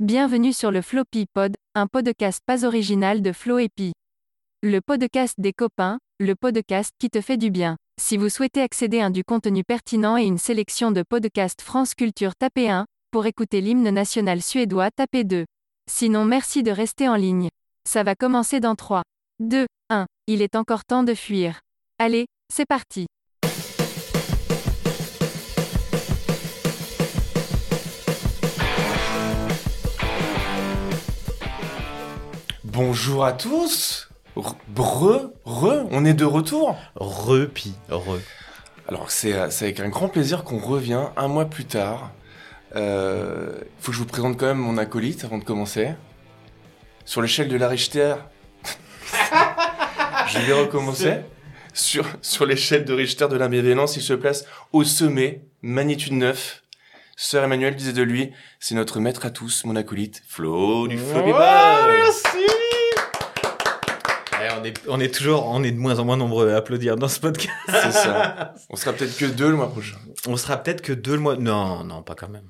Bienvenue 0.00 0.52
sur 0.52 0.70
le 0.70 0.80
Floppy 0.80 1.26
Pod, 1.26 1.56
un 1.74 1.88
podcast 1.88 2.40
pas 2.46 2.64
original 2.64 3.20
de 3.20 3.32
Flo 3.32 3.58
et 3.58 3.68
Pi. 3.68 3.90
Le 4.62 4.78
podcast 4.80 5.34
des 5.38 5.52
copains, 5.52 5.98
le 6.20 6.36
podcast 6.36 6.92
qui 7.00 7.10
te 7.10 7.20
fait 7.20 7.36
du 7.36 7.50
bien. 7.50 7.76
Si 8.00 8.16
vous 8.16 8.28
souhaitez 8.28 8.62
accéder 8.62 9.00
à 9.00 9.10
du 9.10 9.24
contenu 9.24 9.64
pertinent 9.64 10.16
et 10.16 10.22
une 10.22 10.38
sélection 10.38 10.92
de 10.92 11.02
podcasts 11.02 11.62
France 11.62 11.96
Culture, 11.96 12.36
tapez 12.38 12.70
1. 12.70 12.86
Pour 13.10 13.26
écouter 13.26 13.60
l'hymne 13.60 13.90
national 13.90 14.40
suédois, 14.40 14.92
tapez 14.92 15.24
2. 15.24 15.46
Sinon, 15.90 16.24
merci 16.24 16.62
de 16.62 16.70
rester 16.70 17.08
en 17.08 17.16
ligne. 17.16 17.48
Ça 17.84 18.04
va 18.04 18.14
commencer 18.14 18.60
dans 18.60 18.76
3, 18.76 19.02
2, 19.40 19.66
1. 19.90 20.06
Il 20.28 20.42
est 20.42 20.54
encore 20.54 20.84
temps 20.84 21.02
de 21.02 21.14
fuir. 21.14 21.58
Allez, 21.98 22.26
c'est 22.54 22.66
parti. 22.66 23.08
Bonjour 32.80 33.24
à 33.24 33.32
tous. 33.32 34.08
Re, 34.36 34.54
re, 35.44 35.84
on 35.90 36.04
est 36.04 36.14
de 36.14 36.24
retour. 36.24 36.76
Repi, 36.94 37.74
re. 37.90 38.18
Alors 38.86 39.10
c'est 39.10 39.32
euh, 39.32 39.50
c'est 39.50 39.64
avec 39.64 39.80
un 39.80 39.88
grand 39.88 40.08
plaisir 40.08 40.44
qu'on 40.44 40.58
revient 40.60 41.06
un 41.16 41.26
mois 41.26 41.46
plus 41.46 41.64
tard. 41.64 42.12
Euh, 42.76 43.58
Il 43.62 43.82
faut 43.82 43.90
que 43.90 43.94
je 43.94 43.98
vous 43.98 44.06
présente 44.06 44.36
quand 44.38 44.46
même 44.46 44.58
mon 44.58 44.78
acolyte 44.78 45.24
avant 45.24 45.38
de 45.38 45.42
commencer. 45.44 45.88
Sur 47.04 47.20
l'échelle 47.20 47.48
de 47.48 47.56
la 47.56 47.66
Richter, 47.66 48.14
je 50.28 50.38
vais 50.38 50.52
recommencer. 50.52 51.14
Sur, 51.74 52.06
sur 52.22 52.46
l'échelle 52.46 52.84
de 52.84 52.92
Richter 52.92 53.26
de 53.26 53.36
la 53.36 53.48
bienveillance, 53.48 53.96
il 53.96 54.02
se 54.02 54.12
place 54.14 54.44
au 54.72 54.84
sommet, 54.84 55.42
magnitude 55.62 56.12
9. 56.12 56.62
Sœur 57.16 57.42
Emmanuel 57.42 57.74
disait 57.74 57.92
de 57.92 58.02
lui, 58.04 58.30
c'est 58.60 58.76
notre 58.76 59.00
maître 59.00 59.26
à 59.26 59.30
tous, 59.30 59.64
mon 59.64 59.74
acolyte, 59.74 60.22
Flo 60.28 60.86
du 60.86 60.96
Floppy 60.96 61.32
Ouais, 61.32 61.32
Pod. 61.32 61.90
merci. 62.04 62.46
Eh, 64.40 64.47
on, 64.60 64.64
est, 64.64 64.80
on 64.88 65.00
est 65.00 65.14
toujours, 65.14 65.46
on 65.46 65.62
est 65.62 65.70
de 65.70 65.78
moins 65.78 65.98
en 65.98 66.04
moins 66.04 66.16
nombreux 66.16 66.52
à 66.52 66.56
applaudir 66.56 66.96
dans 66.96 67.08
ce 67.08 67.20
podcast. 67.20 67.52
C'est 67.68 67.92
ça. 67.92 68.54
On 68.70 68.76
sera 68.76 68.92
peut-être 68.92 69.16
que 69.16 69.24
deux 69.26 69.48
le 69.48 69.56
mois 69.56 69.70
prochain. 69.70 69.96
On 70.26 70.36
sera 70.36 70.56
peut-être 70.56 70.82
que 70.82 70.92
deux 70.92 71.14
le 71.14 71.20
mois. 71.20 71.36
Non, 71.36 71.84
non, 71.84 72.02
pas 72.02 72.14
quand 72.14 72.28
même. 72.28 72.48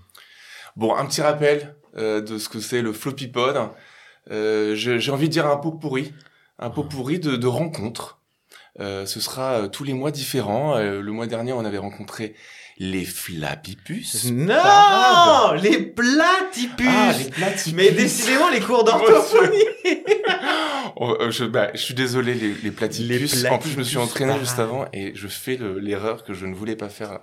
Bon, 0.76 0.94
un 0.94 1.06
petit 1.06 1.22
rappel 1.22 1.76
euh, 1.96 2.20
de 2.20 2.38
ce 2.38 2.48
que 2.48 2.60
c'est 2.60 2.82
le 2.82 2.92
Floppy 2.92 3.28
Pod. 3.28 3.56
Euh, 4.30 4.74
J'ai 4.74 5.10
envie 5.10 5.28
de 5.28 5.32
dire 5.32 5.46
un 5.46 5.56
pot 5.56 5.72
pourri. 5.72 6.12
Un 6.58 6.70
pot 6.70 6.84
pourri 6.84 7.18
de, 7.18 7.36
de 7.36 7.46
rencontres. 7.46 8.20
Euh, 8.80 9.06
ce 9.06 9.20
sera 9.20 9.68
tous 9.68 9.84
les 9.84 9.92
mois 9.94 10.10
différents. 10.10 10.78
Le 10.78 11.10
mois 11.10 11.26
dernier, 11.26 11.52
on 11.52 11.64
avait 11.64 11.78
rencontré 11.78 12.34
les 12.78 13.04
Flappipus. 13.04 14.26
Non, 14.30 14.54
Parade. 14.54 15.62
les 15.62 15.78
platypus. 15.82 16.86
Ah, 16.88 17.12
les 17.18 17.24
Platypus. 17.30 17.74
Mais 17.74 17.90
décidément, 17.90 18.48
les 18.50 18.60
cours 18.60 18.84
d'orthophonie. 18.84 19.64
Oh, 21.00 21.14
euh, 21.20 21.30
je, 21.30 21.44
bah, 21.44 21.68
je 21.74 21.78
suis 21.80 21.94
désolé, 21.94 22.34
les, 22.34 22.54
les 22.54 22.70
Platypus. 22.72 23.42
Les 23.44 23.48
En 23.50 23.58
plus, 23.58 23.70
je 23.70 23.78
me 23.78 23.84
suis 23.84 23.98
entraîné 23.98 24.36
juste 24.40 24.58
avant 24.58 24.86
et 24.92 25.12
je 25.14 25.28
fais 25.28 25.56
le- 25.56 25.78
l'erreur 25.78 26.24
que 26.24 26.34
je 26.34 26.44
ne 26.46 26.54
voulais 26.54 26.74
pas 26.74 26.88
faire. 26.88 27.20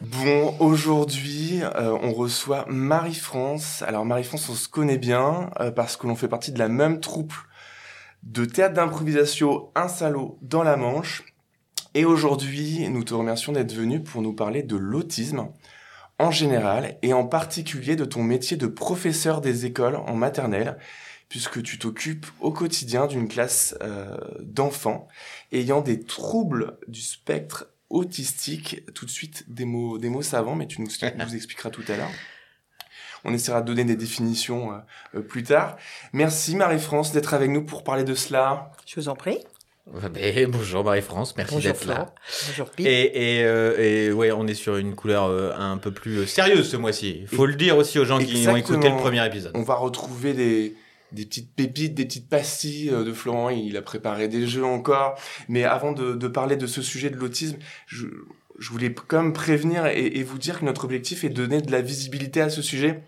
Bon, 0.00 0.54
aujourd'hui, 0.58 1.60
euh, 1.62 1.96
on 2.02 2.12
reçoit 2.14 2.64
Marie-France. 2.68 3.82
Alors, 3.86 4.06
Marie-France, 4.06 4.48
on 4.48 4.54
se 4.54 4.68
connaît 4.68 4.96
bien 4.96 5.50
euh, 5.60 5.70
parce 5.70 5.96
que 5.98 6.06
l'on 6.06 6.16
fait 6.16 6.28
partie 6.28 6.52
de 6.52 6.58
la 6.58 6.68
même 6.68 7.00
troupe 7.00 7.34
de 8.22 8.44
théâtre 8.46 8.74
d'improvisation 8.74 9.68
Un 9.74 9.88
Salaud 9.88 10.38
dans 10.40 10.62
la 10.62 10.76
Manche. 10.76 11.22
Et 11.94 12.04
aujourd'hui, 12.04 12.88
nous 12.88 13.02
te 13.02 13.14
remercions 13.14 13.52
d'être 13.52 13.72
venu 13.72 14.00
pour 14.00 14.22
nous 14.22 14.32
parler 14.32 14.62
de 14.62 14.76
l'autisme 14.76 15.48
en 16.18 16.30
général 16.30 16.98
et 17.02 17.12
en 17.12 17.26
particulier 17.26 17.96
de 17.96 18.04
ton 18.04 18.22
métier 18.22 18.56
de 18.56 18.66
professeur 18.66 19.40
des 19.40 19.66
écoles 19.66 19.96
en 19.96 20.14
maternelle 20.14 20.78
puisque 21.28 21.62
tu 21.62 21.78
t'occupes 21.78 22.26
au 22.40 22.52
quotidien 22.52 23.06
d'une 23.06 23.28
classe 23.28 23.76
euh, 23.82 24.16
d'enfants 24.40 25.08
ayant 25.52 25.80
des 25.80 26.00
troubles 26.00 26.78
du 26.88 27.00
spectre 27.00 27.68
autistique. 27.88 28.84
Tout 28.94 29.06
de 29.06 29.10
suite, 29.10 29.44
des 29.48 29.64
mots, 29.64 29.98
des 29.98 30.10
mots 30.10 30.22
savants, 30.22 30.56
mais 30.56 30.66
tu 30.66 30.82
nous, 30.82 30.88
expliqueras 30.88 31.70
tout 31.70 31.84
à 31.88 31.96
l'heure. 31.96 32.10
On 33.24 33.32
essaiera 33.32 33.62
de 33.62 33.66
donner 33.66 33.84
des 33.84 33.96
définitions 33.96 34.72
euh, 34.72 34.78
euh, 35.16 35.22
plus 35.22 35.42
tard. 35.42 35.76
Merci 36.12 36.56
Marie-France 36.56 37.12
d'être 37.12 37.34
avec 37.34 37.50
nous 37.50 37.64
pour 37.64 37.84
parler 37.84 38.04
de 38.04 38.14
cela. 38.14 38.72
Je 38.86 38.96
vous 38.96 39.08
en 39.08 39.16
prie. 39.16 39.38
Bonjour 40.48 40.84
Marie-France, 40.84 41.34
merci 41.36 41.56
d'être 41.58 41.84
là. 41.84 42.14
Bonjour. 42.48 42.70
Et, 42.78 43.38
et, 43.38 43.44
euh, 43.44 43.78
et 43.78 44.12
ouais, 44.12 44.30
on 44.30 44.46
est 44.46 44.54
sur 44.54 44.76
une 44.76 44.94
couleur 44.94 45.24
euh, 45.24 45.52
un 45.56 45.78
peu 45.78 45.90
plus 45.90 46.18
euh, 46.18 46.26
sérieuse 46.26 46.70
ce 46.70 46.76
mois-ci. 46.76 47.20
Il 47.22 47.28
faut 47.28 47.46
le 47.46 47.54
dire 47.54 47.76
aussi 47.76 47.98
aux 47.98 48.04
gens 48.04 48.18
qui 48.18 48.46
ont 48.46 48.56
écouté 48.56 48.88
le 48.88 48.96
premier 48.96 49.24
épisode. 49.26 49.52
On 49.54 49.62
va 49.62 49.74
retrouver 49.74 50.32
des, 50.32 50.76
des 51.12 51.26
petites 51.26 51.54
pépites, 51.54 51.94
des 51.94 52.04
petites 52.04 52.28
pastilles 52.28 52.90
de 52.90 53.12
Florent. 53.12 53.50
Il 53.50 53.76
a 53.76 53.82
préparé 53.82 54.28
des 54.28 54.46
jeux 54.46 54.64
encore. 54.64 55.18
Mais 55.48 55.64
avant 55.64 55.92
de, 55.92 56.14
de 56.14 56.28
parler 56.28 56.56
de 56.56 56.66
ce 56.66 56.82
sujet 56.82 57.10
de 57.10 57.16
l'autisme, 57.16 57.58
je, 57.86 58.06
je 58.58 58.70
voulais 58.70 58.94
quand 58.94 59.22
même 59.22 59.32
prévenir 59.32 59.86
et 59.86 60.22
vous 60.22 60.38
dire 60.38 60.60
que 60.60 60.64
notre 60.64 60.84
objectif 60.84 61.24
est 61.24 61.30
de 61.30 61.34
donner 61.34 61.62
de 61.62 61.72
la 61.72 61.80
visibilité 61.80 62.40
à 62.40 62.50
ce 62.50 62.62
sujet 62.62 63.02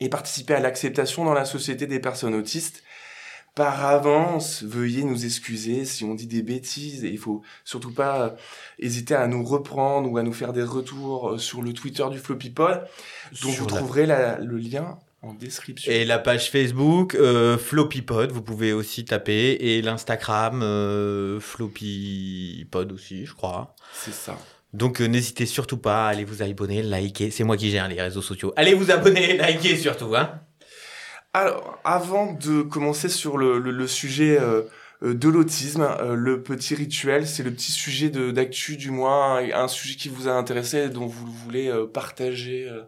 et 0.00 0.08
participer 0.08 0.54
à 0.54 0.60
l'acceptation 0.60 1.24
dans 1.24 1.34
la 1.34 1.44
société 1.44 1.86
des 1.86 2.00
personnes 2.00 2.34
autistes. 2.34 2.82
Par 3.56 3.84
avance, 3.86 4.62
veuillez 4.62 5.02
nous 5.02 5.24
excuser 5.24 5.84
si 5.86 6.04
on 6.04 6.14
dit 6.14 6.26
des 6.26 6.42
bêtises 6.42 7.04
et 7.04 7.08
il 7.08 7.16
faut 7.18 7.42
surtout 7.64 7.90
pas 7.92 8.20
euh, 8.22 8.30
hésiter 8.78 9.14
à 9.14 9.26
nous 9.26 9.42
reprendre 9.42 10.08
ou 10.12 10.18
à 10.18 10.22
nous 10.22 10.34
faire 10.34 10.52
des 10.52 10.62
retours 10.62 11.30
euh, 11.30 11.38
sur 11.38 11.62
le 11.62 11.72
Twitter 11.72 12.04
du 12.10 12.18
Floppy 12.18 12.50
Pod, 12.50 12.82
dont 13.42 13.50
Sur 13.50 13.64
vous 13.64 13.70
la- 13.70 13.76
trouverez 13.78 14.04
la- 14.06 14.38
le 14.38 14.58
lien 14.58 14.98
en 15.22 15.32
description. 15.32 15.90
Et 15.90 16.04
la 16.04 16.18
page 16.18 16.50
Facebook, 16.50 17.14
euh, 17.14 17.56
FloppyPod, 17.56 18.30
vous 18.30 18.42
pouvez 18.42 18.74
aussi 18.74 19.06
taper. 19.06 19.52
Et 19.52 19.80
l'Instagram, 19.80 20.60
euh, 20.62 21.40
FloppyPod 21.40 22.92
aussi, 22.92 23.24
je 23.26 23.32
crois. 23.34 23.74
C'est 23.94 24.12
ça. 24.12 24.38
Donc 24.74 25.00
euh, 25.00 25.06
n'hésitez 25.06 25.46
surtout 25.46 25.78
pas 25.78 26.06
à 26.06 26.10
aller 26.10 26.24
vous 26.24 26.42
abonner, 26.42 26.82
liker. 26.82 27.30
C'est 27.30 27.44
moi 27.44 27.56
qui 27.56 27.70
gère 27.70 27.88
les 27.88 28.00
réseaux 28.02 28.20
sociaux. 28.22 28.52
Allez 28.56 28.74
vous 28.74 28.90
abonner, 28.90 29.36
liker 29.38 29.76
surtout. 29.78 30.14
Hein 30.14 30.40
Alors, 31.40 31.78
avant 31.84 32.32
de 32.32 32.62
commencer 32.62 33.08
sur 33.10 33.36
le, 33.36 33.58
le- 33.58 33.70
le 33.70 33.86
sujet 33.86 34.38
euh, 34.40 34.62
euh, 35.02 35.12
de 35.12 35.28
l'autisme, 35.28 35.82
euh, 36.00 36.14
le 36.14 36.42
petit 36.42 36.74
rituel, 36.74 37.26
c'est 37.26 37.42
le 37.42 37.50
petit 37.50 37.72
sujet 37.72 38.08
d'actu 38.08 38.76
du 38.78 38.90
mois, 38.90 39.38
un, 39.40 39.64
un 39.64 39.68
sujet 39.68 39.96
qui 39.96 40.08
vous 40.08 40.28
a 40.28 40.32
intéressé, 40.32 40.78
et 40.84 40.88
dont 40.88 41.06
vous 41.06 41.26
voulez 41.26 41.68
euh, 41.68 41.84
partager 41.86 42.66
euh, 42.70 42.80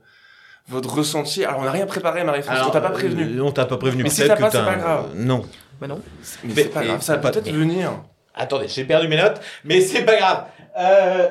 votre 0.66 0.94
ressenti. 0.94 1.44
Alors, 1.44 1.60
on 1.60 1.64
n'a 1.64 1.70
rien 1.70 1.84
préparé, 1.84 2.24
Marie-France, 2.24 2.58
on 2.66 2.70
t'a 2.70 2.80
pas 2.80 2.90
prévenu. 2.90 3.38
euh, 3.38 3.42
on 3.42 3.52
t'a 3.52 3.66
pas 3.66 3.76
prévenu. 3.76 4.02
Mais 4.04 4.08
si 4.10 4.26
t'as 4.26 4.36
pas, 4.36 4.50
c'est 4.50 4.64
pas 4.64 4.76
grave. 4.76 5.10
non. 5.14 5.44
Bah 5.80 5.86
non. 5.86 6.00
Mais, 6.44 6.54
Mais- 6.54 6.62
c'est 6.62 6.68
pas 6.70 6.84
grave, 6.84 7.02
ça 7.02 7.16
va 7.16 7.18
pas- 7.20 7.30
peut-être 7.30 7.52
venir. 7.52 7.92
Attendez, 8.34 8.66
j'ai 8.68 8.84
perdu 8.84 9.08
mes 9.08 9.16
notes, 9.16 9.40
mais 9.64 9.80
c'est 9.82 10.04
pas 10.04 10.16
grave. 10.16 10.44
Euh... 10.78 11.28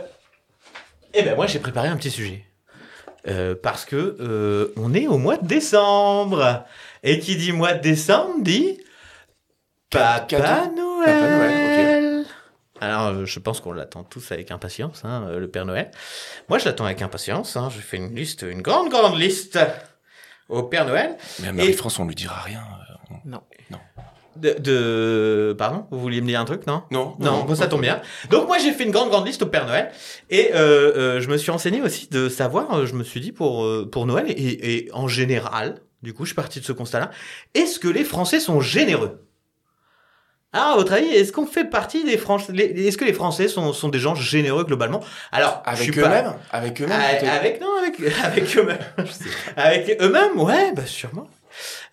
Eh 1.14 1.24
ben 1.24 1.36
moi 1.36 1.48
j'ai 1.48 1.60
préparé 1.60 1.88
un 1.88 1.98
petit 1.98 2.12
sujet. 2.12 2.44
Euh, 3.28 3.56
parce 3.62 3.84
que 3.86 4.16
euh, 4.22 4.72
on 4.78 4.94
est 4.94 5.08
au 5.08 5.18
mois 5.18 5.36
de 5.38 5.46
décembre. 5.48 6.64
Et 7.04 7.20
qui 7.20 7.36
dit 7.36 7.52
mois 7.52 7.74
de 7.74 7.82
décembre 7.82 8.36
dit 8.42 8.80
Papa 9.90 10.26
Cadeau. 10.28 10.76
Noël. 10.76 11.06
Papa 11.06 11.30
Noël, 11.30 12.26
Alors 12.82 13.08
euh, 13.08 13.26
je 13.26 13.40
pense 13.40 13.62
qu'on 13.62 13.72
l'attend 13.72 14.04
tous 14.04 14.32
avec 14.32 14.52
impatience, 14.52 15.04
hein, 15.06 15.26
euh, 15.30 15.40
le 15.40 15.48
Père 15.50 15.66
Noël. 15.66 15.92
Moi 16.50 16.58
je 16.58 16.66
l'attends 16.66 16.86
avec 16.86 17.02
impatience. 17.02 17.56
Hein, 17.56 17.70
je 17.74 17.80
fais 17.80 17.98
une 17.98 18.14
liste, 18.16 18.42
une 18.44 18.62
grande 18.62 18.90
grande 18.90 19.18
liste 19.20 19.58
au 20.50 20.64
Père 20.64 20.86
Noël. 20.86 21.18
Mais 21.42 21.48
à 21.50 21.54
Marie-France, 21.54 22.00
on 22.00 22.06
lui 22.06 22.16
dira 22.16 22.40
rien. 22.42 22.60
euh, 22.60 23.16
on- 23.26 23.30
Non. 23.30 23.42
De, 24.36 24.54
de... 24.60 25.56
Pardon 25.58 25.88
Vous 25.90 26.00
vouliez 26.00 26.22
me 26.22 26.28
dire 26.28 26.40
un 26.40 26.46
truc, 26.46 26.68
non? 26.68 26.84
Non, 26.92 27.16
Non, 27.20 27.44
bon, 27.46 27.56
ça 27.56 27.66
tombe 27.66 27.82
bien. 27.82 28.00
Donc 28.30 28.46
moi 28.48 28.60
j'ai 28.60 28.72
fait 28.72 28.84
une 28.84 28.92
grande 28.92 29.10
grande 29.10 29.26
liste 29.26 29.42
au 29.42 29.48
Père 29.48 29.66
Noël 29.66 29.90
et 30.30 30.52
euh, 30.54 30.94
euh, 30.96 31.20
je 31.22 31.28
me 31.30 31.38
suis 31.38 31.50
renseigné 31.50 31.82
aussi 31.82 32.08
de 32.10 32.30
savoir, 32.30 32.86
je 32.86 32.94
me 32.94 33.04
suis 33.04 33.20
dit 33.20 33.32
pour 33.32 33.68
pour 33.92 34.06
Noël 34.06 34.26
et, 34.30 34.34
et 34.76 34.90
en 34.94 35.08
général, 35.08 35.82
du 36.04 36.14
coup 36.14 36.24
je 36.26 36.30
suis 36.30 36.36
parti 36.36 36.60
de 36.60 36.66
ce 36.66 36.72
constat-là, 36.74 37.12
est-ce 37.54 37.80
que 37.80 37.88
les 37.88 38.04
Français 38.04 38.40
sont 38.40 38.60
généreux? 38.62 39.24
Ah, 40.54 40.72
à 40.74 40.76
votre 40.78 40.94
avis, 40.94 41.08
est-ce 41.08 41.34
qu'on 41.34 41.46
fait 41.46 41.66
partie 41.66 42.06
des 42.06 42.18
Français 42.18 42.54
Est-ce 42.56 42.98
que 42.98 43.04
les 43.06 43.14
Français 43.14 43.48
sont, 43.50 43.74
sont 43.74 43.90
des 43.90 44.00
gens 44.00 44.16
généreux 44.16 44.64
globalement? 44.64 45.04
Alors, 45.34 45.62
Avec 45.66 45.94
pas- 45.94 46.02
eux-mêmes? 46.08 46.34
Avec 46.52 46.82
eux-mêmes 46.82 47.00
avec, 47.00 47.62
non, 47.62 47.68
avec 47.78 48.00
avec 48.24 48.58
eux-mêmes. 48.58 48.80
Avec 49.58 50.02
eux-mêmes, 50.02 50.40
ouais, 50.40 50.72
bah 50.74 50.86
sûrement. 50.86 51.28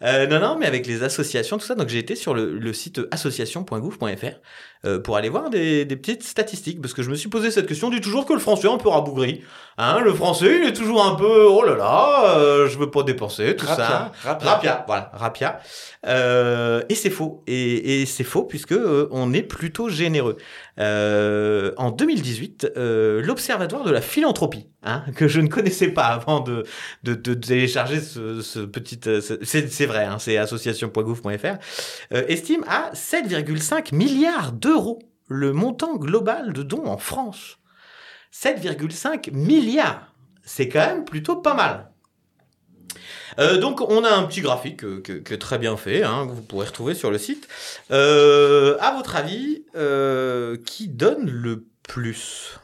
Euh, 0.03 0.27
non, 0.29 0.39
non, 0.41 0.57
mais 0.59 0.67
avec 0.67 0.87
les 0.87 1.03
associations, 1.03 1.59
tout 1.59 1.67
ça. 1.67 1.75
Donc 1.75 1.89
j'ai 1.89 1.99
été 1.99 2.15
sur 2.17 2.33
le, 2.33 2.59
le 2.59 2.73
site 2.73 3.01
association.gouv.fr 3.11 4.37
euh, 4.85 4.99
pour 4.99 5.17
aller 5.17 5.29
voir 5.29 5.51
des, 5.51 5.85
des 5.85 5.97
petites 5.97 6.23
statistiques, 6.23 6.81
parce 6.81 6.95
que 6.95 7.03
je 7.03 7.11
me 7.11 7.15
suis 7.15 7.29
posé 7.29 7.51
cette 7.51 7.67
question. 7.67 7.89
On 7.89 7.91
dit 7.91 8.01
toujours 8.01 8.27
que 8.27 8.33
le 8.33 8.39
français 8.41 8.69
est 8.69 8.71
un 8.73 8.79
peu 8.79 8.89
rabougri. 8.89 9.43
Hein, 9.77 10.01
le 10.05 10.13
français, 10.15 10.59
il 10.63 10.69
est 10.69 10.73
toujours 10.73 11.05
un 11.05 11.17
peu, 11.17 11.47
oh 11.49 11.65
là 11.65 11.75
là, 11.75 12.37
euh, 12.37 12.69
je 12.69 12.79
veux 12.79 12.91
pas 12.93 13.03
dépenser, 13.03 13.57
tout 13.57 13.67
ça. 13.67 14.13
Rapia, 14.23 14.49
rapia. 14.49 14.85
Voilà, 14.87 15.11
rapia. 15.15 15.59
Euh, 16.07 16.83
et 16.89 16.95
c'est 16.95 17.11
faux. 17.11 17.43
Et, 17.49 18.03
et 18.03 18.07
c'est 18.07 18.23
faux 18.25 18.45
puisque 18.45 18.71
euh, 18.73 19.09
on 19.11 19.33
est 19.33 19.43
plutôt 19.43 19.89
généreux. 19.89 20.37
Euh, 20.79 21.73
en 21.77 21.91
2018, 21.91 22.73
euh, 22.77 23.21
l'Observatoire 23.23 23.85
de 23.85 23.91
la 23.91 24.01
philanthropie 24.01 24.67
Hein, 24.87 25.03
que 25.17 25.29
je 25.29 25.41
ne 25.41 25.49
connaissais 25.49 25.89
pas 25.89 26.05
avant 26.09 26.41
de, 26.41 26.63
de, 27.05 27.15
de 27.15 27.33
télécharger 27.33 28.01
ce, 28.03 28.43
ce 28.43 28.59
petit... 28.61 29.01
ce- 29.03 29.39
C'est 29.43 29.73
c'est 29.73 29.87
vrai, 29.87 30.05
hein, 30.05 30.19
c'est 30.19 30.37
association.gouv.fr, 30.37 31.29
euh, 32.13 32.23
estime 32.29 32.65
à 32.69 32.91
7,5 32.95 33.95
milliards 33.95 34.53
d'euros 34.53 34.74
le 35.29 35.53
montant 35.53 35.97
global 35.97 36.53
de 36.53 36.63
dons 36.63 36.87
en 36.87 36.99
France. 36.99 37.59
7,5 38.33 39.33
milliards. 39.33 40.15
C'est 40.43 40.69
quand 40.69 40.81
même 40.87 41.05
plutôt 41.05 41.37
pas 41.37 41.55
mal. 41.55 41.91
Euh, 43.39 43.59
donc 43.59 43.81
on 43.81 44.05
a 44.05 44.11
un 44.11 44.25
petit 44.25 44.43
graphique 44.43 44.85
euh, 44.85 45.01
que, 45.01 45.13
que 45.13 45.35
très 45.35 45.59
bien 45.59 45.77
fait, 45.77 46.03
hein, 46.05 46.27
que 46.27 46.33
vous 46.33 46.43
pourrez 46.43 46.67
retrouver 46.67 46.95
sur 46.95 47.11
le 47.11 47.19
site. 47.19 47.49
Euh, 47.91 48.77
à 48.81 48.95
votre 48.95 49.17
avis, 49.17 49.65
euh, 49.75 50.57
qui 50.65 50.89
donne 50.89 51.29
le 51.29 51.67
plus? 51.83 52.59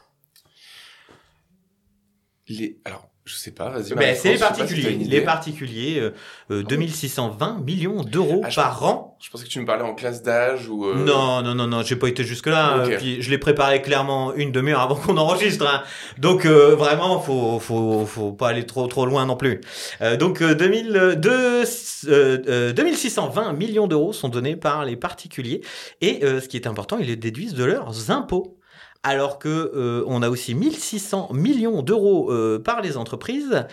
Les... 2.47 2.79
Alors, 2.85 3.09
je 3.25 3.35
sais 3.35 3.51
pas, 3.51 3.69
vas-y. 3.69 3.93
Ben, 3.93 4.15
C'est 4.15 4.33
les 4.33 4.39
particuliers. 4.39 4.91
les 4.95 5.21
particuliers, 5.21 5.99
euh, 5.99 6.13
euh, 6.51 6.63
2620 6.63 7.59
millions 7.63 8.03
d'euros 8.03 8.41
Ah, 8.43 8.49
par 8.53 8.83
an. 8.83 9.10
Je 9.23 9.29
pensais 9.29 9.43
que 9.45 9.49
tu 9.49 9.59
me 9.59 9.65
parlais 9.67 9.83
en 9.83 9.93
classe 9.93 10.23
d'âge 10.23 10.67
ou. 10.67 10.83
euh, 10.85 10.95
Non, 10.95 11.43
non, 11.43 11.53
non, 11.53 11.67
non, 11.67 11.83
j'ai 11.83 11.95
pas 11.95 12.07
été 12.09 12.23
jusque-là. 12.23 12.83
Ok. 12.83 12.91
euh, 12.91 12.97
puis 12.97 13.21
je 13.21 13.29
l'ai 13.29 13.37
préparé 13.37 13.81
clairement 13.81 14.33
une 14.33 14.51
demi-heure 14.51 14.81
avant 14.81 14.95
qu'on 14.95 15.15
enregistre. 15.17 15.67
hein. 15.67 15.83
Donc 16.17 16.45
euh, 16.45 16.75
vraiment, 16.75 17.19
faut, 17.19 17.59
faut, 17.59 18.05
faut 18.07 18.31
pas 18.31 18.49
aller 18.49 18.65
trop, 18.65 18.87
trop 18.87 19.05
loin 19.05 19.25
non 19.27 19.35
plus. 19.37 19.61
Euh, 20.01 20.17
donc 20.17 20.41
euh, 20.41 20.55
2000, 20.55 20.95
euh, 20.97 21.15
deux- 21.15 21.63
euh, 22.07 22.37
euh, 22.47 22.73
2620 22.73 23.53
millions 23.53 23.85
d'euros 23.87 24.11
sont 24.11 24.27
donnés 24.29 24.55
par 24.55 24.85
les 24.85 24.95
particuliers. 24.95 25.61
Et 26.01 26.25
euh, 26.25 26.41
ce 26.41 26.47
qui 26.47 26.57
est 26.57 26.65
important, 26.65 26.97
ils 26.97 27.05
les 27.07 27.15
déduisent 27.15 27.53
de 27.53 27.63
leurs 27.63 28.09
impôts. 28.09 28.57
Alors 29.03 29.39
que 29.39 29.49
euh, 29.49 30.03
on 30.07 30.21
a 30.21 30.29
aussi 30.29 30.53
1600 30.53 31.29
millions 31.33 31.81
d'euros 31.81 32.31
euh, 32.31 32.59
par 32.59 32.81
les 32.81 32.97
entreprises 32.97 33.65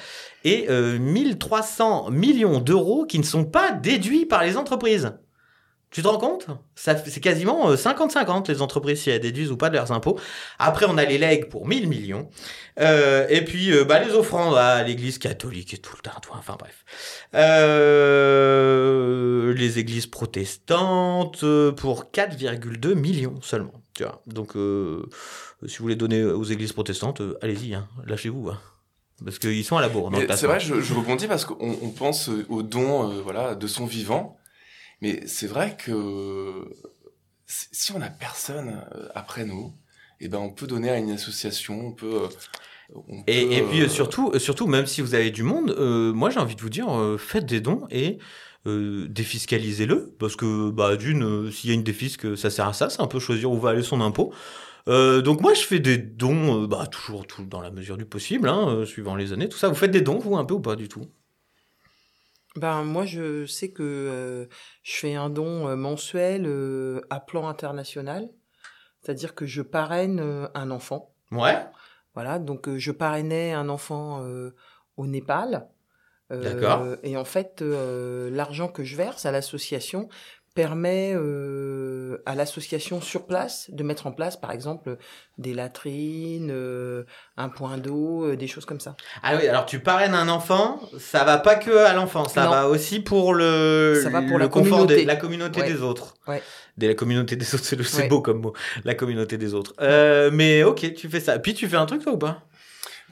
et 0.44 0.66
euh, 0.70 0.98
1300 0.98 2.10
millions 2.10 2.60
d'euros 2.60 3.04
qui 3.06 3.18
ne 3.18 3.24
sont 3.24 3.44
pas 3.44 3.72
déduits 3.72 4.24
par 4.24 4.42
les 4.42 4.56
entreprises. 4.56 5.12
Tu 5.90 6.02
te 6.02 6.08
rends 6.08 6.18
compte? 6.18 6.46
C'est 6.74 7.20
quasiment 7.20 7.70
euh, 7.70 7.76
50-50 7.76 8.48
les 8.48 8.60
entreprises 8.60 9.00
si 9.02 9.10
elles 9.10 9.20
déduisent 9.20 9.50
ou 9.50 9.56
pas 9.56 9.70
de 9.70 9.74
leurs 9.74 9.90
impôts. 9.90 10.18
Après, 10.58 10.84
on 10.86 10.98
a 10.98 11.04
les 11.06 11.16
legs 11.16 11.48
pour 11.48 11.66
1000 11.66 11.88
millions. 11.88 12.28
Euh, 12.78 13.26
et 13.30 13.42
puis, 13.42 13.72
euh, 13.72 13.84
bah, 13.84 13.98
les 14.04 14.12
offrandes 14.12 14.54
à 14.56 14.82
l'église 14.82 15.16
catholique 15.18 15.72
et 15.72 15.78
tout 15.78 15.96
le 15.96 16.02
tintouin. 16.02 16.36
Enfin 16.38 16.56
bref. 16.58 16.84
Euh, 17.78 19.52
les 19.54 19.78
églises 19.78 20.06
protestantes 20.06 21.42
euh, 21.44 21.72
pour 21.72 22.10
4,2 22.12 22.94
millions 22.94 23.40
seulement. 23.42 23.72
Tu 23.94 24.02
vois. 24.04 24.22
Donc, 24.26 24.56
euh, 24.56 25.02
si 25.66 25.78
vous 25.78 25.84
voulez 25.84 25.96
donner 25.96 26.22
aux 26.24 26.44
églises 26.44 26.72
protestantes, 26.72 27.20
euh, 27.20 27.38
allez-y, 27.42 27.74
hein, 27.74 27.88
lâchez-vous. 28.06 28.50
hein. 28.50 28.58
Parce 29.24 29.40
qu'ils 29.40 29.64
sont 29.64 29.76
à 29.76 29.80
la 29.80 29.88
bourre. 29.88 30.12
c'est 30.36 30.46
vrai, 30.46 30.60
je, 30.60 30.80
je 30.80 30.94
rebondis 30.94 31.26
parce 31.26 31.44
qu'on 31.44 31.76
on 31.82 31.88
pense 31.90 32.28
euh, 32.28 32.46
aux 32.48 32.62
dons, 32.62 33.10
euh, 33.10 33.20
voilà, 33.22 33.56
de 33.56 33.66
son 33.66 33.84
vivant. 33.84 34.37
Mais 35.00 35.26
c'est 35.26 35.46
vrai 35.46 35.76
que 35.76 36.64
si 37.46 37.92
on 37.92 38.00
a 38.02 38.10
personne 38.10 38.84
euh, 38.94 39.08
après 39.14 39.44
nous, 39.44 39.74
eh 40.20 40.28
ben 40.28 40.38
on 40.38 40.52
peut 40.52 40.66
donner 40.66 40.90
à 40.90 40.98
une 40.98 41.10
association, 41.10 41.80
on 41.88 41.92
peut. 41.92 42.24
euh, 42.24 42.28
on 43.08 43.24
Et, 43.26 43.42
peut, 43.42 43.58
et 43.58 43.62
puis 43.62 43.82
euh, 43.82 43.88
surtout, 43.88 44.38
surtout, 44.38 44.66
même 44.66 44.86
si 44.86 45.02
vous 45.02 45.14
avez 45.14 45.30
du 45.30 45.42
monde, 45.42 45.70
euh, 45.78 46.12
moi 46.14 46.30
j'ai 46.30 46.38
envie 46.40 46.56
de 46.56 46.62
vous 46.62 46.70
dire, 46.70 46.88
euh, 46.90 47.18
faites 47.18 47.44
des 47.44 47.60
dons 47.60 47.86
et 47.90 48.18
euh, 48.66 49.06
défiscalisez-le, 49.08 50.14
parce 50.18 50.34
que 50.34 50.70
bah, 50.70 50.96
d'une, 50.96 51.50
s'il 51.52 51.68
y 51.70 51.72
a 51.72 51.74
une 51.76 51.82
défisque, 51.84 52.36
ça 52.38 52.48
sert 52.50 52.66
à 52.68 52.72
ça, 52.72 52.88
c'est 52.88 53.02
un 53.02 53.06
peu 53.06 53.18
choisir 53.20 53.50
où 53.52 53.58
va 53.60 53.70
aller 53.70 53.82
son 53.82 54.00
impôt. 54.00 54.32
Euh, 54.88 55.22
donc 55.22 55.40
moi 55.42 55.54
je 55.54 55.62
fais 55.62 55.80
des 55.80 55.98
dons, 55.98 56.64
euh, 56.64 56.66
bah, 56.68 56.86
toujours 56.88 57.26
tout 57.26 57.44
dans 57.46 57.60
la 57.62 57.70
mesure 57.72 57.96
du 57.98 58.06
possible, 58.06 58.48
hein, 58.48 58.68
euh, 58.70 58.86
suivant 58.86 59.16
les 59.16 59.32
années, 59.32 59.48
tout 59.48 59.58
ça. 59.58 59.68
Vous 59.68 59.74
faites 59.76 59.90
des 59.92 60.02
dons, 60.02 60.18
vous, 60.20 60.36
un 60.36 60.44
peu 60.46 60.54
ou 60.54 60.60
pas 60.60 60.76
du 60.76 60.88
tout? 60.88 61.06
Ben, 62.56 62.82
moi, 62.82 63.04
je 63.04 63.46
sais 63.46 63.70
que 63.70 63.82
euh, 63.82 64.46
je 64.82 64.96
fais 64.96 65.14
un 65.14 65.30
don 65.30 65.68
euh, 65.68 65.76
mensuel 65.76 66.44
euh, 66.46 67.00
à 67.10 67.20
plan 67.20 67.48
international. 67.48 68.28
C'est-à-dire 69.00 69.34
que 69.34 69.46
je 69.46 69.62
parraine 69.62 70.48
un 70.54 70.70
enfant. 70.70 71.14
Ouais. 71.30 71.56
Voilà, 72.14 72.38
donc 72.40 72.68
je 72.76 72.90
parrainais 72.90 73.52
un 73.52 73.68
enfant 73.68 74.26
au 74.96 75.06
Népal. 75.06 75.68
D'accord. 76.30 76.96
Et 77.04 77.16
en 77.16 77.24
fait, 77.24 77.62
l'argent 77.62 78.66
que 78.66 78.82
je 78.82 78.96
verse 78.96 79.24
à 79.24 79.30
l'association 79.30 80.08
permet 80.58 81.12
euh, 81.14 82.20
à 82.26 82.34
l'association 82.34 83.00
sur 83.00 83.26
place 83.26 83.66
de 83.70 83.84
mettre 83.84 84.08
en 84.08 84.12
place, 84.12 84.36
par 84.36 84.50
exemple, 84.50 84.96
des 85.38 85.54
latrines, 85.54 86.50
euh, 86.50 87.04
un 87.36 87.48
point 87.48 87.78
d'eau, 87.78 88.24
euh, 88.24 88.36
des 88.36 88.48
choses 88.48 88.64
comme 88.64 88.80
ça. 88.80 88.96
Ah 89.22 89.36
oui, 89.36 89.46
alors 89.46 89.66
tu 89.66 89.78
parraines 89.78 90.14
un 90.14 90.28
enfant, 90.28 90.80
ça 90.98 91.22
va 91.22 91.38
pas 91.38 91.54
que 91.54 91.70
à 91.86 91.94
l'enfant, 91.94 92.26
ça 92.26 92.42
Non. 92.46 92.50
va 92.50 92.68
aussi 92.68 92.98
pour 92.98 93.34
le, 93.34 94.00
Ça 94.02 94.10
va 94.10 94.20
pour 94.22 94.38
le 94.38 94.44
la 94.46 94.48
confort 94.48 94.70
communauté. 94.78 94.96
des- 94.96 95.04
la 95.04 95.14
communauté 95.14 95.60
Ouais. 95.60 95.72
des 95.72 95.80
autres. 95.80 96.14
Ouais. 96.26 96.42
Des, 96.76 96.88
la 96.88 96.94
communauté 96.94 97.36
des 97.36 97.54
autres, 97.54 97.64
c'est 97.64 97.78
Ouais. 98.02 98.08
beau 98.08 98.20
comme 98.20 98.40
mot. 98.40 98.52
La 98.84 98.94
communauté 98.96 99.38
des 99.38 99.54
autres. 99.54 99.74
Euh, 99.80 100.30
mais 100.32 100.64
ok, 100.64 100.92
tu 100.94 101.08
fais 101.08 101.20
ça. 101.20 101.38
Puis 101.38 101.54
tu 101.54 101.68
fais 101.68 101.76
un 101.76 101.86
truc 101.86 102.02
toi 102.02 102.14
ou 102.14 102.18
pas? 102.18 102.42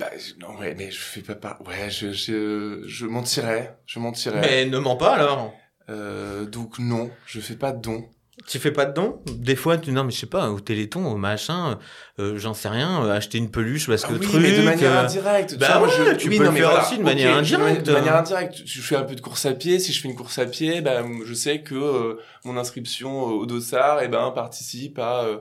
Bah, 0.01 0.11
non, 0.41 0.59
ouais, 0.59 0.75
mais 0.77 0.91
je 0.91 0.99
fais 0.99 1.23
pas 1.23 1.37
part. 1.37 1.63
Ouais, 1.65 1.91
je, 1.91 2.11
je, 2.11 2.83
je 2.89 3.07
mentirais. 3.07 3.79
Je 3.87 4.01
mentirais. 4.01 4.41
Mais 4.41 4.65
ne 4.67 4.79
mens 4.79 4.97
pas 4.97 5.15
alors. 5.15 5.55
Euh, 5.89 6.45
donc, 6.45 6.79
non, 6.79 7.11
je 7.27 7.41
fais 7.41 7.57
pas 7.57 7.73
de 7.73 7.81
dons. 7.81 8.05
Tu 8.47 8.59
fais 8.59 8.71
pas 8.71 8.85
de 8.85 8.93
dons? 8.93 9.23
Des 9.39 9.57
fois, 9.57 9.79
tu 9.79 9.93
non 9.93 10.05
mais 10.05 10.11
je 10.11 10.19
sais 10.19 10.27
pas, 10.27 10.51
au 10.51 10.61
Téléthon, 10.61 11.07
au 11.07 11.17
machin, 11.17 11.79
euh, 12.19 12.37
j'en 12.37 12.53
sais 12.53 12.69
rien, 12.69 13.03
euh, 13.03 13.17
acheter 13.17 13.39
une 13.39 13.51
peluche 13.51 13.87
parce 13.87 14.05
Ah 14.05 14.09
que 14.09 14.13
oui, 14.15 14.21
truc. 14.27 14.43
mais 14.43 14.59
de 14.59 14.63
manière 14.63 14.93
euh, 14.93 15.05
indirecte. 15.05 15.51
Tu 15.53 15.57
bah 15.57 15.79
moi, 15.79 15.89
ouais, 15.89 15.95
je, 16.11 16.17
tu 16.17 16.29
oui, 16.29 16.37
peux 16.37 16.45
non, 16.45 16.51
le 16.51 16.57
faire 16.59 16.69
voilà. 16.69 16.85
aussi 16.85 16.99
de 16.99 17.03
manière 17.03 17.35
indirecte. 17.35 17.87
De 17.87 17.93
manière 17.93 18.15
indirecte. 18.17 18.57
Je 18.67 18.83
fais 18.83 18.97
un 18.97 19.05
peu 19.05 19.15
de 19.15 19.23
course 19.23 19.47
à 19.47 19.55
pied. 19.55 19.79
Si 19.79 19.91
je 19.95 20.03
fais 20.03 20.09
une 20.09 20.15
course 20.17 20.39
à 20.39 20.45
pied, 20.45 20.83
bah, 20.83 21.03
je 21.25 21.33
sais 21.33 21.63
que 21.63 22.19
mon 22.45 22.59
inscription 22.59 23.23
au 23.25 23.47
dossard, 23.47 24.01
eh 24.03 24.09
ben, 24.09 24.31
participe 24.33 24.99
à, 24.99 25.23
euh, 25.25 25.39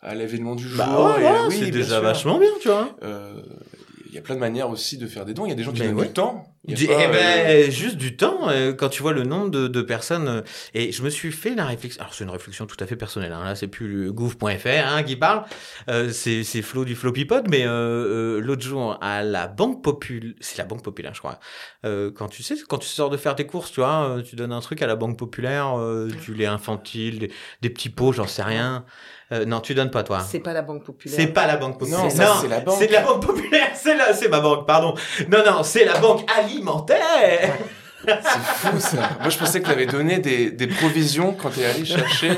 à 0.00 0.14
l'événement 0.14 0.54
du 0.54 0.66
jour. 0.66 0.78
Bah 0.78 0.88
ouais, 1.16 1.18
Et, 1.18 1.22
voilà, 1.24 1.48
oui, 1.48 1.56
c'est 1.58 1.70
déjà 1.70 1.96
sûr. 1.96 2.02
vachement 2.02 2.38
bien, 2.38 2.48
tu 2.62 2.68
vois. 2.68 2.88
Euh, 3.02 3.42
Il 4.08 4.14
y 4.14 4.18
a 4.18 4.22
plein 4.22 4.36
de 4.36 4.40
manières 4.40 4.70
aussi 4.70 4.96
de 4.96 5.06
faire 5.06 5.26
des 5.26 5.34
dons. 5.34 5.44
Il 5.44 5.50
y 5.50 5.52
a 5.52 5.54
des 5.54 5.64
gens 5.64 5.72
qui 5.72 5.82
Mais 5.82 5.88
donnent 5.88 5.98
ouais. 5.98 6.06
du 6.06 6.12
temps. 6.14 6.46
Du- 6.74 6.86
pas, 6.86 6.92
eh 7.00 7.06
euh, 7.06 7.08
ben, 7.66 7.70
juste 7.70 7.96
du 7.96 8.16
temps, 8.16 8.48
euh, 8.48 8.72
quand 8.72 8.88
tu 8.88 9.02
vois 9.02 9.12
le 9.12 9.22
nombre 9.24 9.50
de, 9.50 9.68
de 9.68 9.82
personnes. 9.82 10.28
euh, 10.28 10.40
et 10.74 10.92
je 10.92 11.02
me 11.02 11.10
suis 11.10 11.32
fait 11.32 11.54
la 11.54 11.64
réflexion. 11.64 12.00
Alors, 12.02 12.14
c'est 12.14 12.24
une 12.24 12.30
réflexion 12.30 12.66
tout 12.66 12.76
à 12.80 12.86
fait 12.86 12.96
personnelle. 12.96 13.32
Hein, 13.32 13.44
là, 13.44 13.54
c'est 13.54 13.68
plus 13.68 13.88
le 13.88 14.12
gouv.fr 14.12 14.66
hein, 14.66 15.02
qui 15.02 15.16
parle. 15.16 15.44
Euh, 15.88 16.10
c'est 16.10 16.44
c'est 16.44 16.62
Flo 16.62 16.84
du 16.84 16.94
Floppypod. 16.94 17.48
Mais 17.48 17.64
euh, 17.66 17.70
euh, 18.38 18.40
l'autre 18.40 18.62
jour, 18.62 18.98
à 19.00 19.22
la 19.22 19.46
Banque 19.48 19.82
Populaire. 19.82 20.34
C'est 20.40 20.58
la 20.58 20.64
Banque 20.64 20.82
Populaire, 20.82 21.12
je 21.14 21.20
crois. 21.20 21.38
Euh, 21.86 22.10
quand 22.14 22.28
tu 22.28 22.42
sais, 22.42 22.54
quand 22.68 22.78
tu 22.78 22.88
sors 22.88 23.10
de 23.10 23.16
faire 23.16 23.34
tes 23.34 23.46
courses, 23.46 23.72
tu 23.72 23.80
vois, 23.80 24.16
euh, 24.18 24.22
tu 24.22 24.36
donnes 24.36 24.52
un 24.52 24.60
truc 24.60 24.82
à 24.82 24.86
la 24.86 24.96
Banque 24.96 25.18
Populaire, 25.18 25.78
euh, 25.78 26.08
du 26.24 26.34
lait 26.34 26.46
infantile, 26.46 27.18
des, 27.18 27.32
des 27.62 27.70
petits 27.70 27.90
pots, 27.90 28.12
j'en 28.12 28.26
sais 28.26 28.42
rien. 28.42 28.84
Euh, 29.30 29.44
non, 29.44 29.60
tu 29.60 29.74
donnes 29.74 29.90
pas, 29.90 30.02
toi. 30.04 30.20
C'est 30.20 30.40
pas 30.40 30.54
la 30.54 30.62
banque 30.62 30.84
populaire. 30.84 31.14
C'est 31.18 31.26
pas 31.26 31.46
la 31.46 31.58
banque 31.58 31.78
populaire. 31.78 32.02
Non, 32.04 32.08
c'est 32.40 32.48
la 32.48 32.60
banque. 32.60 32.76
C'est 32.78 32.86
de 32.86 32.92
la 32.94 33.02
banque 33.02 33.26
populaire. 33.26 33.68
C'est 33.74 33.94
la, 33.94 34.14
c'est 34.14 34.28
ma 34.30 34.40
banque, 34.40 34.66
pardon. 34.66 34.94
Non, 35.30 35.38
non, 35.44 35.62
c'est 35.62 35.84
la 35.84 35.98
banque 35.98 36.24
alimentaire. 36.58 37.56
C'est 38.04 38.12
fou 38.20 38.78
ça. 38.78 39.10
Moi 39.20 39.28
je 39.28 39.38
pensais 39.38 39.60
que 39.60 39.66
tu 39.66 39.72
avais 39.72 39.86
donné 39.86 40.18
des, 40.18 40.50
des 40.50 40.66
provisions 40.66 41.32
quand 41.32 41.50
tu 41.50 41.60
es 41.60 41.66
allé 41.66 41.84
chercher. 41.84 42.30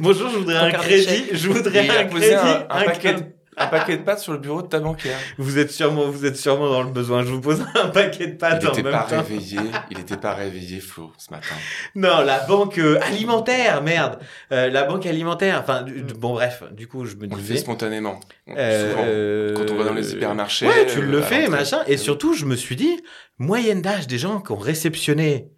Bonjour, 0.00 0.30
je 0.30 0.36
voudrais 0.38 0.70
Ton 0.70 0.78
un 0.78 0.80
crédit. 0.80 1.24
Je 1.32 1.48
voudrais 1.48 1.88
un 1.88 1.94
a 2.00 2.04
posé 2.04 2.28
crédit. 2.28 2.34
un, 2.36 2.66
un 2.70 2.80
un 2.80 2.84
paquet, 2.84 3.14
de, 3.14 3.22
un 3.56 3.66
paquet 3.66 3.96
de 3.96 4.02
pâtes 4.02 4.18
sur 4.20 4.32
le 4.32 4.38
bureau 4.38 4.62
de 4.62 4.66
ta 4.68 4.80
banquière. 4.80 5.18
Vous 5.38 5.58
êtes 5.58 5.70
sûrement, 5.70 6.08
vous 6.08 6.24
êtes 6.26 6.36
sûrement 6.36 6.68
dans 6.68 6.82
le 6.82 6.90
besoin. 6.90 7.22
Je 7.22 7.28
vous 7.30 7.40
pose 7.40 7.64
un 7.74 7.88
paquet 7.88 8.26
de 8.28 8.36
pâtes 8.36 8.58
Il 8.62 8.66
en 8.68 8.70
n'était 8.70 8.82
même 8.82 8.92
pas 8.92 9.02
temps. 9.04 9.16
réveillé. 9.16 9.58
Il 9.90 9.98
n'était 9.98 10.16
pas 10.16 10.34
réveillé, 10.34 10.80
Flo, 10.80 11.12
ce 11.18 11.30
matin. 11.30 11.54
Non, 11.94 12.20
la 12.24 12.40
banque 12.46 12.78
euh, 12.78 12.98
alimentaire, 13.02 13.82
merde. 13.82 14.18
Euh, 14.52 14.70
la 14.70 14.84
banque 14.84 15.06
alimentaire. 15.06 15.60
Enfin, 15.62 15.82
du- 15.82 16.02
du- 16.02 16.14
bon, 16.14 16.32
bref. 16.34 16.62
Du 16.72 16.86
coup, 16.88 17.04
je 17.06 17.16
me 17.16 17.26
On 17.26 17.30
le 17.30 17.36
fait 17.36 17.42
disais. 17.42 17.56
spontanément. 17.58 18.20
Euh, 18.56 19.54
Souvent. 19.54 19.66
Quand 19.66 19.72
on 19.74 19.78
va 19.78 19.84
dans 19.84 19.94
les 19.94 20.12
hypermarchés. 20.12 20.66
Ouais, 20.66 20.86
tu 20.86 20.98
euh, 20.98 21.02
le 21.02 21.20
fais, 21.22 21.48
machin. 21.48 21.78
Et 21.86 21.96
surtout, 21.96 22.34
je 22.34 22.44
me 22.44 22.56
suis 22.56 22.76
dit, 22.76 23.00
moyenne 23.38 23.82
d'âge 23.82 24.06
des 24.06 24.18
gens 24.18 24.40
qui 24.40 24.52
ont 24.52 24.56
réceptionné 24.56 25.48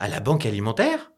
à 0.00 0.08
la 0.08 0.20
banque 0.20 0.44
alimentaire, 0.46 1.10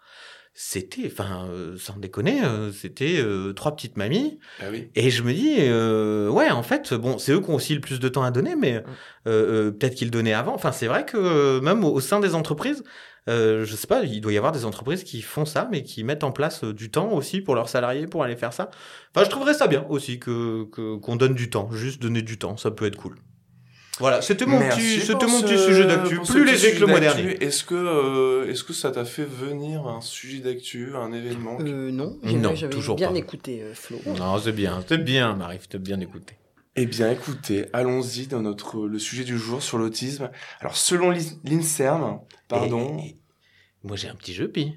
c'était, 0.60 1.06
enfin, 1.06 1.46
euh, 1.52 1.76
sans 1.78 1.96
déconner, 1.98 2.42
euh, 2.42 2.72
c'était 2.72 3.18
euh, 3.20 3.52
trois 3.52 3.76
petites 3.76 3.96
mamies. 3.96 4.40
Ah 4.60 4.64
oui. 4.72 4.90
Et 4.96 5.08
je 5.08 5.22
me 5.22 5.32
dis, 5.32 5.54
euh, 5.58 6.28
ouais, 6.28 6.50
en 6.50 6.64
fait, 6.64 6.92
bon, 6.94 7.16
c'est 7.18 7.30
eux 7.30 7.40
qui 7.40 7.48
ont 7.50 7.54
aussi 7.54 7.74
le 7.76 7.80
plus 7.80 8.00
de 8.00 8.08
temps 8.08 8.24
à 8.24 8.32
donner, 8.32 8.56
mais 8.56 8.74
euh, 8.78 8.82
euh, 9.28 9.70
peut-être 9.70 9.94
qu'ils 9.94 10.08
le 10.08 10.10
donnaient 10.10 10.32
avant. 10.32 10.54
Enfin, 10.54 10.72
c'est 10.72 10.88
vrai 10.88 11.06
que 11.06 11.16
euh, 11.16 11.60
même 11.60 11.84
au, 11.84 11.92
au 11.92 12.00
sein 12.00 12.18
des 12.18 12.34
entreprises, 12.34 12.82
euh, 13.28 13.64
je 13.64 13.76
sais 13.76 13.86
pas, 13.86 14.02
il 14.02 14.20
doit 14.20 14.32
y 14.32 14.36
avoir 14.36 14.50
des 14.50 14.64
entreprises 14.64 15.04
qui 15.04 15.22
font 15.22 15.44
ça, 15.44 15.68
mais 15.70 15.84
qui 15.84 16.02
mettent 16.02 16.24
en 16.24 16.32
place 16.32 16.64
euh, 16.64 16.74
du 16.74 16.90
temps 16.90 17.12
aussi 17.12 17.40
pour 17.40 17.54
leurs 17.54 17.68
salariés 17.68 18.08
pour 18.08 18.24
aller 18.24 18.34
faire 18.36 18.52
ça. 18.52 18.68
Enfin, 19.14 19.24
je 19.24 19.30
trouverais 19.30 19.54
ça 19.54 19.68
bien 19.68 19.86
aussi 19.88 20.18
que 20.18 20.64
que- 20.72 20.96
qu'on 20.96 21.14
donne 21.14 21.34
du 21.34 21.50
temps, 21.50 21.70
juste 21.70 22.02
donner 22.02 22.22
du 22.22 22.36
temps, 22.36 22.56
ça 22.56 22.72
peut 22.72 22.86
être 22.86 22.96
cool. 22.96 23.14
Voilà, 23.99 24.23
c'était 24.23 24.47
mon 24.47 24.59
petit, 24.61 24.99
pour 24.99 25.07
c'était 25.07 25.26
mon 25.26 25.38
ce- 25.40 25.45
petit 25.45 25.59
sujet 25.59 25.87
d'actu, 25.87 26.21
plus 26.21 26.45
léger 26.45 26.73
que 26.75 26.81
le 26.81 26.87
mois 26.87 27.00
dernier. 27.00 27.43
Est-ce 27.43 27.64
que, 27.64 27.75
euh, 27.75 28.49
est-ce 28.50 28.62
que 28.64 28.73
ça 28.73 28.90
t'a 28.90 29.05
fait 29.05 29.25
venir 29.25 29.87
un 29.87 30.00
sujet 30.00 30.38
d'actu, 30.38 30.90
un 30.95 31.12
événement 31.12 31.59
Euh, 31.61 31.90
non, 31.90 32.17
Non, 32.23 32.55
j'avais 32.55 32.73
toujours 32.73 32.97
bien 32.97 33.11
pas. 33.12 33.19
écouté 33.19 33.62
euh, 33.62 33.75
Flo. 33.75 33.99
Non, 34.07 34.38
c'est 34.38 34.52
bien, 34.52 34.85
c'est 34.88 34.99
bien, 35.02 35.35
Marie, 35.35 35.59
t'as 35.69 35.78
bien 35.78 35.99
écouté. 36.00 36.35
Eh 36.76 36.87
bien, 36.87 37.11
écoutez, 37.11 37.67
allons-y 37.73 38.28
dans 38.28 38.40
notre 38.40 38.87
le 38.87 38.99
sujet 39.00 39.25
du 39.25 39.37
jour 39.37 39.62
sur 39.62 39.78
l'autisme. 39.78 40.31
Alors, 40.61 40.76
selon 40.76 41.11
l'I- 41.11 41.38
l'Inserm, 41.45 42.21
pardon, 42.47 42.99
Et- 43.00 43.09
et- 43.09 43.17
moi 43.83 43.97
j'ai 43.97 44.09
un 44.09 44.14
petit 44.14 44.33
jeu, 44.33 44.47
Pi. 44.49 44.75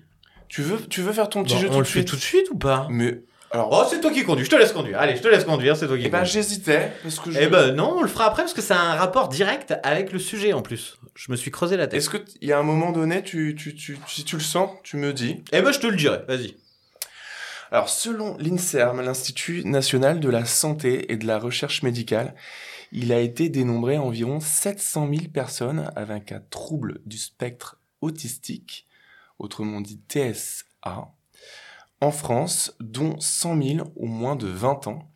tu 0.49 0.63
veux 0.63 0.79
tu 0.89 1.01
veux 1.01 1.13
faire 1.13 1.29
ton 1.29 1.43
petit 1.43 1.53
Bon, 1.53 1.59
jeu 1.61 1.67
on 1.69 1.73
tout 1.73 1.77
le 1.79 1.83
fait 1.85 2.03
tout 2.03 2.15
de 2.15 2.21
suite 2.21 2.49
ou 2.49 2.57
pas? 2.57 2.87
Mais 2.89 3.21
alors, 3.51 3.69
Oh, 3.71 3.87
c'est 3.89 3.99
toi 3.99 4.11
qui 4.11 4.23
conduis, 4.23 4.45
je 4.45 4.49
te 4.49 4.55
laisse 4.55 4.71
conduire. 4.71 4.99
Allez, 4.99 5.17
je 5.17 5.21
te 5.21 5.27
laisse 5.27 5.43
conduire, 5.43 5.75
c'est 5.75 5.87
toi 5.87 5.97
qui 5.97 6.05
eh 6.05 6.09
ben, 6.09 6.23
j'hésitais 6.23 6.93
parce 7.03 7.19
que 7.19 7.31
je... 7.31 7.39
Eh 7.39 7.47
ben 7.47 7.73
non, 7.73 7.95
on 7.97 8.01
le 8.01 8.07
fera 8.07 8.25
après 8.25 8.43
parce 8.43 8.53
que 8.53 8.61
ça 8.61 8.79
a 8.79 8.83
un 8.83 8.95
rapport 8.95 9.27
direct 9.27 9.73
avec 9.83 10.13
le 10.13 10.19
sujet 10.19 10.53
en 10.53 10.61
plus. 10.61 10.97
Je 11.15 11.31
me 11.31 11.35
suis 11.35 11.51
creusé 11.51 11.75
la 11.75 11.87
tête. 11.87 11.97
Est-ce 11.97 12.09
que 12.09 12.17
il 12.41 12.47
y 12.47 12.53
a 12.53 12.59
un 12.59 12.63
moment 12.63 12.91
donné, 12.91 13.23
tu, 13.23 13.55
tu, 13.55 13.75
tu, 13.75 13.97
si 14.07 14.23
tu 14.23 14.37
le 14.37 14.41
sens, 14.41 14.69
tu 14.83 14.95
me 14.95 15.11
dis. 15.11 15.43
Eh 15.51 15.61
ben 15.61 15.71
je 15.71 15.79
te 15.79 15.87
le 15.87 15.97
dirai, 15.97 16.21
vas-y. 16.27 16.55
Alors, 17.71 17.87
selon 17.87 18.37
l'INSERM, 18.37 18.99
l'Institut 18.99 19.63
national 19.63 20.19
de 20.19 20.29
la 20.29 20.43
santé 20.43 21.09
et 21.11 21.15
de 21.15 21.25
la 21.25 21.39
recherche 21.39 21.83
médicale, 21.83 22.35
il 22.91 23.13
a 23.13 23.19
été 23.19 23.47
dénombré 23.47 23.97
environ 23.97 24.41
700 24.41 25.07
000 25.09 25.21
personnes 25.33 25.89
avec 25.95 26.33
un 26.33 26.41
trouble 26.49 26.99
du 27.05 27.17
spectre 27.17 27.79
autistique, 28.01 28.87
autrement 29.39 29.79
dit 29.79 30.01
TSA, 30.09 31.13
en 32.01 32.11
France, 32.11 32.75
dont 32.79 33.19
100 33.19 33.61
000 33.61 33.93
ont 33.95 34.07
moins 34.07 34.35
de 34.35 34.47
20 34.47 34.87
ans. 34.87 35.11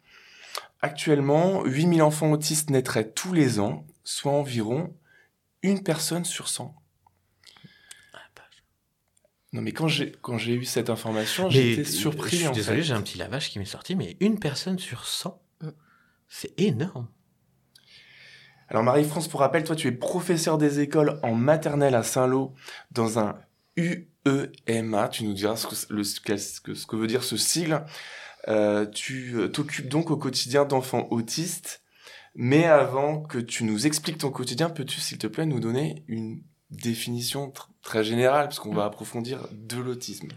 Actuellement, 0.81 1.63
8 1.65 1.95
000 1.95 2.07
enfants 2.07 2.31
autistes 2.31 2.69
naîtraient 2.69 3.11
tous 3.11 3.33
les 3.33 3.59
ans, 3.59 3.85
soit 4.03 4.31
environ 4.31 4.95
une 5.63 5.83
personne 5.83 6.25
sur 6.25 6.47
100. 6.47 6.75
Non 9.53 9.61
mais 9.61 9.71
quand 9.71 9.87
j'ai 9.87 10.11
quand 10.21 10.37
j'ai 10.37 10.53
eu 10.53 10.65
cette 10.65 10.89
information, 10.89 11.49
j'étais 11.49 11.85
surpris 11.85 12.31
Je 12.31 12.35
suis 12.35 12.47
en 12.47 12.51
désolé, 12.51 12.81
j'ai 12.83 12.93
un 12.93 13.01
petit 13.01 13.17
lavage 13.17 13.49
qui 13.49 13.57
m'est 13.57 13.63
sorti, 13.63 13.95
mais 13.95 14.17
une 14.19 14.37
personne 14.37 14.77
sur 14.77 15.05
100, 15.07 15.41
Mm. 15.61 15.69
c'est 16.27 16.59
énorme. 16.59 17.07
Alors 18.67 18.83
Marie-France, 18.83 19.29
pour 19.29 19.39
rappel, 19.39 19.63
toi 19.63 19.77
tu 19.77 19.87
es 19.87 19.91
professeur 19.93 20.57
des 20.57 20.81
écoles 20.81 21.21
en 21.23 21.33
maternelle 21.35 21.95
à 21.95 22.03
Saint-Lô 22.03 22.53
dans 22.91 23.17
un 23.17 23.39
UEMA. 24.25 25.07
Tu 25.09 25.23
nous 25.23 25.33
diras 25.33 25.55
ce 25.55 25.67
que, 25.67 25.75
ce 25.75 26.19
que, 26.19 26.73
ce 26.73 26.85
que- 26.85 26.95
veut 26.95 27.07
dire 27.07 27.23
ce 27.23 27.37
sigle. 27.37 27.85
Euh, 28.47 28.85
tu 28.85 29.35
euh, 29.35 29.47
t'occupes 29.47 29.87
donc 29.89 30.11
au 30.11 30.17
quotidien 30.17 30.65
d'enfants 30.65 31.07
autistes. 31.11 31.81
Mais 32.35 32.65
avant 32.65 33.21
que 33.21 33.37
tu 33.39 33.63
nous 33.63 33.87
expliques 33.87 34.17
ton 34.17 34.29
quotidien, 34.29 34.69
peux-tu 34.69 34.99
s'il 34.99 35.17
te 35.17 35.27
plaît 35.27 35.45
nous 35.45 35.59
donner 35.59 36.03
une 36.07 36.41
définition 36.69 37.47
tr- 37.47 37.67
très 37.81 38.03
générale, 38.03 38.45
parce 38.47 38.59
qu'on 38.59 38.73
va 38.73 38.85
approfondir 38.85 39.47
de 39.53 39.77
l'autisme? 39.77 40.27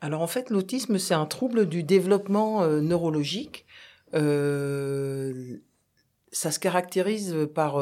Alors 0.00 0.20
en 0.20 0.26
fait, 0.26 0.50
l'autisme, 0.50 0.98
c'est 0.98 1.14
un 1.14 1.24
trouble 1.24 1.66
du 1.66 1.82
développement 1.82 2.62
euh, 2.62 2.80
neurologique. 2.82 3.64
Ça 6.32 6.50
se 6.50 6.58
caractérise 6.58 7.34
par 7.54 7.78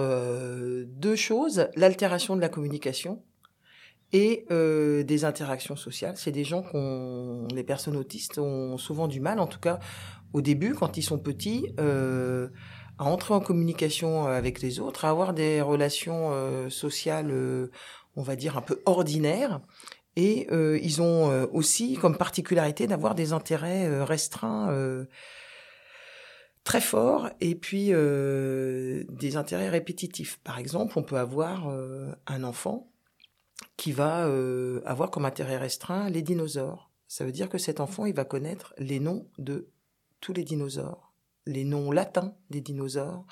deux 0.87 1.17
choses, 1.17 1.69
l'altération 1.75 2.37
de 2.37 2.41
la 2.41 2.49
communication 2.49 3.23
et 4.13 4.47
euh, 4.51 5.03
des 5.03 5.25
interactions 5.25 5.77
sociales. 5.77 6.17
C'est 6.17 6.33
des 6.33 6.45
gens 6.45 6.63
qu'on, 6.63 7.47
les 7.55 7.65
personnes 7.65 7.97
autistes 7.97 8.39
ont 8.39 8.77
souvent 8.79 9.09
du 9.09 9.21
mal, 9.21 9.39
en 9.39 9.47
tout 9.47 9.61
cas 9.61 9.79
au 10.33 10.41
début, 10.41 10.75
quand 10.75 10.97
ils 10.97 11.03
sont 11.03 11.19
petits, 11.19 11.75
euh, 11.79 12.49
à 12.99 13.05
entrer 13.05 13.35
en 13.35 13.41
communication 13.41 14.27
avec 14.27 14.61
les 14.61 14.81
autres, 14.81 15.05
à 15.05 15.11
avoir 15.11 15.35
des 15.35 15.61
relations 15.61 16.31
euh, 16.33 16.71
sociales, 16.71 17.31
euh, 17.31 17.71
on 18.17 18.23
va 18.23 18.37
dire, 18.37 18.57
un 18.57 18.63
peu 18.63 18.81
ordinaires. 18.87 19.61
Et 20.17 20.47
euh, 20.53 20.79
ils 20.83 21.01
ont 21.01 21.31
euh, 21.31 21.47
aussi 21.53 21.95
comme 21.95 22.19
particularité 22.19 22.87
d'avoir 22.87 23.15
des 23.15 23.33
intérêts 23.33 23.87
euh, 23.89 24.05
restreints 24.05 24.71
euh, 24.71 25.07
très 26.65 26.83
forts 26.83 27.31
et 27.41 27.55
puis 27.55 27.89
euh, 27.91 29.05
des 29.09 29.37
intérêts 29.37 29.71
répétitifs. 29.71 30.39
Par 30.45 30.59
exemple, 30.59 30.99
on 30.99 31.03
peut 31.03 31.17
avoir 31.17 31.69
euh, 31.71 32.13
un 32.27 32.45
enfant 32.45 32.92
qui 33.77 33.93
va 33.93 34.27
euh, 34.27 34.81
avoir 34.85 35.11
comme 35.11 35.25
intérêt 35.25 35.59
restreint 35.59 36.09
les 36.11 36.23
dinosaures. 36.23 36.91
Ça 37.09 37.25
veut 37.25 37.33
dire 37.33 37.49
que 37.49 37.59
cet 37.59 37.81
enfant, 37.81 38.07
il 38.07 38.15
va 38.15 38.25
connaître 38.25 38.75
les 38.79 39.01
noms 39.01 39.29
de 39.39 39.69
tous 40.21 40.33
les 40.33 40.45
dinosaures, 40.45 41.13
les 41.47 41.65
noms 41.65 41.91
latins 41.91 42.35
des 42.51 42.61
dinosaures. 42.61 43.27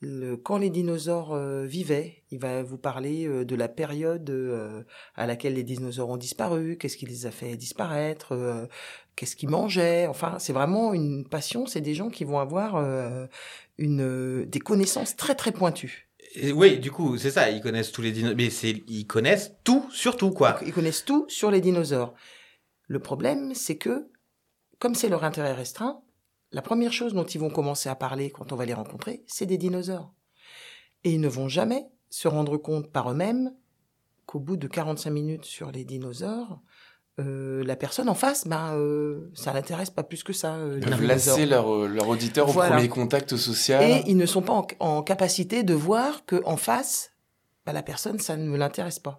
Le- 0.00 0.36
quand 0.36 0.58
les 0.58 0.70
dinosaures 0.70 1.32
euh, 1.32 1.64
vivaient, 1.64 2.24
il 2.30 2.40
va 2.40 2.64
vous 2.64 2.78
parler 2.78 3.28
euh, 3.28 3.44
de 3.44 3.54
la 3.54 3.68
période 3.68 4.28
euh, 4.30 4.82
à 5.14 5.26
laquelle 5.26 5.54
les 5.54 5.62
dinosaures 5.62 6.08
ont 6.08 6.16
disparu, 6.16 6.76
qu'est-ce 6.76 6.96
qui 6.96 7.06
les 7.06 7.26
a 7.26 7.30
fait 7.30 7.56
disparaître, 7.56 8.68
qu'est-ce 9.14 9.36
qu'ils 9.36 9.50
mangeaient. 9.50 10.08
Enfin, 10.08 10.40
c'est 10.40 10.52
vraiment 10.52 10.92
une 10.92 11.28
passion. 11.28 11.66
C'est 11.66 11.80
des 11.80 11.94
gens 11.94 12.10
qui 12.10 12.24
vont 12.24 12.40
avoir 12.40 13.28
une, 13.78 14.44
des 14.44 14.58
connaissances 14.58 15.14
très 15.14 15.36
très 15.36 15.52
pointues. 15.52 16.08
Oui, 16.54 16.78
du 16.78 16.90
coup, 16.90 17.18
c'est 17.18 17.30
ça, 17.30 17.50
ils 17.50 17.60
connaissent 17.60 17.92
tous 17.92 18.02
les 18.02 18.12
dinosaures, 18.12 18.36
mais 18.36 18.48
ils 18.48 19.06
connaissent 19.06 19.52
tout 19.64 19.86
sur 19.90 20.16
tout, 20.16 20.30
quoi. 20.30 20.58
Ils 20.64 20.72
connaissent 20.72 21.04
tout 21.04 21.26
sur 21.28 21.50
les 21.50 21.60
dinosaures. 21.60 22.14
Le 22.86 23.00
problème, 23.00 23.54
c'est 23.54 23.76
que, 23.76 24.08
comme 24.78 24.94
c'est 24.94 25.08
leur 25.08 25.24
intérêt 25.24 25.52
restreint, 25.52 26.02
la 26.50 26.62
première 26.62 26.92
chose 26.92 27.14
dont 27.14 27.24
ils 27.24 27.40
vont 27.40 27.50
commencer 27.50 27.88
à 27.88 27.94
parler 27.94 28.30
quand 28.30 28.52
on 28.52 28.56
va 28.56 28.66
les 28.66 28.74
rencontrer, 28.74 29.24
c'est 29.26 29.46
des 29.46 29.58
dinosaures. 29.58 30.12
Et 31.04 31.12
ils 31.12 31.20
ne 31.20 31.28
vont 31.28 31.48
jamais 31.48 31.86
se 32.10 32.28
rendre 32.28 32.56
compte 32.58 32.92
par 32.92 33.10
eux-mêmes 33.10 33.54
qu'au 34.26 34.38
bout 34.38 34.56
de 34.56 34.68
45 34.68 35.10
minutes 35.10 35.44
sur 35.44 35.72
les 35.72 35.84
dinosaures, 35.84 36.60
euh, 37.20 37.62
la 37.64 37.76
personne 37.76 38.08
en 38.08 38.14
face, 38.14 38.46
ben, 38.48 38.74
euh, 38.74 39.30
ça 39.34 39.52
l'intéresse 39.52 39.90
pas 39.90 40.02
plus 40.02 40.22
que 40.24 40.32
ça. 40.32 40.54
euh, 40.54 40.80
Ils 40.82 41.06
lasser 41.06 41.44
leur, 41.46 41.72
euh, 41.72 41.86
leur 41.86 42.08
auditeur 42.08 42.48
au 42.48 42.52
premier 42.52 42.88
contact 42.88 43.36
social. 43.36 43.82
Et 43.82 44.02
ils 44.06 44.16
ne 44.16 44.26
sont 44.26 44.42
pas 44.42 44.54
en, 44.54 44.66
en 44.80 45.02
capacité 45.02 45.62
de 45.62 45.74
voir 45.74 46.24
que 46.24 46.40
en 46.44 46.56
face, 46.56 47.12
ben, 47.66 47.72
la 47.72 47.82
personne, 47.82 48.18
ça 48.18 48.36
ne 48.36 48.56
l'intéresse 48.56 48.98
pas. 48.98 49.18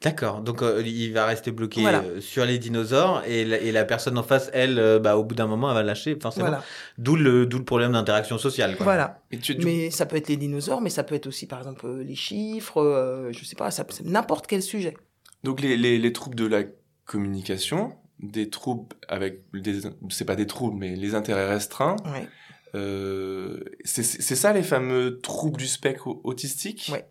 D'accord, 0.00 0.40
donc 0.40 0.62
euh, 0.62 0.82
il 0.84 1.12
va 1.12 1.24
rester 1.26 1.52
bloqué 1.52 1.82
Voilà. 1.82 2.00
euh, 2.02 2.20
sur 2.20 2.44
les 2.44 2.58
dinosaures 2.58 3.22
et 3.26 3.44
la, 3.44 3.58
et 3.58 3.70
la 3.70 3.84
personne 3.84 4.18
en 4.18 4.24
face, 4.24 4.50
elle, 4.52 4.78
euh, 4.80 4.98
bah, 4.98 5.16
au 5.16 5.22
bout 5.22 5.36
d'un 5.36 5.46
moment, 5.46 5.68
elle 5.70 5.76
va 5.76 5.82
lâcher 5.84 6.16
forcément. 6.20 6.46
Voilà. 6.46 6.64
D'où 6.98 7.14
le, 7.14 7.46
d'où 7.46 7.58
le 7.58 7.64
problème 7.64 7.92
d'interaction 7.92 8.36
sociale. 8.38 8.76
Quoi. 8.76 8.82
Voilà. 8.84 9.22
Et 9.30 9.38
tu- 9.38 9.54
du- 9.54 9.64
Mais 9.64 9.90
ça 9.92 10.04
peut 10.06 10.16
être 10.16 10.28
les 10.28 10.36
dinosaures, 10.36 10.80
mais 10.80 10.90
ça 10.90 11.04
peut 11.04 11.14
être 11.14 11.28
aussi, 11.28 11.46
par 11.46 11.60
exemple, 11.60 11.88
les 12.00 12.16
chiffres, 12.16 12.82
euh, 12.82 13.30
je 13.32 13.44
sais 13.44 13.54
pas, 13.54 13.68
n'importe 14.04 14.48
quel 14.48 14.62
sujet. 14.62 14.96
Donc 15.44 15.60
les, 15.60 15.76
les, 15.76 15.98
les 15.98 16.12
troubles 16.12 16.36
de 16.36 16.46
la 16.46 16.64
communication, 17.04 17.96
des 18.20 18.50
troubles 18.50 18.94
avec 19.08 19.42
des 19.52 19.80
c'est 20.10 20.24
pas 20.24 20.36
des 20.36 20.46
troubles 20.46 20.76
mais 20.78 20.94
les 20.96 21.14
intérêts 21.14 21.48
restreints. 21.48 21.96
Ouais. 22.04 22.28
Euh, 22.74 23.62
c'est 23.84 24.02
c'est 24.02 24.36
ça 24.36 24.52
les 24.52 24.62
fameux 24.62 25.18
troubles 25.20 25.58
du 25.58 25.66
spectre 25.68 26.06
au- 26.06 26.20
autistique? 26.24 26.88
Ouais. 26.92 27.06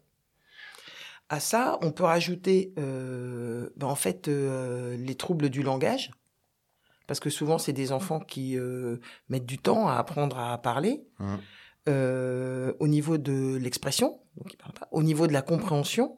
À 1.30 1.40
ça, 1.40 1.78
on 1.82 1.92
peut 1.92 2.04
rajouter, 2.04 2.74
euh, 2.78 3.70
ben, 3.78 3.88
en 3.88 3.96
fait, 3.96 4.28
euh, 4.28 4.98
les 4.98 5.16
troubles 5.16 5.50
du 5.50 5.64
langage, 5.64 6.12
parce 7.08 7.22
que 7.22 7.30
souvent, 7.30 7.58
c'est 7.58 7.72
des 7.74 7.92
enfants 7.94 8.20
qui 8.20 8.58
mettent 9.30 9.46
du 9.46 9.58
temps 9.58 9.88
à 9.88 9.96
apprendre 9.96 10.38
à 10.38 10.58
parler. 10.62 11.04
Euh, 11.90 12.74
au 12.80 12.88
niveau 12.88 13.18
de 13.18 13.56
l'expression, 13.56 14.20
donc 14.38 14.54
ils 14.54 14.58
parlent 14.58 14.74
pas. 14.74 14.88
Au 14.92 15.02
niveau 15.04 15.26
de 15.26 15.34
la 15.34 15.42
compréhension, 15.42 16.18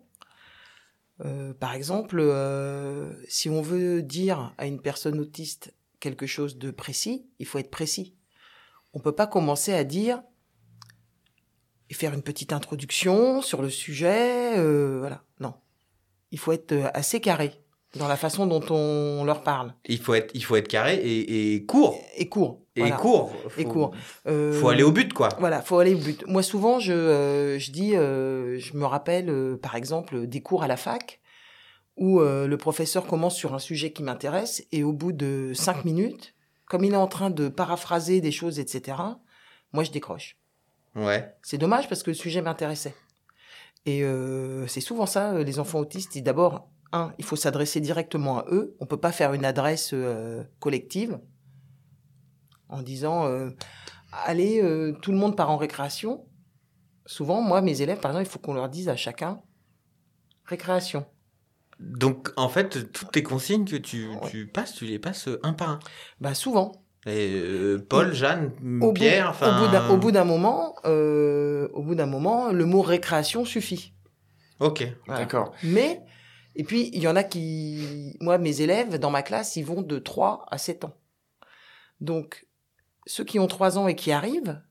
euh, 1.21 1.53
par 1.53 1.73
exemple, 1.73 2.19
euh, 2.19 3.13
si 3.27 3.49
on 3.49 3.61
veut 3.61 4.01
dire 4.01 4.53
à 4.57 4.65
une 4.65 4.81
personne 4.81 5.19
autiste 5.19 5.73
quelque 5.99 6.25
chose 6.25 6.57
de 6.57 6.71
précis, 6.71 7.27
il 7.39 7.45
faut 7.45 7.59
être 7.59 7.71
précis. 7.71 8.15
On 8.93 8.99
peut 8.99 9.15
pas 9.15 9.27
commencer 9.27 9.73
à 9.73 9.83
dire 9.83 10.21
et 11.89 11.93
faire 11.93 12.13
une 12.13 12.23
petite 12.23 12.53
introduction 12.53 13.41
sur 13.41 13.61
le 13.61 13.69
sujet, 13.69 14.57
euh, 14.57 14.99
voilà. 14.99 15.23
Non, 15.39 15.55
il 16.31 16.39
faut 16.39 16.51
être 16.51 16.71
euh, 16.71 16.89
assez 16.93 17.21
carré 17.21 17.62
dans 17.95 18.07
la 18.07 18.15
façon 18.17 18.45
dont 18.47 18.63
on 18.71 19.23
leur 19.23 19.41
parle 19.43 19.73
Il, 19.85 19.99
faut 19.99 20.13
être, 20.15 20.31
il 20.33 20.43
faut 20.43 20.55
être 20.55 20.67
carré 20.67 20.95
et, 20.95 21.53
et 21.55 21.65
court. 21.65 21.97
et 22.17 22.27
court. 22.29 22.61
Et 22.75 22.79
voilà. 22.81 22.95
court. 22.95 23.31
Et 23.57 23.63
Faut- 23.63 23.69
court. 23.69 23.91
Euh, 24.27 24.59
Faut 24.59 24.69
aller 24.69 24.81
au 24.81 24.91
but, 24.91 25.13
quoi. 25.13 25.29
Voilà, 25.39 25.61
faut 25.61 25.77
aller 25.77 25.93
au 25.93 25.99
but. 25.99 26.25
Moi, 26.27 26.41
souvent, 26.41 26.79
je, 26.79 26.91
euh, 26.91 27.59
je 27.59 27.69
dis, 27.71 27.95
euh, 27.95 28.57
je 28.57 28.75
me 28.75 28.85
rappelle, 28.85 29.29
euh, 29.29 29.57
par 29.57 29.75
exemple, 29.75 30.25
des 30.25 30.41
cours 30.41 30.63
à 30.63 30.67
la 30.67 30.77
fac 30.77 31.19
où 31.95 32.19
le 32.21 32.55
professeur 32.55 33.05
commence 33.05 33.35
sur 33.35 33.53
un 33.53 33.59
sujet 33.59 33.93
qui 33.93 34.01
m'intéresse 34.01 34.63
et 34.71 34.83
au 34.83 34.91
bout 34.93 35.11
de 35.11 35.51
cinq 35.53 35.85
minutes, 35.85 36.33
comme 36.65 36.83
il 36.83 36.93
est 36.93 36.97
en 36.97 37.05
train 37.05 37.29
de 37.29 37.49
paraphraser 37.49 38.19
des 38.19 38.31
choses, 38.31 38.57
etc., 38.57 38.97
moi, 39.73 39.83
je 39.83 39.91
décroche. 39.91 40.35
Ouais. 40.95 41.31
C'est 41.43 41.59
dommage 41.59 41.87
parce 41.87 42.01
que 42.01 42.09
le 42.09 42.15
sujet 42.15 42.41
m'intéressait. 42.41 42.95
Et 43.85 44.03
euh, 44.03 44.65
c'est 44.65 44.81
souvent 44.81 45.05
ça, 45.05 45.43
les 45.43 45.59
enfants 45.59 45.77
autistes. 45.79 46.17
D'abord, 46.23 46.67
un, 46.93 47.13
il 47.17 47.25
faut 47.25 47.35
s'adresser 47.35 47.79
directement 47.81 48.39
à 48.39 48.45
eux. 48.51 48.75
On 48.79 48.85
peut 48.85 48.97
pas 48.99 49.11
faire 49.11 49.33
une 49.33 49.45
adresse 49.45 49.91
euh, 49.93 50.43
collective 50.59 51.19
en 52.69 52.81
disant 52.81 53.25
euh, 53.27 53.49
allez, 54.25 54.61
euh, 54.61 54.93
tout 55.01 55.11
le 55.11 55.17
monde 55.17 55.35
part 55.35 55.49
en 55.49 55.57
récréation. 55.57 56.25
Souvent, 57.05 57.41
moi, 57.41 57.61
mes 57.61 57.81
élèves, 57.81 57.99
par 57.99 58.11
exemple, 58.11 58.27
il 58.27 58.31
faut 58.31 58.39
qu'on 58.39 58.53
leur 58.53 58.69
dise 58.69 58.87
à 58.89 58.95
chacun 58.95 59.41
récréation. 60.45 61.05
Donc, 61.79 62.29
en 62.37 62.47
fait, 62.49 62.91
toutes 62.93 63.11
tes 63.11 63.23
consignes 63.23 63.65
que 63.65 63.75
tu, 63.75 64.07
Ouais. 64.07 64.15
tu 64.29 64.47
passes, 64.47 64.73
tu 64.75 64.85
les 64.85 64.99
passes 64.99 65.27
un 65.43 65.53
par 65.53 65.69
un. 65.69 65.79
Bah 66.21 66.33
souvent. 66.33 66.71
Et 67.05 67.33
euh, 67.33 67.85
Paul, 67.89 68.13
Jeanne, 68.13 68.51
Au 68.81 68.93
Pierre, 68.93 69.25
au 69.27 69.29
enfin. 69.31 69.59
bout 69.65 69.71
d'un- 69.71 69.89
au 69.89 69.97
bout 69.97 70.11
d'un 70.11 70.23
moment, 70.23 70.75
euh, 70.85 71.67
au 71.73 71.81
bout 71.83 71.95
d'un 71.95 72.05
moment, 72.05 72.51
le 72.53 72.65
mot 72.65 72.81
récréation 72.81 73.43
suffit. 73.43 73.93
Ok. 74.61 74.87
Voilà. 75.07 75.21
D'accord. 75.21 75.53
Mais, 75.63 76.01
et 76.55 76.63
puis, 76.63 76.89
il 76.93 77.01
y 77.01 77.07
en 77.07 77.15
a 77.15 77.23
qui, 77.23 78.15
moi, 78.21 78.37
mes 78.37 78.61
élèves, 78.61 78.99
dans 78.99 79.09
ma 79.11 79.23
classe, 79.23 79.55
ils 79.55 79.65
vont 79.65 79.81
de 79.81 79.99
3 79.99 80.45
à 80.51 80.57
7 80.57 80.83
ans. 80.85 80.95
Donc, 81.99 82.47
ceux 83.05 83.23
qui 83.23 83.39
ont 83.39 83.47
3 83.47 83.77
ans 83.77 83.87
et 83.87 83.95
qui 83.95 84.11
arrivent 84.11 84.61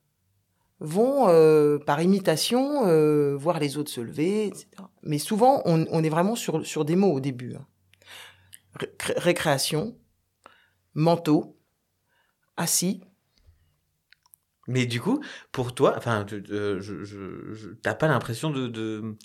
vont, 0.81 1.29
euh, 1.29 1.79
par 1.79 2.01
imitation, 2.01 2.87
euh, 2.87 3.37
voir 3.37 3.59
les 3.59 3.79
autres 3.79 3.91
se 3.91 4.01
lever, 4.01 4.47
etc. 4.47 4.67
Mais 5.03 5.19
souvent, 5.19 5.63
on, 5.65 5.85
est 6.03 6.09
vraiment 6.09 6.35
sur, 6.37 6.67
sur 6.67 6.85
des 6.85 6.97
mots 6.97 7.13
au 7.13 7.21
début. 7.21 7.55
hein. 7.55 7.67
Ré- 8.79 9.15
récréation, 9.17 9.97
manteau, 10.95 11.59
assis. 12.57 13.03
Mais 14.69 14.87
du 14.87 15.01
coup, 15.01 15.21
pour 15.51 15.75
toi, 15.75 15.95
enfin, 15.97 16.25
tu- 16.25 16.43
euh, 16.51 16.81
je, 16.81 17.69
t'as 17.83 17.95
pas 17.95 18.09
l'impression 18.09 18.51
de, 18.51 19.17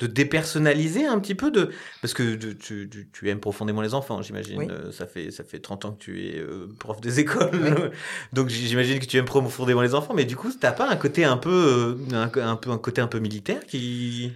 de 0.00 0.06
dépersonnaliser 0.08 1.06
un 1.06 1.20
petit 1.20 1.36
peu 1.36 1.50
de 1.52 1.70
parce 2.02 2.14
que 2.14 2.34
tu, 2.34 2.88
tu, 2.90 3.08
tu- 3.12 3.28
aimes 3.28 3.38
profondément 3.38 3.80
les 3.80 3.94
enfants, 3.94 4.20
j'imagine. 4.22 4.58
Oui. 4.58 4.66
Euh, 4.70 4.90
Ça 4.90 5.06
fait 5.06 5.30
ça 5.30 5.44
fait 5.44 5.60
30 5.60 5.84
ans 5.84 5.92
que 5.92 6.02
tu 6.02 6.26
es 6.26 6.38
euh, 6.38 6.68
prof 6.80 7.00
des 7.00 7.20
écoles, 7.20 7.50
Oui. 7.52 7.88
donc 8.32 8.48
j'imagine 8.48 8.98
que 8.98 9.06
tu 9.06 9.16
aimes 9.18 9.24
profondément 9.24 9.82
les 9.82 9.94
enfants. 9.94 10.14
Mais 10.14 10.24
du 10.24 10.34
coup, 10.36 10.50
t'as 10.52 10.72
pas 10.72 10.88
un 10.90 10.96
côté 10.96 11.24
un 11.24 11.36
peu 11.36 11.96
euh, 12.12 12.14
un, 12.16 12.30
un 12.48 12.56
peu 12.56 12.70
un 12.70 12.78
côté 12.78 13.00
un 13.00 13.06
peu 13.06 13.20
militaire 13.20 13.64
qui 13.66 14.32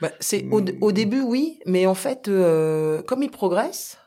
Bah, 0.00 0.12
c'est 0.20 0.46
au, 0.50 0.62
au 0.80 0.92
début 0.92 1.22
oui, 1.22 1.58
mais 1.66 1.86
en 1.86 1.94
fait, 1.96 2.28
euh, 2.28 3.02
comme 3.02 3.24
il 3.24 3.30
progresse, 3.30 3.98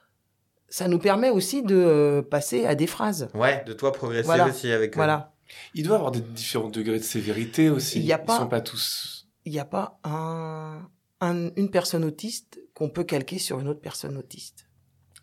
ça 0.70 0.88
nous 0.88 1.00
permet 1.00 1.30
aussi 1.30 1.64
de 1.64 2.26
passer 2.32 2.66
à 2.66 2.76
des 2.76 2.88
phrases. 2.88 3.28
ouais 3.34 3.62
de 3.68 3.74
toi 3.74 3.92
progresser 3.92 4.26
Voilà. 4.26 4.48
aussi 4.48 4.72
avec 4.72 4.94
euh, 4.94 4.96
Voilà. 4.96 5.34
Il 5.76 5.84
doit 5.84 5.94
y 5.94 5.98
avoir 5.98 6.12
des 6.12 6.22
différents 6.22 6.70
degrés 6.70 6.98
de 6.98 7.04
sévérité 7.04 7.70
aussi. 7.70 8.00
Il 8.00 8.06
y 8.06 8.14
a 8.14 8.20
Ils 8.22 8.26
pas- 8.26 8.38
sont 8.40 8.48
pas 8.48 8.62
tous. 8.62 9.23
Il 9.46 9.52
n'y 9.52 9.60
a 9.60 9.66
pas 9.66 10.00
un, 10.04 10.88
un- 11.22 11.50
une 11.56 11.70
personne 11.70 12.04
autiste 12.06 12.60
qu'on 12.74 12.90
peut 12.90 13.04
calquer 13.04 13.40
sur 13.40 13.60
une 13.60 13.68
autre 13.68 13.82
personne 13.82 14.18
autiste. 14.18 14.68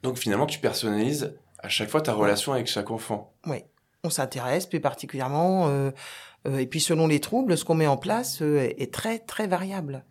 Donc 0.03 0.19
finalement, 0.19 0.47
tu 0.47 0.61
personnalises 0.61 1.37
à 1.59 1.69
chaque 1.69 1.91
fois 1.91 2.01
ta 2.01 2.13
relation 2.13 2.53
avec 2.53 2.67
chaque 2.67 2.91
enfant. 2.91 3.35
On 4.03 4.09
s'intéresse 4.09 4.65
plus 4.65 4.81
particulièrement, 4.81 5.69
euh, 5.69 5.91
euh, 6.49 6.57
et 6.57 6.67
puis 6.67 6.81
selon 6.81 7.07
les 7.07 7.21
troubles, 7.21 7.59
ce 7.59 7.67
qu'on 7.67 7.75
met 7.75 7.87
en 7.87 7.99
place 7.99 8.41
euh, 8.41 8.73
est 8.79 8.95
très 8.95 9.19
très 9.19 9.47
variable. 9.47 10.07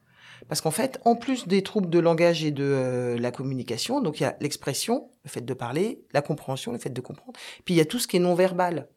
Parce 0.47 0.61
qu'en 0.61 0.69
fait, 0.69 1.01
en 1.05 1.15
plus 1.15 1.47
des 1.47 1.63
troubles 1.63 1.89
de 1.89 1.97
langage 1.97 2.43
et 2.43 2.51
de 2.51 2.63
euh, 2.63 3.17
la 3.17 3.31
communication, 3.31 3.99
donc 3.99 4.19
il 4.19 4.23
y 4.23 4.25
a 4.27 4.37
l'expression, 4.41 5.09
le 5.23 5.29
fait 5.31 5.41
de 5.41 5.53
parler, 5.55 6.03
la 6.13 6.21
compréhension, 6.21 6.71
le 6.71 6.77
fait 6.77 6.91
de 6.91 7.01
comprendre, 7.01 7.33
puis 7.65 7.73
il 7.73 7.77
y 7.77 7.81
a 7.81 7.85
tout 7.85 7.97
ce 7.97 8.07
qui 8.07 8.17
est 8.17 8.19
non 8.19 8.35
verbal. 8.35 8.87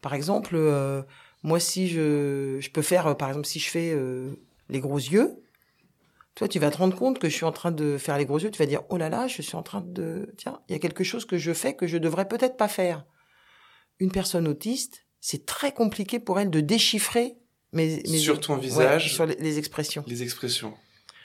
Par 0.00 0.14
exemple, 0.14 0.54
euh, 0.54 1.02
moi 1.42 1.58
si 1.60 1.88
je, 1.88 2.58
je 2.60 2.70
peux 2.70 2.82
faire, 2.82 3.06
euh, 3.08 3.14
par 3.14 3.28
exemple 3.28 3.46
si 3.46 3.58
je 3.58 3.68
fais 3.68 3.92
euh, 3.94 4.30
les 4.68 4.80
gros 4.80 4.98
yeux, 4.98 5.30
toi 6.34 6.48
tu 6.48 6.58
vas 6.58 6.70
te 6.70 6.78
rendre 6.78 6.96
compte 6.96 7.18
que 7.18 7.28
je 7.28 7.34
suis 7.34 7.44
en 7.44 7.52
train 7.52 7.72
de 7.72 7.98
faire 7.98 8.16
les 8.18 8.24
gros 8.26 8.38
yeux, 8.38 8.50
tu 8.50 8.58
vas 8.58 8.66
dire 8.66 8.82
oh 8.90 8.96
là 8.96 9.08
là, 9.08 9.26
je 9.26 9.42
suis 9.42 9.56
en 9.56 9.62
train 9.62 9.80
de, 9.80 10.32
tiens, 10.38 10.60
il 10.68 10.72
y 10.72 10.76
a 10.76 10.78
quelque 10.78 11.04
chose 11.04 11.24
que 11.24 11.38
je 11.38 11.52
fais 11.52 11.74
que 11.74 11.86
je 11.86 11.98
devrais 11.98 12.26
peut-être 12.28 12.56
pas 12.56 12.68
faire. 12.68 13.04
Une 14.00 14.10
personne 14.10 14.48
autiste, 14.48 15.04
c'est 15.20 15.46
très 15.46 15.72
compliqué 15.72 16.18
pour 16.18 16.40
elle 16.40 16.50
de 16.50 16.60
déchiffrer 16.60 17.36
mes, 17.72 18.02
mes- 18.08 18.18
Sur 18.18 18.40
ton 18.40 18.54
Ouais, 18.54 18.60
visage, 18.60 19.14
sur 19.14 19.26
les, 19.26 19.36
les 19.36 19.58
expressions. 19.58 20.04
les 20.06 20.22
expressions. 20.22 20.74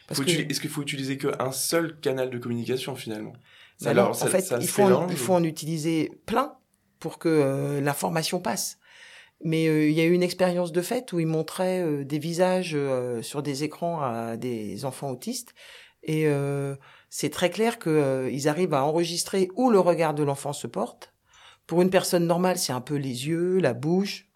Parce 0.08 0.20
Faut 0.20 0.26
que- 0.26 0.32
utili- 0.32 0.50
Est-ce 0.50 0.62
qu'il 0.62 0.70
faut 0.70 0.82
utiliser 0.82 1.18
qu'un 1.18 1.52
seul 1.52 2.00
canal 2.00 2.30
de 2.30 2.38
communication 2.38 2.96
finalement? 2.96 3.34
Bah 3.82 3.94
non, 3.94 4.02
alors, 4.04 4.10
en 4.10 4.14
ça- 4.14 4.28
fait, 4.28 4.42
ça 4.42 4.58
il 4.62 4.68
en, 4.82 5.08
faut 5.10 5.34
en 5.34 5.44
utiliser 5.44 6.12
plein 6.26 6.56
pour 7.00 7.20
que 7.20 7.28
euh, 7.30 7.82
l'information 7.82 8.40
passe. 8.40 8.78
Mais 9.44 9.68
euh, 9.68 9.90
il 9.90 9.94
y 9.94 10.02
a 10.02 10.06
eu 10.06 10.14
une 10.14 10.24
expérience 10.24 10.72
de 10.72 10.82
fait 10.82 11.14
où 11.14 11.20
ils 11.20 11.28
montraient 11.28 11.84
euh, 11.84 12.04
des 12.04 12.20
visages 12.20 12.74
euh, 12.74 13.22
sur 13.22 13.44
des 13.44 13.64
écrans 13.64 14.02
à 14.02 14.36
des 14.36 14.84
enfants 14.84 15.12
autistes 15.12 15.54
et 16.04 16.26
c'est 17.10 17.30
très 17.30 17.50
clair 17.50 17.78
euh, 17.86 18.30
ils 18.32 18.48
arrivent 18.48 18.74
à 18.74 18.84
enregistrer 18.84 19.50
où 19.56 19.70
le 19.70 19.80
regard 19.80 20.14
de 20.14 20.24
l'enfant 20.24 20.54
se 20.54 20.68
porte. 20.68 21.14
Pour 21.66 21.82
une 21.82 21.90
personne 21.90 22.26
normale, 22.26 22.58
c'est 22.58 22.74
un 22.74 22.82
peu 22.82 22.96
les 22.96 23.28
yeux, 23.28 23.60
la 23.60 23.74
bouche. 23.74 24.30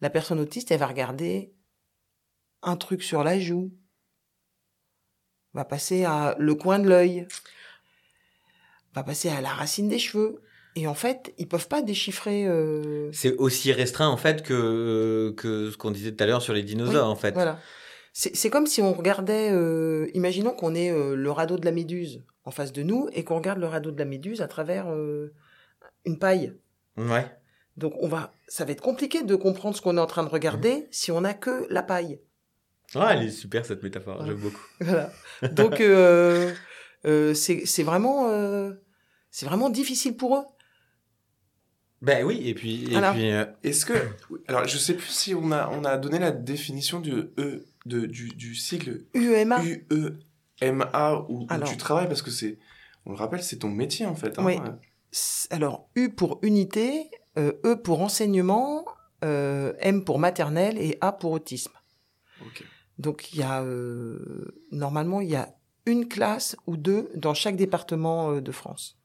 La 0.00 0.08
personne 0.08 0.40
autiste, 0.40 0.70
elle 0.70 0.80
va 0.80 0.86
regarder 0.86 1.54
un 2.62 2.76
truc 2.76 3.02
sur 3.02 3.22
la 3.22 3.38
joue, 3.38 3.70
va 5.52 5.66
passer 5.66 6.04
à 6.04 6.36
le 6.38 6.54
coin 6.54 6.78
de 6.78 6.88
l'œil, 6.88 7.28
va 8.94 9.02
passer 9.02 9.28
à 9.28 9.42
la 9.42 9.50
racine 9.50 9.88
des 9.88 9.98
cheveux. 9.98 10.42
Et 10.76 10.86
en 10.86 10.94
fait, 10.94 11.34
ils 11.38 11.48
peuvent 11.48 11.68
pas 11.68 11.82
déchiffrer. 11.82 12.46
euh, 12.46 13.10
c'est 13.12 13.36
aussi 13.36 13.72
restreint 13.72 14.08
en 14.08 14.16
fait 14.16 14.42
que 14.42 15.34
que 15.36 15.70
ce 15.70 15.76
qu'on 15.76 15.90
disait 15.90 16.12
tout 16.12 16.22
à 16.22 16.26
l'heure 16.26 16.42
sur 16.42 16.52
les 16.54 16.62
dinosaures 16.62 17.08
en 17.08 17.16
fait. 17.16 17.32
Voilà. 17.32 17.58
C'est 18.12 18.34
c'est 18.36 18.50
comme 18.50 18.66
si 18.66 18.80
on 18.82 18.92
regardait. 18.92 19.50
euh, 19.52 20.08
imaginons 20.14 20.52
qu'on 20.52 20.74
ait 20.74 20.90
euh, 20.90 21.14
le 21.16 21.30
radeau 21.30 21.56
de 21.58 21.64
la 21.64 21.72
méduse 21.72 22.22
en 22.44 22.50
face 22.50 22.72
de 22.72 22.82
nous 22.82 23.08
et 23.12 23.24
qu'on 23.24 23.36
regarde 23.36 23.58
le 23.58 23.66
radeau 23.66 23.90
de 23.90 23.98
la 23.98 24.04
méduse 24.04 24.40
à 24.42 24.48
travers 24.48 24.86
euh, 24.90 25.32
une 26.04 26.18
paille. 26.18 26.54
Ouais. 26.96 27.26
Donc 27.76 27.94
on 28.00 28.08
va, 28.08 28.32
ça 28.48 28.64
va 28.64 28.72
être 28.72 28.80
compliqué 28.82 29.22
de 29.22 29.34
comprendre 29.36 29.76
ce 29.76 29.80
qu'on 29.82 29.96
est 29.96 30.00
en 30.00 30.06
train 30.06 30.24
de 30.24 30.28
regarder 30.28 30.72
Mhm. 30.74 30.86
si 30.90 31.12
on 31.12 31.20
n'a 31.22 31.34
que 31.34 31.66
la 31.70 31.82
paille. 31.82 32.20
Ouais, 32.94 33.02
elle 33.10 33.22
est 33.24 33.30
super 33.30 33.64
cette 33.64 33.82
métaphore, 33.82 34.24
j'aime 34.26 34.36
beaucoup. 34.36 34.66
Voilà. 34.80 35.10
Donc 35.52 35.80
euh, 35.80 36.52
euh, 37.06 37.34
c'est 37.34 37.64
c'est 37.66 37.84
vraiment 37.84 38.28
euh, 38.30 38.72
c'est 39.30 39.46
vraiment 39.46 39.70
difficile 39.70 40.16
pour 40.16 40.36
eux. 40.36 40.44
Ben 42.02 42.24
oui, 42.24 42.40
et 42.48 42.54
puis, 42.54 42.84
et 42.84 42.90
Voilà. 42.92 43.12
puis 43.12 43.30
euh, 43.30 43.44
Est-ce 43.62 43.84
que 43.84 43.92
alors 44.48 44.66
je 44.66 44.78
sais 44.78 44.94
plus 44.94 45.08
si 45.10 45.34
on 45.34 45.52
a 45.52 45.68
on 45.68 45.84
a 45.84 45.98
donné 45.98 46.18
la 46.18 46.30
définition 46.30 46.98
du 47.00 47.12
e 47.12 47.66
de 47.86 48.06
du, 48.06 48.28
du 48.28 48.54
sigle 48.54 49.04
UEMA. 49.14 49.62
U 49.64 49.86
E 49.92 50.18
M 50.62 50.86
A 50.92 51.16
où, 51.28 51.42
où 51.42 51.46
Alors. 51.50 51.68
tu 51.68 51.76
travailles 51.76 52.08
parce 52.08 52.22
que 52.22 52.30
c'est 52.30 52.58
on 53.06 53.10
le 53.10 53.16
rappelle 53.16 53.42
c'est 53.42 53.58
ton 53.58 53.68
métier 53.68 54.06
en 54.06 54.14
fait. 54.14 54.38
hein. 54.38 54.44
Oui. 54.44 54.56
S- 55.12 55.46
Alors 55.50 55.90
U 55.94 56.08
pour 56.10 56.38
unité, 56.42 57.10
euh, 57.36 57.52
E 57.66 57.74
pour 57.76 58.00
enseignement, 58.00 58.86
euh, 59.24 59.74
M 59.80 60.04
pour 60.04 60.18
maternelle 60.18 60.78
et 60.78 60.96
A 61.02 61.12
pour 61.12 61.32
autisme. 61.32 61.72
Ok. 62.42 62.64
Donc 62.98 63.32
il 63.34 63.40
y 63.40 63.42
a 63.42 63.62
euh, 63.62 64.54
normalement 64.72 65.20
il 65.20 65.28
y 65.28 65.36
a 65.36 65.54
une 65.86 66.08
classe 66.08 66.56
ou 66.66 66.76
deux 66.78 67.10
dans 67.14 67.34
chaque 67.34 67.56
département 67.56 68.30
euh, 68.32 68.40
de 68.40 68.52
France. 68.52 68.98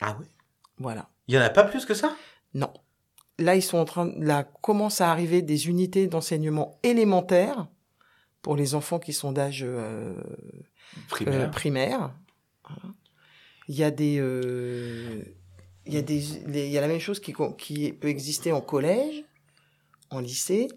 ah 0.00 0.16
oui, 0.20 0.26
Voilà. 0.78 1.10
Il 1.28 1.34
y 1.34 1.38
en 1.38 1.42
a 1.42 1.50
pas 1.50 1.64
plus 1.64 1.84
que 1.84 1.94
ça? 1.94 2.16
Non. 2.54 2.72
Là 3.38 3.54
ils 3.54 3.62
sont 3.62 3.78
en 3.78 3.84
train 3.84 4.12
là 4.16 4.42
commencent 4.62 5.00
à 5.00 5.10
arriver 5.12 5.42
des 5.42 5.68
unités 5.68 6.06
d'enseignement 6.08 6.78
élémentaire 6.82 7.68
pour 8.42 8.56
les 8.56 8.74
enfants 8.74 8.98
qui 8.98 9.12
sont 9.12 9.30
d'âge 9.32 9.62
euh, 9.64 10.14
Primaire. 11.08 11.40
euh, 11.40 11.48
primaire. 11.48 12.14
Voilà. 12.68 12.94
Il 13.68 13.76
y 13.76 13.84
a 13.84 13.90
des, 13.90 14.18
euh, 14.18 15.22
il 15.86 15.92
y 15.94 15.98
a 15.98 16.02
des, 16.02 16.20
les- 16.46 16.66
il 16.66 16.72
y 16.72 16.78
a 16.78 16.80
la 16.80 16.88
même 16.88 17.00
chose 17.00 17.20
qui, 17.20 17.34
qui 17.58 17.92
peut 17.92 18.08
exister 18.08 18.50
en 18.52 18.60
collège, 18.60 19.24
en 20.10 20.20
lycée. 20.20 20.68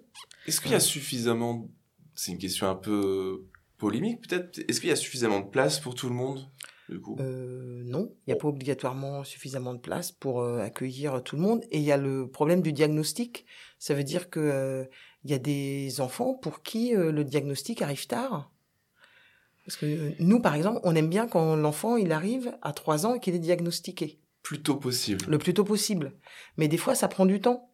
Est-ce 0.48 0.60
qu'il 0.62 0.72
y 0.72 0.76
a 0.76 0.80
suffisamment 0.80 1.70
c'est 2.14 2.32
une 2.34 2.38
question 2.38 2.68
un 2.70 2.76
peu 2.76 3.46
polémique 3.78 4.28
peut-être 4.28 4.60
est-ce 4.68 4.80
qu'il 4.82 4.90
y 4.90 4.94
a 4.94 4.98
suffisamment 4.98 5.40
de 5.40 5.50
place 5.50 5.80
pour 5.80 5.96
tout 5.96 6.10
le 6.10 6.14
monde? 6.16 6.46
Du 6.92 7.02
coup 7.02 7.18
Euh, 7.20 7.82
non, 7.86 8.12
il 8.26 8.30
n'y 8.30 8.34
a 8.34 8.36
pas 8.36 8.48
obligatoirement 8.48 9.24
suffisamment 9.24 9.74
de 9.74 9.80
place 9.80 10.12
pour 10.12 10.42
euh, 10.42 10.60
accueillir 10.60 11.24
tout 11.24 11.36
le 11.36 11.42
monde. 11.42 11.64
Et 11.72 11.78
il 11.78 11.84
y 11.84 11.92
a 11.92 11.98
le 11.98 12.28
problème 12.28 12.62
du 12.62 12.74
diagnostic. 12.74 13.46
Ça 13.80 13.94
veut 13.94 14.04
dire 14.04 14.30
que 14.30 14.40
euh, 14.40 14.86
il 15.24 15.32
y 15.32 15.34
a 15.34 15.40
des 15.40 16.02
enfants 16.02 16.34
pour 16.34 16.62
qui 16.62 16.96
euh, 16.96 17.12
le 17.12 17.24
diagnostic 17.24 17.82
arrive 17.82 18.08
tard. 18.08 18.52
Parce 19.66 19.78
que 19.78 20.14
nous, 20.20 20.42
par 20.42 20.56
exemple, 20.56 20.80
on 20.84 20.96
aime 20.96 21.10
bien 21.10 21.28
quand 21.28 21.56
l'enfant 21.56 21.96
il 21.96 22.12
arrive 22.12 22.56
à 22.62 22.74
3 22.74 23.06
ans 23.06 23.16
et 23.16 23.20
qu'il 23.20 23.36
est 23.36 23.40
diagnostiqué. 23.40 24.20
plus 24.42 24.62
tôt 24.62 24.76
possible. 24.76 25.26
le 25.28 25.38
plus 25.38 25.54
tôt 25.54 25.64
possible. 25.64 26.14
Mais 26.58 26.68
des 26.68 26.78
fois, 26.78 26.96
ça 26.96 27.08
prend 27.08 27.26
du 27.26 27.40
temps. 27.40 27.72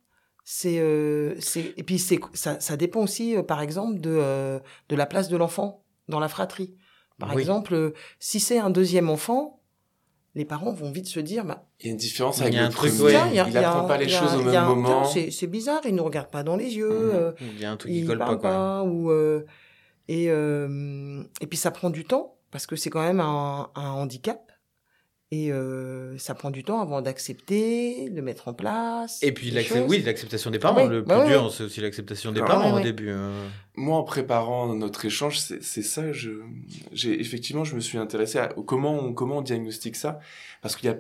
C'est, 0.50 0.80
euh, 0.80 1.36
et 1.76 1.84
puis 1.84 2.00
c'est, 2.00 2.20
ça, 2.34 2.58
ça 2.62 2.78
dépend 2.78 3.02
aussi, 3.02 3.36
euh, 3.36 3.44
par 3.44 3.62
exemple, 3.62 4.00
de, 4.00 4.12
euh, 4.12 4.60
de 4.88 4.96
la 4.96 5.06
place 5.06 5.28
de 5.28 5.36
l'enfant 5.36 5.84
dans 6.08 6.22
la 6.22 6.30
fratrie. 6.30 6.78
Par 7.20 7.34
Oui. 7.36 7.42
exemple, 7.42 7.74
euh, 7.74 7.94
si 8.20 8.40
c'est 8.40 8.60
un 8.60 8.70
deuxième 8.70 9.10
enfant, 9.10 9.60
les 10.36 10.46
parents 10.46 10.72
vont 10.72 10.92
vite 10.92 11.08
se 11.08 11.20
dire, 11.20 11.46
bah, 11.46 11.66
Il 11.80 11.88
y 11.88 11.90
a 11.90 11.92
une 11.94 11.98
différence 11.98 12.38
Il 12.38 12.42
y 12.42 12.44
avec 12.44 12.56
le 12.60 12.66
un 12.66 12.70
truc, 12.70 12.92
premier. 12.92 13.04
ouais. 13.16 13.22
il 13.32 13.36
y 13.36 13.40
a- 13.40 13.50
y 13.50 13.58
a 13.58 13.70
apprend 13.72 13.86
un- 13.86 13.88
pas 13.88 13.98
les 13.98 14.08
choses 14.10 14.36
au 14.36 14.44
même 14.44 14.66
moment. 14.66 15.04
C'est, 15.06 15.48
bizarre, 15.48 15.82
il 15.86 15.96
nous 15.96 16.04
regarde 16.04 16.30
pas 16.30 16.44
dans 16.44 16.56
les 16.56 16.76
yeux. 16.76 16.90
Mhm. 16.90 17.12
euh, 17.16 17.32
Il 17.42 17.60
y 17.60 17.66
a 17.66 17.72
un 17.72 17.78
truc 17.78 17.92
qui 17.92 18.06
colle 18.06 18.20
pas 18.20 18.26
parle 18.26 18.40
quoi. 18.40 18.50
pas, 18.52 18.84
ou 18.84 19.10
euh, 19.12 19.46
et 20.08 20.28
euh, 20.30 21.24
et 21.42 21.48
puis 21.48 21.58
ça 21.58 21.72
prend 21.72 21.90
du 21.90 22.06
temps 22.06 22.36
parce 22.52 22.68
que 22.68 22.76
c'est 22.76 22.90
quand 22.92 23.02
même 23.02 23.20
un, 23.20 23.70
un 23.76 23.90
handicap 23.90 24.52
et 25.32 25.52
euh, 25.52 26.18
ça 26.18 26.36
prend 26.36 26.52
du 26.52 26.64
temps 26.64 26.80
avant 26.80 27.02
d'accepter, 27.02 28.10
de 28.10 28.22
mettre 28.22 28.48
en 28.48 28.54
place. 28.54 29.22
Et 29.22 29.34
puis 29.34 29.54
oui, 29.88 30.02
l'acceptation 30.02 30.52
des 30.52 30.60
parents. 30.60 30.84
Oui, 30.84 30.90
le 30.90 31.02
bah 31.02 31.16
plus 31.16 31.24
ouais, 31.24 31.30
dur, 31.38 31.52
c'est 31.52 31.64
aussi 31.64 31.82
l'acceptation 31.82 32.32
des 32.32 32.42
Ah, 32.42 32.46
parents 32.46 32.74
ouais, 32.74 32.80
au 32.80 32.84
début. 32.84 33.12
hein. 33.12 33.32
Moi, 33.76 33.98
en 33.98 34.04
préparant 34.04 34.74
notre 34.74 35.04
échange, 35.04 35.38
c'est 35.40 35.82
ça. 35.82 36.14
Je, 36.14 36.30
j'ai 36.94 37.20
effectivement, 37.20 37.66
je 37.66 37.76
me 37.76 37.82
suis 37.82 37.98
intéressé 37.98 38.40
à 38.40 38.48
comment 38.66 38.94
on, 38.94 39.14
comment 39.14 39.40
on 39.40 39.42
diagnostique 39.42 39.98
ça, 39.98 40.20
parce 40.62 40.78
qu'il 40.78 40.90
y 40.90 40.94
a, 40.94 40.98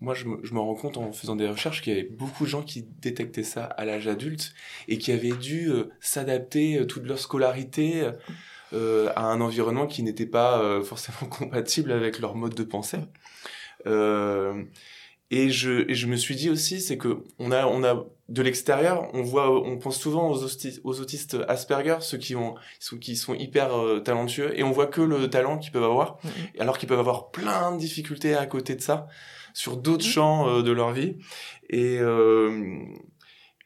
moi, 0.00 0.14
je 0.14 0.26
me, 0.26 0.38
je 0.44 0.54
me 0.54 0.60
rends 0.60 0.74
compte 0.76 0.96
en 0.96 1.12
faisant 1.12 1.34
des 1.34 1.48
recherches 1.48 1.82
qu'il 1.82 1.94
y 1.96 1.98
avait 1.98 2.08
beaucoup 2.08 2.44
de 2.44 2.48
gens 2.50 2.62
qui 2.62 2.86
détectaient 3.00 3.42
ça 3.42 3.64
à 3.64 3.84
l'âge 3.84 4.06
adulte 4.06 4.52
et 4.86 4.98
qui 4.98 5.10
avaient 5.10 5.32
dû 5.32 5.68
euh, 5.70 5.90
s'adapter 6.00 6.78
euh, 6.78 6.84
toute 6.86 7.04
leur 7.04 7.18
scolarité 7.18 8.08
euh, 8.72 9.10
à 9.16 9.24
un 9.24 9.40
environnement 9.40 9.86
qui 9.86 10.02
n'était 10.04 10.26
pas 10.26 10.60
euh, 10.62 10.82
forcément 10.82 11.28
compatible 11.30 11.90
avec 11.90 12.20
leur 12.20 12.36
mode 12.36 12.54
de 12.54 12.62
pensée. 12.64 12.98
Euh, 13.86 14.62
et 15.30 15.50
je, 15.50 15.88
et 15.90 15.94
je 15.94 16.06
me 16.06 16.16
suis 16.16 16.36
dit 16.36 16.50
aussi, 16.50 16.80
c'est 16.80 16.96
que 16.98 17.24
on 17.38 17.50
a, 17.50 17.66
on 17.66 17.82
a 17.82 18.04
de 18.28 18.42
l'extérieur, 18.42 19.08
on 19.14 19.22
voit, 19.22 19.50
on 19.66 19.78
pense 19.78 19.98
souvent 19.98 20.30
aux, 20.30 20.42
autistes, 20.44 20.80
aux 20.84 21.00
autistes 21.00 21.36
Asperger, 21.48 21.96
ceux 22.00 22.18
qui 22.18 22.36
ont, 22.36 22.54
ceux 22.78 22.98
qui 22.98 23.16
sont 23.16 23.34
hyper 23.34 23.74
euh, 23.76 24.00
talentueux, 24.00 24.58
et 24.58 24.62
on 24.62 24.70
voit 24.70 24.86
que 24.86 25.00
le 25.00 25.28
talent 25.28 25.58
qu'ils 25.58 25.72
peuvent 25.72 25.82
avoir, 25.84 26.18
Mhm. 26.24 26.30
alors 26.60 26.78
qu'ils 26.78 26.88
peuvent 26.88 26.98
avoir 27.00 27.30
plein 27.30 27.72
de 27.72 27.78
difficultés 27.78 28.34
à 28.34 28.46
côté 28.46 28.76
de 28.76 28.80
ça, 28.80 29.06
sur 29.54 29.76
d'autres 29.76 30.04
Mhm. 30.06 30.10
champs 30.12 30.48
euh, 30.48 30.62
de 30.62 30.70
leur 30.72 30.92
vie. 30.92 31.16
Et 31.70 31.98
euh, 32.00 32.78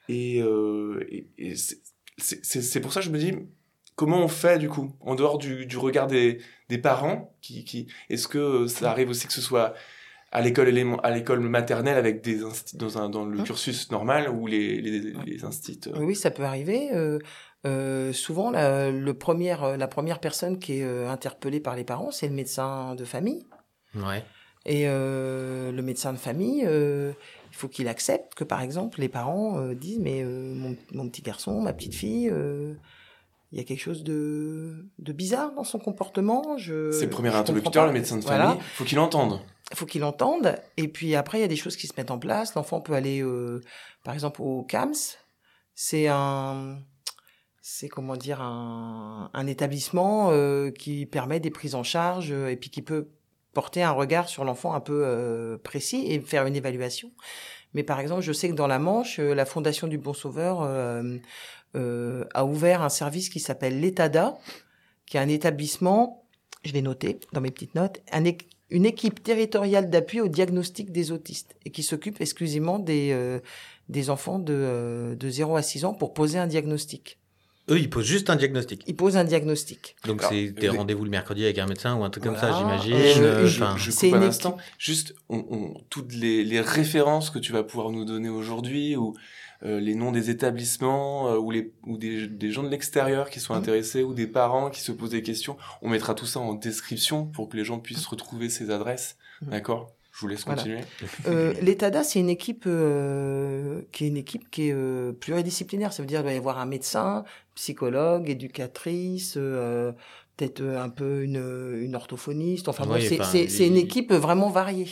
et, 0.09 0.41
euh, 0.41 1.05
et, 1.11 1.27
et 1.39 1.55
c'est- 1.57 2.81
pour 2.81 2.93
ça 2.93 3.01
que 3.01 3.07
je 3.07 3.11
me 3.11 3.19
dis, 3.19 3.33
comment 3.95 4.19
on 4.23 4.29
fait 4.29 4.59
du 4.59 4.69
coup, 4.69 4.93
en 5.01 5.15
dehors 5.17 5.39
du, 5.39 5.67
du 5.67 5.77
regard 5.77 6.07
des, 6.07 6.39
des 6.69 6.79
parents, 6.79 7.37
qui, 7.43 7.65
qui, 7.65 7.89
est-ce 8.09 8.27
que 8.29 8.67
ça 8.69 8.91
arrive 8.91 9.11
aussi 9.11 9.27
que 9.27 9.33
ce 9.33 9.41
soit 9.43 9.75
à 10.31 10.41
l'école 10.43 10.69
élément- 10.69 11.01
à 11.03 11.11
l'école 11.11 11.41
maternelle 11.41 11.97
avec 11.97 12.23
des 12.23 12.41
dans 12.75 12.99
un 12.99 13.09
dans 13.09 13.25
le 13.25 13.41
Hein? 13.41 13.45
cursus 13.45 13.91
normal 13.91 14.29
ou 14.29 14.47
les 14.47 14.81
les, 14.81 15.01
les 15.27 15.45
instits 15.45 15.81
euh, 15.87 15.99
Oui, 16.01 16.15
ça 16.15 16.31
peut 16.31 16.45
arriver. 16.45 16.91
Euh, 16.93 17.19
euh, 17.67 18.13
souvent, 18.13 18.51
la, 18.51 18.91
le 18.91 19.15
première, 19.15 19.77
la 19.77 19.89
première 19.89 20.21
personne 20.21 20.59
qui 20.59 20.75
est 20.81 21.05
interpellée 21.07 21.61
par 21.61 21.75
les 21.77 21.85
parents, 21.85 22.11
c'est 22.11 22.29
le 22.29 22.35
médecin 22.35 22.95
de 22.95 23.05
famille. 23.05 23.45
Ouais. 23.95 24.23
Et 24.67 24.85
euh, 24.87 25.73
le 25.73 25.83
médecin 25.83 26.13
de 26.13 26.19
famille, 26.19 26.63
euh, 26.67 27.13
il 27.51 27.57
faut 27.57 27.69
qu'il 27.69 27.89
accepte 27.89 28.35
que, 28.35 28.45
par 28.45 28.61
exemple, 28.61 29.01
les 29.01 29.09
parents 29.09 29.59
euh, 29.59 29.75
disent 29.75 29.99
Mais 29.99 30.23
euh, 30.23 30.55
mon, 30.55 30.77
mon 30.93 31.09
petit 31.09 31.23
garçon, 31.23 31.61
ma 31.61 31.73
petite 31.73 31.95
fille, 31.95 32.29
euh, 32.31 32.75
il 33.51 33.57
y 33.59 33.61
a 33.63 33.65
quelque 33.65 33.81
chose 33.81 34.05
de, 34.05 34.85
de 34.99 35.13
bizarre 35.13 35.53
dans 35.55 35.65
son 35.65 35.79
comportement. 35.79 36.59
Je, 36.59 36.91
c'est 36.93 37.05
le 37.07 37.11
premier 37.11 37.35
interlocuteur, 37.35 37.87
le 37.87 37.93
médecin 37.93 38.19
de 38.19 38.23
Voilà. 38.23 38.49
famille. 38.49 38.61
Faut 38.75 38.85
qu'il 38.85 38.99
entende. 38.99 39.41
Faut 39.75 39.87
qu'il 39.87 40.05
entende. 40.05 40.57
Et 40.77 40.89
puis 40.89 41.15
après, 41.15 41.39
il 41.39 41.41
y 41.43 41.45
a 41.45 41.49
des 41.49 41.57
choses 41.57 41.77
qui 41.77 41.87
se 41.87 41.93
mettent 41.97 42.11
en 42.11 42.19
place. 42.19 42.55
L'enfant 42.55 42.81
peut 42.81 42.95
aller, 42.95 43.23
euh, 43.23 43.61
par 44.03 44.15
exemple, 44.15 44.41
au 44.41 44.63
CAMS. 44.63 44.95
C'est 45.75 46.09
un, 46.09 46.79
c'est 47.61 47.89
comment 47.89 48.17
dire, 48.17 48.41
un, 48.41 49.31
un 49.33 49.47
établissement 49.47 50.31
euh, 50.31 50.71
qui 50.71 51.07
permet 51.07 51.39
des 51.39 51.51
prises 51.51 51.75
en 51.75 51.83
charge 51.83 52.33
euh, 52.33 52.49
et 52.49 52.57
puis 52.57 52.71
qui 52.71 52.83
peut 52.83 53.11
porter 53.53 53.83
un 53.83 53.91
regard 53.91 54.29
sur 54.29 54.45
l'enfant 54.45 54.73
un 54.75 54.81
peu 54.81 55.03
euh, 55.05 55.59
précis 55.59 56.07
et 56.07 56.21
faire 56.21 56.47
une 56.47 56.57
évaluation. 56.57 57.11
Mais 57.75 57.83
par 57.83 58.01
exemple, 58.01 58.23
je 58.23 58.33
sais 58.33 58.49
que 58.49 58.55
dans 58.55 58.67
la 58.67 58.79
Manche, 58.79 59.19
euh, 59.19 59.35
la 59.35 59.45
Fondation 59.45 59.87
du 59.87 59.99
Bon 59.99 60.15
Sauveur 60.15 60.63
euh, 60.63 62.25
a 62.35 62.45
ouvert 62.45 62.83
un 62.83 62.89
service 62.89 63.29
qui 63.29 63.41
s'appelle 63.41 63.81
l'ETADA, 63.81 64.39
qui 65.07 65.17
est 65.17 65.21
un 65.21 65.29
établissement, 65.29 66.25
je 66.65 66.73
l'ai 66.73 66.83
noté 66.83 67.21
dans 67.33 67.41
mes 67.41 67.51
petites 67.51 67.75
notes, 67.75 68.01
un, 68.13 68.25
une 68.71 68.85
équipe 68.87 69.23
territoriale 69.23 69.89
d'appui 69.91 70.21
au 70.21 70.29
diagnostic 70.29 70.93
des 70.93 71.11
autistes 71.13 71.57
et 71.65 71.71
qui 71.71 71.83
s'occupe 71.83 72.21
exclusivement 72.21 72.79
des, 72.79 73.11
euh, 73.13 73.41
des 73.89 74.11
enfants 74.11 74.39
de, 74.39 74.53
euh, 74.55 75.15
de 75.15 75.31
0 75.31 75.57
à 75.57 75.63
6 75.63 75.85
ans 75.85 75.95
pour 75.95 76.13
poser 76.15 76.39
un 76.39 76.47
diagnostic. 76.47 77.19
Eux, 77.71 77.79
ils 77.79 77.91
posent 77.91 78.07
juste 78.07 78.31
un 78.31 78.37
diagnostic. 78.37 78.83
Ils 78.87 78.97
posent 78.97 79.19
un 79.19 79.25
diagnostic. 79.25 79.95
Donc 80.07 80.23
c'est 80.23 80.49
des 80.53 80.71
rendez-vous 80.71 81.05
le 81.05 81.11
mercredi 81.11 81.45
avec 81.45 81.59
un 81.59 81.67
médecin 81.67 81.97
ou 81.97 82.05
un 82.05 82.09
truc 82.11 82.25
comme 82.25 82.37
ça, 82.37 82.51
j'imagine. 82.59 82.95
Euh, 82.95 83.23
euh, 83.43 83.47
je, 83.47 83.63
enfin, 83.63 83.77
je 83.77 83.91
c'est 83.91 84.09
coupe 84.09 84.17
un 84.17 84.23
une 84.23 84.29
instant. 84.29 84.57
Juste, 84.79 85.15
on, 85.29 85.45
on- 85.51 85.75
toutes 85.91 86.15
les, 86.15 86.45
les 86.45 86.61
références 86.63 87.29
que 87.29 87.39
tu 87.39 87.53
vas 87.53 87.63
pouvoir 87.65 87.91
nous 87.91 88.07
donner 88.07 88.31
aujourd'hui, 88.31 88.97
ou 88.97 89.15
euh, 89.65 89.81
les 89.81 89.95
noms 89.95 90.13
des 90.13 90.31
établissements, 90.31 91.29
euh, 91.29 91.37
ou, 91.39 91.51
les, 91.51 91.73
ou 91.85 91.97
des, 91.99 92.27
des 92.29 92.51
gens 92.53 92.63
de 92.63 92.69
l'extérieur 92.69 93.29
qui 93.31 93.41
sont 93.41 93.55
Mhm. 93.55 93.61
intéressés, 93.61 94.03
ou 94.03 94.15
des 94.15 94.27
parents 94.27 94.71
qui 94.71 94.81
se 94.81 94.93
posent 94.93 95.11
des 95.11 95.23
questions, 95.23 95.57
on 95.83 95.89
mettra 95.89 96.15
tout 96.15 96.27
ça 96.27 96.41
en 96.41 96.55
description 96.55 97.27
pour 97.27 97.49
que 97.49 97.57
les 97.57 97.65
gens 97.65 97.79
puissent 97.79 98.07
retrouver 98.07 98.49
ces 98.51 98.71
adresses. 98.71 99.17
Mhm. 99.43 99.51
D'accord? 99.51 99.93
Je 100.13 100.21
vous 100.23 100.29
laisse 100.29 100.45
Voilà. 100.45 100.63
continuer. 100.63 100.81
Euh, 101.29 101.53
L'ETADA, 101.63 102.03
c'est 102.03 102.19
une 102.19 102.29
équipe 102.29 102.65
euh, 102.67 103.83
qui 103.93 104.05
est 104.05 104.09
une 104.09 104.17
équipe 104.17 104.51
qui 104.51 104.69
est 104.69 104.73
euh, 104.73 105.13
pluridisciplinaire. 105.13 105.93
Ça 105.93 106.03
veut 106.03 106.09
dire 106.09 106.19
qu'il 106.19 106.25
doit 106.25 106.33
y 106.35 106.37
avoir 106.37 106.59
un 106.59 106.67
médecin, 106.67 107.25
psychologue, 107.55 108.29
éducatrice, 108.29 109.35
euh, 109.37 109.93
peut-être 110.37 110.61
euh, 110.61 110.83
un 110.83 110.89
peu 110.89 111.23
une, 111.23 111.77
une 111.81 111.95
orthophoniste. 111.95 112.69
Enfin, 112.69 112.85
bon, 112.87 112.95
Oui, 112.95 113.07
c'est 113.09 113.21
enfin, 113.21 113.31
c'est- 113.31 113.49
c'est 113.49 113.67
une 113.67 113.77
équipe 113.77 114.13
vraiment 114.13 114.51
variée. 114.51 114.89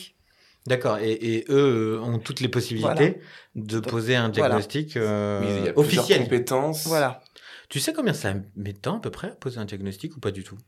D'accord. 0.67 0.99
Et, 0.99 1.13
et 1.13 1.45
eux 1.49 1.99
euh, 1.99 2.01
ont 2.01 2.19
toutes 2.19 2.41
les 2.41 2.49
possibilités 2.49 3.21
de 3.55 3.81
poser 3.81 4.17
un 4.17 4.31
voilà. 4.31 4.49
diagnostic 4.49 4.97
euh, 4.97 5.41
Oui, 5.41 5.47
il 5.47 5.65
y 5.67 5.69
a 5.69 5.73
plusieurs 5.73 5.79
officiel. 5.79 6.23
compétences. 6.25 6.87
Voilà. 6.87 7.21
Tu 7.69 7.81
sais 7.81 7.93
combien 7.93 8.13
ça 8.13 8.35
met 8.57 8.73
de 8.73 8.79
temps 8.79 8.97
à 8.97 9.01
peu 9.01 9.11
près 9.11 9.29
à 9.29 9.35
poser 9.35 9.59
un 9.59 9.65
diagnostic 9.65 10.17
ou 10.17 10.21
pas 10.21 10.31
du 10.31 10.45
tout? 10.45 10.59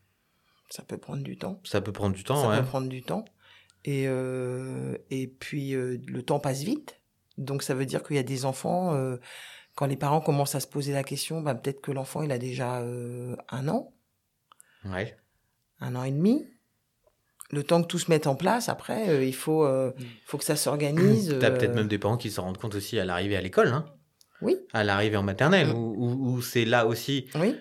Ça 0.71 0.83
peut 0.83 0.99
prendre 0.99 1.23
du 1.23 1.37
temps. 1.39 1.61
Ça 1.65 1.81
peut 1.81 1.93
prendre 1.93 2.15
du 2.15 2.25
temps, 2.25 2.43
ça 2.43 2.49
ouais. 2.51 2.61
peut 2.61 2.67
prendre 2.67 2.89
du 2.89 3.03
temps. 3.03 3.25
Et, 3.85 4.05
euh, 4.07 4.97
et 5.11 5.27
puis, 5.29 5.75
euh, 5.75 5.99
le 6.07 6.23
temps 6.23 6.41
passe 6.41 6.63
vite. 6.63 7.01
Donc, 7.39 7.63
ça 7.63 7.75
veut 7.75 7.87
dire 7.87 8.03
qu'il 8.03 8.17
y 8.17 8.19
a 8.19 8.25
des 8.25 8.45
enfants, 8.45 8.95
euh, 8.95 9.17
quand 9.77 9.87
les 9.87 9.97
parents 9.97 10.21
commencent 10.21 10.57
à 10.57 10.61
se 10.61 10.67
poser 10.67 10.93
la 10.93 11.05
question, 11.05 11.41
bah, 11.41 11.55
peut-être 11.55 11.81
que 11.81 11.93
l'enfant, 11.93 12.23
il 12.23 12.33
a 12.33 12.39
déjà 12.39 12.81
euh, 12.81 13.37
un 13.49 13.69
an, 13.69 13.93
Ouais. 14.85 15.17
un 15.81 15.95
an 15.95 16.03
et 16.05 16.11
demi. 16.11 16.45
Le 17.51 17.63
temps 17.63 17.81
que 17.83 17.87
tout 17.87 17.99
se 17.99 18.11
mette 18.11 18.27
en 18.27 18.35
place, 18.35 18.69
après, 18.69 19.09
euh, 19.09 19.25
il 19.25 19.35
faut, 19.35 19.65
euh, 19.65 19.91
faut 20.27 20.37
que 20.37 20.45
ça 20.45 20.55
s'organise. 20.57 21.35
T'as 21.41 21.49
euh, 21.51 21.57
peut-être 21.57 21.75
même 21.75 21.89
des 21.89 21.99
parents 21.99 22.19
qui 22.19 22.31
s'en 22.31 22.43
rendent 22.43 22.59
compte 22.59 22.75
aussi 22.75 22.99
à 22.99 23.05
l'arrivée 23.07 23.37
à 23.37 23.41
l'école, 23.41 23.69
hein 23.69 23.87
Oui. 24.43 24.57
À 24.75 24.85
l'arrivée 24.85 25.17
en 25.17 25.23
maternelle, 25.23 25.69
Mm. 25.69 25.75
où, 25.75 25.95
où- 25.97 26.33
où 26.35 26.43
c'est 26.43 26.67
là 26.67 26.87
aussi 26.87 27.27
Oui, 27.41 27.55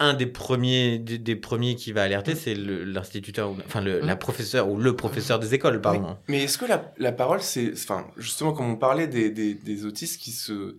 un 0.00 0.14
des 0.14 0.26
premiers, 0.26 0.98
des, 0.98 1.18
des 1.18 1.36
premiers 1.36 1.74
qui 1.74 1.92
va 1.92 2.02
alerter, 2.04 2.32
Mm. 2.32 2.36
c'est 2.36 2.54
le- 2.54 2.84
l'instituteur, 2.84 3.50
ou- 3.50 3.56
enfin 3.66 3.82
le, 3.82 4.00
Mm. 4.00 4.06
la 4.06 4.16
professeure 4.16 4.70
ou 4.70 4.78
le 4.78 4.96
professeur 4.96 5.38
des 5.38 5.52
écoles, 5.52 5.82
pardon. 5.82 6.16
Mais 6.28 6.44
est-ce 6.44 6.56
que 6.56 6.64
la, 6.64 6.92
la 6.96 7.12
parole, 7.12 7.42
c'est, 7.42 7.72
enfin, 7.74 8.06
justement, 8.16 8.54
comme 8.54 8.70
on 8.70 8.76
parlait 8.76 9.06
des, 9.06 9.28
des, 9.30 9.52
des 9.52 9.84
autistes 9.84 10.18
qui 10.18 10.30
se, 10.30 10.76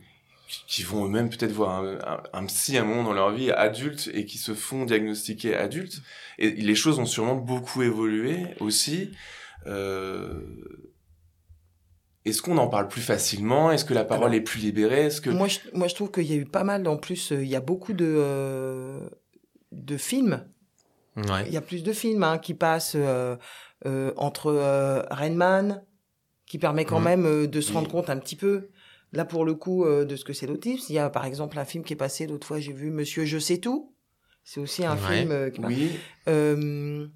qui 0.67 0.83
vont 0.83 1.05
eux-mêmes 1.05 1.29
peut-être 1.29 1.51
voir 1.51 1.83
un, 1.83 1.97
un, 2.05 2.23
un 2.33 2.45
psy 2.45 2.77
à 2.77 2.81
un 2.81 2.85
moment 2.85 3.03
dans 3.03 3.13
leur 3.13 3.31
vie 3.31 3.51
adulte 3.51 4.09
et 4.13 4.25
qui 4.25 4.37
se 4.37 4.53
font 4.53 4.85
diagnostiquer 4.85 5.55
adultes, 5.55 6.01
et 6.39 6.51
les 6.51 6.75
choses 6.75 6.99
ont 6.99 7.05
sûrement 7.05 7.35
beaucoup 7.35 7.81
évolué 7.83 8.45
aussi. 8.59 9.11
Euh, 9.65 10.39
est-ce 12.25 12.41
qu'on 12.41 12.57
en 12.57 12.67
parle 12.67 12.87
plus 12.89 13.01
facilement? 13.01 13.71
Est-ce 13.71 13.85
que 13.85 13.93
la 13.93 14.03
parole 14.03 14.25
Alors, 14.27 14.35
est 14.35 14.41
plus 14.41 14.59
libérée? 14.59 15.05
Est-ce 15.05 15.21
que 15.21 15.29
moi 15.29 15.47
je, 15.47 15.59
moi 15.73 15.87
je 15.87 15.95
trouve 15.95 16.11
qu'il 16.11 16.25
y 16.25 16.33
a 16.33 16.37
eu 16.37 16.45
pas 16.45 16.63
mal, 16.63 16.85
en 16.87 16.97
plus, 16.97 17.31
euh, 17.31 17.41
il 17.43 17.47
y 17.49 17.55
a 17.55 17.61
beaucoup 17.61 17.93
de, 17.93 18.05
euh, 18.17 18.99
de 19.71 19.97
films 19.97 20.45
Ouais. 21.15 21.45
Il 21.47 21.53
y 21.53 21.57
a 21.57 21.61
plus 21.61 21.81
de 21.81 21.93
films 21.93 22.21
hein, 22.21 22.37
qui 22.37 22.53
passent 22.53 22.93
euh, 22.95 23.35
euh, 23.87 24.13
entre 24.17 24.51
euh, 24.51 25.01
Rainman, 25.09 25.83
qui 26.45 26.59
permet 26.59 26.85
quand 26.85 26.99
Mhm. 26.99 27.05
même 27.05 27.25
euh, 27.25 27.47
de 27.47 27.59
se 27.59 27.73
rendre 27.73 27.89
compte 27.89 28.11
un 28.11 28.17
petit 28.17 28.35
peu, 28.35 28.69
là 29.17 29.25
pour 29.25 29.43
le 29.43 29.53
coup, 29.55 29.83
euh, 29.83 30.05
de 30.05 30.15
ce 30.15 30.23
que 30.23 30.31
c'est 30.31 30.47
l'autisme. 30.47 30.85
Il 30.89 30.93
y 30.95 30.99
a 30.99 31.09
par 31.09 31.25
exemple 31.25 31.59
un 31.59 31.65
film 31.65 31.83
qui 31.83 31.91
est 31.93 31.97
passé 31.97 32.25
l'autre 32.27 32.47
fois, 32.47 32.59
j'ai 32.59 32.71
vu 32.71 32.89
Monsieur 32.91 33.25
Je 33.25 33.37
sais 33.39 33.57
tout. 33.57 33.93
C'est 34.45 34.61
aussi 34.61 34.85
un 34.85 34.95
Ouais. 34.95 35.17
film 35.19 35.31
euh, 35.31 35.49
qui 35.49 35.59
oui 35.61 35.91
euh, 36.29 37.07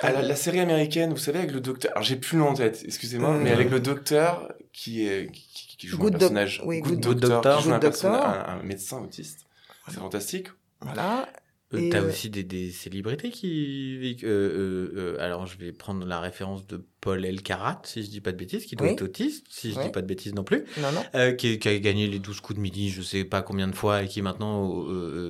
Ah, 0.00 0.10
la, 0.22 0.34
série 0.34 0.58
américaine, 0.58 1.10
vous 1.12 1.18
savez, 1.18 1.38
avec 1.38 1.52
le 1.52 1.60
docteur. 1.60 1.92
Alors, 1.92 2.02
j'ai 2.02 2.16
plus 2.16 2.36
le 2.36 2.42
nom 2.42 2.48
en 2.50 2.54
tête, 2.54 2.82
excusez-moi, 2.84 3.34
Euh, 3.34 3.38
mais 3.40 3.52
avec 3.52 3.70
le 3.70 3.78
docteur 3.78 4.52
qui, 4.72 5.06
est, 5.06 5.30
qui, 5.30 5.46
qui- 5.54 5.76
qui 5.76 5.86
joue 5.86 5.98
Good 5.98 6.16
un 6.16 6.18
personnage. 6.18 6.62
oui, 6.64 6.80
Good, 6.80 7.00
Good 7.00 7.20
Doctor, 7.20 7.30
Doctor. 7.30 7.58
qui 7.58 7.64
joue 7.64 7.70
Good 7.70 7.80
Doctor. 7.82 8.14
un, 8.14 8.58
un 8.58 8.62
médecin 8.64 8.98
autiste. 9.02 9.40
C'est 9.88 9.98
fantastique. 10.00 10.48
Voilà. 10.80 11.28
Euh, 11.74 11.88
T'as 11.90 12.02
euh, 12.02 12.08
aussi 12.08 12.30
des, 12.30 12.44
des 12.44 12.70
célébrités 12.70 13.30
qui. 13.30 14.16
euh, 14.24 14.90
euh, 14.96 15.16
alors, 15.20 15.46
je 15.46 15.58
vais 15.58 15.72
prendre 15.72 16.06
la 16.06 16.20
référence 16.20 16.66
de 16.66 16.84
Paul 17.00 17.24
Elkarat, 17.24 17.82
si 17.84 18.02
je 18.02 18.08
dis 18.08 18.20
pas 18.22 18.32
de 18.32 18.36
bêtises, 18.38 18.64
qui 18.64 18.76
doit 18.76 18.86
Oui. 18.86 18.92
être 18.94 19.02
autiste, 19.02 19.44
si 19.50 19.72
je 19.72 19.78
Oui. 19.78 19.84
dis 19.84 19.90
pas 19.90 20.00
de 20.00 20.06
bêtises 20.06 20.34
non 20.34 20.44
plus, 20.44 20.64
Non, 20.80 20.88
non. 20.92 21.34
qui, 21.36 21.58
qui 21.58 21.68
a 21.68 21.78
gagné 21.78 22.06
les 22.06 22.18
12 22.18 22.40
coups 22.40 22.56
de 22.56 22.62
midi, 22.62 22.88
je 22.90 23.02
sais 23.02 23.24
pas 23.24 23.42
combien 23.42 23.68
de 23.68 23.74
fois, 23.74 24.02
et 24.02 24.08
qui 24.08 24.20
est 24.20 24.22
maintenant 24.22 24.84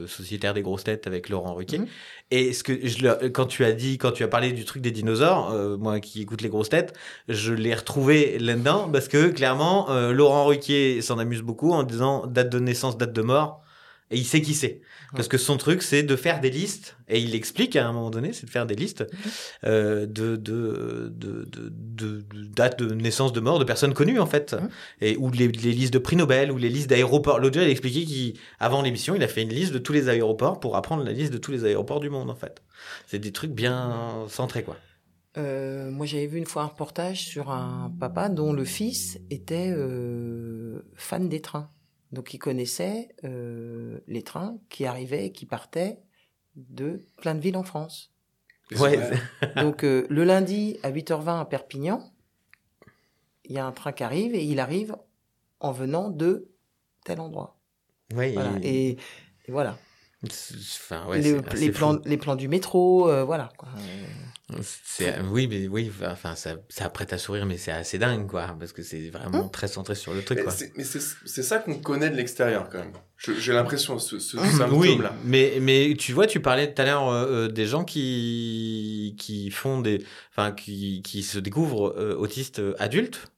sociétaire 0.06 0.54
des 0.54 0.62
grosses 0.62 0.84
têtes 0.84 1.06
avec 1.08 1.28
Laurent 1.28 1.54
Ruquier. 1.54 1.80
Mhm. 1.80 1.86
Et 2.30 2.52
ce 2.52 2.62
que 2.62 2.86
je, 2.86 3.26
quand 3.28 3.46
tu 3.46 3.64
as 3.64 3.72
dit, 3.72 3.98
quand 3.98 4.12
tu 4.12 4.22
as 4.22 4.28
parlé 4.28 4.52
du 4.52 4.64
truc 4.64 4.82
des 4.82 4.92
dinosaures, 4.92 5.50
moi 5.78 5.98
qui 5.98 6.22
écoute 6.22 6.42
les 6.42 6.48
grosses 6.48 6.68
têtes, 6.68 6.94
je 7.28 7.52
l'ai 7.52 7.74
retrouvé 7.74 8.38
là-dedans 8.38 8.88
parce 8.92 9.08
que 9.08 9.28
clairement, 9.28 9.88
Laurent 10.10 10.46
Ruquier 10.46 11.02
s'en 11.02 11.18
amuse 11.18 11.42
beaucoup 11.42 11.72
en 11.72 11.82
disant 11.82 12.26
date 12.28 12.50
de 12.50 12.58
naissance, 12.60 12.96
date 12.96 13.12
de 13.12 13.22
mort. 13.22 13.63
Et 14.14 14.18
il 14.18 14.24
sait 14.24 14.40
qui 14.40 14.54
c'est. 14.54 14.80
Parce 15.12 15.26
que 15.26 15.38
son 15.38 15.56
truc, 15.56 15.82
c'est 15.82 16.04
de 16.04 16.14
faire 16.14 16.40
des 16.40 16.50
listes. 16.50 16.96
Et 17.08 17.20
il 17.20 17.34
explique 17.34 17.74
à 17.74 17.86
un 17.86 17.92
moment 17.92 18.10
donné, 18.10 18.32
c'est 18.32 18.46
de 18.46 18.50
faire 18.50 18.64
des 18.64 18.76
listes 18.76 19.04
euh, 19.64 20.06
de, 20.06 20.36
de, 20.36 21.12
de, 21.12 21.48
de, 21.50 22.24
dates 22.54 22.78
de 22.78 22.94
naissance, 22.94 23.32
de 23.32 23.40
mort 23.40 23.58
de 23.58 23.64
personnes 23.64 23.92
connues, 23.92 24.20
en 24.20 24.26
fait. 24.26 24.52
Mhm. 24.52 24.68
Et, 25.00 25.16
ou 25.16 25.30
les, 25.30 25.48
les 25.48 25.72
listes 25.72 25.92
de 25.92 25.98
prix 25.98 26.14
Nobel, 26.14 26.52
ou 26.52 26.58
les 26.58 26.68
listes 26.68 26.88
d'aéroports. 26.90 27.40
L'autre 27.40 27.54
jour, 27.54 27.64
il 27.64 27.70
expliquait 27.70 28.34
qu'avant 28.60 28.82
l'émission, 28.82 29.16
il 29.16 29.22
a 29.24 29.28
fait 29.28 29.42
une 29.42 29.50
liste 29.52 29.72
de 29.72 29.78
tous 29.78 29.92
les 29.92 30.08
aéroports 30.08 30.60
pour 30.60 30.76
apprendre 30.76 31.02
la 31.02 31.12
liste 31.12 31.32
de 31.32 31.38
tous 31.38 31.50
les 31.50 31.64
aéroports 31.64 31.98
du 31.98 32.08
monde, 32.08 32.30
en 32.30 32.36
fait. 32.36 32.62
C'est 33.08 33.18
des 33.18 33.32
trucs 33.32 33.52
bien 33.52 34.26
centrés, 34.28 34.62
quoi. 34.62 34.76
Euh, 35.36 35.90
moi, 35.90 36.06
j'avais 36.06 36.26
vu 36.26 36.38
une 36.38 36.46
fois 36.46 36.62
un 36.62 36.66
reportage 36.66 37.26
sur 37.26 37.50
un 37.50 37.92
papa 37.98 38.28
dont 38.28 38.52
le 38.52 38.64
fils 38.64 39.18
était 39.30 39.72
euh, 39.72 40.80
fan 40.94 41.28
des 41.28 41.40
trains. 41.40 41.70
Donc, 42.14 42.32
il 42.32 42.38
connaissait 42.38 43.08
euh, 43.24 43.98
les 44.06 44.22
trains 44.22 44.56
qui 44.68 44.86
arrivaient 44.86 45.26
et 45.26 45.32
qui 45.32 45.46
partaient 45.46 45.98
de 46.56 47.00
plein 47.16 47.34
de 47.34 47.40
villes 47.40 47.56
en 47.56 47.64
France. 47.64 48.12
Ouais. 48.78 48.98
Donc, 49.56 49.84
euh, 49.84 50.06
le 50.08 50.24
lundi 50.24 50.78
à 50.82 50.90
8h20 50.90 51.40
à 51.40 51.44
Perpignan, 51.44 52.12
il 53.44 53.52
y 53.52 53.58
a 53.58 53.66
un 53.66 53.72
train 53.72 53.92
qui 53.92 54.04
arrive 54.04 54.34
et 54.34 54.44
il 54.44 54.60
arrive 54.60 54.96
en 55.60 55.72
venant 55.72 56.08
de 56.08 56.48
tel 57.04 57.20
endroit. 57.20 57.58
Oui. 58.14 58.32
Voilà. 58.32 58.52
Et, 58.62 58.90
et 59.46 59.52
voilà. 59.52 59.76
C'est- 60.30 60.54
Enfin, 60.54 61.06
ouais, 61.08 61.20
les, 61.20 61.70
plans, 61.70 61.98
les 62.04 62.16
plans 62.16 62.36
du 62.36 62.48
métro, 62.48 63.08
euh, 63.10 63.24
voilà. 63.24 63.48
quoi. 63.56 63.68
Oui, 65.30 65.46
mais 65.48 65.66
oui, 65.68 65.90
enfin, 66.06 66.34
ça, 66.36 66.56
ça 66.68 66.88
prête 66.90 67.12
à 67.12 67.18
sourire, 67.18 67.46
mais 67.46 67.56
c'est 67.56 67.70
assez 67.72 67.98
dingue, 67.98 68.28
quoi, 68.28 68.54
parce 68.58 68.72
que 68.72 68.82
c'est 68.82 69.08
vraiment 69.10 69.48
très 69.48 69.68
centré 69.68 69.94
sur 69.94 70.12
le 70.12 70.22
truc, 70.22 70.38
Mais 70.38 70.44
quoi. 70.44 70.52
c'est- 70.52 70.72
mais 70.76 70.84
c'est 70.84 71.00
c'est 71.24 71.42
ça 71.42 71.58
qu'on 71.58 71.78
connaît 71.78 72.10
de 72.10 72.16
l'extérieur 72.16 72.68
quand 72.70 72.78
même. 72.78 72.92
J'ai 73.38 73.52
l'impression, 73.54 73.98
ce, 73.98 74.18
ce 74.18 74.36
Oui, 74.36 74.50
symptôme-là. 74.58 75.14
mais, 75.24 75.54
mais 75.60 75.94
tu 75.98 76.12
vois, 76.12 76.26
tu 76.26 76.40
parlais 76.40 76.72
tout 76.72 76.82
à 76.82 76.84
l'heure 76.84 77.08
euh, 77.08 77.26
euh, 77.46 77.48
des 77.48 77.64
gens 77.66 77.84
qui, 77.84 79.14
qui 79.18 79.50
font 79.50 79.80
des, 79.80 80.04
enfin, 80.30 80.52
qui, 80.52 81.00
qui 81.02 81.22
se 81.22 81.38
découvrent 81.38 81.94
euh, 81.98 82.14
autistes 82.16 82.60
adultes. 82.78 83.30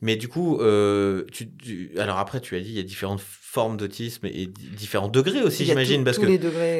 Mais 0.00 0.14
du 0.16 0.28
coup, 0.28 0.60
euh, 0.60 1.24
tu, 1.32 1.50
tu- 1.56 1.90
alors 1.98 2.18
après, 2.18 2.40
tu 2.40 2.54
as 2.56 2.60
dit, 2.60 2.68
il 2.70 2.76
y 2.76 2.80
a 2.80 2.84
différentes 2.84 3.20
formes 3.20 3.76
d'autisme 3.76 4.26
et 4.26 4.46
di- 4.46 4.68
différents 4.76 5.08
degrés 5.08 5.42
aussi, 5.42 5.64
j'imagine, 5.70 6.04
parce 6.04 6.18
que. 6.18 6.26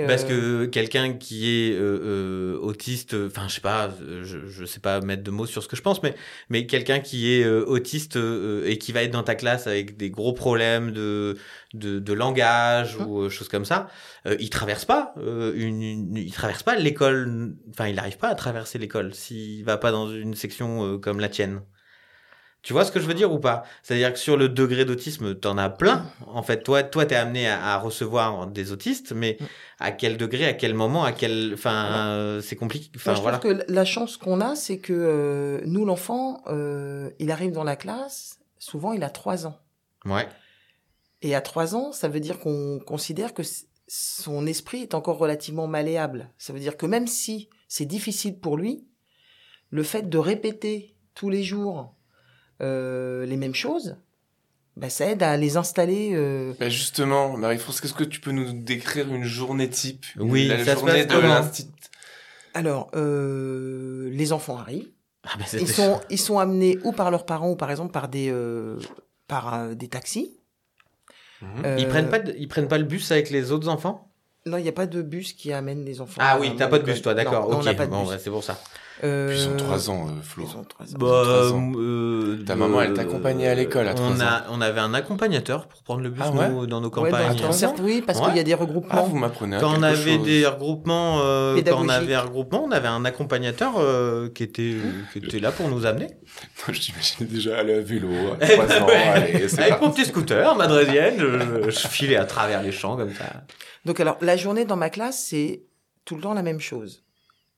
Parce 0.06 0.24
euh, 0.30 0.66
que 0.66 0.66
quelqu'un 0.66 1.14
qui 1.14 1.48
est 1.50 1.72
euh, 1.72 1.98
euh, 2.04 2.58
autiste, 2.60 3.14
enfin 3.26 3.48
je 3.48 3.54
sais 3.54 3.60
pas, 3.60 3.90
euh, 4.02 4.22
je, 4.22 4.46
je 4.46 4.64
sais 4.64 4.78
pas 4.78 5.00
mettre 5.00 5.24
de 5.24 5.30
mots 5.32 5.46
sur 5.46 5.62
ce 5.64 5.68
que 5.68 5.76
je 5.76 5.82
pense, 5.82 6.00
mais 6.02 6.14
mais 6.48 6.66
quelqu'un 6.66 7.00
qui 7.00 7.32
est 7.32 7.48
autiste 7.48 8.16
euh, 8.16 8.64
et 8.66 8.78
qui 8.78 8.92
va 8.92 9.02
être 9.02 9.10
dans 9.10 9.22
ta 9.24 9.34
classe 9.34 9.66
avec 9.66 9.96
des 9.96 10.10
gros 10.10 10.32
problèmes 10.32 10.92
de 10.92 11.36
de, 11.74 11.98
de 11.98 12.12
langage 12.12 12.96
Hum. 12.96 13.06
ou 13.08 13.28
choses 13.30 13.48
comme 13.48 13.64
ça, 13.64 13.88
euh, 14.26 14.36
il 14.38 14.50
traverse 14.50 14.84
pas 14.84 15.12
euh, 15.18 15.52
une, 15.56 15.82
une- 15.82 16.16
il 16.16 16.32
traverse 16.32 16.62
pas 16.62 16.76
l'école, 16.76 17.56
enfin 17.70 17.88
il 17.88 17.96
n'arrive 17.96 18.18
pas 18.18 18.28
à 18.28 18.34
traverser 18.36 18.78
l'école 18.78 19.12
s'il 19.14 19.64
va 19.64 19.76
pas 19.76 19.90
dans 19.90 20.08
une 20.10 20.34
section 20.34 20.94
euh, 20.94 20.98
comme 20.98 21.18
la 21.18 21.28
tienne. 21.28 21.62
Tu 22.62 22.72
vois 22.72 22.84
ce 22.84 22.90
que 22.92 22.98
je 23.00 23.06
veux 23.06 23.14
dire 23.14 23.32
ou 23.32 23.38
pas? 23.38 23.62
C'est-à-dire 23.82 24.12
que 24.12 24.18
sur 24.18 24.36
le 24.36 24.48
degré 24.48 24.84
d'autisme, 24.84 25.34
t'en 25.36 25.56
as 25.58 25.70
plein. 25.70 26.10
En 26.26 26.42
fait, 26.42 26.62
toi, 26.64 26.82
toi, 26.82 27.06
t'es 27.06 27.14
amené 27.14 27.48
à, 27.48 27.64
à 27.74 27.78
recevoir 27.78 28.46
des 28.48 28.72
autistes, 28.72 29.12
mais 29.12 29.36
Mm. 29.40 29.44
à 29.78 29.92
quel 29.92 30.16
degré, 30.16 30.44
à 30.44 30.52
quel 30.54 30.74
moment, 30.74 31.04
à 31.04 31.12
quel, 31.12 31.52
enfin, 31.54 32.08
euh, 32.08 32.40
c'est 32.42 32.56
compliqué. 32.56 32.90
Enfin, 32.96 33.14
je 33.14 33.20
voilà. 33.22 33.38
trouve 33.38 33.52
que 33.58 33.72
la 33.72 33.84
chance 33.84 34.16
qu'on 34.16 34.40
a, 34.40 34.56
c'est 34.56 34.78
que 34.78 34.92
euh, 34.92 35.60
nous, 35.66 35.84
l'enfant, 35.84 36.42
euh, 36.48 37.10
il 37.20 37.30
arrive 37.30 37.52
dans 37.52 37.64
la 37.64 37.76
classe, 37.76 38.38
souvent 38.58 38.92
il 38.92 39.04
a 39.04 39.10
trois 39.10 39.46
ans. 39.46 39.56
Ouais. 40.04 40.28
Et 41.22 41.34
à 41.34 41.40
trois 41.40 41.74
ans, 41.76 41.92
ça 41.92 42.08
veut 42.08 42.20
dire 42.20 42.38
qu'on 42.40 42.80
considère 42.84 43.34
que 43.34 43.42
son 43.86 44.46
esprit 44.46 44.82
est 44.82 44.94
encore 44.94 45.18
relativement 45.18 45.66
malléable. 45.68 46.28
Ça 46.38 46.52
veut 46.52 46.60
dire 46.60 46.76
que 46.76 46.86
même 46.86 47.06
si 47.06 47.48
c'est 47.68 47.86
difficile 47.86 48.38
pour 48.38 48.56
lui, 48.56 48.84
le 49.70 49.82
fait 49.84 50.08
de 50.08 50.18
répéter 50.18 50.96
tous 51.14 51.30
les 51.30 51.42
jours 51.44 51.94
les 52.60 53.36
mêmes 53.36 53.54
choses, 53.54 53.96
bah, 54.76 54.90
ça 54.90 55.06
aide 55.06 55.22
à 55.22 55.36
les 55.36 55.56
installer. 55.56 56.10
euh, 56.14 56.54
Bah 56.60 56.68
justement, 56.68 57.36
Marie-France, 57.36 57.80
qu'est-ce 57.80 57.94
que 57.94 58.04
tu 58.04 58.20
peux 58.20 58.32
nous 58.32 58.52
décrire 58.52 59.12
une 59.12 59.24
journée 59.24 59.68
type? 59.68 60.06
Oui, 60.18 60.48
la 60.48 60.58
ça 60.58 60.74
se 60.74 60.80
journée 60.80 61.04
passe 61.06 61.06
de 61.06 61.18
l'institut. 61.18 61.72
Alors, 62.54 62.90
euh, 62.94 64.08
les 64.10 64.32
enfants 64.32 64.56
arrivent. 64.58 64.90
Ah, 65.24 65.30
bah, 65.38 65.44
Ils 65.58 65.68
sont, 65.68 66.00
ils 66.10 66.18
sont 66.18 66.38
amenés 66.38 66.78
ou 66.84 66.92
par 66.92 67.10
leurs 67.10 67.26
parents 67.26 67.50
ou 67.50 67.56
par 67.56 67.70
exemple 67.70 67.92
par 67.92 68.08
des, 68.08 68.30
euh, 68.30 68.78
par 69.26 69.52
euh, 69.54 69.74
des 69.74 69.88
taxis. 69.88 70.38
Mhm. 71.42 71.48
Ils 71.58 71.66
Euh, 71.66 71.88
prennent 71.88 72.08
pas, 72.08 72.18
de- 72.18 72.34
ils 72.38 72.48
prennent 72.48 72.68
pas 72.68 72.78
le 72.78 72.84
bus 72.84 73.10
avec 73.12 73.30
les 73.30 73.52
autres 73.52 73.68
enfants? 73.68 74.10
Non, 74.46 74.56
il 74.56 74.62
n'y 74.62 74.68
a 74.68 74.72
pas 74.72 74.86
de 74.86 75.02
bus 75.02 75.34
qui 75.34 75.52
amène 75.52 75.84
les 75.84 76.00
enfants. 76.00 76.20
Ah 76.24 76.38
oui, 76.40 76.54
t'as 76.56 76.68
pas 76.68 76.78
de 76.78 76.84
bus, 76.84 77.02
toi, 77.02 77.14
d'accord. 77.14 77.48
Ok, 77.48 77.54
on 77.60 77.62
n'a 77.62 77.74
pas 77.74 77.86
de 77.86 77.90
bon, 77.90 78.06
c'est 78.18 78.30
pour 78.30 78.42
ça. 78.42 78.58
Euh, 79.04 79.28
Puis 79.28 79.38
ils 79.42 79.48
ont 79.48 79.56
trois 79.56 79.90
ans, 79.90 80.06
euh, 80.08 80.22
Flo. 80.22 80.44
Ils 80.48 80.56
ont 80.56 80.64
trois 80.64 80.86
ans. 80.86 80.98
Bah, 80.98 81.50
ans. 81.52 81.72
euh, 81.76 82.42
Ta 82.44 82.56
maman, 82.56 82.82
elle 82.82 82.94
t'accompagnait 82.94 83.46
à 83.48 83.54
l'école 83.54 83.86
à 83.86 83.94
trois 83.94 84.08
on 84.08 84.20
a, 84.20 84.44
on 84.50 84.60
avait 84.60 84.80
un 84.80 84.92
accompagnateur 84.94 85.68
pour 85.68 85.82
prendre 85.82 86.00
le 86.02 86.10
bus 86.10 86.22
Ah 86.26 86.30
ouais 86.32 86.48
nous, 86.48 86.66
dans 86.66 86.80
nos 86.80 86.88
Ouais, 86.88 87.10
dans- 87.10 87.16
campagnes. 87.18 87.44
ans 87.44 87.52
certes, 87.52 87.78
oui, 87.82 88.02
parce 88.04 88.18
Ouais. 88.18 88.26
qu'il 88.26 88.36
y 88.36 88.40
a 88.40 88.42
des 88.42 88.54
Ah, 88.54 88.56
regroupements. 88.56 89.04
vous 89.04 89.16
m'apprenez 89.16 89.56
à 89.56 89.60
Quand 89.60 89.72
on 89.78 89.82
avait 89.82 90.16
chose. 90.16 90.24
des 90.26 90.46
regroupements, 90.46 91.20
euh, 91.22 91.62
quand 91.64 91.80
on 91.84 91.88
avait 91.88 92.14
un 92.14 92.22
regroupement, 92.22 92.64
on 92.64 92.70
avait 92.72 92.88
un 92.88 93.04
accompagnateur 93.04 93.74
euh, 93.78 94.28
qui 94.30 94.42
était 94.42 94.74
euh, 94.74 94.90
qui 95.12 95.18
était 95.20 95.38
là 95.38 95.52
pour 95.52 95.68
nous 95.68 95.86
amener. 95.86 96.08
Je 96.72 96.80
t'imaginais 96.80 97.28
déjà 97.30 97.58
aller 97.58 97.74
à 97.74 97.80
vélo, 97.80 98.08
à 98.08 98.36
Eh 98.44 98.46
trois 98.54 98.66
ben 98.66 98.82
ans, 98.82 98.86
ouais. 98.86 98.94
allez, 98.96 99.60
Avec 99.60 99.80
mon 99.80 99.90
petit 99.90 100.04
scooter 100.06 100.56
madresienne, 100.56 101.14
je, 101.18 101.70
je 101.70 101.88
filais 101.88 102.16
à 102.16 102.24
travers 102.24 102.62
les 102.62 102.72
champs 102.72 102.96
comme 102.96 103.14
ça. 103.14 103.44
Donc 103.84 104.00
alors, 104.00 104.18
la 104.20 104.36
journée 104.36 104.64
dans 104.64 104.76
ma 104.76 104.90
classe, 104.90 105.24
c'est 105.28 105.62
tout 106.04 106.16
le 106.16 106.20
temps 106.22 106.34
la 106.34 106.42
même 106.42 106.60
chose. 106.60 107.04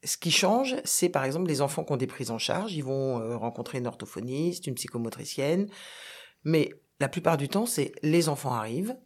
Ce 0.03 0.17
qui 0.17 0.31
change, 0.31 0.77
c'est 0.85 1.11
par 1.11 1.25
exemple 1.25 1.49
les 1.49 1.61
enfants 1.61 1.85
qui 1.85 1.93
ont 1.93 1.99
des 1.99 2.07
prises 2.07 2.31
en 2.31 2.39
charge. 2.39 2.73
Ils 2.75 2.85
vont 2.85 3.21
euh, 3.21 3.37
rencontrer 3.37 3.79
une 3.79 3.87
orthophoniste, 3.87 4.67
une 4.67 4.75
psychomotricienne. 4.75 5.69
Mais 6.45 6.71
la 7.01 7.09
plupart 7.09 7.37
du 7.37 7.49
temps, 7.49 7.67
c'est 7.67 7.93
les 8.03 8.29
enfants 8.29 8.55
arrivent. 8.55 8.97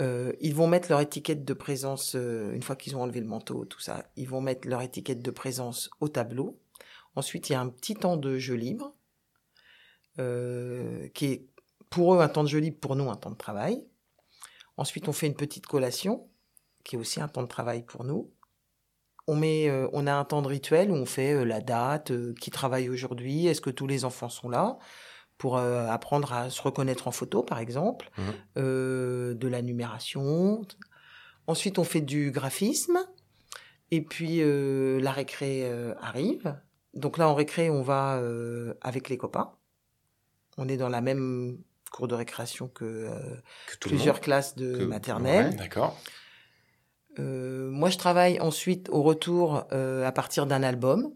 euh, 0.00 0.32
ils 0.40 0.54
vont 0.54 0.66
mettre 0.66 0.88
leur 0.90 1.00
étiquette 1.00 1.44
de 1.44 1.54
présence, 1.54 2.16
euh, 2.16 2.52
une 2.52 2.62
fois 2.62 2.76
qu'ils 2.76 2.96
ont 2.96 3.02
enlevé 3.02 3.20
le 3.20 3.26
manteau, 3.26 3.64
tout 3.64 3.80
ça, 3.80 4.04
ils 4.16 4.28
vont 4.28 4.40
mettre 4.40 4.66
leur 4.66 4.82
étiquette 4.82 5.22
de 5.22 5.30
présence 5.30 5.90
au 6.00 6.08
tableau. 6.08 6.58
Ensuite, 7.14 7.48
il 7.48 7.52
y 7.52 7.54
a 7.54 7.60
un 7.60 7.68
petit 7.68 7.94
temps 7.94 8.16
de 8.16 8.38
jeu 8.38 8.54
libre, 8.54 8.94
qui 10.16 11.26
est 11.26 11.48
pour 11.90 12.14
eux 12.14 12.20
un 12.20 12.28
temps 12.28 12.42
de 12.42 12.48
jeu 12.48 12.58
libre, 12.58 12.78
pour 12.80 12.96
nous 12.96 13.08
un 13.10 13.16
temps 13.16 13.30
de 13.30 13.36
travail. 13.36 13.86
Ensuite, 14.76 15.06
on 15.08 15.12
fait 15.12 15.28
une 15.28 15.36
petite 15.36 15.66
collation, 15.66 16.28
qui 16.82 16.96
est 16.96 16.98
aussi 16.98 17.20
un 17.20 17.28
temps 17.28 17.42
de 17.42 17.48
travail 17.48 17.84
pour 17.84 18.02
nous. 18.02 18.32
On 19.26 19.36
met, 19.36 19.68
euh, 19.70 19.88
on 19.92 20.06
a 20.06 20.12
un 20.14 20.24
temps 20.24 20.42
de 20.42 20.48
rituel 20.48 20.90
où 20.90 20.94
on 20.94 21.06
fait 21.06 21.32
euh, 21.32 21.44
la 21.44 21.60
date, 21.60 22.10
euh, 22.10 22.34
qui 22.40 22.50
travaille 22.50 22.88
aujourd'hui, 22.90 23.46
est-ce 23.46 23.60
que 23.60 23.70
tous 23.70 23.86
les 23.86 24.04
enfants 24.04 24.28
sont 24.28 24.48
là, 24.50 24.76
pour 25.38 25.56
euh, 25.56 25.86
apprendre 25.88 26.32
à 26.32 26.50
se 26.50 26.60
reconnaître 26.62 27.08
en 27.08 27.10
photo, 27.10 27.42
par 27.42 27.58
exemple, 27.58 28.10
Mhm. 28.18 28.24
euh, 28.58 29.34
de 29.34 29.48
la 29.48 29.62
numération. 29.62 30.62
Ensuite, 31.46 31.78
on 31.78 31.84
fait 31.84 32.00
du 32.02 32.30
graphisme, 32.30 32.98
et 33.90 34.02
puis 34.02 34.40
euh, 34.42 35.00
la 35.00 35.12
récré 35.12 35.62
euh, 35.64 35.94
arrive. 36.00 36.56
Donc 36.94 37.18
là, 37.18 37.28
en 37.28 37.34
récré, 37.34 37.70
on 37.70 37.82
va 37.82 38.16
euh, 38.18 38.74
avec 38.82 39.08
les 39.08 39.16
copains. 39.18 39.52
On 40.58 40.68
est 40.68 40.76
dans 40.76 40.88
la 40.88 41.00
même 41.00 41.58
cour 41.90 42.08
de 42.08 42.14
récréation 42.14 42.68
que 42.68 42.84
euh, 42.84 43.36
plusieurs 43.80 44.20
classes 44.20 44.54
de 44.54 44.76
Que- 44.78 44.84
maternelle. 44.84 45.56
D'accord. 45.56 45.98
Euh, 47.18 47.70
moi, 47.70 47.90
je 47.90 47.98
travaille 47.98 48.40
ensuite 48.40 48.88
au 48.90 49.02
retour 49.02 49.66
euh, 49.72 50.06
à 50.06 50.12
partir 50.12 50.46
d'un 50.46 50.62
album. 50.62 51.12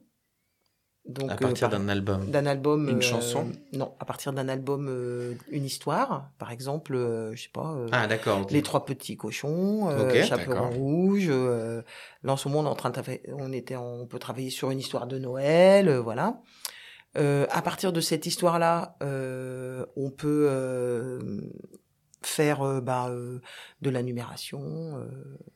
Donc, 1.06 1.30
à 1.30 1.34
euh, 1.34 1.36
partir 1.38 1.70
par- 1.70 1.78
d'un 1.78 1.88
album. 1.88 2.30
d'un 2.30 2.44
album. 2.44 2.86
Une 2.88 2.98
euh, 2.98 3.00
chanson 3.00 3.46
Non, 3.72 3.94
à 3.98 4.04
partir 4.04 4.32
d'un 4.34 4.46
album, 4.48 4.88
euh, 4.90 5.34
une 5.50 5.64
histoire, 5.64 6.30
par 6.38 6.50
exemple, 6.52 6.94
euh, 6.94 7.34
je 7.34 7.44
sais 7.44 7.48
pas. 7.52 7.72
euh, 7.76 7.88
Ah 7.92 8.06
d'accord. 8.06 8.46
les 8.50 8.62
trois 8.62 8.84
petits 8.84 9.16
cochons, 9.16 9.88
euh, 9.88 10.06
Ok, 10.10 10.22
Chaperon 10.24 10.68
rouge. 10.70 11.28
Euh, 11.30 11.80
là, 12.22 12.32
en 12.34 12.36
ce 12.36 12.48
moment, 12.48 12.60
on 12.60 12.64
est 12.66 12.72
en 12.72 12.74
train 12.74 12.90
de 12.90 13.00
on 13.38 13.52
était, 13.52 13.76
on 13.76 14.06
peut 14.06 14.18
travailler 14.18 14.50
sur 14.50 14.70
une 14.70 14.78
histoire 14.80 15.06
de 15.06 15.18
Noël, 15.18 15.88
euh, 15.88 15.98
voilà. 16.00 16.40
Euh, 17.16 17.46
à 17.50 17.62
partir 17.62 17.90
de 17.94 18.02
cette 18.02 18.26
histoire-là, 18.26 18.96
euh, 19.02 19.86
on 19.96 20.10
peut 20.10 20.46
euh, 20.50 21.40
faire 22.22 22.62
euh, 22.62 22.80
bah, 22.80 23.08
euh, 23.10 23.40
de 23.82 23.90
la 23.90 24.02
numération. 24.02 24.60
euh, 24.98 25.06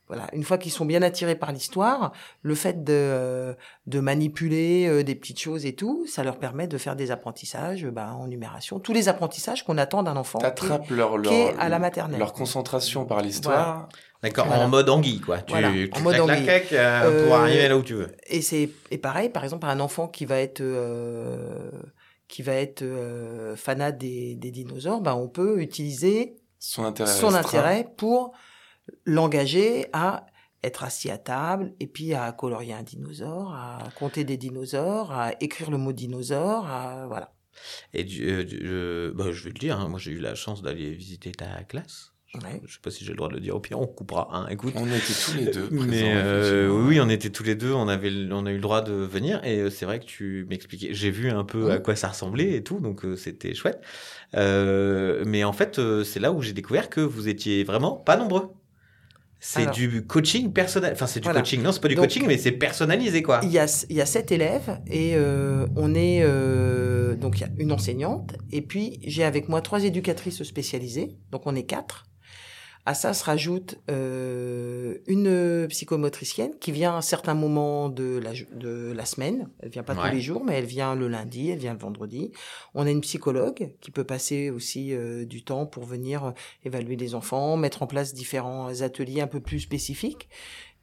voilà. 0.06 0.26
Une 0.32 0.44
fois 0.44 0.58
qu'ils 0.58 0.72
sont 0.72 0.84
bien 0.84 1.02
attirés 1.02 1.34
par 1.34 1.52
l'histoire, 1.52 2.12
le 2.42 2.54
fait 2.54 2.84
de, 2.84 2.92
euh, 2.92 3.54
de 3.86 4.00
manipuler 4.00 4.86
euh, 4.86 5.02
des 5.02 5.14
petites 5.14 5.40
choses 5.40 5.64
et 5.66 5.74
tout, 5.74 6.06
ça 6.06 6.22
leur 6.22 6.38
permet 6.38 6.66
de 6.68 6.78
faire 6.78 6.94
des 6.96 7.10
apprentissages 7.10 7.86
bah, 7.86 8.12
en 8.14 8.26
numération. 8.28 8.78
Tous 8.78 8.92
les 8.92 9.08
apprentissages 9.08 9.64
qu'on 9.64 9.78
attend 9.78 10.02
d'un 10.02 10.16
enfant. 10.16 10.38
qui 10.38 10.44
est- 10.44 10.48
T'attrapes 10.50 10.90
leur, 10.90 11.20
qui 11.22 11.34
est 11.34 11.52
leur, 11.52 11.60
à 11.60 11.68
la 11.68 11.78
maternelle. 11.78 12.18
leur 12.18 12.32
concentration 12.32 13.04
par 13.06 13.20
l'histoire. 13.22 13.88
D'accord. 14.22 14.46
Voilà. 14.46 14.64
En 14.66 14.68
mode 14.68 14.88
anguille 14.88 15.20
quoi. 15.20 15.38
Tu, 15.38 15.50
Voilà, 15.52 15.70
tu 15.72 15.90
en 15.94 16.00
mode 16.00 16.14
la 16.16 16.22
anguille. 16.24 16.48
euh, 16.74 17.26
pour 17.26 17.34
arriver 17.34 17.68
là 17.68 17.76
où 17.76 17.82
tu 17.82 17.94
veux. 17.94 18.08
Et 18.28 18.40
c'est 18.40 18.70
et 18.92 18.98
pareil, 18.98 19.30
par 19.30 19.42
exemple, 19.42 19.66
un 19.66 19.80
enfant 19.80 20.06
qui 20.06 20.26
va 20.26 20.38
être 20.38 20.60
euh, 20.60 21.70
qui 22.28 22.42
va 22.42 22.54
être 22.54 22.82
euh, 22.82 23.56
fanat 23.56 23.92
des, 23.92 24.34
des 24.36 24.50
dinosaures, 24.52 25.00
ben 25.00 25.14
on 25.14 25.28
peut 25.28 25.60
utiliser 25.60 26.36
Son 26.64 26.84
intérêt. 26.84 27.10
son 27.10 27.28
restreint. 27.28 27.58
intérêt 27.58 27.92
pour 27.96 28.32
l'engager 29.04 29.86
à 29.92 30.26
être 30.62 30.84
assis 30.84 31.10
à 31.10 31.18
table 31.18 31.74
et 31.80 31.86
puis 31.88 32.14
à 32.14 32.30
colorier 32.32 32.72
un 32.72 32.84
dinosaure, 32.84 33.52
à 33.52 33.78
compter 33.98 34.22
des 34.24 34.36
dinosaures, 34.36 35.10
à 35.10 35.32
écrire 35.42 35.70
le 35.72 35.78
mot 35.78 35.92
dinosaure, 35.92 36.66
à 36.66 37.06
voilà. 37.08 37.32
Et 37.92 38.04
du- 38.04 38.28
euh, 38.30 38.44
du- 38.44 38.64
je, 38.64 39.10
bah, 39.10 39.32
je 39.32 39.42
vais 39.44 39.50
le 39.50 39.58
dire, 39.58 39.78
hein, 39.80 39.88
moi 39.88 39.98
j'ai 39.98 40.12
eu 40.12 40.20
la 40.20 40.34
chance 40.36 40.62
d'aller 40.62 40.92
visiter 40.92 41.32
ta 41.32 41.64
classe. 41.64 42.11
Ouais. 42.34 42.62
Je 42.64 42.72
sais 42.72 42.78
pas 42.82 42.90
si 42.90 43.04
j'ai 43.04 43.10
le 43.10 43.16
droit 43.18 43.28
de 43.28 43.34
le 43.34 43.40
dire. 43.40 43.54
Au 43.54 43.60
pire, 43.60 43.78
on 43.78 43.86
coupera. 43.86 44.28
Hein. 44.32 44.46
Écoute. 44.50 44.72
On 44.74 44.86
était 44.86 45.12
tous 45.24 45.34
les 45.36 45.44
deux 45.46 45.66
présents. 45.68 45.84
Mais 45.86 46.12
euh, 46.14 46.70
oui, 46.70 46.98
on 46.98 47.10
était 47.10 47.28
tous 47.28 47.42
les 47.42 47.54
deux, 47.54 47.72
on 47.72 47.88
avait, 47.88 48.10
on 48.30 48.46
a 48.46 48.50
eu 48.50 48.54
le 48.54 48.60
droit 48.60 48.80
de 48.80 48.92
venir 48.94 49.44
et 49.44 49.58
euh, 49.58 49.68
c'est 49.70 49.84
vrai 49.84 50.00
que 50.00 50.06
tu 50.06 50.46
m'expliquais. 50.48 50.94
J'ai 50.94 51.10
vu 51.10 51.28
un 51.30 51.44
peu 51.44 51.70
à 51.70 51.78
quoi 51.78 51.94
ça 51.94 52.08
ressemblait 52.08 52.54
et 52.54 52.62
tout, 52.62 52.80
donc 52.80 53.04
euh, 53.04 53.16
c'était 53.16 53.52
chouette. 53.54 53.82
Euh, 54.34 55.22
mais 55.26 55.44
en 55.44 55.52
fait, 55.52 55.78
euh, 55.78 56.04
c'est 56.04 56.20
là 56.20 56.32
où 56.32 56.40
j'ai 56.40 56.54
découvert 56.54 56.88
que 56.88 57.02
vous 57.02 57.28
étiez 57.28 57.64
vraiment 57.64 57.96
pas 57.96 58.16
nombreux. 58.16 58.48
C'est 59.44 59.62
Alors. 59.62 59.74
du 59.74 60.06
coaching 60.06 60.52
personnel. 60.52 60.92
Enfin, 60.94 61.08
c'est 61.08 61.18
du 61.20 61.24
Voilà. 61.24 61.40
coaching. 61.40 61.62
Non, 61.62 61.72
c'est 61.72 61.82
pas 61.82 61.88
du 61.88 61.96
Donc, 61.96 62.04
coaching, 62.04 62.24
mais 62.28 62.38
c'est 62.38 62.52
personnalisé 62.52 63.22
quoi. 63.22 63.40
Il 63.42 63.50
y 63.50 63.58
a, 63.58 63.66
il 63.90 63.96
y 63.96 64.00
a 64.00 64.06
sept 64.06 64.30
élèves 64.32 64.78
et 64.86 65.16
euh, 65.16 65.66
on 65.76 65.94
est 65.96 66.20
euh, 66.22 67.16
donc 67.16 67.38
il 67.38 67.42
y 67.42 67.44
a 67.44 67.50
une 67.58 67.72
enseignante 67.72 68.36
et 68.52 68.62
puis 68.62 69.00
j'ai 69.04 69.24
avec 69.24 69.48
moi 69.48 69.60
trois 69.60 69.82
éducatrices 69.84 70.42
spécialisées 70.44 71.16
donc 71.32 71.42
on 71.46 71.56
est 71.56 71.64
quatre. 71.64 72.04
À 72.84 72.94
ça 72.94 73.14
se 73.14 73.22
rajoute 73.22 73.76
euh, 73.90 74.98
une 75.06 75.66
psychomotricienne 75.68 76.52
qui 76.58 76.72
vient 76.72 76.94
à 76.94 76.96
un 76.96 77.00
certain 77.00 77.34
moment 77.34 77.88
de 77.88 78.18
la 78.18 78.32
de 78.56 78.92
la 78.92 79.04
semaine. 79.04 79.48
Elle 79.60 79.68
vient 79.68 79.84
pas 79.84 79.94
Ouais. 79.94 80.08
tous 80.08 80.14
les 80.16 80.20
jours 80.20 80.44
mais 80.44 80.54
elle 80.54 80.64
vient 80.64 80.96
le 80.96 81.06
lundi, 81.06 81.50
elle 81.50 81.60
vient 81.60 81.74
le 81.74 81.78
vendredi. 81.78 82.32
On 82.74 82.84
a 82.84 82.90
une 82.90 83.00
psychologue 83.02 83.72
qui 83.80 83.92
peut 83.92 84.02
passer 84.02 84.50
aussi 84.50 84.92
euh, 84.94 85.24
du 85.24 85.44
temps 85.44 85.64
pour 85.64 85.84
venir 85.84 86.24
euh, 86.24 86.30
évaluer 86.64 86.96
les 86.96 87.14
enfants, 87.14 87.56
mettre 87.56 87.82
en 87.82 87.86
place 87.86 88.14
différents 88.14 88.82
ateliers 88.82 89.20
un 89.20 89.28
peu 89.28 89.38
plus 89.40 89.60
spécifiques. 89.60 90.28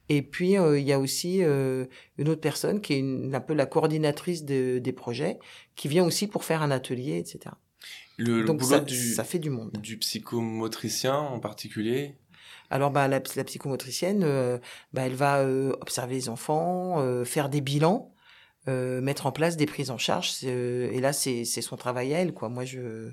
Et 0.08 0.22
puis 0.22 0.58
euh, 0.58 0.80
il 0.80 0.88
y 0.88 0.94
a 0.94 1.00
aussi 1.00 1.44
euh, 1.44 1.86
une 2.18 2.30
autre 2.30 2.42
personne 2.42 2.80
qui 2.80 2.94
est 2.94 3.00
une, 3.00 3.36
un 3.36 3.42
peu 3.42 3.54
la 3.54 3.66
coordinatrice 3.66 4.46
de- 4.46 4.80
des 4.80 4.94
projets, 4.94 5.38
qui 5.76 5.90
vient 5.90 6.06
aussi 6.06 6.28
pour 6.28 6.46
faire 6.46 6.62
un 6.64 6.72
atelier, 6.72 7.18
etc. 7.18 7.56
Le, 8.20 8.42
le 8.42 8.46
Donc 8.46 8.60
boulot 8.60 8.70
ça, 8.72 8.80
du, 8.82 9.14
ça 9.14 9.24
fait 9.24 9.40
du 9.40 9.50
monde. 9.50 9.72
du 9.82 9.98
psychomotricien 9.98 11.16
en 11.16 11.40
particulier. 11.40 12.16
Alors 12.70 12.92
bah 12.92 13.08
la, 13.08 13.20
la 13.36 13.44
psychomotricienne, 13.44 14.24
euh, 14.24 14.58
bah, 14.94 15.04
elle 15.06 15.16
va 15.16 15.40
euh, 15.40 15.72
observer 15.82 16.14
les 16.16 16.30
enfants, 16.30 17.00
euh, 17.02 17.26
faire 17.26 17.50
des 17.50 17.62
bilans, 17.62 18.14
euh, 18.68 19.02
mettre 19.02 19.26
en 19.26 19.32
place 19.32 19.58
des 19.58 19.66
prises 19.66 19.90
en 19.90 19.98
charge. 19.98 20.34
euh, 20.44 20.92
et 20.92 21.00
là 21.02 21.14
c'est 21.14 21.46
c'est 21.46 21.62
son 21.62 21.78
travail 21.78 22.14
à 22.14 22.20
elle 22.20 22.34
quoi. 22.34 22.50
Moi 22.50 22.66
je 22.66 23.10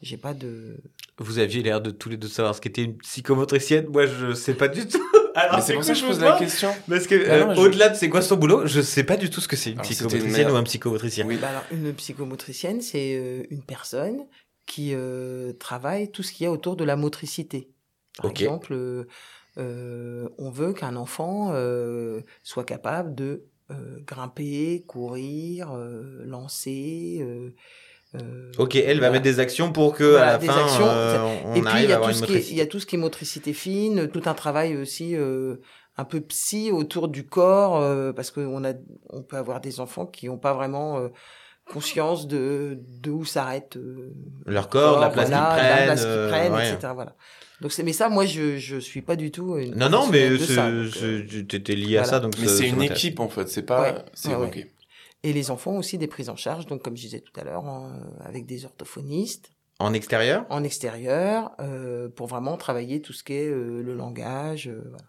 j'ai 0.00 0.16
pas 0.16 0.34
de 0.34 0.76
Vous 1.18 1.38
aviez 1.38 1.62
l'air 1.62 1.80
de 1.80 1.90
tous 1.90 2.08
les 2.08 2.16
deux 2.16 2.28
savoir 2.28 2.54
ce 2.54 2.60
qu'était 2.60 2.82
une 2.82 2.96
psychomotricienne. 2.98 3.86
Moi, 3.86 4.06
je 4.06 4.34
sais 4.34 4.54
pas 4.54 4.66
du 4.66 4.84
tout. 4.88 5.00
Alors, 5.36 5.62
c'est 5.62 5.74
pour 5.74 5.84
ça 5.84 5.92
que 5.92 5.98
je 6.00 6.04
pose 6.04 6.20
la 6.20 6.36
question. 6.36 6.70
Parce 6.88 7.06
que 7.06 7.14
Ah 7.28 7.34
euh, 7.34 7.54
je- 7.54 7.60
au-delà 7.60 7.88
de 7.88 7.94
c'est 7.94 8.08
quoi 8.08 8.20
son 8.20 8.36
boulot, 8.36 8.66
je 8.66 8.80
sais 8.80 9.04
pas 9.04 9.16
du 9.16 9.30
tout 9.30 9.40
ce 9.40 9.46
que 9.46 9.54
c'est 9.54 9.70
une 9.70 9.78
Alors, 9.78 9.86
c'était 9.86 10.02
une 10.02 10.08
psychomotricienne 10.08 10.50
ou 10.50 10.56
un 10.56 10.62
psychomotricien. 10.64 11.24
Oui. 11.26 11.38
Bah 11.40 11.50
alors, 11.50 11.62
une 11.70 11.92
psychomotricienne, 11.94 12.80
c'est 12.80 13.14
euh, 13.16 13.44
une 13.50 13.62
personne 13.62 14.26
qui 14.66 14.92
euh, 14.94 15.52
travaille 15.54 16.10
tout 16.10 16.22
ce 16.22 16.32
qu'il 16.32 16.44
y 16.44 16.46
a 16.46 16.52
autour 16.52 16.76
de 16.76 16.84
la 16.84 16.96
motricité. 16.96 17.70
Par 18.16 18.30
exemple, 18.30 18.72
euh, 18.74 19.06
euh, 19.58 20.28
on 20.38 20.50
veut 20.50 20.72
qu'un 20.72 20.96
enfant 20.96 21.50
euh, 21.52 22.20
soit 22.42 22.64
capable 22.64 23.14
de 23.14 23.44
euh, 23.70 23.98
grimper, 24.06 24.84
courir, 24.86 25.72
euh, 25.72 26.24
lancer. 26.24 27.24
Ok, 28.58 28.76
elle 28.76 29.00
va 29.00 29.10
mettre 29.10 29.22
des 29.24 29.40
actions 29.40 29.72
pour 29.72 29.94
que 29.94 30.04
Voilà, 30.04 30.28
à 30.28 30.32
la 30.32 30.38
des 30.38 30.46
fin 30.46 30.62
actions. 30.64 30.84
on 31.46 31.54
Et 31.54 31.60
puis, 31.62 31.70
arrive 31.70 31.88
y, 31.88 31.92
à 31.92 31.94
a 31.94 31.96
avoir 31.96 32.10
tout 32.10 32.16
une 32.18 32.20
ce 32.20 32.26
qui 32.26 32.32
est, 32.34 32.50
il 32.50 32.56
motricité. 32.56 32.56
y 32.56 32.60
a 32.60 32.66
tout 32.66 32.78
ce 32.80 32.84
qui 32.86 32.96
est 32.96 32.98
motricité 32.98 33.52
fine, 33.54 34.08
tout 34.08 34.22
un 34.26 34.34
travail 34.34 34.76
aussi 34.76 35.16
euh, 35.16 35.56
un 35.96 36.04
peu 36.04 36.20
psy 36.20 36.70
autour 36.70 37.08
du 37.08 37.26
corps, 37.26 37.76
euh, 37.80 38.12
parce 38.12 38.30
qu'on 38.30 38.64
a, 38.64 38.74
on 39.08 39.22
peut 39.22 39.36
avoir 39.38 39.62
des 39.62 39.80
enfants 39.80 40.04
qui 40.06 40.26
n'ont 40.26 40.36
pas 40.38 40.52
vraiment 40.52 40.98
euh, 40.98 41.08
conscience 41.70 42.26
de, 42.26 42.78
de 43.00 43.10
où 43.10 43.24
s'arrête 43.24 43.76
euh, 43.76 44.12
Leur 44.46 44.68
corps, 44.68 45.00
la 45.00 45.10
place 45.10 45.28
voilà, 45.30 45.54
qu'ils 45.54 45.56
la 45.56 45.70
prennent, 45.72 45.84
place 45.86 46.00
qu'ils 46.00 46.08
euh, 46.08 46.28
prennent, 46.28 46.52
ouais. 46.52 46.72
etc. 46.72 46.92
Voilà. 46.94 47.16
Donc 47.60 47.72
c'est, 47.72 47.82
mais 47.84 47.92
ça, 47.92 48.08
moi, 48.08 48.26
je 48.26 48.58
je 48.58 48.76
suis 48.78 49.02
pas 49.02 49.16
du 49.16 49.30
tout. 49.30 49.56
Une 49.56 49.74
Non, 49.76 49.88
non, 49.88 50.06
mais 50.08 50.30
euh, 50.30 50.88
c'est- 50.90 51.46
t'étais 51.46 51.74
lié 51.76 51.98
à 51.98 52.04
ça, 52.04 52.18
donc 52.20 52.34
Mais 52.38 52.46
ça- 52.48 52.56
c'est 52.56 52.68
une 52.68 52.82
équipe 52.82 53.20
en 53.20 53.28
fait. 53.28 53.48
C'est 53.48 53.62
pas. 53.62 53.82
Ouais. 53.82 53.94
C'est 54.14 54.34
Ouais. 54.34 54.72
Et 55.24 55.32
les 55.32 55.52
enfants 55.52 55.72
ont 55.72 55.78
aussi 55.78 55.98
des 55.98 56.08
prises 56.08 56.28
en 56.28 56.34
charge, 56.36 56.66
donc 56.66 56.82
comme 56.82 56.96
je 56.96 57.02
disais 57.02 57.20
tout 57.20 57.38
à 57.40 57.44
l'heure, 57.44 57.64
avec 58.24 58.44
des 58.44 58.64
orthophonistes 58.64 59.50
En 59.78 59.92
extérieur? 59.94 60.44
En 60.50 60.64
extérieur, 60.64 61.52
euh, 61.60 62.08
pour 62.08 62.26
vraiment 62.26 62.56
travailler 62.56 63.00
tout 63.00 63.12
ce 63.12 63.22
qui 63.22 63.34
est 63.34 63.48
euh, 63.48 63.82
le 63.82 63.94
langage. 63.94 64.66
euh, 64.68 64.82
voilà. 64.90 65.04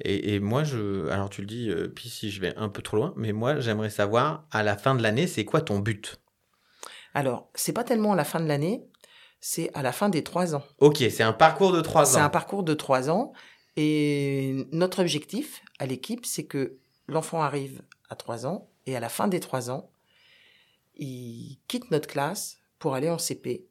Et, 0.00 0.34
et 0.34 0.40
moi, 0.40 0.64
je. 0.64 1.08
Alors, 1.08 1.30
tu 1.30 1.40
le 1.40 1.46
dis, 1.46 1.70
euh, 1.70 1.88
puis 1.88 2.08
si 2.08 2.30
je 2.30 2.40
vais 2.40 2.54
un 2.56 2.68
peu 2.68 2.82
trop 2.82 2.96
loin, 2.96 3.12
mais 3.16 3.32
moi, 3.32 3.60
j'aimerais 3.60 3.90
savoir, 3.90 4.46
à 4.50 4.62
la 4.62 4.76
fin 4.76 4.94
de 4.94 5.02
l'année, 5.02 5.26
c'est 5.26 5.44
quoi 5.44 5.60
ton 5.60 5.78
but? 5.78 6.16
Alors, 7.14 7.48
c'est 7.54 7.72
pas 7.72 7.84
tellement 7.84 8.12
à 8.12 8.16
la 8.16 8.24
fin 8.24 8.40
de 8.40 8.46
l'année, 8.46 8.84
c'est 9.40 9.70
à 9.74 9.82
la 9.82 9.92
fin 9.92 10.08
des 10.08 10.22
trois 10.22 10.54
ans. 10.54 10.62
Ok, 10.78 10.98
c'est 10.98 11.22
un 11.22 11.32
parcours 11.32 11.72
de 11.72 11.80
trois 11.80 12.04
C'est 12.04 12.18
ans. 12.20 12.24
un 12.24 12.28
parcours 12.28 12.62
de 12.62 12.74
trois 12.74 13.08
ans. 13.10 13.32
Et 13.76 14.66
notre 14.72 15.00
objectif 15.00 15.62
à 15.78 15.86
l'équipe, 15.86 16.24
c'est 16.24 16.44
que 16.46 16.76
l'enfant 17.08 17.42
arrive 17.42 17.82
à 18.08 18.16
trois 18.16 18.46
ans 18.46 18.68
et 18.86 18.96
à 18.96 19.00
la 19.00 19.08
fin 19.10 19.28
des 19.28 19.40
trois 19.40 19.70
ans, 19.70 19.90
il 20.96 21.58
quitte 21.68 21.90
notre 21.90 22.08
classe 22.08 22.58
pour 22.78 22.94
aller 22.94 23.10
en 23.10 23.18
CP. 23.18 23.66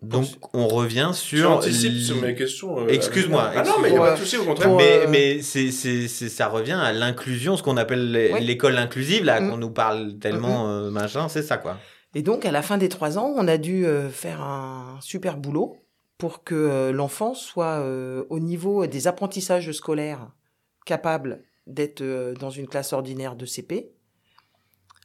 Donc, 0.00 0.26
on 0.54 0.68
revient 0.68 1.10
sur. 1.12 1.62
sur 1.64 2.16
mes 2.22 2.34
questions. 2.36 2.78
euh, 2.80 2.86
Excuse-moi, 2.88 3.50
Ah 3.54 3.62
non, 3.64 3.72
mais 3.82 3.88
il 3.88 3.92
n'y 3.92 3.98
a 3.98 4.00
pas 4.02 4.12
de 4.14 4.18
souci, 4.18 4.36
au 4.36 4.44
contraire. 4.44 4.72
Mais 4.76 4.98
euh, 5.00 5.06
mais 5.08 5.42
c'est, 5.42 5.72
c'est, 5.72 6.06
c'est- 6.06 6.28
ça 6.28 6.46
revient 6.48 6.78
à 6.80 6.92
l'inclusion, 6.92 7.56
ce 7.56 7.62
qu'on 7.64 7.76
appelle 7.76 8.30
Oui. 8.34 8.44
l'école 8.44 8.76
inclusive, 8.78 9.24
là, 9.24 9.40
Mm. 9.40 9.50
qu'on 9.50 9.56
nous 9.56 9.70
parle 9.70 10.18
tellement, 10.18 10.68
euh, 10.68 10.90
machin, 10.90 11.28
c'est 11.28 11.42
ça, 11.42 11.56
quoi. 11.56 11.78
Et 12.14 12.22
donc, 12.22 12.44
à 12.46 12.52
la 12.52 12.62
fin 12.62 12.78
des 12.78 12.88
trois 12.88 13.18
ans, 13.18 13.34
on 13.36 13.48
a 13.48 13.58
dû 13.58 13.86
euh, 13.86 14.08
faire 14.08 14.40
un 14.40 14.98
super 15.00 15.36
boulot 15.36 15.76
pour 16.16 16.44
que 16.44 16.90
l'enfant 16.90 17.34
soit 17.34 17.80
euh, 17.80 18.24
au 18.30 18.38
niveau 18.40 18.86
des 18.86 19.08
apprentissages 19.08 19.70
scolaires 19.72 20.30
capable 20.86 21.42
d'être 21.66 22.00
euh, 22.02 22.34
dans 22.34 22.50
une 22.50 22.66
classe 22.66 22.92
ordinaire 22.92 23.36
de 23.36 23.44
CP, 23.46 23.90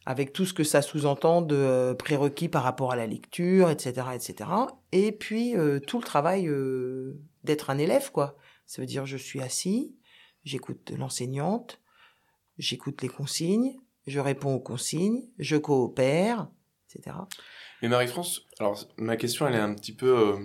avec 0.05 0.33
tout 0.33 0.45
ce 0.45 0.53
que 0.53 0.63
ça 0.63 0.81
sous-entend 0.81 1.41
de 1.41 1.55
euh, 1.55 1.93
prérequis 1.93 2.49
par 2.49 2.63
rapport 2.63 2.91
à 2.91 2.95
la 2.95 3.07
lecture, 3.07 3.69
etc., 3.69 4.07
etc. 4.13 4.49
Et 4.91 5.11
puis 5.11 5.55
euh, 5.55 5.79
tout 5.79 5.99
le 5.99 6.03
travail 6.03 6.47
euh, 6.47 7.17
d'être 7.43 7.69
un 7.69 7.77
élève, 7.77 8.11
quoi. 8.11 8.37
Ça 8.65 8.81
veut 8.81 8.85
dire 8.85 9.05
je 9.05 9.17
suis 9.17 9.41
assis, 9.41 9.95
j'écoute 10.43 10.91
l'enseignante, 10.97 11.79
j'écoute 12.57 13.01
les 13.01 13.09
consignes, 13.09 13.77
je 14.07 14.19
réponds 14.19 14.55
aux 14.55 14.59
consignes, 14.59 15.23
je 15.39 15.55
coopère, 15.55 16.47
etc. 16.89 17.15
Mais 17.81 17.87
Marie-France, 17.89 18.45
alors 18.59 18.87
ma 18.97 19.17
question, 19.17 19.47
elle 19.47 19.55
est 19.55 19.59
un 19.59 19.73
petit 19.73 19.93
peu. 19.93 20.17
euh, 20.17 20.37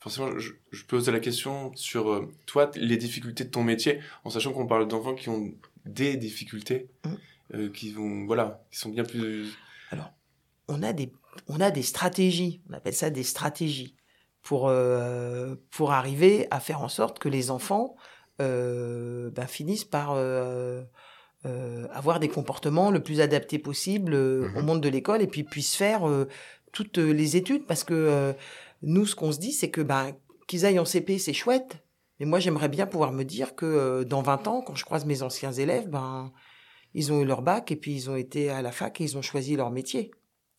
forcément, 0.00 0.38
je, 0.38 0.52
je 0.70 0.84
pose 0.84 1.08
la 1.08 1.20
question 1.20 1.72
sur 1.74 2.28
toi, 2.46 2.70
les 2.76 2.96
difficultés 2.96 3.44
de 3.44 3.50
ton 3.50 3.62
métier, 3.64 4.00
en 4.24 4.30
sachant 4.30 4.52
qu'on 4.52 4.66
parle 4.66 4.86
d'enfants 4.88 5.14
qui 5.14 5.28
ont 5.28 5.52
des 5.84 6.16
difficultés, 6.16 6.88
Mm. 7.04 7.14
Euh, 7.54 7.70
qui 7.70 7.92
vont, 7.92 8.26
voilà, 8.26 8.64
qui 8.70 8.78
sont 8.78 8.90
bien 8.90 9.04
plus. 9.04 9.48
on 10.68 10.82
a 10.82 10.92
des 10.92 11.12
on 11.46 11.60
a 11.60 11.70
des 11.70 11.82
stratégies, 11.82 12.60
on 12.68 12.74
appelle 12.74 12.94
ça 12.94 13.10
des 13.10 13.22
stratégies 13.22 13.96
pour 14.42 14.68
euh, 14.68 15.54
pour 15.70 15.92
arriver 15.92 16.46
à 16.50 16.60
faire 16.60 16.82
en 16.82 16.88
sorte 16.88 17.18
que 17.18 17.28
les 17.28 17.50
enfants 17.50 17.96
euh, 18.40 19.30
ben, 19.30 19.46
finissent 19.46 19.84
par 19.84 20.12
euh, 20.12 20.82
euh, 21.46 21.86
avoir 21.92 22.20
des 22.20 22.28
comportements 22.28 22.90
le 22.90 23.02
plus 23.02 23.20
adaptés 23.20 23.58
possible 23.58 24.12
euh, 24.14 24.48
Mhm. 24.48 24.56
au 24.56 24.62
monde 24.62 24.80
de 24.82 24.88
l'école 24.88 25.22
et 25.22 25.26
puis 25.26 25.44
puissent 25.44 25.74
faire 25.76 26.08
euh, 26.08 26.28
toutes 26.72 26.98
les 26.98 27.36
études 27.36 27.64
parce 27.66 27.84
que 27.84 27.94
euh, 27.94 28.32
nous 28.82 29.06
ce 29.06 29.14
qu'on 29.14 29.32
se 29.32 29.38
dit 29.38 29.52
c'est 29.52 29.70
que 29.70 29.80
ben 29.80 30.12
qu'ils 30.46 30.66
aillent 30.66 30.78
en 30.78 30.84
CP 30.84 31.18
c'est 31.18 31.32
chouette 31.32 31.78
mais 32.20 32.26
moi 32.26 32.40
j'aimerais 32.40 32.68
bien 32.68 32.86
pouvoir 32.86 33.12
me 33.12 33.22
dire 33.24 33.54
que 33.54 33.64
euh, 33.66 34.04
dans 34.04 34.22
20 34.22 34.46
ans 34.48 34.60
quand 34.62 34.74
je 34.74 34.84
croise 34.84 35.04
mes 35.06 35.22
anciens 35.22 35.52
élèves 35.52 35.88
ben 35.88 36.32
ils 36.94 37.12
ont 37.12 37.20
eu 37.22 37.24
leur 37.24 37.42
bac 37.42 37.70
et 37.72 37.76
puis 37.76 37.94
ils 37.94 38.10
ont 38.10 38.16
été 38.16 38.50
à 38.50 38.62
la 38.62 38.72
fac 38.72 39.00
et 39.00 39.04
ils 39.04 39.16
ont 39.18 39.22
choisi 39.22 39.56
leur 39.56 39.70
métier. 39.70 40.10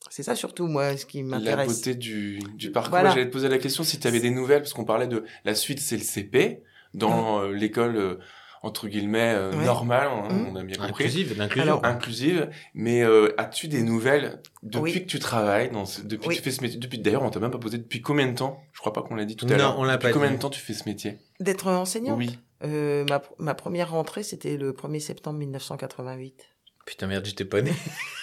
C'est 0.10 0.24
ça 0.24 0.34
surtout, 0.36 0.68
moi, 0.68 0.96
ce 0.96 1.06
qui 1.06 1.20
La 1.22 1.28
m'intéresse. 1.40 1.68
beauté 1.68 1.94
du, 1.96 2.40
du 2.56 2.72
parcours. 2.72 2.92
Voilà. 2.92 3.10
J'allais 3.10 3.28
te 3.28 3.32
poser 3.34 3.50
la 3.50 3.58
question 3.58 3.84
si 3.84 4.00
tu 4.00 4.08
avais 4.08 4.20
des 4.22 4.30
nouvelles, 4.32 4.62
parce 4.62 4.74
qu'on 4.74 4.86
parlait 4.86 5.08
de 5.08 5.26
la 5.44 5.56
suite, 5.56 5.80
c'est 5.80 5.98
le 5.98 6.04
CP, 6.04 6.64
dans 6.94 7.42
euh, 7.42 7.52
l'école, 7.52 7.98
euh, 7.98 8.16
entre 8.64 8.88
guillemets, 8.88 9.34
euh, 9.36 9.52
Ouais. 9.52 9.66
normale, 9.66 10.08
on, 10.12 10.34
Mhm. 10.34 10.48
on 10.52 10.56
a 10.56 10.64
bien 10.64 10.78
compris. 10.78 11.04
Inclusive, 11.06 11.38
l'inclusion. 11.38 11.64
Alors, 11.64 11.86
inclusive, 11.86 12.50
mais 12.74 13.04
euh, 13.04 13.34
as-tu 13.38 13.68
des 13.68 13.84
nouvelles 13.84 14.42
depuis 14.64 14.82
Oui. 14.94 15.04
que 15.06 15.10
tu 15.10 15.20
travailles 15.20 15.70
dans 15.72 15.86
ce, 15.86 16.02
depuis 16.02 16.30
Oui. 16.30 16.36
que 16.36 16.40
tu 16.40 16.46
fais 16.46 16.52
ce 16.52 16.62
métier 16.62 16.80
depuis 16.80 16.98
d'ailleurs 17.00 17.24
on 17.24 17.30
t'a 17.30 17.40
même 17.42 17.52
pas 17.52 17.58
posé 17.60 17.78
depuis 17.78 18.02
combien 18.02 18.28
de 18.28 18.36
temps? 18.36 18.62
Je 18.74 18.80
crois 18.80 18.94
pas 18.94 19.02
qu'on 19.02 19.16
l'a 19.16 19.26
dit 19.26 19.36
tout 19.36 19.46
à 19.46 19.50
Non, 19.52 19.58
l'heure. 19.58 19.80
on 19.80 19.84
l'a 19.84 19.94
Depuis 19.98 20.08
pas 20.08 20.14
combien 20.14 20.30
dit. 20.30 20.36
de 20.38 20.42
temps 20.42 20.50
tu 20.50 20.62
fais 20.62 20.74
ce 20.74 20.88
métier? 20.88 21.20
D'être 21.42 21.68
enseignant 21.68 22.16
Oui. 22.18 22.38
Euh, 22.64 23.06
ma, 23.10 23.22
ma 23.40 23.56
première 23.56 23.92
rentrée, 23.92 24.24
c'était 24.24 24.58
le 24.58 24.72
1er 24.74 25.00
septembre 25.00 25.40
1988. 25.40 26.48
Putain, 26.86 27.08
merde, 27.08 27.26
j'étais 27.26 27.46
pas 27.46 27.62
né. 27.62 27.74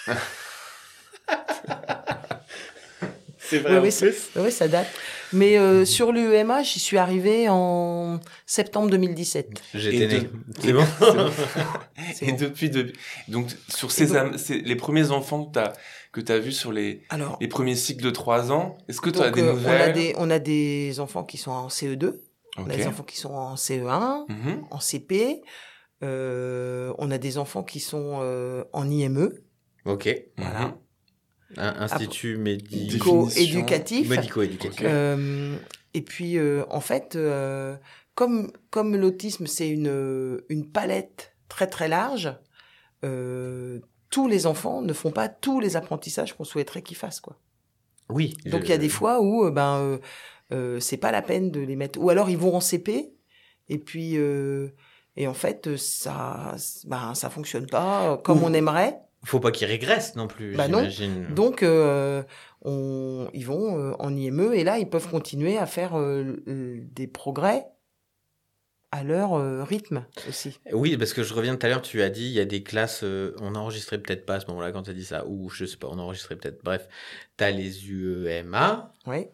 C'est 3.39 3.65
Oui, 3.65 3.77
oui, 3.81 3.91
c'est- 3.93 4.13
oui, 4.35 4.51
ça 4.51 4.67
date. 4.67 4.87
Mais 5.31 5.57
euh, 5.57 5.85
sur 5.85 6.11
l'UEMA, 6.11 6.63
j'y 6.63 6.79
suis 6.81 6.97
arrivée 6.97 7.47
en 7.49 8.19
septembre 8.45 8.89
2017. 8.89 9.61
J'étais 9.73 9.97
Et 10.03 10.07
né. 10.07 10.19
de- 10.19 10.29
C'est 10.59 10.73
bon 10.73 10.85
Et 12.21 12.31
bon. 12.31 12.37
depuis, 12.37 12.69
de... 12.69 12.91
donc 13.29 13.47
sur 13.69 13.89
ces, 13.91 14.07
donc- 14.07 14.17
am- 14.17 14.35
les 14.49 14.75
premiers 14.75 15.11
enfants 15.11 15.45
que 15.45 15.53
t'as 15.53 15.73
que 16.11 16.19
t'as 16.19 16.39
vus 16.39 16.51
sur 16.51 16.71
les 16.73 17.03
Alors, 17.09 17.37
les 17.39 17.47
premiers 17.47 17.75
cycles 17.75 18.03
de 18.03 18.09
3 18.09 18.51
ans, 18.51 18.77
est-ce 18.89 18.99
que 18.99 19.09
tu 19.11 19.21
as 19.21 19.29
des 19.29 19.41
euh, 19.41 19.45
on, 19.45 19.49
a 19.49 19.53
nouvelles? 19.53 19.93
des, 19.93 20.13
on 20.17 20.29
a 20.29 20.39
des 20.39 20.99
enfants 20.99 21.23
qui 21.23 21.37
sont 21.37 21.51
en 21.51 21.67
CE2, 21.69 22.15
On 22.57 22.63
a 22.69 22.75
des 22.75 22.87
enfants 22.87 23.03
qui 23.03 23.17
sont 23.17 23.33
en 23.33 23.55
CE1, 23.55 24.25
Mhm. 24.29 24.65
en 24.71 24.79
CP. 24.79 25.41
euh, 26.03 26.93
on 26.99 27.09
a 27.09 27.17
des 27.17 27.37
enfants 27.39 27.63
qui 27.63 27.79
sont 27.79 28.19
euh, 28.21 28.63
en 28.73 28.87
IME. 28.89 29.31
Ok. 29.85 30.07
Voilà. 30.37 30.59
Mhm. 30.67 30.73
Un 31.57 31.75
institut 31.81 32.37
médico 32.37 33.25
Médico-éducatif. 33.25 34.07
Euh, 34.81 35.55
et 35.93 36.01
puis, 36.01 36.37
euh, 36.37 36.65
en 36.69 36.81
fait, 36.81 37.15
euh, 37.15 37.75
comme, 38.15 38.51
comme 38.69 38.95
l'autisme, 38.95 39.47
c'est 39.47 39.69
une, 39.69 40.39
une 40.49 40.69
palette 40.69 41.33
très 41.47 41.67
très 41.67 41.87
large, 41.87 42.31
euh, 43.05 43.79
tous 44.09 44.27
les 44.27 44.45
enfants 44.45 44.81
ne 44.81 44.93
font 44.93 45.11
pas 45.11 45.29
tous 45.29 45.59
les 45.59 45.75
apprentissages 45.77 46.33
qu'on 46.35 46.43
souhaiterait 46.43 46.81
qu'ils 46.81 46.97
fassent. 46.97 47.21
Quoi. 47.21 47.39
Oui. 48.09 48.35
Donc, 48.45 48.61
je- 48.61 48.65
il 48.67 48.69
y 48.69 48.73
a 48.73 48.77
des 48.77 48.89
fois 48.89 49.21
où 49.21 49.45
euh, 49.45 49.51
ben, 49.51 49.99
euh, 50.51 50.79
c'est 50.79 50.97
pas 50.97 51.11
la 51.11 51.21
peine 51.21 51.51
de 51.51 51.59
les 51.59 51.75
mettre. 51.75 51.99
Ou 51.99 52.09
alors, 52.09 52.29
ils 52.29 52.37
vont 52.37 52.55
en 52.55 52.61
CP, 52.61 53.13
et 53.69 53.77
puis, 53.77 54.17
euh, 54.17 54.69
et 55.15 55.27
en 55.27 55.33
fait, 55.33 55.75
ça 55.77 56.55
ben, 56.85 57.13
ça 57.15 57.29
fonctionne 57.29 57.67
pas 57.67 58.17
comme 58.23 58.43
on 58.43 58.53
aimerait. 58.53 58.99
Faut 59.25 59.39
pas 59.39 59.51
qu'ils 59.51 59.67
régressent 59.67 60.15
non 60.15 60.27
plus. 60.27 60.55
Bah 60.55 60.67
non. 60.67 60.87
Donc, 61.31 61.63
euh, 61.63 62.23
on, 62.61 63.29
ils 63.33 63.45
vont 63.45 63.77
euh, 63.77 63.93
en 63.99 64.15
IME 64.15 64.53
et 64.53 64.63
là, 64.63 64.77
ils 64.77 64.89
peuvent 64.89 65.09
continuer 65.09 65.57
à 65.57 65.65
faire 65.65 65.97
euh, 65.97 66.35
des 66.45 67.07
progrès 67.07 67.65
à 68.91 69.03
leur 69.03 69.33
euh, 69.33 69.63
rythme 69.63 70.05
aussi. 70.29 70.59
Oui, 70.71 70.95
parce 70.95 71.13
que 71.13 71.23
je 71.23 71.33
reviens 71.33 71.55
tout 71.57 71.65
à 71.65 71.69
l'heure, 71.69 71.81
tu 71.81 72.01
as 72.01 72.09
dit, 72.09 72.25
il 72.25 72.31
y 72.31 72.39
a 72.39 72.45
des 72.45 72.63
classes, 72.63 73.01
euh, 73.03 73.35
on 73.41 73.55
enregistrait 73.55 73.97
peut-être 73.97 74.25
pas 74.25 74.35
à 74.35 74.39
ce 74.39 74.47
moment-là 74.47 74.71
quand 74.71 74.83
tu 74.83 74.91
as 74.91 74.93
dit 74.93 75.03
ça, 75.03 75.25
ou 75.27 75.49
je 75.49 75.65
sais 75.65 75.77
pas, 75.77 75.87
on 75.91 75.99
enregistrait 75.99 76.37
peut-être. 76.37 76.63
Bref, 76.63 76.87
tu 77.37 77.43
as 77.43 77.51
les 77.51 77.89
UEMA, 77.89 78.93
Oui, 79.07 79.27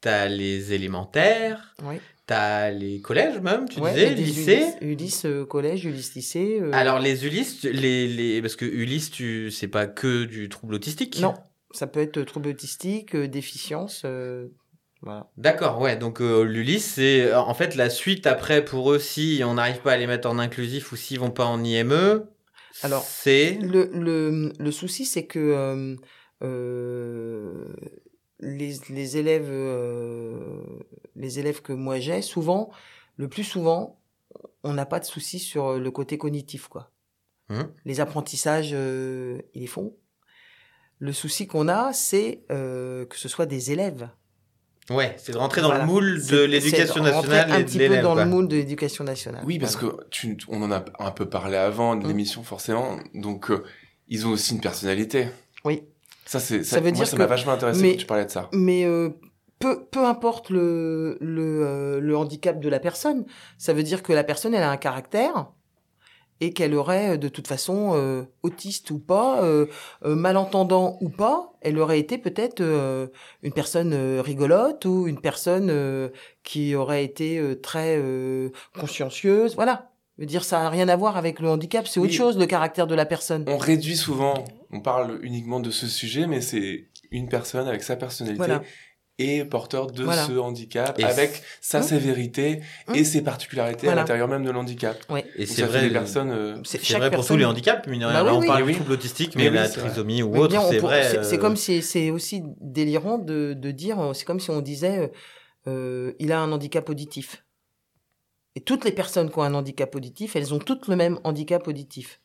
tu 0.00 0.08
as 0.08 0.28
les 0.28 0.72
élémentaires, 0.72 1.74
oui. 1.84 1.96
tu 2.26 2.34
as 2.34 2.70
les 2.70 3.00
collèges 3.00 3.40
même, 3.40 3.68
tu 3.68 3.80
Ouais, 3.80 3.92
disais, 3.92 4.12
et 4.12 4.14
des 4.14 4.22
lycée. 4.22 4.52
Ulysse, 4.54 4.76
Ulysse, 4.82 5.24
euh, 5.26 5.44
collège, 5.44 5.84
Ulysse 5.84 6.14
lycée. 6.14 6.58
euh, 6.60 6.70
Alors 6.72 6.98
les 6.98 7.24
Ulysse, 7.26 7.60
tu- 7.60 7.72
les, 7.72 8.06
les... 8.08 8.40
parce 8.42 8.56
que 8.56 8.64
Ulysse, 8.64 9.10
tu... 9.10 9.50
c'est 9.50 9.68
pas 9.68 9.86
que 9.86 10.24
du 10.24 10.48
trouble 10.48 10.74
autistique. 10.74 11.18
Non, 11.20 11.34
ça 11.72 11.86
peut 11.86 12.00
être 12.00 12.20
trouble 12.22 12.48
autistique, 12.48 13.14
euh, 13.14 13.26
déficience. 13.28 14.02
euh, 14.04 14.48
voilà. 15.02 15.30
D'accord, 15.36 15.80
ouais. 15.80 15.96
Donc 15.96 16.20
euh, 16.20 16.42
l'Ulysse, 16.42 16.94
c'est 16.94 17.32
en 17.34 17.54
fait 17.54 17.74
la 17.76 17.90
suite 17.90 18.26
après 18.26 18.64
pour 18.64 18.92
eux 18.92 18.98
si 18.98 19.42
on 19.44 19.54
n'arrive 19.54 19.80
pas 19.80 19.92
à 19.92 19.96
les 19.96 20.06
mettre 20.06 20.28
en 20.28 20.38
inclusif 20.38 20.90
ou 20.92 20.96
s'ils 20.96 21.20
vont 21.20 21.30
pas 21.30 21.44
en 21.44 21.62
IME. 21.62 22.26
Alors, 22.82 23.02
c'est 23.02 23.58
Le, 23.62 23.88
le, 23.94 24.52
le 24.58 24.70
souci, 24.70 25.04
c'est 25.06 25.26
que 25.26 25.38
euh, 25.38 25.96
euh, 26.42 27.64
les, 28.40 28.76
les 28.90 29.16
élèves, 29.16 29.48
euh, 29.48 30.60
les 31.14 31.38
élèves 31.38 31.62
que 31.62 31.72
moi 31.72 31.98
j'ai, 31.98 32.22
souvent, 32.22 32.70
le 33.16 33.28
plus 33.28 33.44
souvent, 33.44 33.98
on 34.62 34.72
n'a 34.74 34.86
pas 34.86 35.00
de 35.00 35.04
souci 35.04 35.38
sur 35.38 35.78
le 35.78 35.90
côté 35.90 36.18
cognitif, 36.18 36.68
quoi. 36.68 36.90
Hum. 37.48 37.72
Les 37.84 38.00
apprentissages, 38.00 38.70
euh, 38.72 39.38
ils 39.54 39.60
les 39.62 39.66
font. 39.66 39.94
Le 40.98 41.12
souci 41.12 41.46
qu'on 41.46 41.68
a, 41.68 41.92
c'est 41.92 42.42
euh, 42.50 43.06
que 43.06 43.16
ce 43.16 43.28
soit 43.28 43.46
des 43.46 43.70
élèves. 43.70 44.08
ouais, 44.90 45.14
c'est 45.18 45.32
de 45.32 45.36
rentrer 45.38 45.60
dans 45.60 45.68
Voilà. 45.68 45.84
le 45.84 45.90
moule 45.90 46.26
de 46.26 46.38
l'éducation 46.44 47.02
nationale 47.02 47.50
un 47.52 47.58
et 47.60 47.64
petit 47.64 47.78
de 47.78 47.86
peu 47.88 47.98
dans 48.00 48.14
quoi. 48.14 48.24
le 48.24 48.30
moule 48.30 48.48
de 48.48 48.56
l'éducation 48.56 49.04
nationale. 49.04 49.42
Oui, 49.46 49.58
parce 49.58 49.76
Voilà. 49.76 49.96
que 49.98 50.08
tu, 50.10 50.36
on 50.48 50.62
en 50.62 50.72
a 50.72 50.84
un 50.98 51.10
peu 51.10 51.28
parlé 51.28 51.56
avant 51.56 51.96
de 51.96 52.04
Mm. 52.04 52.08
l'émission, 52.08 52.42
forcément. 52.42 52.98
Donc, 53.14 53.50
euh, 53.50 53.62
ils 54.08 54.26
ont 54.26 54.30
aussi 54.30 54.54
une 54.54 54.60
personnalité. 54.60 55.28
Oui. 55.64 55.82
Ça, 56.26 56.40
c'est, 56.40 56.62
Ça 56.64 56.76
ça, 56.76 56.76
veut 56.80 56.88
moi, 56.90 56.92
dire 56.92 57.06
ça 57.06 57.16
m'a 57.16 57.26
vachement 57.26 57.52
intéressé 57.52 57.80
mais- 57.82 57.92
que 57.94 58.00
tu 58.00 58.06
parlais 58.06 58.24
de 58.26 58.30
ça. 58.30 58.48
Mais 58.52 58.84
euh, 58.84 59.10
peu, 59.58 59.84
peu 59.86 60.04
importe 60.04 60.50
le, 60.50 61.16
le, 61.20 61.62
euh, 61.64 62.00
le 62.00 62.16
handicap 62.16 62.60
de 62.60 62.68
la 62.68 62.80
personne, 62.80 63.24
ça 63.58 63.72
veut 63.72 63.82
dire 63.84 64.02
que 64.02 64.12
la 64.12 64.24
personne, 64.24 64.52
elle 64.52 64.62
a 64.64 64.70
un 64.70 64.76
caractère 64.76 65.46
et 66.40 66.52
qu'elle 66.52 66.74
aurait 66.74 67.10
euh, 67.14 67.16
de 67.16 67.28
toute 67.28 67.46
façon, 67.48 67.92
euh, 67.94 68.24
autiste 68.42 68.90
ou 68.90 68.98
pas, 68.98 69.42
euh, 69.44 69.66
malentendant 70.04 70.98
ou 71.00 71.08
pas, 71.08 71.52
elle 71.62 71.78
aurait 71.78 71.98
été 72.00 72.18
peut-être 72.18 72.60
euh, 72.60 73.06
une 73.42 73.52
personne 73.52 73.94
rigolote 74.20 74.84
ou 74.84 75.06
une 75.08 75.20
personne 75.20 75.68
euh, 75.70 76.08
qui 76.42 76.74
aurait 76.74 77.04
été 77.04 77.38
euh, 77.38 77.54
très 77.54 77.96
euh, 77.98 78.50
consciencieuse. 78.78 79.54
Voilà. 79.54 79.90
Je 80.18 80.22
veux 80.22 80.26
dire, 80.26 80.44
ça 80.44 80.60
n'a 80.60 80.70
rien 80.70 80.88
à 80.88 80.96
voir 80.96 81.18
avec 81.18 81.40
le 81.40 81.50
handicap, 81.50 81.86
c'est 81.86 82.00
autre 82.00 82.08
Oui. 82.08 82.14
chose, 82.16 82.38
le 82.38 82.46
caractère 82.46 82.86
de 82.86 82.94
la 82.94 83.04
personne. 83.04 83.44
On 83.48 83.58
réduit 83.58 83.96
souvent, 83.98 84.32
on 84.76 84.80
parle 84.80 85.18
uniquement 85.22 85.60
de 85.60 85.70
ce 85.70 85.86
sujet, 85.86 86.26
mais 86.26 86.40
c'est 86.40 86.88
une 87.10 87.28
personne 87.28 87.66
avec 87.68 87.82
sa 87.82 87.96
personnalité 87.96 88.36
Voilà. 88.38 88.62
et 89.18 89.44
porteur 89.44 89.86
de 89.86 90.04
Voilà. 90.04 90.26
ce 90.26 90.32
handicap, 90.32 90.98
Et 90.98 91.04
avec 91.04 91.42
sa 91.60 91.78
Hum. 91.78 91.84
sévérité 91.84 92.60
Hum. 92.88 92.94
et 92.96 93.04
ses 93.04 93.22
particularités 93.22 93.86
Voilà. 93.86 94.02
à 94.02 94.04
l'intérieur 94.04 94.28
même 94.28 94.44
de 94.44 94.50
l'handicap. 94.50 94.98
Et 95.36 95.46
c'est 95.46 95.54
ça 95.62 95.62
fait 95.62 95.66
vrai, 95.78 95.82
des 95.88 95.92
personnes. 95.92 96.30
euh, 96.30 96.60
C'est 96.64 96.78
vrai 96.98 97.10
pour 97.10 97.26
tous 97.26 97.36
les 97.36 97.44
handicaps, 97.46 97.86
mine 97.88 98.00
de 98.00 98.06
rien. 98.06 98.22
Bah 98.22 98.24
Là, 98.24 98.32
oui, 98.32 98.36
on 98.38 98.40
oui. 98.40 98.46
parle 98.46 98.62
du 98.62 98.68
oui. 98.68 98.74
trouble 98.74 98.92
autistique, 98.92 99.34
Mais 99.36 99.44
mais, 99.44 99.48
oui, 99.50 99.54
la 99.56 99.68
trisomie 99.68 100.22
ou 100.22 100.30
Mais 100.32 100.38
autre, 100.40 100.60
c'est 100.70 100.78
vrai. 100.78 101.22
C'est 101.24 101.36
euh, 101.36 101.38
comme 101.38 101.56
si 101.56 101.80
c'est 101.82 102.10
aussi 102.10 102.42
délirant 102.60 103.18
de, 103.18 103.54
de 103.54 103.70
dire, 103.70 103.98
euh, 104.00 104.12
c'est 104.12 104.24
comme 104.26 104.40
si 104.40 104.50
on 104.50 104.60
disait, 104.60 105.10
euh, 105.66 106.12
il 106.18 106.32
a 106.32 106.40
un 106.40 106.52
handicap 106.52 106.88
auditif. 106.90 107.42
Et 108.54 108.60
toutes 108.60 108.84
les 108.84 108.92
personnes 108.92 109.30
qui 109.30 109.38
ont 109.38 109.42
un 109.42 109.52
handicap 109.54 109.94
auditif, 109.94 110.34
elles 110.36 110.54
ont 110.54 110.58
toutes 110.58 110.88
le 110.88 110.96
même 110.96 111.18
handicap 111.24 111.66
auditif. 111.68 112.20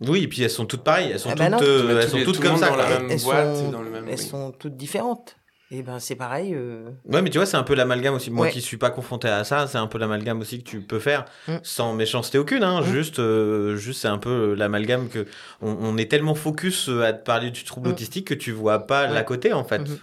Oui, 0.00 0.24
et 0.24 0.28
puis 0.28 0.42
elles 0.42 0.50
sont 0.50 0.66
toutes 0.66 0.82
pareilles, 0.84 1.10
elles 1.12 1.18
sont 1.18 1.30
Ah 1.30 1.32
toutes, 1.32 1.38
bah 1.40 1.48
non. 1.50 1.58
euh, 1.62 2.00
elles 2.02 2.08
sont 2.08 2.22
toutes 2.24 2.40
comme 2.40 2.56
ça. 2.58 2.68
dans 2.70 2.76
la 2.76 2.84
quoi. 2.84 2.98
même 2.98 3.10
Elles 3.10 3.22
boîte 3.22 3.56
sont- 3.56 3.68
et 3.68 3.72
dans 3.72 3.82
le 3.82 3.90
même. 3.90 4.04
Elles 4.08 4.18
oui. 4.18 4.24
sont 4.26 4.52
toutes 4.52 4.76
différentes. 4.76 5.36
Et 5.72 5.82
ben 5.82 5.98
c'est 5.98 6.14
pareil. 6.14 6.52
euh, 6.54 6.90
Ouais, 7.06 7.22
mais 7.22 7.30
tu 7.30 7.38
vois, 7.38 7.46
c'est 7.46 7.56
un 7.56 7.64
peu 7.64 7.74
l'amalgame 7.74 8.14
aussi. 8.14 8.30
Moi 8.30 8.46
Ouais. 8.46 8.52
qui 8.52 8.60
suis 8.60 8.76
pas 8.76 8.90
confronté 8.90 9.26
à 9.26 9.42
ça, 9.42 9.66
c'est 9.66 9.78
un 9.78 9.88
peu 9.88 9.98
l'amalgame 9.98 10.40
aussi 10.40 10.62
que 10.62 10.68
tu 10.68 10.80
peux 10.80 11.00
faire 11.00 11.24
Mm. 11.48 11.54
sans 11.64 11.92
méchanceté 11.94 12.38
aucune. 12.38 12.62
Hein, 12.62 12.82
Mm. 12.82 12.84
Juste, 12.84 13.18
euh, 13.18 13.74
juste 13.76 14.02
c'est 14.02 14.08
un 14.08 14.18
peu 14.18 14.54
l'amalgame 14.54 15.08
que 15.08 15.26
on, 15.62 15.76
on 15.80 15.96
est 15.96 16.08
tellement 16.08 16.36
focus 16.36 16.88
euh, 16.88 17.02
à 17.02 17.12
te 17.12 17.24
parler 17.24 17.50
du 17.50 17.64
trouble 17.64 17.88
Mm. 17.88 17.92
autistique 17.92 18.28
que 18.28 18.34
tu 18.34 18.52
vois 18.52 18.86
pas 18.86 19.08
Ouais. 19.08 19.14
l'à 19.14 19.22
côté 19.24 19.52
en 19.54 19.64
fait. 19.64 19.78
Mhm. 19.80 19.98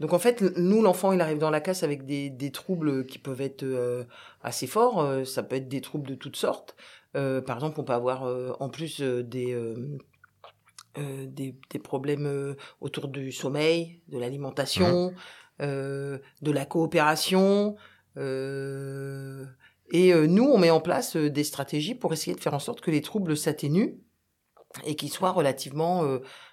Donc 0.00 0.12
en 0.12 0.18
fait, 0.18 0.42
nous, 0.58 0.82
l'enfant, 0.82 1.12
il 1.12 1.20
arrive 1.22 1.38
dans 1.38 1.48
la 1.50 1.60
classe 1.60 1.82
avec 1.82 2.04
des, 2.04 2.28
des 2.28 2.50
troubles 2.50 3.06
qui 3.06 3.18
peuvent 3.18 3.40
être 3.40 3.62
euh, 3.62 4.02
assez 4.42 4.66
forts. 4.66 5.00
Euh, 5.00 5.24
ça 5.24 5.42
peut 5.44 5.56
être 5.56 5.68
des 5.68 5.80
troubles 5.80 6.08
de 6.08 6.14
toutes 6.16 6.36
sortes. 6.36 6.74
Euh, 7.16 7.40
par 7.40 7.56
exemple, 7.56 7.80
on 7.80 7.84
peut 7.84 7.92
avoir 7.92 8.24
euh, 8.24 8.52
en 8.60 8.68
plus 8.68 9.00
euh, 9.00 9.22
des, 9.22 9.56
des, 10.96 11.56
des 11.70 11.78
problèmes 11.78 12.56
autour 12.80 13.08
du 13.08 13.32
sommeil, 13.32 14.00
de 14.08 14.18
l'alimentation, 14.18 15.12
euh, 15.60 16.18
de 16.42 16.50
la 16.50 16.66
coopération. 16.66 17.76
et 18.16 20.14
nous, 20.28 20.44
on 20.44 20.58
met 20.58 20.70
en 20.70 20.80
place 20.80 21.16
des 21.16 21.44
stratégies 21.44 21.94
pour 21.94 22.12
essayer 22.12 22.34
de 22.34 22.40
faire 22.40 22.54
en 22.54 22.58
sorte 22.58 22.80
que 22.80 22.90
les 22.90 23.02
troubles 23.02 23.36
s'atténuent 23.36 23.98
et 24.84 24.94
qu'ils 24.94 25.10
soient 25.10 25.32
relativement 25.32 26.04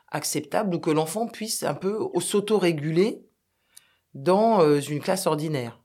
acceptables 0.09 0.76
ou 0.76 0.80
que 0.80 0.91
l'enfant 0.91 1.28
puisse 1.28 1.64
un 1.64 1.74
peu 1.74 2.07
s'auto-réguler 2.20 3.26
dans 4.14 4.80
une 4.80 4.99
classe 4.99 5.26
ordinaire. 5.26 5.83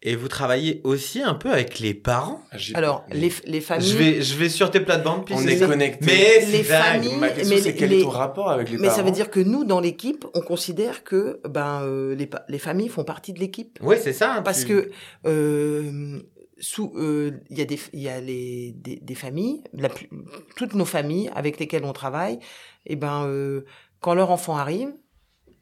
Et 0.00 0.14
vous 0.14 0.28
travaillez 0.28 0.80
aussi 0.84 1.22
un 1.22 1.34
peu 1.34 1.50
avec 1.50 1.80
les 1.80 1.92
parents. 1.92 2.40
Ah, 2.52 2.56
Alors, 2.74 3.04
les, 3.10 3.32
les 3.46 3.60
familles... 3.60 3.88
Je 3.88 3.96
vais, 3.96 4.22
je 4.22 4.36
vais 4.36 4.48
sur 4.48 4.70
tes 4.70 4.78
plates-bandes. 4.78 5.24
puis 5.26 5.34
On 5.36 5.44
est 5.44 5.58
connectés. 5.58 6.06
Mais 6.06 6.38
Les 6.46 6.62
c'est 6.62 6.68
dingue. 6.68 6.82
familles- 7.02 7.16
Ma 7.16 7.28
question, 7.30 7.56
mais 7.56 7.60
c'est 7.62 7.74
quel 7.74 7.90
les- 7.90 7.98
est 7.98 8.02
ton 8.04 8.10
rapport 8.10 8.48
avec 8.48 8.70
les 8.70 8.76
Mais 8.76 8.84
parents 8.86 8.96
ça 8.96 9.02
veut 9.02 9.10
dire 9.10 9.28
que 9.28 9.40
nous, 9.40 9.64
dans 9.64 9.80
l'équipe, 9.80 10.24
on 10.34 10.40
considère 10.40 11.02
que 11.02 11.40
ben, 11.48 11.82
euh, 11.82 12.14
les, 12.14 12.30
les 12.48 12.58
familles 12.60 12.88
font 12.88 13.02
partie 13.02 13.32
de 13.32 13.40
l'équipe. 13.40 13.76
Oui, 13.82 13.96
c'est 14.00 14.12
ça. 14.12 14.34
hein, 14.36 14.42
Parce 14.42 14.60
tu- 14.60 14.68
que 14.68 14.90
euh, 15.26 16.20
sous 16.60 16.92
euh, 16.96 17.32
il 17.50 17.58
y 17.58 17.62
a 17.62 17.64
des 17.64 17.78
il 17.92 18.00
y 18.00 18.08
a 18.08 18.20
les 18.20 18.72
des, 18.76 18.96
des 19.02 19.14
familles, 19.16 19.62
la 19.72 19.88
plus- 19.88 20.08
toutes 20.56 20.74
nos 20.74 20.84
familles 20.84 21.28
avec 21.34 21.58
lesquelles 21.58 21.84
on 21.84 21.92
travaille, 21.92 22.38
et 22.86 22.94
ben 22.96 23.24
euh, 23.26 23.62
quand 24.00 24.14
leur 24.14 24.30
enfant 24.30 24.56
arrive, 24.56 24.90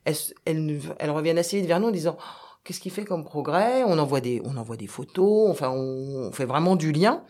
elles, 0.04 0.14
elles, 0.44 0.78
elles 0.98 1.10
reviennent 1.10 1.38
assez 1.38 1.56
vite 1.58 1.66
vers 1.66 1.80
nous 1.80 1.88
en 1.88 1.90
disant 1.90 2.16
Oh, 2.20 2.45
qu'est-ce 2.66 2.80
qu'il 2.80 2.92
fait 2.92 3.04
comme 3.04 3.24
progrès? 3.24 3.84
On 3.84 3.98
envoie 3.98 4.20
des 4.20 4.42
on 4.44 4.56
envoie 4.56 4.76
des 4.76 4.86
photos, 4.88 5.50
enfin 5.50 5.70
on, 5.70 6.28
on 6.28 6.32
fait 6.32 6.44
vraiment 6.44 6.76
du 6.76 6.92
lien. 6.92 7.22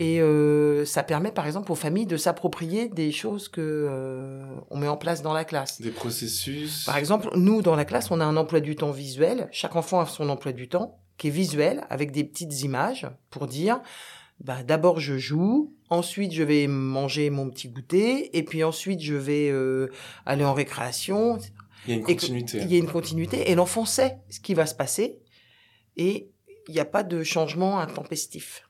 Et 0.00 0.20
euh, 0.20 0.84
ça 0.84 1.04
permet, 1.04 1.30
par 1.30 1.46
exemple, 1.46 1.70
aux 1.70 1.76
familles 1.76 2.06
de 2.06 2.16
s'approprier 2.16 2.88
des 2.88 3.12
choses 3.12 3.48
que 3.48 3.60
euh, 3.60 4.44
on 4.70 4.78
met 4.78 4.88
en 4.88 4.96
place 4.96 5.22
dans 5.22 5.32
la 5.32 5.44
classe. 5.44 5.80
Des 5.80 5.92
processus. 5.92 6.84
Par 6.84 6.96
exemple, 6.96 7.28
nous, 7.36 7.62
dans 7.62 7.76
la 7.76 7.84
classe, 7.84 8.10
on 8.10 8.20
a 8.20 8.24
un 8.24 8.36
emploi 8.36 8.58
du 8.58 8.74
temps 8.74 8.90
visuel. 8.90 9.48
Chaque 9.52 9.76
enfant 9.76 10.00
a 10.00 10.06
son 10.06 10.28
emploi 10.30 10.50
du 10.50 10.68
temps 10.68 10.98
qui 11.16 11.28
est 11.28 11.30
visuel, 11.30 11.84
avec 11.90 12.10
des 12.10 12.24
petites 12.24 12.62
images 12.62 13.06
pour 13.30 13.46
dire, 13.46 13.80
bah, 14.40 14.64
d'abord 14.64 14.98
je 14.98 15.16
joue, 15.16 15.72
ensuite 15.90 16.32
je 16.32 16.42
vais 16.42 16.66
manger 16.66 17.30
mon 17.30 17.48
petit 17.50 17.68
goûter, 17.68 18.36
et 18.36 18.42
puis 18.42 18.64
ensuite 18.64 19.00
je 19.00 19.14
vais 19.14 19.48
euh, 19.48 19.88
aller 20.26 20.44
en 20.44 20.54
récréation. 20.54 21.38
Il 21.86 21.90
y 21.90 21.92
a 21.94 21.96
une 21.96 22.04
continuité. 22.04 22.58
Il 22.62 22.72
y 22.72 22.76
a 22.76 22.78
une 22.78 22.90
continuité, 22.90 23.50
et 23.50 23.54
l'enfant 23.54 23.84
sait 23.84 24.18
ce 24.30 24.40
qui 24.40 24.54
va 24.54 24.66
se 24.66 24.74
passer, 24.74 25.18
et 25.96 26.30
il 26.68 26.72
n'y 26.74 26.80
a 26.80 26.84
pas 26.84 27.02
de 27.02 27.22
changement 27.22 27.78
intempestif. 27.78 28.68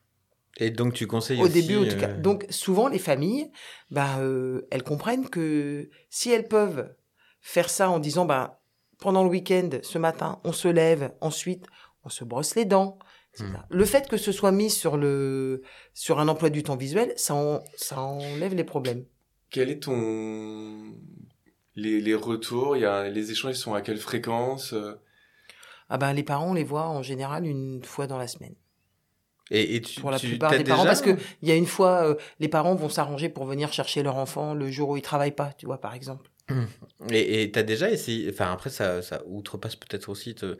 Et 0.59 0.71
donc 0.71 0.93
tu 0.95 1.07
conseilles 1.07 1.41
Au 1.41 1.45
aussi, 1.47 1.63
début, 1.63 1.77
en 1.79 1.89
tout 1.89 1.97
cas. 1.99 2.11
euh, 2.11 2.21
Donc, 2.21 2.47
souvent, 2.51 2.89
les 2.89 2.99
familles, 3.01 3.51
bah, 3.91 4.19
euh, 4.21 4.67
elles 4.71 4.85
comprennent 4.85 5.29
que 5.29 5.91
si 6.11 6.31
elles 6.31 6.47
peuvent 6.49 6.95
faire 7.41 7.69
ça 7.71 7.91
en 7.91 7.99
disant, 7.99 8.25
bah, 8.25 8.61
pendant 8.99 9.25
le 9.25 9.31
week-end, 9.31 9.71
ce 9.83 9.99
matin, 9.99 10.41
on 10.45 10.53
se 10.53 10.69
lève, 10.69 11.13
ensuite, 11.21 11.67
on 12.05 12.09
se 12.09 12.25
brosse 12.25 12.55
les 12.55 12.65
dents, 12.65 12.99
Hmm. 13.41 13.57
Le 13.69 13.85
fait 13.85 14.07
que 14.07 14.17
ce 14.17 14.31
soit 14.31 14.53
mis 14.53 14.71
sur 14.71 14.97
le 14.97 15.63
sur 15.93 16.21
un 16.21 16.29
emploi 16.29 16.51
du 16.51 16.63
temps 16.63 16.77
visuel, 16.77 17.13
ça, 17.17 17.35
en- 17.35 17.65
ça 17.77 17.99
enlève 18.01 18.55
les 18.55 18.63
problèmes. 18.63 19.07
Quel 19.51 19.71
est 19.71 19.83
ton 19.83 20.93
les, 21.77 22.01
les 22.01 22.15
retours 22.15 22.77
Il 22.77 22.81
y 22.83 22.87
a 22.87 23.09
les 23.09 23.31
échanges 23.31 23.57
ils 23.57 23.61
sont 23.61 23.75
à 23.75 23.83
quelle 23.83 23.99
fréquence 23.99 24.73
euh? 24.73 24.95
Ah 25.89 25.99
ben 25.99 26.13
les 26.13 26.23
parents 26.23 26.51
on 26.51 26.55
les 26.55 26.65
voit 26.65 26.89
en 26.89 27.03
général 27.03 27.47
une 27.47 27.83
fois 27.85 28.07
dans 28.07 28.19
la 28.19 28.27
semaine. 28.29 28.55
Et, 29.51 29.77
et 29.77 29.83
tu, 29.83 30.01
Pour 30.01 30.11
la 30.11 30.19
tu- 30.19 30.29
plupart 30.29 30.51
des 30.53 30.65
parents, 30.65 30.85
parce 30.87 31.03
que 31.03 31.17
il 31.43 31.49
y 31.49 31.53
a 31.53 31.55
une 31.57 31.67
fois, 31.67 32.07
euh, 32.07 32.15
les 32.41 32.49
parents 32.49 32.75
vont 32.75 32.89
s'arranger 32.89 33.29
pour 33.29 33.45
venir 33.45 33.73
chercher 33.73 34.03
leur 34.03 34.17
enfant 34.17 34.55
le 34.55 34.71
jour 34.71 34.89
où 34.89 34.97
ils 34.97 35.03
travaillent 35.03 35.33
pas, 35.37 35.53
tu 35.53 35.67
vois, 35.67 35.81
par 35.81 35.95
exemple. 35.95 36.31
Et 37.11 37.43
et 37.43 37.51
t'as 37.53 37.63
déjà 37.63 37.91
essayé, 37.91 38.31
enfin 38.31 38.53
après 38.53 38.71
ça, 38.71 39.03
ça 39.03 39.23
outrepasse 39.27 39.77
peut-être 39.77 40.09
aussi 40.09 40.35
te- 40.35 40.57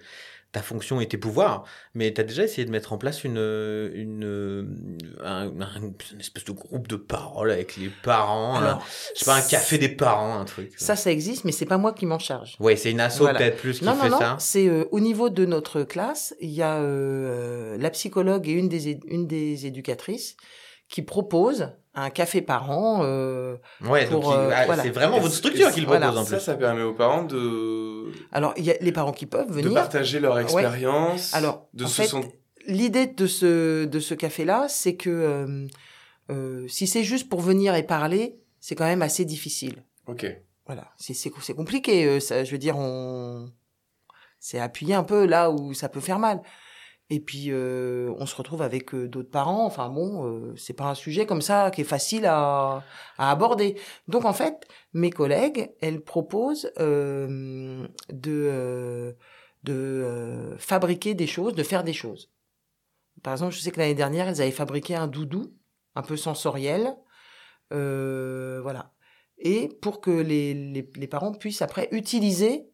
ta 0.55 0.63
fonction 0.63 1.01
et 1.01 1.07
tes 1.09 1.19
pouvoirs, 1.19 1.65
mais 1.95 2.13
t'as 2.15 2.23
déjà 2.23 2.45
essayé 2.45 2.65
de 2.65 2.71
mettre 2.71 2.93
en 2.95 2.99
place 2.99 3.25
une, 3.25 3.37
une, 3.37 5.05
un- 5.23 5.49
un- 5.61 5.81
une 6.13 6.21
espèce 6.21 6.45
de 6.45 6.53
groupe 6.53 6.89
de 6.89 6.97
parole 6.97 7.51
avec 7.51 7.77
les 7.77 7.91
parents, 8.03 8.55
un- 8.57 8.63
Alors, 8.63 8.87
je 9.15 9.19
sais 9.19 9.25
pas, 9.27 9.35
un 9.37 9.43
café 9.43 9.79
des 9.79 9.89
parents, 9.89 10.39
un 10.39 10.45
truc. 10.45 10.73
ça, 10.77 10.97
ça 10.97 11.11
existe, 11.11 11.45
mais 11.45 11.53
c'est 11.53 11.67
pas 11.67 11.77
moi 11.79 11.93
qui 11.93 12.07
m'en 12.07 12.19
charge. 12.19 12.57
Ouais, 12.61 12.77
c'est 12.77 12.91
une 12.93 13.01
asso 13.01 13.19
Voilà. 13.19 13.39
peut-être 13.39 13.57
plus 13.59 13.81
qui 13.81 13.85
Non, 13.85 13.95
fait 13.97 14.09
non, 14.09 14.15
non, 14.17 14.19
ça. 14.21 14.37
c'est 14.39 14.69
euh, 14.69 14.85
au 14.93 15.01
niveau 15.01 15.29
de 15.29 15.45
notre 15.45 15.83
classe, 15.83 16.35
il 16.41 16.51
y 16.51 16.63
a 16.63 16.77
euh, 16.77 17.77
la 17.79 17.91
psychologue 17.91 18.49
et 18.49 18.53
une 18.53 18.69
des, 18.69 18.99
une 19.07 19.27
des 19.27 19.67
éducatrices 19.67 20.37
qui 20.89 21.03
proposent 21.03 21.73
un 21.95 22.11
café 22.11 22.43
par 22.43 22.71
an. 22.71 23.01
euh, 23.03 23.57
Ouais, 23.83 24.09
donc 24.09 24.23
pour, 24.23 24.33
il- 24.33 24.37
euh, 24.39 24.51
ah, 24.55 24.67
voilà. 24.67 24.83
c'est 24.83 24.91
vraiment 24.91 25.21
votre 25.21 25.35
structure 25.35 25.71
qui 25.73 25.81
le 25.81 25.87
voilà. 25.87 26.07
propose 26.09 26.23
en 26.23 26.25
Ça, 26.27 26.37
plus. 26.37 26.45
ça 26.45 26.55
permet 26.55 26.83
aux 26.83 26.95
parents 26.95 27.23
de 27.25 28.13
alors, 28.33 28.53
il 28.57 28.65
y 28.65 28.71
a 28.71 28.75
les 28.81 28.93
parents 28.93 29.13
qui 29.13 29.27
peuvent 29.27 29.49
de 29.49 29.53
venir. 29.63 29.75
partager 29.75 30.21
leur 30.21 30.39
expérience, 30.39 31.33
Alors, 31.35 31.69
de 31.75 31.85
en 31.85 31.89
fait, 31.89 32.11
l'idée 32.67 33.07
de 33.07 33.27
ce, 33.27 33.85
de 33.85 34.01
ce 34.01 34.15
café-là, 34.15 34.67
c'est 34.69 34.95
que 34.97 35.11
euh, 35.11 35.67
euh, 36.31 36.67
si 36.69 36.87
c'est 36.87 37.05
juste 37.05 37.29
pour 37.29 37.41
venir 37.41 37.75
et 37.75 37.83
parler, 37.83 38.37
c'est 38.61 38.75
quand 38.75 38.85
même 38.87 39.03
assez 39.03 39.25
difficile. 39.25 39.83
Ok. 40.07 40.27
Voilà, 40.67 40.91
c'est 40.97 41.13
c'est 41.15 41.31
c'est 41.43 41.55
compliqué. 41.55 42.07
euh, 42.07 42.21
ça, 42.21 42.43
je 42.45 42.51
veux 42.51 42.59
dire, 42.59 42.77
on 42.79 43.51
c'est 44.41 44.59
appuyer 44.59 44.95
un 44.95 45.05
peu 45.05 45.27
là 45.27 45.51
où 45.51 45.75
ça 45.75 45.89
peut 45.89 46.01
faire 46.01 46.19
mal. 46.19 46.41
Et 47.15 47.21
puis 47.21 47.53
euh, 47.53 48.13
on 48.19 48.27
se 48.27 48.35
retrouve 48.35 48.61
avec 48.61 48.93
euh, 48.93 49.07
d'autres 49.07 49.31
parents. 49.31 49.65
Enfin 49.67 49.89
bon, 49.89 50.27
euh, 50.27 50.53
c'est 50.57 50.73
pas 50.73 50.87
un 50.87 50.97
sujet 50.97 51.27
comme 51.27 51.43
ça 51.43 51.71
qui 51.71 51.83
est 51.83 51.85
facile 51.85 52.27
à, 52.27 52.83
aborder. 53.19 53.81
Donc 54.09 54.25
en 54.25 54.33
fait, 54.33 54.67
mes 54.95 55.11
collègues, 55.11 55.71
elles 55.81 56.01
proposent 56.01 56.73
euh, 56.81 57.87
de 58.09 59.17
fabriquer 60.59 61.15
des 61.15 61.29
choses, 61.29 61.55
de 61.55 61.63
faire 61.63 61.85
des 61.85 61.93
choses. 61.93 62.33
Par 63.23 63.33
exemple, 63.33 63.55
je 63.55 63.61
sais 63.61 63.71
que 63.71 63.79
l'année 63.79 63.95
dernière, 63.95 64.27
elles 64.27 64.43
avaient 64.43 64.51
fabriqué 64.51 64.97
un 64.97 65.07
doudou 65.07 65.55
un 65.95 66.03
peu 66.03 66.17
sensoriel. 66.17 66.97
Voilà 67.71 68.91
et 69.39 69.69
pour 69.83 70.01
que 70.01 70.11
les 70.11 71.09
parents 71.09 71.33
puissent 71.33 71.63
après 71.63 71.89
utiliser 71.93 72.69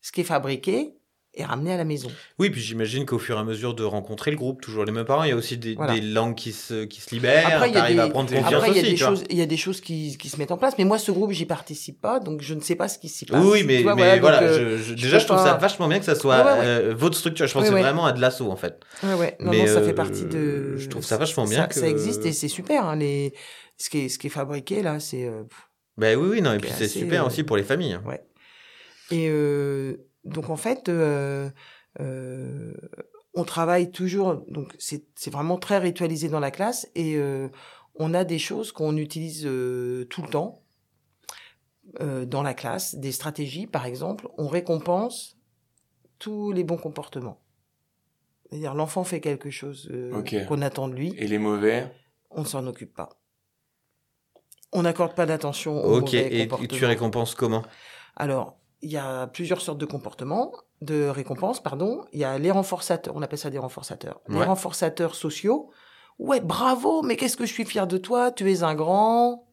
ce 0.00 0.10
qui 0.10 0.22
est 0.22 0.24
fabriqué 0.24 0.96
et 1.36 1.44
ramener 1.44 1.72
à 1.72 1.76
la 1.76 1.84
maison. 1.84 2.08
Oui, 2.38 2.50
puis 2.50 2.60
j'imagine 2.60 3.04
qu'au 3.06 3.18
fur 3.18 3.36
et 3.36 3.40
à 3.40 3.44
mesure 3.44 3.74
de 3.74 3.82
rencontrer 3.84 4.30
le 4.30 4.36
groupe, 4.36 4.60
toujours 4.60 4.84
les 4.84 4.92
mêmes 4.92 5.04
parents, 5.04 5.24
il 5.24 5.30
y 5.30 5.32
a 5.32 5.36
aussi 5.36 5.56
des, 5.58 5.74
Voilà. 5.74 5.94
des 5.94 6.00
langues 6.00 6.34
qui 6.36 6.52
se, 6.52 6.84
qui 6.84 7.00
se 7.00 7.14
libèrent, 7.14 7.46
Après, 7.48 7.68
il 7.70 7.74
y 7.74 7.76
a 7.76 7.80
t'arrives 7.80 7.96
des, 7.96 8.02
à 8.02 8.08
prendre 8.08 8.28
après, 8.30 8.42
confiance 8.42 8.62
après, 8.62 8.70
il 8.70 8.76
y 8.76 8.78
a 8.78 8.82
aussi, 8.82 8.90
des 8.92 8.96
choses, 8.96 9.24
il 9.30 9.36
y 9.38 9.42
a 9.42 9.46
des 9.46 9.56
choses 9.56 9.80
qui, 9.80 10.16
qui 10.16 10.28
se 10.28 10.36
mettent 10.38 10.52
en 10.52 10.56
place. 10.58 10.74
Mais 10.78 10.84
moi, 10.84 10.98
ce 10.98 11.10
groupe, 11.10 11.32
j'y 11.32 11.46
participe 11.46 12.00
pas, 12.00 12.20
donc 12.20 12.40
je 12.42 12.54
ne 12.54 12.60
sais 12.60 12.76
pas 12.76 12.88
ce 12.88 12.98
qui 12.98 13.08
s'y 13.08 13.26
passe. 13.26 13.44
Oui, 13.44 13.64
mais, 13.64 13.82
vois, 13.82 13.94
mais 13.96 14.18
voilà, 14.20 14.40
donc, 14.40 14.48
euh, 14.50 14.76
je, 14.78 14.82
je- 14.82 14.82
je 14.90 14.94
déjà, 14.94 15.18
je 15.18 15.24
trouve 15.26 15.38
pas- 15.38 15.44
ça 15.44 15.54
vachement 15.54 15.88
bien 15.88 15.98
que 15.98 16.04
ça 16.04 16.14
soit 16.14 16.36
Ouais, 16.38 16.42
ouais, 16.44 16.58
ouais. 16.58 16.64
euh, 16.66 16.94
votre 16.96 17.16
structure. 17.16 17.46
Je 17.46 17.54
Ouais, 17.58 17.60
ouais. 17.62 17.68
c'est 17.68 17.80
vraiment 17.82 18.06
à 18.06 18.12
de 18.12 18.20
l'assaut, 18.20 18.50
en 18.50 18.56
fait. 18.56 18.80
ouais, 19.02 19.14
ouais. 19.14 19.36
Non, 19.40 19.50
mais, 19.50 19.58
non, 19.60 19.66
ça 19.66 19.78
euh, 19.80 19.84
fait 19.86 19.92
partie 19.94 20.24
de. 20.26 20.76
je 20.76 20.88
trouve 20.88 21.04
ça 21.04 21.16
vachement 21.16 21.44
bien 21.46 21.62
Ça, 21.62 21.66
que- 21.66 21.74
ça 21.74 21.88
existe 21.88 22.24
et 22.26 22.32
c'est 22.32 22.48
super. 22.48 22.84
Hein, 22.86 22.96
les, 22.96 23.32
ce 23.76 23.90
qui 23.90 23.98
est, 24.04 24.08
ce 24.08 24.18
qui 24.18 24.28
est 24.28 24.30
fabriqué 24.30 24.82
là, 24.82 25.00
c'est. 25.00 25.28
Ben 25.96 26.16
oui, 26.18 26.28
oui, 26.30 26.42
non, 26.42 26.52
et 26.52 26.58
puis 26.58 26.70
c'est 26.76 26.88
super 26.88 27.26
aussi 27.26 27.42
pour 27.44 27.56
les 27.56 27.62
familles. 27.62 27.94
hein. 27.94 28.02
Et 29.10 29.28
euh, 29.28 29.96
donc 30.24 30.50
en 30.50 30.56
fait, 30.56 30.88
euh, 30.88 31.50
euh, 32.00 32.74
on 33.34 33.44
travaille 33.44 33.90
toujours. 33.90 34.44
Donc 34.48 34.74
c'est 34.78 35.04
c'est 35.14 35.30
vraiment 35.30 35.58
très 35.58 35.78
ritualisé 35.78 36.28
dans 36.28 36.40
la 36.40 36.50
classe 36.50 36.88
et 36.94 37.16
euh, 37.16 37.48
on 37.94 38.14
a 38.14 38.24
des 38.24 38.38
choses 38.38 38.72
qu'on 38.72 38.96
utilise 38.96 39.44
euh, 39.46 40.04
tout 40.06 40.22
le 40.22 40.28
temps 40.28 40.62
euh, 42.00 42.24
dans 42.24 42.42
la 42.42 42.54
classe, 42.54 42.94
des 42.96 43.12
stratégies 43.12 43.66
par 43.66 43.86
exemple. 43.86 44.28
On 44.38 44.48
récompense 44.48 45.36
tous 46.18 46.52
les 46.52 46.64
bons 46.64 46.78
comportements. 46.78 47.40
C'est-à-dire 48.48 48.74
l'enfant 48.74 49.04
fait 49.04 49.20
quelque 49.20 49.50
chose 49.50 49.88
euh, 49.90 50.20
Ok. 50.20 50.34
qu'on 50.48 50.62
attend 50.62 50.88
de 50.88 50.94
lui, 50.94 51.14
Et 51.18 51.26
les 51.26 51.38
mauvais? 51.38 51.90
On 52.30 52.40
ne 52.42 52.46
s'en 52.46 52.66
occupe 52.66 52.94
pas. 52.94 53.10
On 54.72 54.82
n'accorde 54.82 55.14
pas 55.14 55.26
d'attention 55.26 55.84
aux 55.84 55.98
Ok, 55.98 56.12
mauvais 56.14 56.40
et 56.40 56.68
tu 56.68 56.84
récompenses 56.84 57.34
comment? 57.34 57.62
Alors, 58.16 58.58
il 58.84 58.90
y 58.92 58.96
a 58.96 59.26
plusieurs 59.26 59.60
sortes 59.60 59.78
de 59.78 59.86
comportements, 59.86 60.52
de 60.82 61.08
récompenses, 61.08 61.60
pardon. 61.62 62.04
Il 62.12 62.20
y 62.20 62.24
a 62.24 62.38
les 62.38 62.50
renforçateurs, 62.50 63.14
on 63.16 63.22
appelle 63.22 63.38
ça 63.38 63.50
des 63.50 63.58
renforçateurs. 63.58 64.20
Les 64.28 64.42
renforçateurs 64.42 65.14
sociaux. 65.14 65.70
Ouais, 66.18 66.40
bravo, 66.40 67.02
mais 67.02 67.16
qu'est-ce 67.16 67.36
que 67.36 67.46
je 67.46 67.52
suis 67.52 67.64
fier 67.64 67.86
de 67.88 67.98
toi, 67.98 68.30
tu 68.30 68.50
es 68.52 68.62
un 68.62 68.74
grand. 68.74 69.46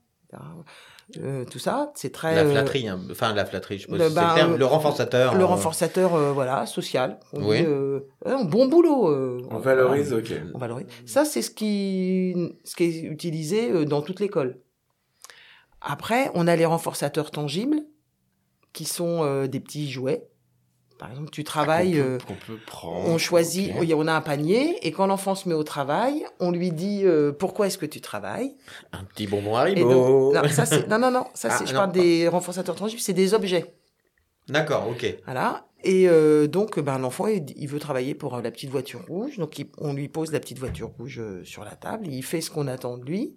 Euh, 1.18 1.44
tout 1.44 1.60
ça, 1.60 1.92
c'est 1.96 2.12
très. 2.14 2.36
La 2.36 2.42
euh, 2.44 2.52
flatterie, 2.52 2.88
hein. 2.88 3.00
enfin 3.12 3.34
la 3.34 3.46
flatterie, 3.46 3.80
je 3.80 3.84
sais 3.86 3.88
pas 3.92 3.98
le- 3.98 4.10
bah, 4.10 4.30
le 4.30 4.36
terme, 4.36 4.54
euh, 4.54 4.58
le 4.58 4.66
renforçateur. 4.66 5.36
le 5.36 5.42
euh, 5.42 5.46
renforçateur, 5.46 6.16
euh, 6.16 6.32
voilà, 6.32 6.66
social. 6.66 7.20
On 7.34 7.44
Oui. 7.50 7.58
dit, 7.60 7.66
euh, 7.68 8.00
bon 8.46 8.68
boulot. 8.68 9.10
euh, 9.10 9.42
On 9.50 9.58
valorise, 9.60 10.14
ok. 10.14 10.32
On 10.54 10.58
valorise. 10.58 10.86
Ça, 11.06 11.26
c'est 11.26 11.42
ce 11.42 11.52
qui, 11.52 12.34
ce 12.64 12.76
qui 12.78 12.84
est 12.86 13.02
utilisé 13.02 13.72
euh, 13.72 13.84
dans 13.86 14.02
toute 14.02 14.20
l'école. 14.22 14.60
Après, 15.82 16.32
on 16.34 16.48
a 16.48 16.56
les 16.56 16.66
renforçateurs 16.66 17.32
tangibles, 17.32 17.82
qui 18.74 18.86
sont 18.86 19.24
euh, 19.24 19.48
des 19.48 19.60
petits 19.60 19.90
jouets. 19.92 20.28
Par 21.00 21.10
exemple, 21.10 21.32
tu 21.32 21.44
travailles, 21.44 21.94
Qu'on 21.94 21.98
peut- 21.98 22.04
euh, 22.10 22.18
qu'on 22.20 22.36
peut 22.54 22.58
prendre. 22.66 23.10
on 23.10 23.18
choisit, 23.18 23.72
ok. 23.76 23.88
on 23.96 24.08
a 24.08 24.14
un 24.14 24.22
panier, 24.22 24.78
et 24.86 24.92
quand 24.92 25.08
l'enfant 25.08 25.34
se 25.34 25.50
met 25.50 25.56
au 25.56 25.64
travail, 25.64 26.26
on 26.40 26.52
lui 26.52 26.72
dit 26.72 27.02
euh, 27.06 27.32
pourquoi 27.32 27.66
est-ce 27.68 27.80
que 27.80 27.88
tu 27.88 28.02
travailles? 28.02 28.56
Un 28.92 29.04
petit 29.06 29.26
bonbon 29.26 29.56
Haribo. 29.56 30.32
non, 30.32 30.48
ça 30.50 30.68
c'est, 30.68 30.88
non, 30.88 31.00
non, 31.00 31.10
non, 31.10 31.26
ça 31.34 31.48
Ah, 31.52 31.58
c'est, 31.58 31.66
je 31.66 31.74
non. 31.74 31.80
parle 31.80 31.92
des 31.92 32.28
renforçateurs 32.28 32.76
tangibles, 32.76 33.02
c'est 33.02 33.14
des 33.14 33.34
objets. 33.34 33.74
D'accord, 34.48 34.88
ok. 34.90 35.18
Voilà. 35.26 35.66
Et 35.84 36.08
euh, 36.08 36.46
donc, 36.46 36.80
ben, 36.80 37.00
l'enfant, 37.00 37.26
il, 37.26 37.46
il 37.56 37.68
veut 37.68 37.80
travailler 37.80 38.14
pour 38.14 38.36
euh, 38.36 38.42
la 38.44 38.52
petite 38.52 38.70
voiture 38.70 39.04
rouge. 39.08 39.38
Donc, 39.40 39.58
il- 39.58 39.72
on 39.80 39.94
lui 39.94 40.08
pose 40.08 40.32
la 40.32 40.40
petite 40.40 40.60
voiture 40.60 40.90
rouge 41.00 41.18
euh, 41.20 41.44
sur 41.44 41.64
la 41.64 41.72
table. 41.76 42.06
Il 42.08 42.22
fait 42.22 42.42
ce 42.42 42.52
qu'on 42.52 42.68
attend 42.68 43.00
de 43.00 43.06
lui. 43.06 43.36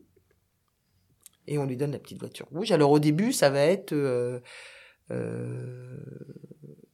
Et 1.46 1.56
on 1.56 1.64
lui 1.64 1.76
donne 1.78 1.92
la 1.92 1.98
petite 1.98 2.18
voiture 2.18 2.46
rouge. 2.52 2.72
Alors, 2.72 2.90
au 2.90 2.98
début, 2.98 3.32
ça 3.32 3.48
va 3.48 3.60
être... 3.60 3.94
euh, 5.10 5.98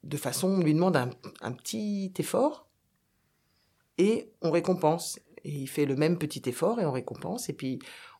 de 0.02 0.16
façon, 0.16 0.48
on 0.48 0.58
lui 0.60 0.74
demande 0.74 0.96
un, 0.96 1.10
un 1.40 1.52
petit 1.52 2.12
effort. 2.18 2.66
Et 3.98 4.32
on 4.42 4.50
récompense. 4.50 5.18
Et 5.44 5.50
il 5.50 5.66
fait 5.66 5.84
le 5.86 5.96
même 5.96 6.18
petit 6.18 6.42
effort 6.48 6.80
et 6.80 6.86
on 6.86 6.92
récompense. 6.92 7.48
Et 7.48 7.52
puis, 7.52 7.78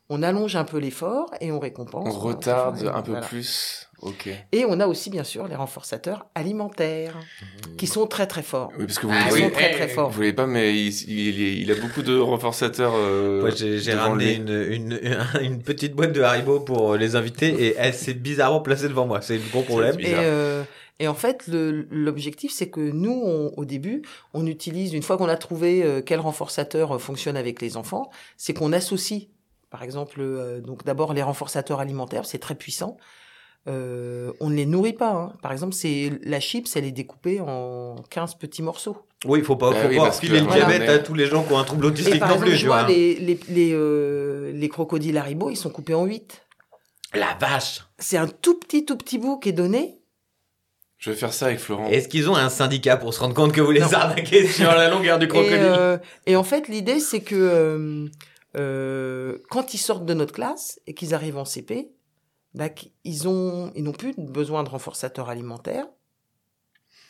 on 0.09 0.23
allonge 0.23 0.55
un 0.55 0.63
peu 0.63 0.77
l'effort 0.77 1.33
et 1.39 1.51
on 1.51 1.59
récompense. 1.59 2.13
On 2.15 2.19
retarde 2.19 2.83
un 2.93 3.01
peu 3.01 3.11
Voilà. 3.11 3.25
plus. 3.27 3.89
Ok. 4.01 4.29
Et 4.51 4.65
on 4.65 4.79
a 4.79 4.87
aussi, 4.87 5.09
bien 5.11 5.23
sûr, 5.23 5.47
les 5.47 5.55
renforçateurs 5.55 6.25
alimentaires, 6.33 7.15
qui 7.77 7.85
sont 7.87 8.07
très 8.07 8.25
très 8.25 8.41
forts. 8.41 8.71
Oui, 8.77 8.85
parce 8.85 8.97
que 8.99 9.05
vous, 9.05 9.13
Ah 9.15 9.29
oui, 9.31 9.41
sont 9.43 9.49
très 9.51 9.71
très 9.73 9.87
vous 9.87 9.93
forts. 9.93 10.09
voulez 10.09 10.33
pas, 10.33 10.47
mais 10.47 10.75
il, 10.75 11.61
il, 11.61 11.71
a 11.71 11.75
beaucoup 11.75 12.01
de 12.01 12.17
renforçateurs. 12.17 12.93
Euh, 12.95 13.41
Moi, 13.41 13.51
j'ai 13.51 13.93
ramené 13.93 14.33
une, 14.35 14.49
une, 14.49 14.99
une 15.41 15.61
petite 15.61 15.93
boîte 15.93 16.13
de 16.13 16.21
Haribo 16.21 16.59
pour 16.61 16.95
les 16.95 17.15
invités 17.15 17.49
et 17.67 17.75
elle 17.77 17.93
s'est 17.93 18.13
bizarrement 18.15 18.61
placée 18.61 18.87
devant 18.87 19.05
moi. 19.05 19.21
C'est 19.21 19.37
le 19.37 19.43
gros 19.51 19.61
problème. 19.61 19.95
Et, 19.99 20.03
bizarre. 20.03 20.21
euh, 20.23 20.63
et 20.99 21.07
en 21.07 21.13
fait, 21.15 21.47
l'objectif, 21.47 22.51
c'est 22.51 22.69
que 22.69 22.81
nous, 22.81 23.11
on- 23.23 23.53
au 23.57 23.65
début, 23.65 24.01
on 24.33 24.45
utilise, 24.47 24.93
une 24.93 25.03
fois 25.03 25.17
qu'on 25.17 25.29
a 25.29 25.37
trouvé 25.37 25.83
euh, 25.83 26.01
quel 26.01 26.19
renforçateur 26.19 26.95
euh, 26.95 26.97
fonctionne 26.99 27.37
avec 27.37 27.61
les 27.61 27.77
enfants, 27.77 28.09
c'est 28.37 28.53
qu'on 28.53 28.73
associe, 28.73 29.23
par 29.69 29.83
exemple, 29.83 30.17
euh, 30.21 30.59
donc 30.59 30.83
d'abord 30.85 31.13
les 31.13 31.21
renforçateurs 31.23 31.79
alimentaires, 31.79 32.25
c'est 32.25 32.39
très 32.39 32.55
puissant. 32.55 32.97
Euh, 33.67 34.31
on 34.39 34.49
ne 34.49 34.55
les 34.55 34.65
nourrit 34.65 34.93
pas. 34.93 35.11
hein. 35.11 35.33
Par 35.41 35.51
exemple, 35.51 35.73
c'est 35.73 36.11
la 36.23 36.39
chips, 36.39 36.75
elle 36.75 36.85
est 36.85 36.91
découpée 36.91 37.39
en 37.41 37.95
15 38.09 38.35
petits 38.35 38.63
morceaux. 38.63 38.97
Oui, 39.25 39.39
il 39.39 39.45
faut 39.45 39.55
pas, 39.55 39.69
Bah 39.71 39.83
faut 39.83 39.87
oui, 39.89 39.97
pas 39.97 40.11
filer 40.11 40.39
le 40.39 40.45
voilà. 40.47 40.65
diabète 40.65 40.89
à 40.89 40.97
tous 40.99 41.13
les 41.13 41.27
gens 41.27 41.43
qui 41.43 41.53
ont 41.53 41.59
un 41.59 41.63
trouble 41.63 41.85
autistique 41.85 42.17
par 42.19 42.29
non 42.29 42.33
exemple, 42.35 42.49
plus, 42.51 42.57
je 42.57 42.65
vois 42.65 42.79
vois. 42.83 42.91
les, 42.91 43.15
les, 43.15 43.39
les, 43.49 43.71
euh, 43.73 44.51
les 44.51 44.67
crocodiles 44.69 45.15
Haribo, 45.17 45.51
ils 45.51 45.55
sont 45.57 45.69
coupés 45.69 45.93
en 45.93 46.05
8. 46.05 46.41
La 47.13 47.37
vache 47.39 47.81
C'est 47.99 48.17
un 48.17 48.27
tout 48.27 48.57
petit, 48.59 48.83
tout 48.85 48.97
petit 48.97 49.19
bout 49.19 49.37
qui 49.37 49.49
est 49.49 49.53
donné. 49.53 49.99
Je 50.97 51.11
vais 51.11 51.15
faire 51.15 51.33
ça 51.33 51.47
avec 51.47 51.59
Florent. 51.59 51.87
Est-ce 51.87 52.07
qu'ils 52.07 52.29
ont 52.29 52.35
un 52.35 52.49
syndicat 52.49 52.95
pour 52.97 53.13
se 53.13 53.19
rendre 53.19 53.33
compte 53.35 53.51
que 53.51 53.61
vous 53.61 53.71
les 53.71 53.79
Non. 53.81 53.91
arnaquez 53.93 54.47
sur 54.47 54.71
la 54.71 54.89
longueur 54.89 55.19
du 55.19 55.25
Et, 55.25 55.29
crocodile 55.29 55.57
euh, 55.59 55.97
et 56.25 56.35
en 56.35 56.43
fait, 56.43 56.67
l'idée, 56.67 56.99
c'est 56.99 57.21
que 57.21 57.35
euh, 57.35 58.05
euh, 58.57 59.37
quand 59.49 59.73
ils 59.73 59.79
sortent 59.79 60.05
de 60.05 60.13
notre 60.13 60.33
classe 60.33 60.79
et 60.87 60.93
qu'ils 60.93 61.13
arrivent 61.13 61.37
en 61.37 61.45
CP, 61.45 61.89
bah, 62.53 62.69
ils 63.03 63.27
ont, 63.27 63.71
ils 63.75 63.83
n'ont 63.83 63.91
plus 63.91 64.13
besoin 64.17 64.63
de 64.63 64.69
renforçateurs 64.69 65.29
alimentaires. 65.29 65.87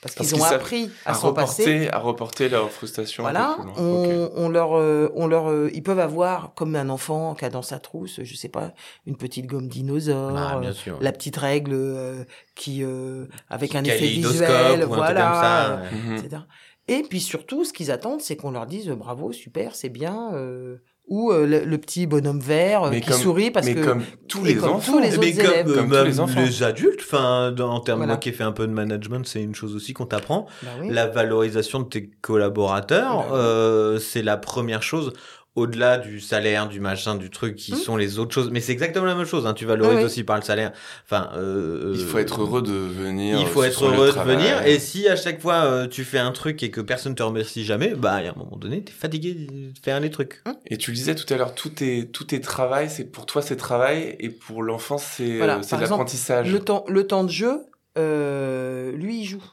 parce 0.01 0.15
Parce 0.15 0.29
qu'ils 0.31 0.39
ont 0.41 0.43
appris 0.43 0.89
à, 1.05 1.11
à 1.11 1.13
s'en 1.13 1.33
passer. 1.33 1.63
reporter, 1.63 1.93
à 1.93 1.99
reporter 1.99 2.49
leur 2.49 2.71
frustration. 2.71 3.23
Voilà, 3.23 3.57
on, 3.77 4.49
leur, 4.49 4.73
euh, 4.77 5.11
on 5.15 5.27
leur, 5.27 5.49
euh, 5.49 5.69
ils 5.73 5.83
peuvent 5.83 5.99
avoir 5.99 6.53
comme 6.55 6.75
un 6.75 6.89
enfant 6.89 7.35
qui 7.35 7.45
a 7.45 7.49
dans 7.49 7.61
sa 7.61 7.79
trousse, 7.79 8.19
je 8.23 8.35
sais 8.35 8.49
pas, 8.49 8.73
une 9.05 9.15
petite 9.17 9.45
gomme 9.45 9.67
dinosaure, 9.67 10.35
Ah, 10.37 10.59
bien 10.59 10.69
euh, 10.71 10.73
sûr. 10.73 10.97
la 11.01 11.11
petite 11.11 11.37
règle 11.37 11.73
euh, 11.73 12.23
qui, 12.55 12.83
euh, 12.83 13.25
avec 13.49 13.75
un 13.75 13.83
effet 13.83 14.07
visuel, 14.07 14.79
ou 14.81 14.83
un 14.83 14.87
truc 14.87 14.95
voilà, 14.95 15.21
comme 15.23 15.41
ça. 15.41 16.09
ouais. 16.11 16.17
Etc. 16.19 16.41
Et 16.87 17.03
puis 17.03 17.21
surtout, 17.21 17.63
ce 17.63 17.71
qu'ils 17.73 17.91
attendent, 17.91 18.21
c'est 18.21 18.35
qu'on 18.35 18.51
leur 18.51 18.65
dise 18.65 18.89
bravo, 18.89 19.31
super, 19.31 19.75
c'est 19.75 19.89
bien, 19.89 20.33
euh, 20.33 20.77
ou 21.11 21.31
euh, 21.31 21.45
le, 21.45 21.65
le 21.65 21.77
petit 21.77 22.07
bonhomme 22.07 22.39
vert 22.39 22.83
euh, 22.83 22.89
Mais 22.89 23.01
qui 23.01 23.09
comme- 23.09 23.19
sourit 23.19 23.51
parce 23.51 23.65
mais 23.67 23.75
que 23.75 23.83
comme 23.85 24.01
tous 24.29 24.45
les 24.45 24.55
comme 24.55 24.69
enfants. 24.71 24.93
tous 24.93 24.99
les 24.99 25.09
Mais 25.09 25.17
autres 25.17 25.37
comme, 25.43 25.45
élèves. 25.51 25.69
euh, 25.69 25.75
Comme 25.75 25.89
tous 25.89 26.03
les 26.05 26.19
enfants. 26.21 26.41
les 26.41 26.63
adultes, 26.63 27.01
enfin, 27.01 27.53
en 27.59 27.79
termes, 27.81 27.97
Voilà. 27.99 28.13
moi 28.13 28.17
qui 28.17 28.29
ai 28.29 28.31
fait 28.31 28.45
un 28.45 28.53
peu 28.53 28.65
de 28.65 28.71
management, 28.71 29.27
c'est 29.27 29.43
une 29.43 29.53
chose 29.53 29.75
aussi 29.75 29.91
qu'on 29.93 30.05
t'apprend. 30.05 30.47
Bah 30.63 30.69
oui. 30.81 30.87
La 30.89 31.07
valorisation 31.07 31.81
de 31.81 31.85
tes 31.89 32.09
collaborateurs, 32.21 33.17
Bah 33.17 33.25
oui. 33.29 33.37
euh, 33.37 33.99
c'est 33.99 34.21
la 34.23 34.37
première 34.37 34.83
chose. 34.83 35.11
Au-delà 35.55 35.97
du 35.97 36.21
salaire, 36.21 36.69
du 36.69 36.79
machin, 36.79 37.15
du 37.15 37.29
truc, 37.29 37.57
qui 37.57 37.73
Hmm. 37.73 37.75
sont 37.75 37.97
les 37.97 38.19
autres 38.19 38.33
choses. 38.33 38.49
Mais 38.51 38.61
c'est 38.61 38.71
exactement 38.71 39.05
la 39.05 39.15
même 39.15 39.25
chose. 39.25 39.45
Hein. 39.45 39.53
Tu 39.53 39.65
valorises 39.65 39.95
Ah 39.97 39.99
oui. 39.99 40.05
aussi 40.05 40.23
par 40.23 40.37
le 40.37 40.43
salaire. 40.43 40.71
Enfin, 41.03 41.29
euh, 41.35 41.91
Il 41.93 42.05
faut 42.05 42.19
être 42.19 42.39
heureux 42.41 42.61
de 42.61 42.71
venir. 42.71 43.37
Il 43.37 43.45
faut 43.47 43.61
euh, 43.61 43.65
être 43.65 43.83
heureux 43.83 44.07
de 44.07 44.11
travail. 44.11 44.37
venir. 44.37 44.65
Et 44.65 44.79
si 44.79 45.09
à 45.09 45.17
chaque 45.17 45.41
fois 45.41 45.55
euh, 45.65 45.87
tu 45.87 46.05
fais 46.05 46.19
un 46.19 46.31
truc 46.31 46.63
et 46.63 46.71
que 46.71 46.79
personne 46.79 47.15
te 47.15 47.21
remercie 47.23 47.65
jamais, 47.65 47.93
bah 47.95 48.13
à 48.13 48.19
un 48.21 48.33
moment 48.37 48.55
donné, 48.55 48.81
t'es 48.81 48.93
fatigué 48.93 49.33
de 49.33 49.73
faire 49.83 49.99
les 49.99 50.09
trucs. 50.09 50.41
Et 50.67 50.77
tu 50.77 50.91
le 50.91 50.95
disais 50.95 51.15
tout 51.15 51.31
à 51.33 51.35
l'heure, 51.37 51.53
tout 51.53 51.83
est 51.83 52.11
tout 52.13 52.33
est 52.33 52.39
travail. 52.39 52.89
C'est 52.89 53.03
pour 53.11 53.25
toi 53.25 53.41
c'est 53.41 53.57
travail 53.57 54.15
et 54.19 54.29
pour 54.29 54.63
l'enfant 54.63 54.97
c'est 54.97 55.35
Voilà, 55.37 55.57
euh, 55.57 55.61
c'est 55.63 55.77
l'apprentissage. 55.77 56.49
Le 56.49 56.59
temps, 56.59 56.85
le 56.87 57.05
temps 57.05 57.25
de 57.25 57.29
jeu, 57.29 57.59
euh, 57.97 58.91
lui, 58.93 59.19
il 59.21 59.25
joue. 59.25 59.43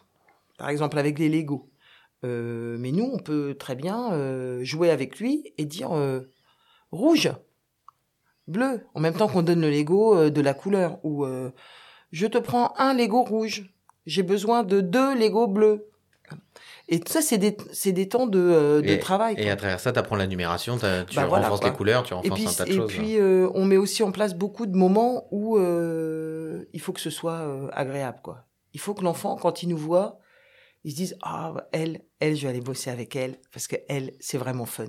Par 0.59 0.69
exemple, 0.69 0.99
avec 0.99 1.19
les 1.19 1.29
Lego. 1.29 1.68
Euh, 2.25 2.77
mais 2.79 2.91
nous, 2.93 3.09
on 3.13 3.19
peut 3.19 3.55
très 3.59 3.75
bien 3.77 4.13
euh, 4.13 4.65
jouer 4.65 4.91
avec 4.91 5.19
lui 5.19 5.53
et 5.57 5.65
dire 5.65 5.93
euh, 5.97 6.21
rouge, 6.91 7.31
bleu, 8.47 8.81
en 8.95 9.01
même 9.01 9.15
temps 9.15 9.29
qu'on 9.29 9.43
donne 9.43 9.61
le 9.61 9.71
Lego 9.71 10.17
euh, 10.17 10.31
de 10.31 10.41
la 10.41 10.55
couleur. 10.55 10.99
Ou 11.05 11.25
euh, 11.25 11.51
je 12.11 12.27
te 12.27 12.39
prends 12.39 12.75
un 12.79 12.95
Lego 12.95 13.23
rouge, 13.23 13.71
j'ai 14.07 14.23
besoin 14.23 14.63
de 14.65 14.81
deux 14.81 15.15
Lego 15.17 15.47
bleus. 15.47 15.85
Et 16.91 17.01
ça, 17.07 17.21
c'est 17.23 17.39
des, 17.39 17.57
c'est 17.73 17.93
des 17.93 18.09
temps 18.09 18.27
de, 18.27 18.81
de 18.85 18.97
travail. 18.97 19.35
Et 19.39 19.45
quoi. 19.45 19.53
à 19.53 19.57
travers 19.57 19.81
ça, 19.81 19.93
t'apprends 19.93 20.17
la 20.17 20.27
numération, 20.27 20.77
t'as- 20.79 21.05
tu 21.05 21.17
Bah 21.17 21.27
renforces 21.27 21.63
les 21.65 21.73
couleurs, 21.73 22.03
tu 22.03 22.13
Et 22.13 22.17
renforces 22.17 22.41
puis, 22.41 22.49
un 22.49 22.53
tas 22.53 22.65
de 22.65 22.71
et 22.71 22.75
choses. 22.77 22.93
puis 22.93 23.19
euh, 23.19 23.49
on 23.55 23.65
met 23.65 23.77
aussi 23.77 24.03
en 24.03 24.11
place 24.11 24.35
beaucoup 24.35 24.67
de 24.67 24.77
moments 24.77 25.27
où 25.31 25.59
euh, 25.59 26.65
il 26.73 26.81
faut 26.81 26.93
que 26.93 27.01
ce 27.01 27.11
soit 27.11 27.71
agréable, 27.73 28.19
quoi. 28.23 28.47
Il 28.75 28.81
faut 28.81 28.95
que 28.95 29.05
l'enfant, 29.05 29.37
quand 29.37 29.63
il 29.63 29.69
nous 29.71 29.77
voit, 29.79 30.19
il 30.85 30.93
se 30.93 30.97
dise 30.97 31.17
ah 31.23 31.55
elle, 31.73 32.03
elle, 32.21 32.37
je 32.37 32.43
vais 32.43 32.49
aller 32.49 32.61
bosser 32.61 32.91
avec 32.91 33.17
elle 33.17 33.39
parce 33.53 33.67
que 33.67 33.77
elle, 33.89 34.13
c'est 34.21 34.39
vraiment 34.39 34.67
fun. 34.67 34.87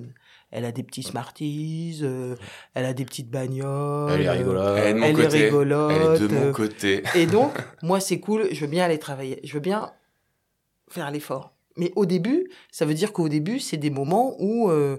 Elle 0.50 0.64
a 0.64 0.72
des 0.72 0.82
petits 0.82 1.02
Smarties, 1.02 2.00
euh, 2.02 2.34
elle 2.74 2.84
a 2.84 2.92
des 2.92 3.04
petites 3.04 3.30
bagnoles. 3.30 4.10
Elle 4.12 4.22
est 4.22 4.30
rigolote. 4.30 4.78
Elle 4.78 4.86
est 4.86 4.94
de 4.94 4.98
mon 4.98 5.06
elle 5.06 5.20
est 5.20 5.44
rigolote, 5.44 5.92
Elle 5.92 6.02
est 6.02 6.28
de 6.28 6.34
mon 6.34 6.52
côté. 6.52 7.02
Et 7.14 7.26
donc, 7.26 7.52
moi, 7.82 8.00
c'est 8.00 8.18
cool. 8.18 8.48
Je 8.50 8.60
veux 8.60 8.66
bien 8.66 8.84
aller 8.84 8.98
travailler. 8.98 9.40
Je 9.44 9.52
veux 9.52 9.60
bien 9.60 9.92
faire 10.88 11.10
l'effort. 11.10 11.54
Mais 11.76 11.92
au 11.94 12.04
début, 12.04 12.50
ça 12.72 12.84
veut 12.84 12.94
dire 12.94 13.12
qu'au 13.12 13.28
début, 13.28 13.60
c'est 13.60 13.76
des 13.76 13.90
moments 13.90 14.34
où, 14.40 14.70
euh, 14.70 14.98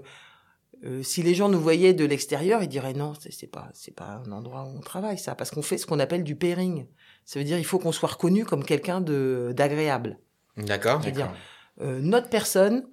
euh, 0.84 1.02
si 1.02 1.22
les 1.22 1.34
gens 1.34 1.50
nous 1.50 1.60
voyaient 1.60 1.92
de 1.92 2.04
l'extérieur, 2.06 2.62
ils 2.62 2.68
diraient 2.68 2.94
non, 2.94 3.12
c'est 3.20 3.32
c'est 3.32 3.46
pas, 3.46 3.68
c'est 3.74 3.94
pas 3.94 4.22
un 4.26 4.32
endroit 4.32 4.64
où 4.64 4.78
on 4.78 4.80
travaille, 4.80 5.18
ça, 5.18 5.34
parce 5.34 5.50
qu'on 5.50 5.62
fait 5.62 5.76
ce 5.76 5.86
qu'on 5.86 6.00
appelle 6.00 6.24
du 6.24 6.34
pairing. 6.34 6.86
Ça 7.26 7.38
veut 7.38 7.44
dire 7.44 7.58
il 7.58 7.64
faut 7.64 7.78
qu'on 7.78 7.92
soit 7.92 8.08
reconnu 8.08 8.44
comme 8.44 8.64
quelqu'un 8.64 9.00
de 9.02 9.52
d'agréable. 9.54 10.18
D'accord. 10.56 11.00
veux 11.00 11.10
dire, 11.10 11.26
D'accord. 11.26 11.36
Euh, 11.80 12.00
notre 12.00 12.28
personne, 12.28 12.86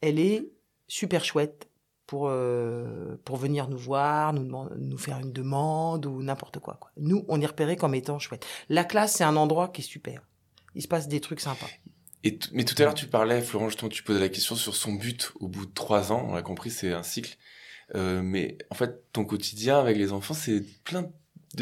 elle 0.00 0.18
est 0.18 0.48
super 0.88 1.24
chouette 1.24 1.68
pour 2.06 2.28
euh, 2.28 3.16
pour 3.24 3.36
venir 3.36 3.68
nous 3.68 3.78
voir, 3.78 4.32
nous 4.32 4.44
demand- 4.44 4.68
nous 4.76 4.98
faire 4.98 5.18
une 5.18 5.32
demande 5.32 6.06
ou 6.06 6.22
n'importe 6.22 6.58
quoi, 6.60 6.76
quoi. 6.80 6.90
Nous, 6.96 7.24
on 7.28 7.40
est 7.40 7.46
repéré 7.46 7.76
comme 7.76 7.94
étant 7.94 8.18
chouette. 8.18 8.46
La 8.68 8.84
classe, 8.84 9.14
c'est 9.14 9.24
un 9.24 9.36
endroit 9.36 9.68
qui 9.68 9.80
est 9.80 9.84
super. 9.84 10.22
Il 10.74 10.82
se 10.82 10.88
passe 10.88 11.08
des 11.08 11.20
trucs 11.20 11.40
sympas. 11.40 11.66
Et 12.22 12.38
t- 12.38 12.48
mais 12.52 12.64
tout 12.64 12.74
à 12.78 12.82
l'heure, 12.84 12.94
tu 12.94 13.06
parlais, 13.06 13.40
Florent, 13.40 13.68
justement, 13.68 13.88
tu 13.88 14.02
posais 14.02 14.20
la 14.20 14.28
question 14.28 14.54
sur 14.54 14.76
son 14.76 14.92
but 14.92 15.32
au 15.40 15.48
bout 15.48 15.66
de 15.66 15.72
trois 15.72 16.12
ans. 16.12 16.26
On 16.28 16.34
l'a 16.34 16.42
compris, 16.42 16.70
c'est 16.70 16.92
un 16.92 17.02
cycle. 17.02 17.36
Euh, 17.94 18.20
mais 18.22 18.58
en 18.70 18.74
fait, 18.74 19.10
ton 19.12 19.24
quotidien 19.24 19.78
avec 19.78 19.96
les 19.96 20.12
enfants, 20.12 20.34
c'est 20.34 20.60
plein 20.84 21.02
de 21.02 21.08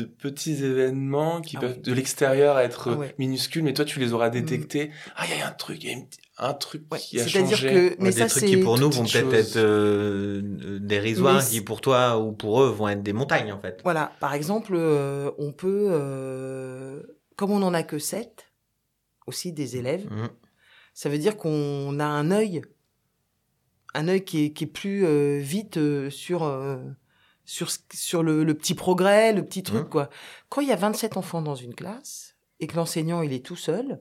petits 0.02 0.64
événements 0.64 1.40
qui 1.40 1.56
Ah 1.56 1.60
peuvent 1.60 1.74
oui. 1.76 1.82
de 1.82 1.92
l'extérieur 1.92 2.58
être 2.58 2.90
Ah 2.92 2.98
ouais. 2.98 3.14
minuscules, 3.18 3.62
mais 3.62 3.72
toi, 3.74 3.84
tu 3.84 3.98
les 4.00 4.12
auras 4.12 4.30
détectés. 4.30 4.90
Ah, 5.16 5.24
il 5.30 5.38
y 5.38 5.42
a 5.42 5.48
un 5.48 5.52
truc, 5.52 5.82
il 5.84 5.90
y 5.90 5.94
a 5.94 6.48
un 6.48 6.54
truc 6.54 6.82
Ouais, 6.92 6.98
qui 6.98 7.20
a 7.20 7.26
C'est-à-dire 7.26 7.56
changé. 7.56 7.68
que, 7.70 7.96
mais 8.00 8.06
Ouais, 8.06 8.12
ça 8.12 8.24
des 8.24 8.30
trucs 8.30 8.44
qui 8.44 8.56
pour 8.58 8.78
nous 8.78 8.90
vont 8.90 9.04
peut-être 9.04 9.32
être 9.32 9.56
euh, 9.56 10.78
dérisoires, 10.80 11.42
Mais 11.42 11.48
qui 11.50 11.60
pour 11.60 11.80
toi 11.80 12.18
ou 12.18 12.32
pour 12.32 12.62
eux 12.62 12.68
vont 12.70 12.88
être 12.88 13.02
des 13.02 13.12
montagnes 13.12 13.52
en 13.52 13.60
fait. 13.60 13.80
Voilà, 13.84 14.12
par 14.20 14.34
exemple, 14.34 14.72
euh, 14.74 15.30
on 15.38 15.52
peut, 15.52 15.88
euh, 15.90 17.02
comme 17.36 17.50
on 17.52 17.60
n'en 17.60 17.72
a 17.74 17.82
que 17.82 17.98
sept, 17.98 18.46
aussi 19.26 19.52
des 19.52 19.76
élèves, 19.76 20.06
Mhm. 20.10 20.28
ça 20.92 21.08
veut 21.08 21.18
dire 21.18 21.36
qu'on 21.36 21.98
a 22.00 22.04
un 22.04 22.30
œil, 22.30 22.62
un 23.94 24.08
œil 24.08 24.24
qui 24.24 24.46
est, 24.46 24.52
qui 24.52 24.64
est 24.64 24.66
plus 24.66 25.06
euh, 25.06 25.38
vite 25.40 25.76
euh, 25.76 26.10
sur, 26.10 26.42
euh, 26.42 26.78
sur, 27.44 27.68
sur 27.92 28.22
le, 28.22 28.44
le 28.44 28.54
petit 28.54 28.74
progrès, 28.74 29.32
le 29.32 29.44
petit 29.44 29.62
truc, 29.62 29.84
Mhm. 29.84 29.88
quoi. 29.90 30.10
Quand 30.48 30.60
il 30.60 30.68
y 30.68 30.72
a 30.72 30.76
27 30.76 31.16
enfants 31.16 31.42
dans 31.42 31.54
une 31.54 31.74
classe 31.74 32.36
et 32.60 32.66
que 32.66 32.76
l'enseignant, 32.76 33.22
il 33.22 33.32
est 33.32 33.44
tout 33.44 33.56
seul, 33.56 34.00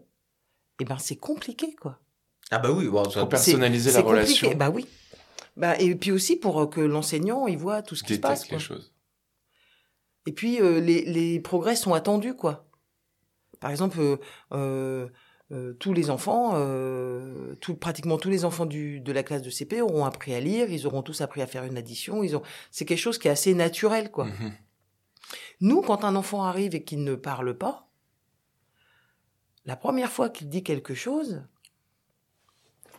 eh 0.79 0.85
ben, 0.85 0.97
c'est 0.97 1.15
compliqué, 1.17 1.75
quoi. 1.75 1.99
Ah 2.51 2.59
bah 2.59 2.71
oui, 2.71 2.87
bon, 2.87 3.03
Pour 3.03 3.29
personnaliser 3.29 3.89
C'est 3.91 3.97
la 3.97 4.03
compliqué. 4.03 4.47
relation, 4.47 4.55
Bah 4.55 4.69
oui. 4.69 4.85
Bah, 5.55 5.79
et 5.79 5.93
puis 5.95 6.11
aussi 6.11 6.35
pour 6.35 6.61
euh, 6.61 6.67
que 6.67 6.81
l'enseignant, 6.81 7.45
il 7.47 7.57
voit 7.57 7.81
tout 7.83 7.95
ce 7.95 8.03
qui 8.03 8.15
se 8.15 8.19
passe, 8.19 8.45
quoi. 8.45 8.57
les 8.57 8.63
choses. 8.63 8.91
Et 10.25 10.31
puis 10.31 10.61
euh, 10.61 10.79
les, 10.79 11.03
les 11.05 11.39
progrès 11.39 11.75
sont 11.75 11.93
attendus, 11.93 12.35
quoi. 12.35 12.65
Par 13.59 13.71
exemple, 13.71 13.99
euh, 14.51 15.07
euh, 15.53 15.69
euh, 15.69 15.73
tous 15.79 15.93
les 15.93 16.09
enfants, 16.09 16.51
euh, 16.55 17.55
tout, 17.61 17.75
pratiquement 17.75 18.17
tous 18.17 18.29
les 18.29 18.43
enfants 18.45 18.65
du, 18.65 18.99
de 18.99 19.11
la 19.11 19.23
classe 19.23 19.41
de 19.41 19.49
CP 19.49 19.81
auront 19.81 20.05
appris 20.05 20.33
à 20.33 20.39
lire, 20.39 20.69
ils 20.71 20.87
auront 20.87 21.01
tous 21.03 21.21
appris 21.21 21.41
à 21.41 21.47
faire 21.47 21.63
une 21.63 21.77
addition, 21.77 22.23
ils 22.23 22.35
ont, 22.35 22.41
c'est 22.71 22.85
quelque 22.85 22.97
chose 22.99 23.17
qui 23.17 23.27
est 23.27 23.31
assez 23.31 23.53
naturel, 23.53 24.11
quoi. 24.11 24.25
Mhm. 24.25 24.53
Nous, 25.61 25.81
quand 25.81 26.03
un 26.03 26.15
enfant 26.15 26.43
arrive 26.43 26.75
et 26.75 26.83
qu'il 26.83 27.03
ne 27.03 27.15
parle 27.15 27.57
pas, 27.57 27.87
la 29.65 29.75
première 29.75 30.11
fois 30.11 30.29
qu'il 30.29 30.49
dit 30.49 30.63
quelque 30.63 30.93
chose, 30.93 31.43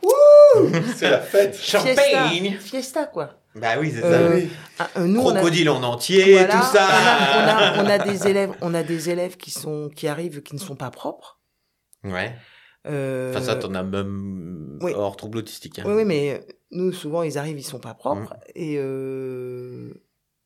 c'est 0.97 1.11
la 1.11 1.21
fête. 1.21 1.55
fiesta, 1.57 2.29
fiesta, 2.61 3.07
quoi. 3.07 3.41
Bah 3.55 3.75
oui, 3.79 3.93
c'est 3.95 4.03
Euh, 4.05 4.29
ça. 4.31 4.35
oui. 4.35 4.51
Ah, 4.79 4.89
euh, 4.99 5.07
nous, 5.07 5.21
on 5.21 5.31
a- 5.31 5.35
Crocodile 5.39 5.71
en 5.71 5.83
entier, 5.83 6.33
Voilà, 6.33 6.55
tout 6.55 6.63
ça. 6.73 6.89
On 6.89 7.49
a, 7.49 7.75
on 7.75 7.79
a- 7.79 7.85
on 7.85 7.87
a 7.89 7.99
des 7.99 8.27
élèves, 8.29 8.53
on 8.61 8.75
a 8.75 8.83
des 8.83 9.11
élèves 9.11 9.37
qui 9.37 9.51
sont, 9.51 9.91
qui 9.95 10.09
arrivent, 10.09 10.43
qui 10.43 10.55
ne 10.55 10.61
sont 10.61 10.75
pas 10.77 10.91
propres. 10.91 11.39
Ouais. 12.05 12.35
Euh, 12.87 13.31
Enfin, 13.31 13.43
ça, 13.43 13.57
t'en 13.57 13.75
as 13.75 13.83
même 13.83 14.79
oui. 14.83 14.93
hors 14.95 15.17
trouble 15.17 15.39
autistique. 15.39 15.79
hein. 15.79 15.85
Oui, 15.87 15.95
oui, 15.95 16.05
mais 16.05 16.47
nous, 16.71 16.93
souvent, 16.93 17.23
ils 17.23 17.39
arrivent, 17.39 17.59
ils 17.59 17.63
sont 17.63 17.79
pas 17.79 17.95
propres. 17.95 18.35
Mm. 18.35 18.51
Et 18.57 18.77
euh, 18.79 19.95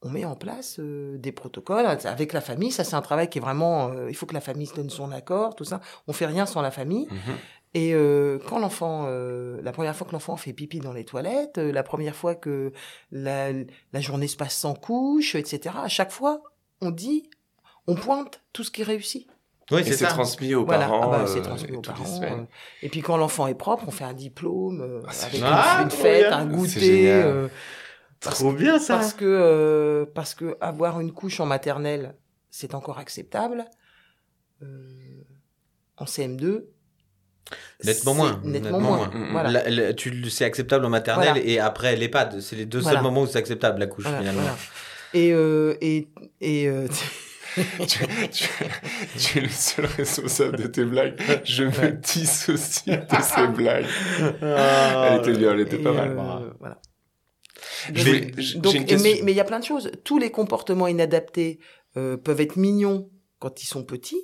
on 0.02 0.10
met 0.10 0.24
en 0.24 0.36
place 0.36 0.76
euh, 0.78 1.18
des 1.18 1.32
protocoles 1.32 1.86
avec 1.86 2.32
la 2.32 2.40
famille. 2.40 2.70
Ça, 2.70 2.84
c'est 2.84 2.94
un 2.94 3.02
travail 3.02 3.28
qui 3.28 3.38
est 3.38 3.40
vraiment... 3.40 3.90
euh, 3.90 4.08
il 4.08 4.14
faut 4.14 4.26
que 4.26 4.34
la 4.34 4.40
famille 4.40 4.66
se 4.66 4.74
donne 4.74 4.90
son 4.90 5.10
accord, 5.10 5.56
tout 5.56 5.64
ça. 5.64 5.80
On 6.06 6.12
fait 6.12 6.26
rien 6.26 6.46
sans 6.46 6.62
la 6.62 6.70
famille. 6.70 7.08
Mhm. 7.10 7.34
Et 7.74 7.92
euh, 7.92 8.38
quand 8.48 8.60
l'enfant... 8.60 9.06
euh, 9.08 9.60
la 9.62 9.72
première 9.72 9.96
fois 9.96 10.06
que 10.06 10.12
l'enfant 10.12 10.36
fait 10.36 10.52
pipi 10.52 10.78
dans 10.78 10.92
les 10.92 11.04
toilettes, 11.04 11.58
euh, 11.58 11.72
la 11.72 11.82
première 11.82 12.14
fois 12.14 12.36
que 12.36 12.72
la, 13.10 13.50
la 13.92 14.00
journée 14.00 14.28
se 14.28 14.36
passe 14.36 14.54
sans 14.54 14.74
couche, 14.74 15.34
etc., 15.34 15.74
à 15.82 15.88
chaque 15.88 16.12
fois, 16.12 16.40
on 16.80 16.90
dit... 16.92 17.28
On 17.90 17.94
pointe 17.94 18.42
tout 18.52 18.64
ce 18.64 18.70
qui 18.70 18.82
réussit. 18.82 19.26
Oui, 19.70 19.80
Et 19.80 19.84
c'est 19.84 19.90
c'est 19.92 20.04
ça. 20.06 20.10
transmis 20.10 20.54
aux 20.54 20.64
Voilà, 20.64 20.86
parents. 20.86 21.12
ah 21.12 21.18
bah, 21.18 21.24
c'est 21.26 21.40
euh, 21.40 21.42
transmis 21.42 21.76
aux 21.76 21.80
parents. 21.82 22.22
euh. 22.22 22.42
Et 22.82 22.88
puis 22.88 23.02
quand 23.02 23.16
l'enfant 23.18 23.46
est 23.48 23.54
propre, 23.54 23.84
on 23.86 23.90
fait 23.90 24.04
un 24.04 24.14
diplôme 24.14 24.80
euh, 24.80 25.02
Ah, 25.06 25.10
c'est 25.12 25.26
avec 25.26 25.38
une, 25.40 25.46
Ah, 25.46 25.80
une 25.82 25.90
fête, 25.90 26.26
bien. 26.28 26.38
un 26.38 26.40
C'est 26.48 26.56
goûter. 26.56 27.12
euh, 27.12 27.48
parce, 28.20 28.38
Trop 28.38 28.52
bien 28.52 28.78
ça. 28.78 28.94
parce 28.96 29.12
que 29.12 29.24
euh, 29.26 30.06
parce 30.14 30.34
que 30.34 30.56
avoir 30.60 31.00
une 31.00 31.12
couche 31.12 31.38
en 31.40 31.46
maternelle, 31.46 32.14
c'est 32.50 32.74
encore 32.74 32.98
acceptable. 32.98 33.66
Euh, 34.62 34.88
en 35.98 36.04
CM2, 36.06 36.64
Nettement 37.84 38.12
c'est 38.12 38.18
moins. 38.18 38.40
Nettement, 38.44 38.80
moins. 38.80 38.96
moins. 39.10 39.28
Voilà. 39.32 39.50
La- 39.50 39.68
la- 39.70 39.94
tu 39.94 40.10
le- 40.10 40.28
c'est 40.30 40.44
acceptable 40.44 40.84
en 40.84 40.90
maternelle 40.90 41.28
Voilà. 41.34 41.44
et 41.44 41.58
après 41.58 41.94
l'EHPAD. 41.96 42.40
C'est 42.40 42.56
les 42.56 42.66
deux 42.66 42.80
Voilà. 42.80 42.96
seuls 42.96 43.02
moments 43.04 43.22
où 43.22 43.26
c'est 43.26 43.38
acceptable 43.38 43.78
la 43.80 43.86
couche 43.86 44.04
Voilà, 44.04 44.18
finalement. 44.20 44.40
voilà. 44.42 44.56
Et 45.14 45.32
euh, 45.32 45.76
et 45.80 46.08
et 46.40 46.68
euh, 46.68 46.86
tu, 47.86 47.98
tu- 48.30 48.48
tu 49.18 49.38
es 49.38 49.40
le 49.42 49.48
seul 49.48 49.86
responsable 49.86 50.56
de 50.58 50.66
tes 50.66 50.84
blagues. 50.84 51.18
Je 51.44 51.64
me 51.64 51.92
dissocie 51.92 52.96
de 52.96 53.22
ces 53.22 53.46
blagues. 53.48 53.86
Ah, 54.42 55.10
Elle 55.12 55.18
était 55.20 55.38
bien, 55.38 55.52
elle 55.52 55.60
était 55.60 55.76
et, 55.80 55.82
pas 55.82 55.92
mal. 55.92 56.10
euh, 56.18 56.50
voilà. 56.58 56.80
Je 57.94 58.58
Donc, 58.58 58.74
une 58.74 58.88
et- 58.88 59.22
mais 59.22 59.32
il 59.32 59.36
y 59.36 59.40
a 59.40 59.44
plein 59.44 59.60
de 59.60 59.64
choses. 59.64 59.90
Tous 60.04 60.18
les 60.18 60.30
comportements 60.30 60.86
inadaptés 60.88 61.58
euh, 61.96 62.16
peuvent 62.16 62.40
être 62.40 62.56
mignons 62.56 63.10
quand 63.38 63.62
ils 63.62 63.66
sont 63.66 63.84
petits, 63.84 64.20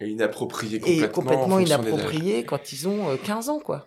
Et 0.00 0.08
inapproprié 0.08 0.76
et 0.76 0.80
complètement. 0.80 1.08
complètement 1.08 1.44
en 1.56 1.58
fonction 1.58 1.64
des 1.66 1.72
âges. 1.72 1.92
inapproprié 1.92 2.44
quand 2.44 2.72
ils 2.72 2.88
ont 2.88 3.10
euh, 3.10 3.16
15 3.16 3.48
ans, 3.48 3.60
quoi. 3.60 3.86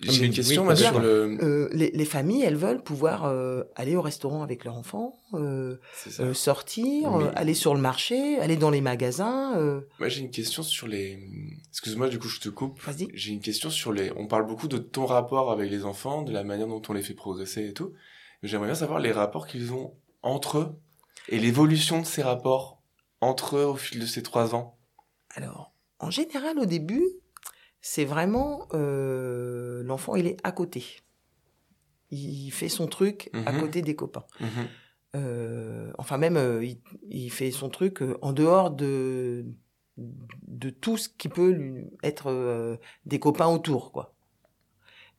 J'ai 0.00 0.26
une 0.26 0.32
question, 0.32 0.64
moi, 0.64 0.74
oui, 0.74 0.78
sur 0.80 0.90
bien. 0.92 1.00
le. 1.00 1.38
Euh, 1.42 1.68
les, 1.72 1.90
les 1.92 2.04
familles, 2.04 2.42
elles 2.42 2.56
veulent 2.56 2.82
pouvoir 2.82 3.24
euh, 3.24 3.62
aller 3.76 3.94
au 3.96 4.02
restaurant 4.02 4.42
avec 4.42 4.64
leur 4.64 4.76
enfant, 4.76 5.16
euh, 5.34 5.76
euh, 6.18 6.34
sortir, 6.34 7.12
Mais- 7.12 7.24
euh, 7.24 7.30
aller 7.36 7.54
sur 7.54 7.74
le 7.74 7.80
marché, 7.80 8.38
aller 8.40 8.56
dans 8.56 8.70
les 8.70 8.80
magasins. 8.80 9.56
euh, 9.56 9.82
Moi, 10.00 10.08
j'ai 10.08 10.20
une 10.22 10.30
question 10.32 10.62
sur 10.64 10.88
les. 10.88 11.18
Excuse-moi, 11.70 12.08
du 12.08 12.18
coup, 12.18 12.28
je 12.28 12.40
te 12.40 12.48
coupe. 12.48 12.80
Vas-y. 12.82 13.08
J'ai 13.14 13.32
une 13.32 13.40
question 13.40 13.70
sur 13.70 13.92
les. 13.92 14.10
On 14.16 14.26
parle 14.26 14.46
beaucoup 14.46 14.66
de 14.68 14.78
ton 14.78 15.06
rapport 15.06 15.52
avec 15.52 15.70
les 15.70 15.84
enfants, 15.84 16.22
de 16.22 16.32
la 16.32 16.42
manière 16.44 16.66
dont 16.66 16.82
on 16.88 16.92
les 16.92 17.02
fait 17.02 17.14
progresser 17.14 17.66
et 17.68 17.72
tout. 17.72 17.92
Mais 18.42 18.48
j'aimerais 18.48 18.66
bien 18.68 18.74
savoir 18.74 18.98
les 18.98 19.12
rapports 19.12 19.46
qu'ils 19.46 19.72
ont 19.72 19.94
entre 20.22 20.58
eux 20.58 20.68
et 21.28 21.38
l'évolution 21.38 22.00
de 22.00 22.06
ces 22.06 22.22
rapports 22.22 22.82
entre 23.20 23.56
eux 23.58 23.64
au 23.64 23.76
fil 23.76 24.00
de 24.00 24.06
ces 24.06 24.22
trois 24.22 24.54
ans. 24.54 24.76
Alors, 25.36 25.72
en 26.00 26.10
général, 26.10 26.58
au 26.58 26.66
début, 26.66 27.04
c'est 27.86 28.06
vraiment 28.06 28.66
euh, 28.72 29.82
l'enfant, 29.82 30.16
il 30.16 30.26
est 30.26 30.38
à 30.42 30.52
côté. 30.52 30.82
Il 32.10 32.50
fait 32.50 32.70
son 32.70 32.86
truc 32.86 33.28
à 33.44 33.52
Mhm. 33.52 33.60
côté 33.60 33.82
des 33.82 33.94
copains. 33.94 34.24
Mhm. 34.40 34.68
Euh, 35.16 35.92
enfin, 35.98 36.16
même, 36.16 36.38
euh, 36.38 36.64
il, 36.64 36.80
il 37.10 37.30
fait 37.30 37.50
son 37.50 37.68
truc 37.68 38.02
en 38.22 38.32
dehors 38.32 38.70
de, 38.70 39.44
de 39.98 40.70
tout 40.70 40.96
ce 40.96 41.10
qui 41.10 41.28
peut 41.28 41.50
lui 41.50 41.84
être 42.02 42.78
des 43.04 43.20
copains 43.20 43.48
autour, 43.48 43.92
quoi. 43.92 44.14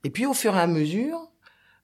Et 0.04 0.10
puis, 0.10 0.26
au 0.26 0.34
fur 0.34 0.56
et 0.56 0.60
à 0.60 0.68
mesure, 0.68 1.20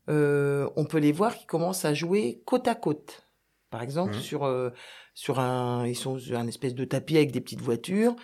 on 0.07 0.85
peut 0.89 0.97
les 0.97 1.11
voir 1.11 1.37
qui 1.37 1.45
commencent 1.45 1.85
à 1.85 1.93
jouer 1.93 2.41
côte 2.45 2.67
à 2.67 2.73
côte. 2.75 3.27
Par 3.69 3.83
exemple, 3.83 4.15
Mhm. 4.15 4.21
sur, 4.21 4.71
sur 5.13 5.39
un, 5.39 5.85
ils 5.85 5.95
sont 5.95 6.17
sur 6.17 6.39
un 6.39 6.47
espèce 6.47 6.73
de 6.73 6.85
tapis 6.85 7.17
avec 7.17 7.31
des 7.31 7.39
petites 7.41 7.61
voitures. 7.61 8.15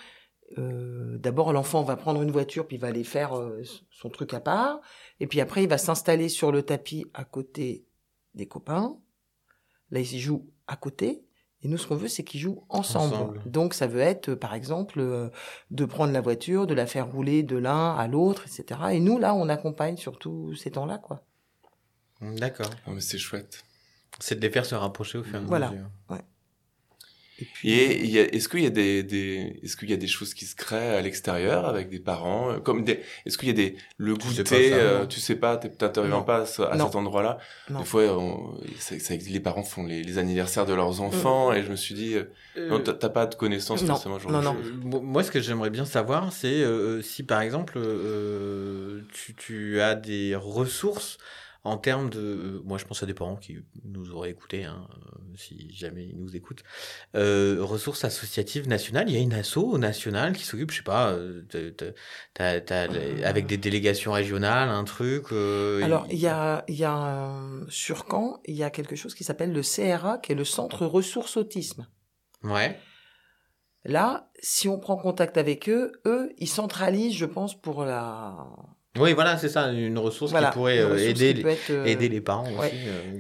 Euh, 0.58 1.18
D'abord, 1.18 1.52
l'enfant 1.52 1.84
va 1.84 1.96
prendre 1.98 2.22
une 2.22 2.32
voiture, 2.32 2.68
puis 2.68 2.78
il 2.78 2.80
va 2.80 2.88
aller 2.88 3.04
faire 3.04 3.38
euh, 3.38 3.62
son 3.90 4.10
truc 4.10 4.34
à 4.34 4.40
part. 4.40 4.80
Et 5.20 5.28
puis 5.28 5.42
après, 5.42 5.64
il 5.64 5.70
va 5.70 5.78
s'installer 5.78 6.30
sur 6.30 6.52
le 6.52 6.62
tapis 6.64 7.06
à 7.14 7.24
côté 7.26 7.86
des 8.36 8.48
copains. 8.48 8.98
Là, 9.92 10.00
ils 10.00 10.14
y 10.14 10.20
jouent 10.20 10.48
à 10.68 10.76
côté. 10.76 11.24
Et 11.64 11.68
nous, 11.68 11.78
ce 11.78 11.88
qu'on 11.88 11.96
veut, 11.96 12.08
c'est 12.08 12.24
qu'ils 12.24 12.40
jouent 12.40 12.64
ensemble. 12.70 13.16
Ensemble. 13.16 13.42
Donc, 13.48 13.74
ça 13.74 13.88
veut 13.88 14.00
être, 14.00 14.30
euh, 14.30 14.36
par 14.36 14.54
exemple, 14.54 15.00
euh, 15.00 15.30
de 15.72 15.86
prendre 15.86 16.14
la 16.14 16.22
voiture, 16.22 16.68
de 16.68 16.74
la 16.76 16.86
faire 16.86 17.12
rouler 17.12 17.42
de 17.42 17.58
l'un 17.58 17.96
à 17.96 18.08
l'autre, 18.08 18.44
etc. 18.46 18.80
Et 18.92 19.00
nous, 19.00 19.18
là, 19.18 19.34
on 19.34 19.50
accompagne 19.50 19.98
sur 19.98 20.20
tous 20.20 20.54
ces 20.56 20.70
temps-là, 20.72 21.00
quoi. 21.00 21.24
D'accord. 22.22 22.70
C'est 23.00 23.18
chouette. 23.18 23.64
C'est 24.20 24.36
de 24.36 24.42
les 24.42 24.50
faire 24.52 24.66
se 24.66 24.76
rapprocher 24.76 25.18
au 25.18 25.24
fur 25.24 25.36
et 25.36 25.44
à 25.44 25.46
Voilà. 25.46 25.72
mesure. 25.72 25.88
Et 27.40 27.46
puis, 27.46 27.72
est-ce 28.18 28.50
qu'il 28.50 28.62
y 28.62 28.66
a 28.66 28.72
des, 28.72 29.04
des 29.04 29.60
est-ce 29.62 29.78
qu'il 29.78 29.90
y 29.92 29.94
a 29.94 29.98
des 29.98 30.08
choses 30.08 30.34
qui 30.34 30.46
se 30.46 30.56
créent 30.56 30.96
à 30.96 31.02
l'extérieur 31.02 31.66
avec 31.68 31.88
des 31.90 32.00
parents 32.00 32.50
euh, 32.52 32.60
comme 32.60 32.84
des 32.84 33.00
est-ce 33.26 33.38
qu'il 33.38 33.48
y 33.50 33.52
a 33.52 33.54
des 33.54 33.76
le 33.98 34.18
Tu 34.18 34.28
sais 34.30 34.38
goûter 34.38 34.44
pas 34.72 34.76
ça, 34.76 34.82
euh, 34.82 35.06
tu 35.06 35.20
sais 35.20 35.36
pas 35.36 35.58
t'es- 35.58 35.70
t'interviens 35.70 36.22
pas 36.22 36.38
à, 36.38 36.42
à 36.42 36.78
cet 36.80 36.96
endroit-là 36.96 37.38
Non. 37.70 37.80
des 37.80 37.86
fois 37.86 38.04
on- 38.18 38.58
ça, 38.80 38.98
ça 39.00 39.14
existe, 39.14 39.32
les 39.34 39.40
parents 39.40 39.62
font 39.62 39.86
les, 39.86 40.02
les 40.02 40.18
anniversaires 40.18 40.66
de 40.66 40.74
leurs 40.74 41.00
enfants 41.02 41.54
et 41.54 41.62
je 41.62 41.70
me 41.70 41.76
suis 41.76 41.94
dit 41.94 42.16
euh, 42.16 42.70
non 42.70 42.80
t'as 42.80 43.10
pas 43.10 43.28
de 43.28 43.36
connaissances 43.36 43.82
non. 43.84 43.90
forcément 43.90 44.18
genre 44.18 44.32
Non, 44.32 44.42
non. 44.42 44.56
Euh, 44.56 45.00
Moi, 45.02 45.22
ce 45.24 45.30
que 45.30 45.40
j'aimerais 45.40 45.70
bien 45.70 45.86
savoir, 45.86 46.34
c'est 46.34 46.48
euh, 46.48 47.04
si 47.04 47.22
par 47.22 47.42
exemple 47.42 47.78
euh, 47.78 49.02
tu, 49.14 49.36
tu 49.36 49.82
as 49.82 49.96
des 49.96 50.36
ressources 50.36 51.18
en 51.68 51.78
termes 51.78 52.10
de. 52.10 52.20
euh, 52.20 52.62
moi, 52.66 52.78
je 52.78 52.86
pense 52.86 53.04
à 53.04 53.06
des 53.06 53.14
parents 53.14 53.36
qui 53.36 53.58
nous 53.84 54.12
auraient 54.12 54.30
écoutés, 54.32 54.64
hein, 54.64 54.88
euh, 54.92 55.20
si 55.36 55.72
jamais 55.74 56.06
ils 56.06 56.18
nous 56.18 56.36
écoutent. 56.36 56.64
Euh, 57.16 57.58
ressources 57.60 58.04
associatives 58.06 58.68
nationales. 58.68 59.10
Il 59.10 59.16
y 59.16 59.18
a 59.18 59.22
une 59.22 59.34
asso 59.34 59.78
nationale 59.78 60.34
qui 60.34 60.44
s'occupe, 60.46 60.72
je 60.72 60.78
sais 60.78 60.84
pas, 60.84 61.16
avec 63.24 63.46
des 63.48 63.58
délégations 63.58 64.12
régionales, 64.14 64.70
un 64.70 64.84
truc. 64.84 65.32
euh, 65.32 65.84
Alors, 65.84 66.08
il 66.10 66.20
y 66.20 66.28
a, 66.28 66.64
il 66.68 66.76
y 66.76 66.86
a 66.86 67.40
sur 67.70 68.06
Caen, 68.10 68.40
il 68.46 68.56
y 68.56 68.64
a 68.64 68.70
quelque 68.70 68.96
chose 68.96 69.14
qui 69.14 69.24
s'appelle 69.24 69.52
le 69.54 69.62
CRA, 69.62 70.18
qui 70.18 70.32
est 70.32 70.36
le 70.36 70.46
Centre 70.46 70.86
Ressources 70.86 71.38
Autisme. 71.38 71.88
Ouais. 72.44 72.80
Là, 73.84 74.30
si 74.42 74.68
on 74.68 74.80
prend 74.80 74.98
contact 74.98 75.38
avec 75.38 75.70
eux, 75.70 75.92
eux, 76.06 76.34
ils 76.38 76.50
centralisent, 76.50 77.16
je 77.16 77.26
pense, 77.26 77.60
pour 77.60 77.86
la. 77.86 78.36
Oui, 79.00 79.14
voilà, 79.14 79.38
c'est 79.38 79.50
ça, 79.50 79.72
une 79.72 79.98
ressource 79.98 80.32
Voilà, 80.32 80.48
qui 80.50 80.54
pourrait 80.54 80.80
euh, 80.80 80.94
ressource 80.94 81.10
aider, 81.22 81.34
qui 81.42 81.48
être, 81.48 81.70
euh, 81.72 81.86
aider 81.86 82.10
les 82.10 82.22
parents 82.22 82.50
ouais. 82.52 82.68
aussi. 82.68 82.76
euh, 82.88 83.20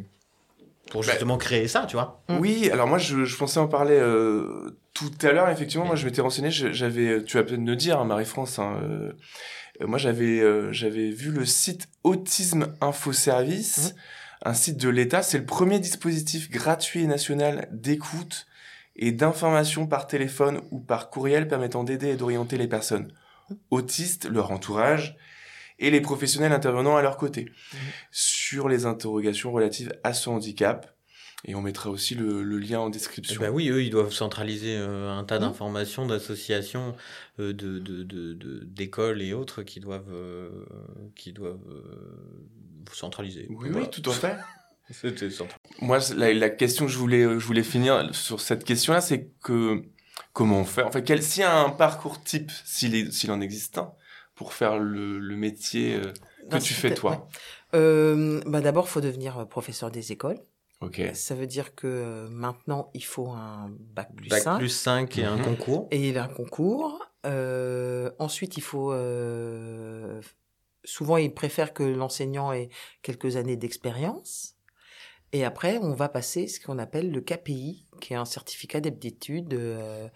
pour 0.92 1.02
Bah, 1.02 1.08
justement 1.12 1.38
créer 1.38 1.68
ça, 1.68 1.86
tu 1.88 1.96
vois. 1.96 2.24
Mm. 2.30 2.38
Oui, 2.40 2.70
alors 2.72 2.88
moi 2.88 2.98
je, 2.98 3.26
je 3.26 3.38
pensais 3.38 3.60
en 3.60 3.68
parler 3.68 3.98
euh, 4.00 4.78
tout 4.94 5.12
à 5.22 5.32
l'heure. 5.34 5.50
Effectivement, 5.50 5.86
moi 5.86 5.96
je 5.96 6.06
m'étais 6.06 6.22
renseigné. 6.22 6.50
J'avais, 6.52 7.24
tu 7.24 7.38
vas 7.38 7.44
peut-être 7.44 7.60
me 7.60 7.68
le 7.68 7.76
dire, 7.76 8.00
hein, 8.00 8.06
Marie-France. 8.06 8.58
hein, 8.60 8.80
moi 9.82 9.98
j'avais, 9.98 10.40
euh, 10.40 10.72
j'avais 10.72 11.10
vu 11.12 11.30
le 11.32 11.46
site 11.46 11.88
Autisme 12.04 12.74
Info 12.82 13.12
Service, 13.14 13.96
un 14.44 14.54
site 14.54 14.78
de 14.78 14.90
l'État. 14.90 15.22
C'est 15.22 15.38
le 15.40 15.46
premier 15.46 15.80
dispositif 15.80 16.50
gratuit 16.50 17.04
et 17.04 17.08
national 17.08 17.68
d'écoute 17.72 18.48
et 18.96 19.12
d'information 19.12 19.86
par 19.88 20.08
téléphone 20.08 20.62
ou 20.72 20.80
par 20.80 21.10
courriel 21.12 21.48
permettant 21.48 21.84
d'aider 21.84 22.08
et 22.10 22.16
d'orienter 22.16 22.58
les 22.58 22.68
personnes 22.68 23.12
autistes, 23.72 24.26
leur 24.30 24.52
entourage 24.52 25.16
et 25.80 25.92
les 25.92 26.02
professionnels 26.02 26.52
intervenant 26.54 26.96
à 26.98 27.02
leur 27.02 27.18
côté 27.18 27.52
sur 28.12 28.70
les 28.70 28.86
interrogations 28.86 29.52
relatives 29.52 29.94
à 30.04 30.14
ce 30.14 30.30
handicap. 30.30 30.94
Et 31.46 31.54
on 31.54 31.62
mettra 31.62 31.92
aussi 31.92 32.16
le, 32.16 32.42
le 32.44 32.58
lien 32.58 32.80
en 32.80 32.88
Eh 32.90 32.92
description. 32.92 33.40
ben 33.40 33.52
oui, 33.52 33.70
eux, 33.70 33.84
ils 33.84 33.92
doivent 33.92 34.12
centraliser 34.12 34.76
euh, 34.76 35.12
un 35.12 35.24
tas 35.24 35.36
Mhm. 35.36 35.42
d'informations, 35.46 36.08
d'associations, 36.08 36.96
euh, 37.40 37.54
de, 37.54 37.78
de, 37.78 38.02
de, 38.04 38.34
de- 38.34 38.64
d'écoles 38.66 39.22
et 39.22 39.34
autres 39.34 39.62
qui 39.62 39.80
doivent, 39.80 40.12
euh, 40.12 40.50
qui 41.16 41.34
doivent 41.34 41.60
euh, 41.70 41.84
centraliser. 42.92 43.46
Oui, 43.50 43.70
Voilà. 43.72 43.86
oui, 43.86 43.90
tout 43.92 44.10
à 44.10 44.14
fait. 44.14 44.36
C'était 44.90 45.30
central. 45.30 45.60
Moi, 45.82 46.00
la, 46.16 46.34
la 46.34 46.50
question 46.50 46.86
que 46.86 46.92
je 46.92 46.98
voulais, 46.98 47.22
je 47.24 47.46
voulais 47.46 47.64
finir 47.64 48.10
sur 48.16 48.42
cette 48.42 48.64
question-là, 48.64 49.02
c'est 49.02 49.30
que 49.44 49.84
comment 50.34 50.62
on 50.62 50.66
fait? 50.66 50.82
En 50.84 50.92
fait, 50.92 51.04
quel, 51.04 51.22
s'il 51.22 51.42
y 51.42 51.46
a 51.46 51.56
un 51.60 51.70
parcours 51.70 52.24
type, 52.24 52.52
s'il, 52.66 52.96
est, 52.96 53.12
s'il 53.12 53.30
en 53.32 53.42
existe 53.42 53.78
un, 53.78 53.92
pour 54.38 54.54
faire 54.54 54.80
le, 54.80 55.20
le 55.20 55.36
métier 55.36 55.96
euh, 55.96 56.14
que 56.50 56.54
Non, 56.56 56.60
tu 56.60 56.74
fais 56.74 56.94
toi 56.94 57.12
ouais. 57.12 57.18
Euh, 57.80 58.40
bah 58.46 58.62
D'abord, 58.62 58.88
faut 58.88 59.02
devenir 59.02 59.40
euh, 59.40 59.46
professeur 59.46 59.92
des 59.92 60.14
écoles. 60.14 60.40
Ok. 60.80 61.02
Ça 61.14 61.36
veut 61.36 61.48
dire 61.48 61.74
que 61.76 62.28
maintenant, 62.30 62.90
il 62.94 63.04
faut 63.04 63.30
un 63.32 63.70
bac 63.80 64.14
plus 64.16 64.30
Bac 64.30 64.42
5 64.44 64.58
plus 64.60 64.70
5 64.70 65.18
et 65.18 65.26
un 65.26 65.38
Mhm. 65.38 65.44
concours. 65.44 65.88
et 65.92 66.08
il 66.10 66.18
a 66.18 66.24
un 66.24 66.28
concours. 66.30 67.04
Euh, 67.26 68.12
ensuite, 68.20 68.56
il 68.58 68.62
faut... 68.62 68.94
euh, 68.94 70.22
souvent, 70.86 71.18
ils 71.18 71.34
préfèrent 71.34 71.74
que 71.74 71.84
l'enseignant 71.84 72.54
ait 72.54 72.70
quelques 73.02 73.36
années 73.36 73.58
d'expérience. 73.58 74.54
Et 75.34 75.44
après, 75.44 75.78
on 75.80 75.94
va 75.94 76.08
passer 76.08 76.48
ce 76.48 76.60
qu'on 76.62 76.78
appelle 76.80 77.12
le 77.12 77.20
KPI, 77.22 77.86
qui 78.00 78.14
est 78.14 78.16
un 78.16 78.24
certificat 78.24 78.80
d'aptitude 78.80 79.54
euh, 79.56 80.08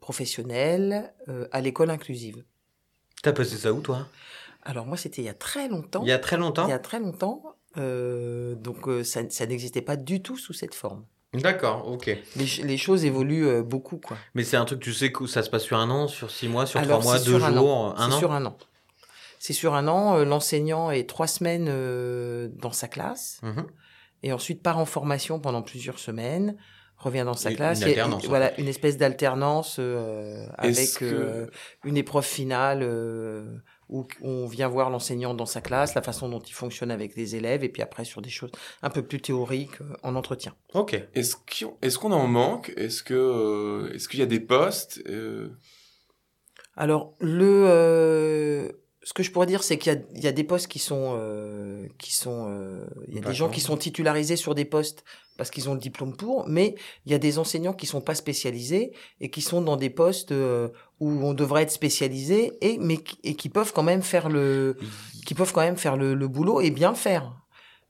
professionnelle 0.00 1.12
euh, 1.28 1.46
à 1.52 1.60
l'école 1.60 1.90
inclusive. 1.90 2.44
T'as 3.22 3.32
passé 3.32 3.56
ça 3.56 3.72
où, 3.72 3.80
toi? 3.80 4.06
Alors 4.62 4.86
moi, 4.86 4.96
c'était 4.96 5.22
il 5.22 5.26
y 5.26 5.28
a 5.30 5.34
très 5.34 5.68
longtemps. 5.68 6.02
Il 6.02 6.08
y 6.08 6.12
a 6.12 6.18
très 6.18 6.36
longtemps? 6.36 6.66
Il 6.66 6.70
y 6.70 6.74
a 6.74 6.78
très 6.78 7.00
longtemps. 7.00 7.42
euh, 7.76 8.54
donc 8.54 8.86
euh, 8.88 9.02
ça, 9.02 9.28
ça 9.30 9.46
n'existait 9.46 9.82
pas 9.82 9.96
du 9.96 10.22
tout 10.22 10.36
sous 10.36 10.52
cette 10.52 10.74
forme. 10.74 11.04
D'accord, 11.32 11.88
ok. 11.88 12.06
Les, 12.06 12.46
ch- 12.46 12.60
les 12.64 12.76
choses 12.76 13.04
évoluent 13.04 13.48
euh, 13.48 13.62
beaucoup, 13.62 13.96
quoi. 13.98 14.16
Mais 14.34 14.44
c'est 14.44 14.56
un 14.56 14.64
truc, 14.64 14.78
tu 14.80 14.92
sais 14.92 15.10
que 15.10 15.26
ça 15.26 15.42
se 15.42 15.50
passe 15.50 15.64
sur 15.64 15.76
un 15.78 15.90
an, 15.90 16.06
sur 16.06 16.30
six 16.30 16.46
mois, 16.48 16.64
sur 16.66 16.78
Alors, 16.78 17.00
trois 17.00 17.12
mois, 17.12 17.18
deux 17.18 17.38
sur 17.38 17.44
un 17.44 17.52
jours, 17.56 17.68
an. 17.68 17.94
un 17.98 18.10
C'est 18.10 18.18
sur 18.18 18.32
un 18.32 18.46
an. 18.46 18.56
C'est 19.40 19.52
sur 19.52 19.74
un 19.74 19.88
an. 19.88 20.16
euh, 20.18 20.24
L'enseignant 20.24 20.90
est 20.92 21.08
trois 21.08 21.26
semaines 21.26 21.66
euh, 21.68 22.48
dans 22.52 22.70
sa 22.72 22.86
classe 22.86 23.40
Mhm. 23.42 23.66
et 24.22 24.32
ensuite 24.32 24.62
part 24.62 24.78
en 24.78 24.84
formation 24.86 25.40
pendant 25.40 25.62
plusieurs 25.62 25.98
semaines, 25.98 26.56
revient 26.96 27.22
dans 27.26 27.34
sa 27.34 27.50
Une- 27.50 27.56
classe. 27.56 27.82
une 27.82 28.28
voilà, 28.28 28.58
une 28.58 28.68
espèce 28.68 28.96
d'alternance 28.96 29.76
euh, 29.78 30.46
avec 30.56 30.94
que- 30.94 31.04
euh, 31.04 31.46
une 31.84 31.96
épreuve 31.96 32.24
finale 32.24 32.80
euh, 32.82 33.44
où 33.90 34.06
on 34.22 34.46
vient 34.46 34.68
voir 34.68 34.88
l'enseignant 34.88 35.34
dans 35.34 35.44
sa 35.46 35.60
classe, 35.60 35.94
la 35.94 36.00
façon 36.02 36.28
dont 36.30 36.40
il 36.40 36.54
fonctionne 36.54 36.90
avec 36.90 37.14
les 37.16 37.36
élèves, 37.36 37.62
et 37.64 37.68
puis 37.68 37.82
après 37.82 38.04
sur 38.04 38.22
des 38.22 38.30
choses 38.30 38.50
un 38.82 38.88
peu 38.90 39.02
plus 39.02 39.20
théoriques 39.20 39.80
euh, 39.82 39.94
en 40.02 40.14
entretien. 40.16 40.54
Ok. 40.72 40.98
Est-ce 41.14 41.36
qu'on, 41.36 41.76
qu'on 42.00 42.12
en 42.12 42.26
manque? 42.26 42.72
Est-ce 42.76 43.02
que, 43.02 43.12
euh, 43.14 43.92
est-ce 43.94 44.08
qu'il 44.08 44.20
y 44.20 44.22
a 44.22 44.26
des 44.26 44.40
postes 44.40 45.02
euh, 45.08 45.50
Alors, 46.76 47.14
le, 47.20 47.66
euh, 47.68 48.68
ce 49.02 49.12
que 49.12 49.22
je 49.22 49.30
pourrais 49.30 49.46
dire, 49.46 49.62
c'est 49.62 49.76
qu'il 49.78 49.92
y 49.92 49.96
a, 49.96 50.00
il 50.14 50.24
y 50.24 50.26
a 50.26 50.32
des 50.32 50.44
postes 50.44 50.66
qui 50.68 50.78
sont, 50.78 51.14
euh, 51.18 51.86
qui 51.98 52.14
sont, 52.14 52.46
euh, 52.48 52.86
il 53.08 53.14
y 53.14 53.18
a 53.18 53.20
des 53.20 53.34
gens 53.34 53.50
qui 53.50 53.60
sont 53.60 53.76
titularisés 53.76 54.36
sur 54.36 54.54
des 54.54 54.64
postes 54.64 55.04
parce 55.36 55.50
qu'ils 55.50 55.68
ont 55.68 55.74
le 55.74 55.80
diplôme 55.80 56.16
pour, 56.16 56.48
mais 56.48 56.74
il 57.06 57.12
y 57.12 57.14
a 57.14 57.18
des 57.18 57.38
enseignants 57.38 57.72
qui 57.72 57.86
sont 57.86 58.00
pas 58.00 58.14
spécialisés 58.14 58.92
et 59.20 59.30
qui 59.30 59.40
sont 59.42 59.60
dans 59.62 59.76
des 59.76 59.90
postes 59.90 60.32
euh, 60.32 60.68
où 61.00 61.10
on 61.10 61.34
devrait 61.34 61.62
être 61.62 61.70
spécialisé 61.72 62.52
et 62.60 62.78
mais 62.78 62.98
qui- 62.98 63.18
et 63.24 63.34
qui 63.34 63.48
peuvent 63.48 63.72
quand 63.72 63.82
même 63.82 64.02
faire 64.02 64.28
le, 64.28 64.76
qui 65.26 65.34
peuvent 65.34 65.52
quand 65.52 65.62
même 65.62 65.76
faire 65.76 65.96
le, 65.96 66.14
le 66.14 66.28
boulot 66.28 66.60
et 66.60 66.70
bien 66.70 66.90
le 66.90 66.96
faire. 66.96 67.36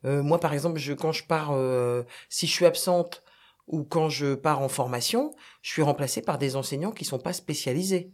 Euh, 0.05 0.22
moi, 0.22 0.38
par 0.38 0.53
exemple, 0.53 0.78
je, 0.78 0.92
quand 0.92 1.12
je 1.12 1.24
pars, 1.24 1.51
euh, 1.53 2.03
si 2.28 2.47
je 2.47 2.53
suis 2.53 2.66
absente 2.66 3.22
ou 3.66 3.84
quand 3.84 4.09
je 4.11 4.34
pars 4.34 4.61
en 4.61 4.68
formation, 4.68 5.34
je 5.62 5.70
suis 5.70 5.82
remplacé 5.82 6.20
par 6.22 6.36
des 6.38 6.57
enseignants 6.57 6.92
qui 6.92 7.05
sont 7.07 7.18
pas 7.18 7.32
spécialisés. 7.32 8.12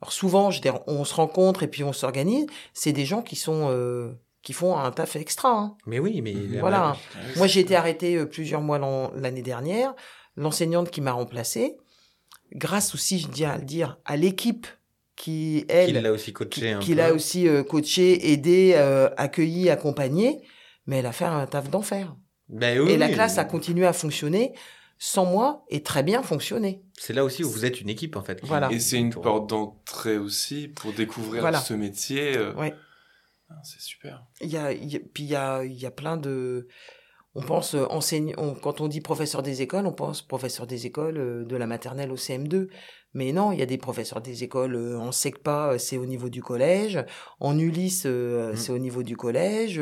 Alors 0.00 0.12
souvent, 0.12 0.50
je, 0.50 0.60
on 0.86 1.04
se 1.04 1.14
rencontre 1.14 1.62
et 1.64 1.68
puis 1.68 1.82
on 1.84 1.92
s'organise. 1.92 2.46
C'est 2.74 2.92
des 2.92 3.04
gens 3.04 3.22
qui 3.22 3.36
sont 3.36 3.68
euh, 3.70 4.12
qui 4.48 4.54
font 4.54 4.78
un 4.78 4.90
taf 4.90 5.14
extra. 5.16 5.50
Hein. 5.50 5.76
Mais 5.84 5.98
oui, 5.98 6.22
mais 6.22 6.32
voilà. 6.58 6.96
Moi, 7.36 7.46
j'ai 7.46 7.60
été 7.60 7.76
arrêté 7.76 8.16
euh, 8.16 8.24
plusieurs 8.24 8.62
mois 8.62 8.78
l'année 9.14 9.42
dernière. 9.42 9.94
L'enseignante 10.36 10.90
qui 10.90 11.02
m'a 11.02 11.12
remplacé, 11.12 11.76
grâce 12.54 12.94
aussi, 12.94 13.18
je 13.18 13.28
dis 13.28 13.44
à 13.44 13.58
le 13.58 13.64
dire, 13.64 13.98
à 14.06 14.16
l'équipe 14.16 14.66
qui 15.16 15.66
elle, 15.68 15.92
qui 15.92 16.00
l'a 16.00 16.12
aussi 16.12 16.32
coaché, 16.32 16.76
qui 16.80 16.94
l'a 16.94 17.12
aussi 17.12 17.46
euh, 17.46 17.62
coaché, 17.62 18.32
aidé, 18.32 18.72
euh, 18.76 19.10
accueilli, 19.18 19.68
accompagné, 19.68 20.40
mais 20.86 21.00
elle 21.00 21.06
a 21.06 21.12
fait 21.12 21.26
un 21.26 21.46
taf 21.46 21.68
d'enfer. 21.68 22.16
Ben 22.48 22.80
oui, 22.80 22.92
et 22.92 22.96
la 22.96 23.10
classe 23.10 23.36
a 23.36 23.44
continué 23.44 23.86
à 23.86 23.92
fonctionner 23.92 24.54
sans 24.96 25.26
moi 25.26 25.66
et 25.68 25.82
très 25.82 26.02
bien 26.02 26.22
fonctionné. 26.22 26.80
C'est 26.94 27.12
là 27.12 27.22
aussi 27.22 27.44
où 27.44 27.50
vous 27.50 27.66
êtes 27.66 27.82
une 27.82 27.90
équipe 27.90 28.16
en 28.16 28.22
fait. 28.22 28.40
Voilà. 28.44 28.72
Et 28.72 28.80
c'est 28.80 28.96
une 28.96 29.12
porte 29.12 29.50
d'entrée 29.50 30.16
aussi 30.16 30.68
pour 30.68 30.94
découvrir 30.94 31.54
ce 31.60 31.74
métier. 31.74 32.38
Ouais. 32.56 32.72
Ah, 33.50 33.60
c'est 33.62 33.80
super. 33.80 34.24
Il 34.40 34.48
y 34.48 34.56
a, 34.56 34.70
puis 35.12 35.24
il 35.24 35.30
y 35.30 35.36
a, 35.36 35.64
il 35.64 35.78
y 35.78 35.86
a 35.86 35.90
plein 35.90 36.16
de. 36.16 36.68
On 37.34 37.42
pense 37.42 37.74
enseignant. 37.74 38.54
quand 38.54 38.80
on 38.80 38.88
dit 38.88 39.00
professeur 39.00 39.42
des 39.42 39.62
écoles, 39.62 39.86
on 39.86 39.92
pense 39.92 40.22
professeur 40.22 40.66
des 40.66 40.86
écoles 40.86 41.46
de 41.46 41.56
la 41.56 41.66
maternelle 41.66 42.10
au 42.10 42.16
CM2. 42.16 42.68
Mais 43.14 43.32
non, 43.32 43.52
il 43.52 43.58
y 43.58 43.62
a 43.62 43.66
des 43.66 43.78
professeurs 43.78 44.20
des 44.20 44.44
écoles 44.44 44.74
euh, 44.76 44.98
en 44.98 45.12
SECPA, 45.12 45.72
euh, 45.72 45.78
c'est 45.78 45.96
au 45.96 46.04
niveau 46.04 46.28
du 46.28 46.42
collège. 46.42 47.02
En 47.40 47.58
Ulysse, 47.58 48.04
euh, 48.06 48.52
mmh. 48.52 48.56
c'est 48.56 48.72
au 48.72 48.78
niveau 48.78 49.02
du 49.02 49.16
collège. 49.16 49.80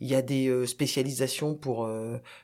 Il 0.00 0.06
y 0.06 0.14
a 0.14 0.22
des 0.22 0.66
spécialisations 0.66 1.54
pour 1.54 1.88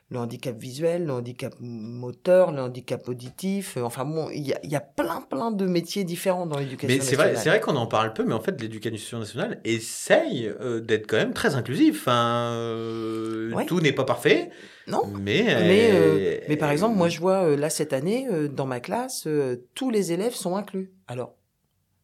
le 0.09 0.19
handicap 0.19 0.57
visuel, 0.57 1.05
le 1.05 1.13
handicap 1.13 1.53
moteur, 1.59 2.51
le 2.51 2.61
handicap 2.61 3.07
auditif. 3.09 3.77
Enfin 3.77 4.05
bon, 4.05 4.29
il 4.29 4.47
y 4.47 4.53
y 4.63 4.75
a 4.75 4.81
plein, 4.81 5.21
plein 5.21 5.51
de 5.51 5.65
métiers 5.65 6.03
différents 6.03 6.45
dans 6.45 6.57
l'éducation 6.57 6.97
nationale. 6.97 7.05
Mais 7.05 7.09
c'est 7.09 7.15
vrai, 7.15 7.35
c'est 7.35 7.49
vrai 7.49 7.59
qu'on 7.59 7.75
en 7.75 7.87
parle 7.87 8.13
peu, 8.13 8.23
mais 8.23 8.33
en 8.33 8.39
fait, 8.39 8.61
l'éducation 8.61 9.19
nationale 9.19 9.59
essaye 9.65 10.51
d'être 10.81 11.07
quand 11.07 11.17
même 11.17 11.33
très 11.33 11.55
inclusif. 11.55 12.01
Enfin, 12.01 12.55
Tout 13.67 13.81
n'est 13.81 13.91
pas 13.91 14.05
parfait. 14.05 14.49
Non. 14.87 15.01
Mais, 15.19 15.43
mais, 15.43 15.89
euh, 15.91 16.39
mais 16.47 16.55
par 16.55 16.71
exemple, 16.71 16.95
moi, 16.95 17.09
je 17.09 17.19
vois 17.19 17.43
euh, 17.43 17.57
là 17.57 17.69
cette 17.69 17.91
année, 17.91 18.27
euh, 18.31 18.47
dans 18.47 18.65
ma 18.65 18.79
classe, 18.79 19.27
tous 19.75 19.89
les 19.89 20.13
élèves 20.13 20.33
sont 20.33 20.55
inclus. 20.55 20.93
Alors, 21.07 21.35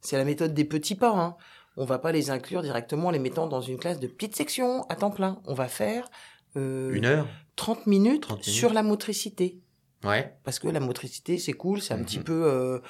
c'est 0.01 0.17
la 0.17 0.25
méthode 0.25 0.53
des 0.53 0.65
petits 0.65 0.95
pas. 0.95 1.11
Hein. 1.11 1.35
On 1.77 1.85
va 1.85 1.97
pas 1.97 2.11
les 2.11 2.29
inclure 2.29 2.61
directement 2.61 3.07
en 3.07 3.11
les 3.11 3.19
mettant 3.19 3.47
dans 3.47 3.61
une 3.61 3.77
classe 3.79 3.99
de 3.99 4.07
petite 4.07 4.35
section 4.35 4.83
à 4.89 4.95
temps 4.95 5.11
plein. 5.11 5.41
On 5.45 5.53
va 5.53 5.67
faire 5.67 6.09
une 6.55 7.05
heure, 7.05 7.27
30 7.55 7.87
minutes, 7.87 8.27
sur 8.41 8.73
la 8.73 8.83
motricité. 8.83 9.59
Ouais. 10.03 10.35
Parce 10.43 10.59
que 10.59 10.67
la 10.67 10.81
motricité, 10.81 11.37
c'est 11.37 11.53
cool, 11.53 11.81
c'est 11.81 11.93
un 11.93 11.97
mhm. 11.97 12.05
petit 12.05 12.19
peu, 12.19 12.81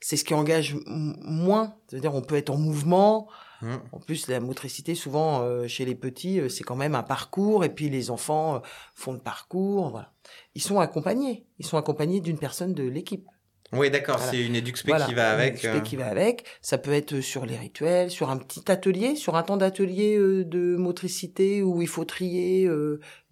c'est 0.00 0.16
ce 0.16 0.24
qui 0.24 0.34
engage 0.34 0.76
moins. 0.86 1.76
C'est-à-dire, 1.88 2.14
on 2.14 2.22
peut 2.22 2.36
être 2.36 2.50
en 2.50 2.58
mouvement, 2.58 3.28
Mmh. 3.62 3.74
En 3.92 3.98
plus, 3.98 4.28
la 4.28 4.40
motricité, 4.40 4.94
souvent, 4.94 5.40
euh, 5.40 5.66
chez 5.66 5.84
les 5.84 5.94
petits, 5.94 6.40
euh, 6.40 6.48
c'est 6.48 6.64
quand 6.64 6.76
même 6.76 6.94
un 6.94 7.02
parcours, 7.02 7.64
et 7.64 7.70
puis 7.70 7.88
les 7.88 8.10
enfants 8.10 8.56
euh, 8.56 8.58
font 8.94 9.12
le 9.12 9.18
parcours, 9.18 9.90
voilà. 9.90 10.12
Ils 10.54 10.62
sont 10.62 10.78
accompagnés, 10.78 11.46
ils 11.58 11.66
sont 11.66 11.78
accompagnés 11.78 12.20
d'une 12.20 12.38
personne 12.38 12.74
de 12.74 12.82
l'équipe. 12.82 13.26
Oui, 13.72 13.90
d'accord, 13.90 14.20
c'est 14.20 14.44
une 14.44 14.54
éduxpé 14.54 14.92
qui 15.06 15.14
va 15.14 15.30
avec. 15.32 15.64
Une 15.64 15.82
qui 15.82 15.96
va 15.96 16.06
avec. 16.06 16.44
Ça 16.60 16.78
peut 16.78 16.92
être 16.92 17.20
sur 17.20 17.46
les 17.46 17.56
rituels, 17.56 18.10
sur 18.10 18.30
un 18.30 18.36
petit 18.36 18.70
atelier, 18.70 19.16
sur 19.16 19.36
un 19.36 19.42
temps 19.42 19.56
d'atelier 19.56 20.16
de 20.18 20.76
motricité 20.76 21.62
où 21.62 21.82
il 21.82 21.88
faut 21.88 22.04
trier 22.04 22.68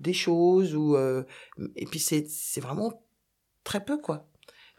des 0.00 0.12
choses, 0.12 0.74
ou 0.74 0.96
et 1.76 1.86
puis 1.86 2.00
c'est 2.00 2.26
c'est 2.28 2.60
vraiment 2.60 3.04
très 3.62 3.84
peu 3.84 3.98
quoi. 3.98 4.28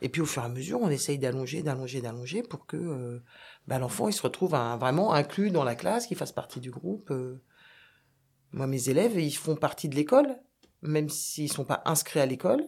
Et 0.01 0.09
puis 0.09 0.21
au 0.21 0.25
fur 0.25 0.43
et 0.43 0.45
à 0.45 0.49
mesure, 0.49 0.81
on 0.81 0.89
essaye 0.89 1.17
d'allonger, 1.17 1.63
d'allonger, 1.63 2.01
d'allonger 2.01 2.43
pour 2.43 2.65
que 2.65 3.21
bah, 3.67 3.79
l'enfant 3.79 4.07
il 4.07 4.13
se 4.13 4.21
retrouve 4.21 4.51
vraiment 4.51 5.13
inclus 5.13 5.51
dans 5.51 5.63
la 5.63 5.75
classe, 5.75 6.07
qu'il 6.07 6.17
fasse 6.17 6.31
partie 6.31 6.59
du 6.59 6.71
groupe. 6.71 7.11
Euh. 7.11 7.41
Moi, 8.51 8.67
mes 8.67 8.89
élèves, 8.89 9.19
ils 9.19 9.35
font 9.35 9.55
partie 9.55 9.89
de 9.89 9.95
l'école, 9.95 10.27
même 10.81 11.09
s'ils 11.09 11.51
sont 11.51 11.65
pas 11.65 11.81
inscrits 11.85 12.19
à 12.19 12.25
l'école. 12.25 12.63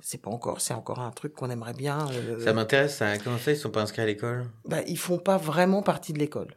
C'est 0.00 0.20
pas 0.20 0.30
encore, 0.30 0.60
c'est 0.60 0.74
encore 0.74 0.98
un 0.98 1.10
truc 1.10 1.34
qu'on 1.34 1.50
aimerait 1.50 1.72
bien. 1.72 2.08
Euh, 2.10 2.42
ça 2.42 2.52
m'intéresse. 2.52 2.96
Ça. 2.96 3.16
Comment 3.18 3.38
ça, 3.38 3.52
ils 3.52 3.56
sont 3.56 3.70
pas 3.70 3.82
inscrits 3.82 4.02
à 4.02 4.06
l'école? 4.06 4.46
Bah, 4.66 4.82
ils 4.86 4.98
font 4.98 5.18
pas 5.18 5.36
vraiment 5.36 5.82
partie 5.82 6.12
de 6.12 6.18
l'école. 6.18 6.56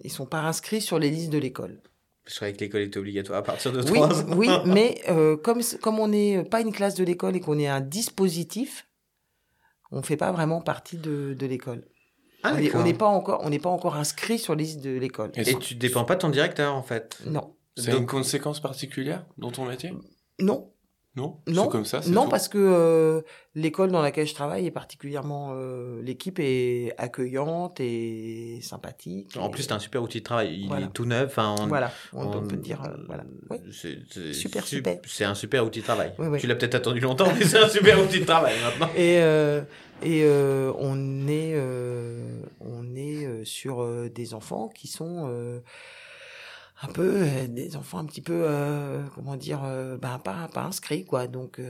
Ils 0.00 0.10
sont 0.10 0.26
pas 0.26 0.40
inscrits 0.40 0.80
sur 0.80 0.98
les 0.98 1.10
listes 1.10 1.30
de 1.30 1.38
l'école. 1.38 1.80
Je 2.26 2.34
croyais 2.34 2.52
que 2.54 2.60
l'école 2.60 2.82
était 2.82 2.98
obligatoire 2.98 3.38
à 3.38 3.42
partir 3.42 3.72
de 3.72 3.82
3 3.82 4.22
ans. 4.22 4.36
Oui, 4.36 4.48
mais 4.66 5.00
euh, 5.08 5.36
comme 5.36 5.60
comme 5.80 6.00
on 6.00 6.08
n'est 6.08 6.44
pas 6.44 6.60
une 6.60 6.72
classe 6.72 6.94
de 6.94 7.04
l'école 7.04 7.36
et 7.36 7.40
qu'on 7.40 7.58
est 7.58 7.68
un 7.68 7.80
dispositif, 7.80 8.88
on 9.92 10.02
fait 10.02 10.16
pas 10.16 10.32
vraiment 10.32 10.60
partie 10.60 10.96
de, 10.96 11.34
de 11.34 11.46
l'école. 11.46 11.84
Ah, 12.42 12.54
on 12.74 12.82
n'est 12.82 12.94
pas 12.94 13.06
encore, 13.06 13.40
on 13.44 13.50
n'est 13.50 13.58
pas 13.58 13.70
encore 13.70 13.96
inscrit 13.96 14.38
sur 14.38 14.54
la 14.54 14.62
liste 14.62 14.80
de 14.80 14.90
l'école. 14.90 15.32
Et, 15.34 15.58
tu 15.58 15.74
dépends 15.74 16.04
pas 16.04 16.14
de 16.14 16.20
ton 16.20 16.28
directeur 16.28 16.74
en 16.74 16.82
fait? 16.82 17.18
Non. 17.26 17.54
C'est 17.76 17.96
une 17.96 18.06
conséquence 18.06 18.60
particulière 18.60 19.26
dans 19.36 19.50
ton 19.50 19.66
métier? 19.66 19.92
Non. 20.40 20.72
Non, 21.16 21.38
non, 21.46 21.68
comme 21.68 21.86
ça. 21.86 22.00
Non, 22.08 22.28
parce 22.28 22.46
que 22.46 22.58
euh, 22.58 23.22
l'école 23.54 23.90
dans 23.90 24.02
laquelle 24.02 24.26
je 24.26 24.34
travaille 24.34 24.66
est 24.66 24.70
particulièrement, 24.70 25.52
euh, 25.54 26.02
l'équipe 26.02 26.38
est 26.38 26.92
accueillante 26.98 27.80
et 27.80 28.58
sympathique. 28.60 29.34
En 29.38 29.48
plus, 29.48 29.62
c'est 29.62 29.72
un 29.72 29.78
super 29.78 30.02
outil 30.02 30.18
de 30.18 30.24
travail. 30.24 30.68
Il 30.70 30.82
est 30.82 30.92
tout 30.92 31.06
neuf. 31.06 31.38
voilà, 31.68 31.90
on, 32.12 32.42
peut 32.42 32.56
dire, 32.56 32.82
euh, 32.84 33.02
voilà. 33.06 33.24
C'est 33.72 34.34
super, 34.34 34.66
super. 34.66 34.98
C'est 35.06 35.24
un 35.24 35.34
super 35.34 35.64
outil 35.64 35.80
de 35.80 35.84
travail. 35.84 36.12
Tu 36.38 36.46
l'as 36.46 36.54
peut-être 36.54 36.74
attendu 36.74 37.00
longtemps, 37.00 37.32
mais 37.38 37.46
c'est 37.46 37.58
un 37.58 37.68
super 37.68 37.98
outil 38.02 38.20
de 38.20 38.26
travail 38.26 38.54
maintenant. 38.62 38.90
Et 38.94 39.16
et 40.02 40.28
on 40.78 41.26
est, 41.28 41.58
on 42.60 42.94
est 42.94 43.44
sur 43.44 44.10
des 44.10 44.34
enfants 44.34 44.68
qui 44.68 44.86
sont 44.86 45.62
un 46.82 46.88
peu 46.88 47.22
euh, 47.22 47.46
des 47.48 47.76
enfants 47.76 47.98
un 47.98 48.04
petit 48.04 48.20
peu 48.20 48.44
euh, 48.44 49.02
comment 49.14 49.36
dire 49.36 49.62
euh, 49.64 49.96
ben 49.96 50.18
pas 50.18 50.48
pas 50.52 50.64
inscrits 50.64 51.04
quoi. 51.04 51.26
Donc 51.26 51.60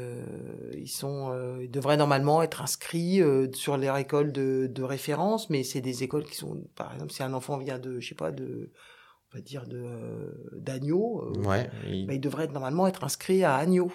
ils 0.75 0.89
sont 0.89 1.33
ils 1.61 1.71
devraient 1.71 1.97
normalement 1.97 2.43
être 2.43 2.63
inscrits 2.63 3.23
sur 3.53 3.77
leur 3.77 3.97
école 3.97 4.33
de, 4.33 4.69
de 4.71 4.83
référence 4.83 5.51
mais 5.51 5.63
c'est 5.63 5.81
des 5.81 6.03
écoles 6.03 6.25
qui 6.25 6.37
sont 6.37 6.65
par 6.75 6.93
exemple 6.95 7.13
si 7.13 7.23
un 7.23 7.33
enfant 7.33 7.59
vient 7.59 7.79
de 7.79 8.01
je 8.01 8.09
sais 8.09 8.15
pas 8.15 8.33
de 8.33 8.73
on 9.33 9.37
va 9.37 9.43
dire 9.43 9.67
de 9.67 9.85
d'Agneau 10.57 11.33
ouais, 11.45 11.71
il... 11.89 12.07
Ben, 12.07 12.15
il 12.15 12.21
devrait 12.21 12.49
normalement 12.49 12.87
être 12.87 13.05
inscrit 13.05 13.45
à 13.45 13.57
Agneau 13.57 13.93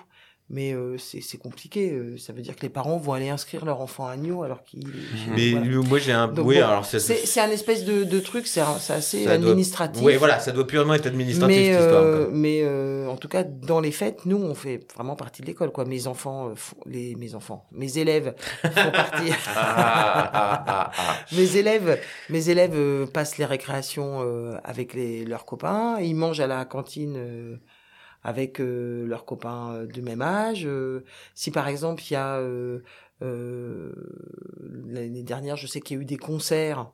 mais 0.51 0.73
euh, 0.73 0.97
c'est 0.97 1.37
compliqué. 1.37 1.91
Euh, 1.91 2.17
ça 2.17 2.33
veut 2.33 2.41
dire 2.41 2.57
que 2.57 2.61
les 2.61 2.69
parents 2.69 2.97
vont 2.97 3.13
aller 3.13 3.29
inscrire 3.29 3.63
leur 3.63 3.79
enfant 3.79 4.05
à 4.05 4.11
agneau 4.11 4.43
alors 4.43 4.63
qu'il. 4.63 4.85
Mais 5.33 5.53
moi 5.53 5.97
j'ai 5.97 6.11
un. 6.11 6.31
oui, 6.37 6.57
alors 6.57 6.85
c'est 6.85 7.39
un 7.39 7.49
espèce 7.49 7.85
de, 7.85 8.03
de 8.03 8.19
truc, 8.19 8.45
c'est 8.47 8.61
assez 8.61 9.27
administratif. 9.27 10.03
Oui, 10.03 10.17
voilà, 10.17 10.39
ça 10.39 10.51
doit 10.51 10.67
purement 10.67 10.93
être 10.93 11.07
administratif 11.07 11.57
mais, 11.57 11.71
cette 11.71 11.81
histoire. 11.81 12.03
Euh, 12.03 12.29
mais 12.31 12.61
euh, 12.63 13.07
en 13.07 13.15
tout 13.15 13.29
cas, 13.29 13.43
dans 13.43 13.79
les 13.79 13.91
fêtes, 13.91 14.25
nous 14.25 14.37
on 14.37 14.53
fait 14.53 14.85
vraiment 14.93 15.15
partie 15.15 15.41
de 15.41 15.47
l'école, 15.47 15.71
quoi. 15.71 15.85
Mes 15.85 16.07
enfants, 16.07 16.53
les 16.85 17.15
mes 17.15 17.33
enfants, 17.33 17.65
mes 17.71 17.97
élèves 17.97 18.35
font 18.61 18.91
partie. 18.91 19.31
Ah, 19.55 20.29
ah, 20.33 20.91
ah, 20.97 21.15
mes 21.31 21.57
élèves, 21.57 21.99
mes 22.29 22.49
élèves 22.49 23.05
passent 23.07 23.37
les 23.37 23.45
récréations 23.45 24.19
avec 24.63 24.93
les, 24.93 25.23
leurs 25.23 25.45
copains. 25.45 25.97
Ils 26.01 26.15
mangent 26.15 26.41
à 26.41 26.47
la 26.47 26.65
cantine 26.65 27.59
avec 28.23 28.59
euh, 28.59 29.05
leurs 29.05 29.25
copains 29.25 29.73
euh, 29.73 29.85
de 29.87 30.01
même 30.01 30.21
âge. 30.21 30.63
Euh, 30.65 31.03
si 31.33 31.51
par 31.51 31.67
exemple 31.67 32.03
il 32.09 32.13
y 32.13 32.17
a 32.17 32.41
l'année 34.89 35.23
dernière, 35.23 35.55
je 35.55 35.67
sais 35.67 35.79
qu'il 35.79 35.97
y 35.97 35.99
a 35.99 36.03
eu 36.03 36.05
des 36.05 36.17
concerts. 36.17 36.89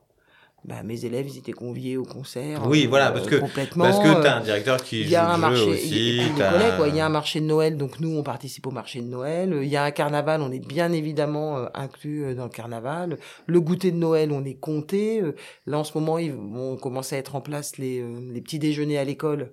Bah, 0.64 0.82
mes 0.82 1.04
élèves 1.04 1.28
ils 1.28 1.38
étaient 1.38 1.52
conviés 1.52 1.96
au 1.96 2.02
concert. 2.02 2.66
Oui, 2.66 2.86
voilà, 2.86 3.12
parce 3.12 3.26
que 3.26 3.36
complètement, 3.36 3.84
parce 3.84 4.00
que 4.00 4.22
t'as 4.22 4.38
un 4.38 4.40
directeur 4.40 4.82
qui 4.82 5.02
il 5.02 5.08
y 5.08 5.14
a 5.14 5.30
un 5.30 5.38
marché, 5.38 5.62
aussi. 5.62 6.16
Il 6.16 6.36
y, 6.36 6.42
a, 6.42 6.88
il 6.88 6.96
y 6.96 7.00
a 7.00 7.06
un 7.06 7.10
marché 7.10 7.40
de 7.40 7.46
Noël, 7.46 7.76
donc 7.76 8.00
nous 8.00 8.10
on 8.10 8.24
participe 8.24 8.66
au 8.66 8.72
marché 8.72 9.00
de 9.00 9.06
Noël. 9.06 9.60
Il 9.62 9.68
y 9.68 9.76
a 9.76 9.84
un 9.84 9.92
carnaval, 9.92 10.42
on 10.42 10.50
est 10.50 10.58
bien 10.58 10.92
évidemment 10.92 11.68
inclus 11.74 12.34
dans 12.34 12.44
le 12.44 12.50
carnaval. 12.50 13.18
Le 13.46 13.60
goûter 13.60 13.92
de 13.92 13.96
Noël, 13.96 14.32
on 14.32 14.44
est 14.44 14.58
compté. 14.58 15.22
Là 15.66 15.78
en 15.78 15.84
ce 15.84 15.96
moment, 15.96 16.18
ils 16.18 16.32
vont 16.32 16.76
commencer 16.76 17.14
à 17.14 17.18
être 17.20 17.36
en 17.36 17.40
place 17.40 17.78
les, 17.78 18.04
les 18.32 18.40
petits 18.40 18.58
déjeuners 18.58 18.98
à 18.98 19.04
l'école 19.04 19.52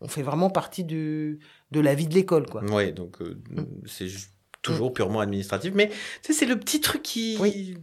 on 0.00 0.08
fait 0.08 0.22
vraiment 0.22 0.50
partie 0.50 0.84
du, 0.84 1.38
de 1.70 1.80
la 1.80 1.94
vie 1.94 2.06
de 2.06 2.14
l'école, 2.14 2.46
quoi. 2.46 2.62
Oui, 2.70 2.92
donc 2.92 3.20
euh, 3.22 3.40
mm. 3.50 3.64
c'est 3.86 4.08
toujours 4.62 4.90
mm. 4.90 4.94
purement 4.94 5.20
administratif, 5.20 5.72
mais 5.74 5.88
tu 5.88 5.94
sais, 6.22 6.32
c'est 6.32 6.46
le 6.46 6.58
petit 6.58 6.80
truc 6.80 7.02
qui, 7.02 7.38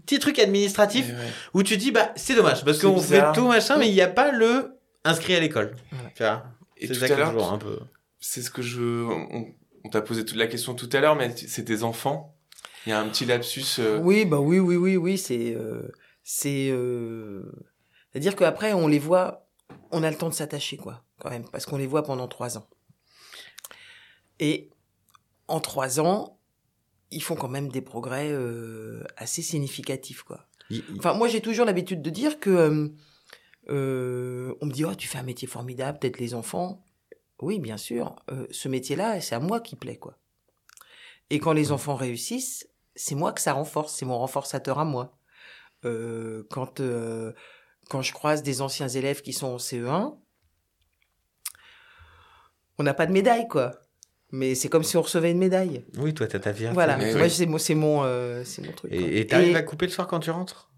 petit 0.06 0.20
truc 0.20 0.40
administratif 0.40 1.12
où 1.54 1.64
tu 1.64 1.78
dis 1.78 1.92
bah 1.92 2.12
c'est 2.16 2.36
dommage 2.36 2.66
parce 2.66 2.80
qu'on 2.80 3.00
fait 3.00 3.24
tout 3.34 3.48
machin, 3.48 3.78
mais 3.78 3.88
il 3.88 3.94
n'y 3.94 4.02
a 4.02 4.08
pas 4.08 4.32
le 4.32 4.78
inscrit 5.04 5.36
à 5.36 5.40
l'école. 5.40 5.76
C'est 6.16 6.94
ça 6.94 7.30
un 7.30 7.58
peu. 7.58 7.80
C'est 8.20 8.42
ce 8.42 8.52
que 8.52 8.62
je, 8.62 8.82
on, 8.84 9.90
t'a 9.90 10.02
posé 10.02 10.26
toute 10.26 10.38
la 10.38 10.46
question 10.46 10.76
tout 10.76 10.90
à 10.94 11.00
l'heure, 11.00 11.16
mais 11.16 11.34
c'est 11.36 11.66
tes 11.66 11.82
enfants. 11.82 12.36
Il 12.86 12.90
y 12.90 12.94
a 12.94 13.00
un 13.00 13.08
petit 13.08 13.26
lapsus. 13.26 13.80
Euh, 13.80 14.00
oui, 14.00 14.26
bah 14.26 14.40
oui, 14.40 14.60
oui, 14.60 14.76
oui, 14.76 14.98
oui, 14.98 15.18
c'est, 15.18 15.56
euh, 15.56 15.92
c'est, 16.24 16.72
c'est-à-dire 18.12 18.36
qu'après 18.36 18.74
on 18.74 18.88
les 18.88 19.00
voit, 19.00 19.48
on 19.92 20.04
a 20.04 20.10
le 20.10 20.18
temps 20.18 20.30
de 20.30 20.34
s'attacher, 20.34 20.78
quoi 20.78 21.04
quand 21.22 21.30
même, 21.30 21.48
parce 21.50 21.66
qu'on 21.66 21.78
les 21.78 21.88
voit 21.88 22.04
pendant 22.04 22.28
trois 22.28 22.58
ans. 22.58 22.68
Et 24.40 24.70
en 25.48 25.60
trois 25.60 26.00
ans, 26.00 26.40
ils 27.12 27.22
font 27.22 27.36
quand 27.36 27.48
même 27.48 27.70
des 27.70 27.82
progrès 27.82 28.30
euh, 28.32 29.04
assez 29.18 29.42
significatifs, 29.42 30.24
quoi. 30.24 30.48
Enfin, 30.98 31.14
moi, 31.14 31.28
j'ai 31.28 31.42
toujours 31.42 31.66
l'habitude 31.66 32.02
de 32.02 32.10
dire 32.10 32.40
que 32.40 32.50
euh, 32.50 32.88
euh, 33.70 34.56
on 34.62 34.66
me 34.66 34.72
dit, 34.72 34.86
oh, 34.86 34.96
tu 34.96 35.08
fais 35.08 35.18
un 35.18 35.24
métier 35.24 35.48
formidable, 35.48 36.00
peut-être 36.00 36.18
les 36.18 36.34
enfants. 36.34 36.84
Oui, 37.42 37.60
bien 37.60 37.78
sûr. 37.78 38.16
ce 38.52 38.68
métier-là, 38.68 39.20
c'est 39.20 39.36
à 39.36 39.40
moi 39.40 39.60
qui 39.60 39.76
plaît, 39.76 39.98
quoi. 39.98 40.18
Et 41.30 41.40
quand 41.40 41.54
les 41.54 41.72
enfants 41.72 41.96
réussissent, 41.96 42.70
c'est 42.96 43.16
moi 43.16 43.34
que 43.34 43.42
ça 43.42 43.54
renforce, 43.54 43.96
c'est 43.96 44.06
mon 44.06 44.18
renforçateur 44.18 44.80
à 44.80 44.86
moi. 44.86 45.18
Quand 45.84 46.80
quand 47.92 48.02
je 48.02 48.14
croise 48.14 48.42
des 48.42 48.62
anciens 48.62 48.88
élèves 48.88 49.22
qui 49.22 49.34
sont 49.34 49.48
en 49.48 49.58
CE1, 49.58 50.16
on 52.78 52.84
n'a 52.84 52.94
pas 52.94 53.06
de 53.06 53.12
médaille, 53.12 53.48
quoi. 53.50 53.72
Mais 54.32 54.56
c'est 54.56 54.70
comme 54.70 54.84
si 54.84 54.96
on 54.96 55.02
recevait 55.02 55.32
une 55.32 55.38
médaille. 55.40 55.84
Oui, 55.98 56.14
toi, 56.14 56.26
t'as 56.26 56.40
ta 56.40 56.54
fierté. 56.54 56.74
Voilà, 56.74 56.96
Mais 56.96 57.12
moi 57.14 57.24
oui. 57.24 57.30
c'est 57.30 57.46
mon 57.46 57.58
c'est 57.58 57.76
mon 57.76 58.04
euh, 58.06 58.44
c'est 58.46 58.62
mon 58.66 58.72
truc. 58.72 58.90
Et 58.94 59.28
t'arrives 59.28 59.50
Et- 59.52 59.56
à 59.58 59.62
couper 59.62 59.88
le 59.88 59.92
soir 59.92 60.08
quand 60.08 60.22
tu 60.22 60.32
rentres? 60.32 60.70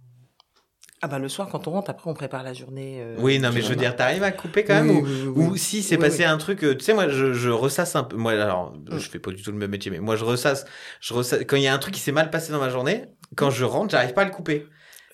Ah 1.04 1.08
bah 1.08 1.20
le 1.20 1.28
soir 1.30 1.50
quand 1.50 1.68
on 1.68 1.72
rentre, 1.72 1.92
après 1.92 2.10
on 2.10 2.14
prépare 2.16 2.42
la 2.44 2.54
journée. 2.54 2.98
euh, 3.02 3.18
Oui, 3.20 3.38
non, 3.38 3.52
mais 3.54 3.62
je 3.62 3.68
veux 3.68 3.76
dire, 3.76 3.96
t'arrives 3.96 4.24
à 4.24 4.32
couper 4.32 4.64
quand 4.64 4.74
même 4.74 4.90
Oui, 4.90 4.96
ou, 5.02 5.06
oui, 5.06 5.12
oui, 5.12 5.34
oui. 5.36 5.46
ou 5.52 5.58
si 5.58 5.84
c'est 5.84 5.98
Oui, 5.98 6.02
passé 6.02 6.20
oui. 6.20 6.24
un 6.24 6.38
truc, 6.38 6.64
euh, 6.64 6.76
tu 6.76 6.84
sais, 6.86 6.94
moi, 6.94 7.10
je, 7.10 7.34
je 7.34 7.50
ressasse 7.50 7.96
un 7.98 8.06
peu. 8.06 8.16
Moi, 8.16 8.32
alors, 8.32 8.74
Mm. 8.74 8.98
je 8.98 9.10
fais 9.10 9.20
pas 9.20 9.32
du 9.32 9.44
tout 9.44 9.52
le 9.52 9.58
même 9.58 9.70
métier, 9.70 9.92
mais 9.92 10.00
moi, 10.00 10.16
je 10.16 10.24
ressasse. 10.24 10.66
Je 11.02 11.14
ressasse 11.14 11.42
quand 11.46 11.58
il 11.58 11.64
y 11.64 11.68
a 11.68 11.74
un 11.74 11.78
truc 11.78 11.94
qui 11.94 12.00
s'est 12.00 12.14
mal 12.14 12.32
passé 12.32 12.52
dans 12.54 12.60
ma 12.60 12.70
journée, 12.70 13.06
quand 13.36 13.50
je 13.52 13.66
rentre, 13.66 13.92
j'arrive 13.92 14.14
pas 14.14 14.22
à 14.24 14.26
le 14.26 14.32
couper. 14.32 14.66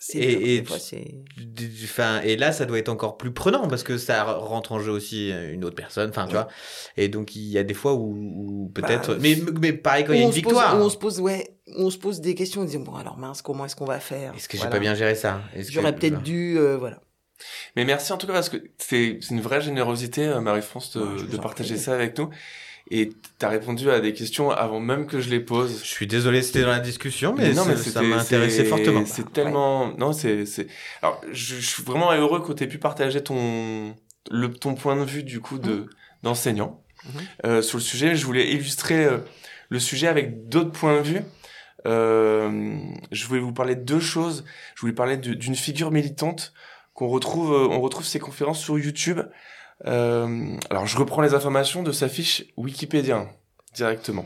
C'est 0.01 0.17
Et- 0.17 0.35
dur, 0.35 0.47
et 0.47 0.65
fois, 0.65 0.79
c'est 0.79 1.15
Du- 1.37 1.67
du- 1.67 1.83
Enfin, 1.83 2.21
et 2.23 2.37
là, 2.37 2.51
ça 2.53 2.65
doit 2.65 2.77
être 2.79 2.87
encore 2.89 3.17
plus 3.17 3.31
prenant 3.31 3.67
parce 3.67 3.83
que 3.83 3.97
ça 3.97 4.23
rentre 4.23 4.71
en 4.71 4.79
jeu 4.79 4.91
aussi 4.91 5.31
euh, 5.31 5.53
une 5.53 5.65
autre 5.65 5.75
personne. 5.75 6.09
Enfin, 6.09 6.25
tu 6.25 6.33
vois. 6.33 6.47
Et 6.95 7.09
donc, 7.09 7.35
il 7.35 7.43
y 7.49 7.57
a 7.57 7.63
des 7.63 7.73
fois 7.73 7.93
où, 7.95 8.15
où 8.15 8.71
peut-être. 8.73 9.13
Bah, 9.15 9.19
mais, 9.21 9.37
mais 9.61 9.73
pareil, 9.73 10.05
quand 10.05 10.13
il 10.13 10.19
y 10.19 10.23
a 10.23 10.25
une 10.25 10.31
se 10.31 10.39
pose- 10.39 10.53
victoire. 10.53 10.77
on 10.77 10.89
se 10.89 10.97
pose 10.97 11.19
ouais, 11.19 11.57
on 11.75 11.89
se 11.89 11.97
pose 11.97 12.21
des 12.21 12.33
questions, 12.33 12.61
on 12.61 12.65
se 12.65 12.71
dit 12.71 12.77
bon 12.77 12.95
alors 12.95 13.17
mince, 13.17 13.41
comment 13.41 13.65
est-ce 13.65 13.75
qu'on 13.75 13.85
va 13.85 13.99
faire? 13.99 14.33
Est-ce 14.35 14.47
que 14.47 14.53
j'ai 14.57 14.59
Voilà. 14.63 14.71
pas 14.71 14.79
bien 14.79 14.95
géré 14.95 15.15
ça? 15.15 15.41
Est-ce 15.53 15.67
que- 15.67 15.73
J'aurais 15.73 15.93
peut-être 15.93 16.21
dû 16.23 16.57
euh, 16.57 16.77
voilà. 16.77 17.01
Mais 17.75 17.85
merci 17.85 18.11
en 18.13 18.17
tout 18.17 18.27
cas 18.27 18.33
parce 18.33 18.49
que 18.49 18.57
c'est 18.77 19.17
c'est 19.21 19.33
une 19.33 19.41
vraie 19.41 19.61
générosité, 19.61 20.25
euh, 20.27 20.41
Marie-France, 20.41 20.95
de, 20.97 21.01
Ouais, 21.01 21.37
partager 21.41 21.77
ça 21.77 21.93
avec 21.93 22.17
nous. 22.17 22.29
Et 22.91 23.11
t'as 23.37 23.49
répondu 23.49 23.89
à 23.91 23.99
des 23.99 24.13
questions 24.13 24.49
avant 24.49 24.79
même 24.79 25.05
que 25.05 25.19
je 25.19 25.29
les 25.29 25.39
pose. 25.39 25.81
Je 25.83 25.87
suis 25.87 26.07
désolé, 26.07 26.41
c'était 26.41 26.63
dans 26.63 26.69
la 26.69 26.79
discussion, 26.79 27.35
mais, 27.37 27.53
non, 27.53 27.63
ça- 27.63 27.69
mais 27.69 27.75
ça 27.77 28.01
m'a 28.01 28.15
intéressé 28.17 28.57
c'est- 28.57 28.65
fortement. 28.65 29.05
C'est 29.05 29.31
tellement, 29.31 29.93
non, 29.97 30.11
c'est, 30.11 30.45
c'est. 30.47 30.65
Alors, 31.03 31.21
je, 31.31 31.55
je 31.55 31.65
suis 31.67 31.83
vraiment 31.83 32.11
heureux 32.13 32.41
que 32.43 32.51
tu 32.51 32.63
aies 32.63 32.67
pu 32.67 32.79
partager 32.79 33.21
ton, 33.23 33.95
le, 34.31 34.49
ton 34.51 34.73
point 34.73 34.95
de 34.95 35.03
vue 35.03 35.21
du 35.23 35.39
coup 35.39 35.59
de 35.59 35.71
Mhm. 35.71 35.87
d'enseignant 36.23 36.81
Mhm. 37.05 37.11
euh, 37.45 37.61
sur 37.61 37.77
le 37.77 37.83
sujet. 37.83 38.15
Je 38.15 38.25
voulais 38.25 38.51
illustrer 38.51 39.05
euh, 39.05 39.19
le 39.69 39.79
sujet 39.79 40.07
avec 40.07 40.49
d'autres 40.49 40.71
points 40.71 40.97
de 40.97 41.03
vue. 41.07 41.21
Euh, 41.85 42.77
je 43.11 43.25
voulais 43.27 43.39
vous 43.39 43.53
parler 43.53 43.75
de 43.75 43.83
deux 43.83 43.99
choses. 43.99 44.43
Je 44.75 44.81
voulais 44.81 44.93
parler 44.93 45.17
d'une 45.17 45.55
figure 45.55 45.91
militante 45.91 46.53
qu'on 46.93 47.07
retrouve, 47.07 47.53
euh, 47.53 47.67
on 47.69 47.79
retrouve 47.79 48.05
ses 48.05 48.19
conférences 48.19 48.59
sur 48.59 48.77
YouTube. 48.77 49.21
Euh, 49.85 50.57
alors, 50.69 50.85
je 50.85 50.97
reprends 50.97 51.21
les 51.21 51.33
informations 51.33 51.83
de 51.83 51.91
sa 51.91 52.09
fiche 52.09 52.45
Wikipédia 52.57 53.27
directement. 53.73 54.25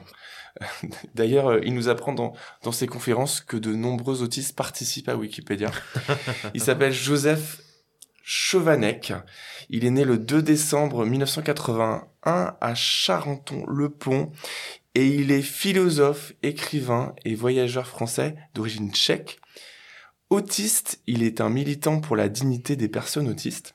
D'ailleurs, 1.15 1.47
euh, 1.47 1.59
il 1.63 1.73
nous 1.73 1.89
apprend 1.89 2.13
dans, 2.13 2.33
dans 2.63 2.71
ses 2.71 2.87
conférences 2.87 3.41
que 3.41 3.57
de 3.57 3.73
nombreux 3.73 4.21
autistes 4.21 4.55
participent 4.55 5.09
à 5.09 5.15
Wikipédia. 5.15 5.71
Il 6.53 6.61
s'appelle 6.61 6.93
Joseph 6.93 7.61
Chovanec. 8.23 9.13
Il 9.69 9.85
est 9.85 9.91
né 9.91 10.05
le 10.05 10.17
2 10.17 10.41
décembre 10.41 11.05
1981 11.05 12.55
à 12.59 12.75
Charenton-le-Pont 12.75 14.31
et 14.95 15.07
il 15.07 15.31
est 15.31 15.41
philosophe, 15.41 16.33
écrivain 16.43 17.15
et 17.25 17.35
voyageur 17.35 17.87
français 17.87 18.35
d'origine 18.53 18.91
tchèque. 18.91 19.39
Autiste, 20.29 21.01
il 21.07 21.23
est 21.23 21.41
un 21.41 21.49
militant 21.49 21.99
pour 21.99 22.15
la 22.15 22.29
dignité 22.29 22.75
des 22.75 22.87
personnes 22.87 23.27
autistes. 23.27 23.73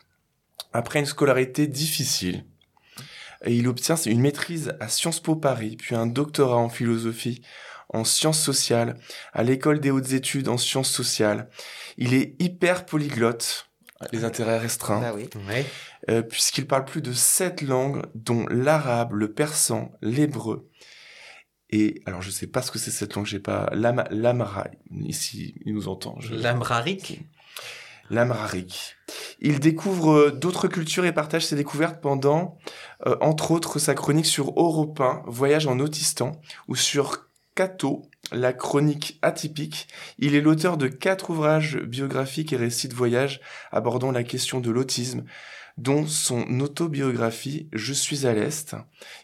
Après 0.73 0.99
une 0.99 1.07
scolarité 1.07 1.67
difficile, 1.67 2.45
et 3.45 3.55
il 3.55 3.69
obtient 3.69 3.97
une 3.97 4.21
maîtrise 4.21 4.75
à 4.81 4.89
Sciences 4.89 5.21
Po 5.21 5.37
Paris, 5.37 5.77
puis 5.77 5.95
un 5.95 6.07
doctorat 6.07 6.57
en 6.57 6.69
philosophie, 6.69 7.43
en 7.91 8.05
sciences 8.05 8.41
sociales, 8.41 8.99
à 9.33 9.43
l'école 9.43 9.81
des 9.81 9.91
hautes 9.91 10.13
études 10.13 10.49
en 10.49 10.59
sciences 10.59 10.91
sociales. 10.91 11.49
Il 11.97 12.15
est 12.15 12.35
hyper 12.41 12.85
polyglotte, 12.85 13.71
les 14.13 14.25
intérêts 14.25 14.59
restreints, 14.59 15.01
Bah 15.01 15.13
oui. 15.15 15.29
Euh, 16.11 16.23
puisqu'il 16.23 16.67
parle 16.67 16.85
plus 16.85 17.03
de 17.03 17.13
sept 17.13 17.63
langues, 17.63 18.03
dont 18.15 18.47
l'arabe, 18.49 19.13
le 19.13 19.33
persan, 19.33 19.93
l'hébreu. 20.01 20.69
Et 21.71 22.01
alors 22.07 22.23
je 22.23 22.31
sais 22.31 22.47
pas 22.47 22.63
ce 22.63 22.71
que 22.71 22.79
c'est 22.79 22.91
cette 22.91 23.15
langue, 23.15 23.27
j'ai 23.27 23.41
pas 23.41 23.69
l'am 23.75 24.05
l'amra 24.11 24.69
ici 24.91 25.55
il 25.67 25.75
nous 25.75 25.89
entend. 25.89 26.19
Je... 26.19 26.35
L'amrarique 26.35 27.21
Il 29.41 29.61
découvre 29.61 30.13
euh, 30.13 30.31
d'autres 30.31 30.69
cultures 30.69 31.05
et 31.05 31.13
partage 31.13 31.47
ses 31.47 31.57
découvertes 31.57 32.01
pendant, 32.01 32.59
euh, 33.07 33.17
entre 33.21 33.51
autres, 33.51 33.79
sa 33.79 33.95
chronique 33.95 34.27
sur 34.27 34.53
Europe 34.57 35.01
1, 35.01 35.23
Voyage 35.27 35.67
en 35.67 35.79
Autistan, 35.79 36.41
ou 36.69 36.75
sur 36.75 37.29
Cato, 37.55 38.03
la 38.33 38.53
chronique 38.53 39.19
atypique. 39.23 39.89
Il 40.19 40.35
est 40.35 40.41
l'auteur 40.41 40.77
de 40.77 40.89
quatre 40.89 41.31
ouvrages 41.31 41.79
biographiques 41.79 42.53
et 42.53 42.57
récits 42.57 42.89
de 42.89 42.95
voyage 42.95 43.41
abordant 43.73 44.13
la 44.13 44.23
question 44.23 44.61
de 44.61 44.71
l'autisme, 44.71 45.25
dont 45.77 46.07
son 46.07 46.61
autobiographie 46.61 47.69
Je 47.73 47.93
suis 47.93 48.27
à 48.27 48.35
l'Est. 48.35 48.77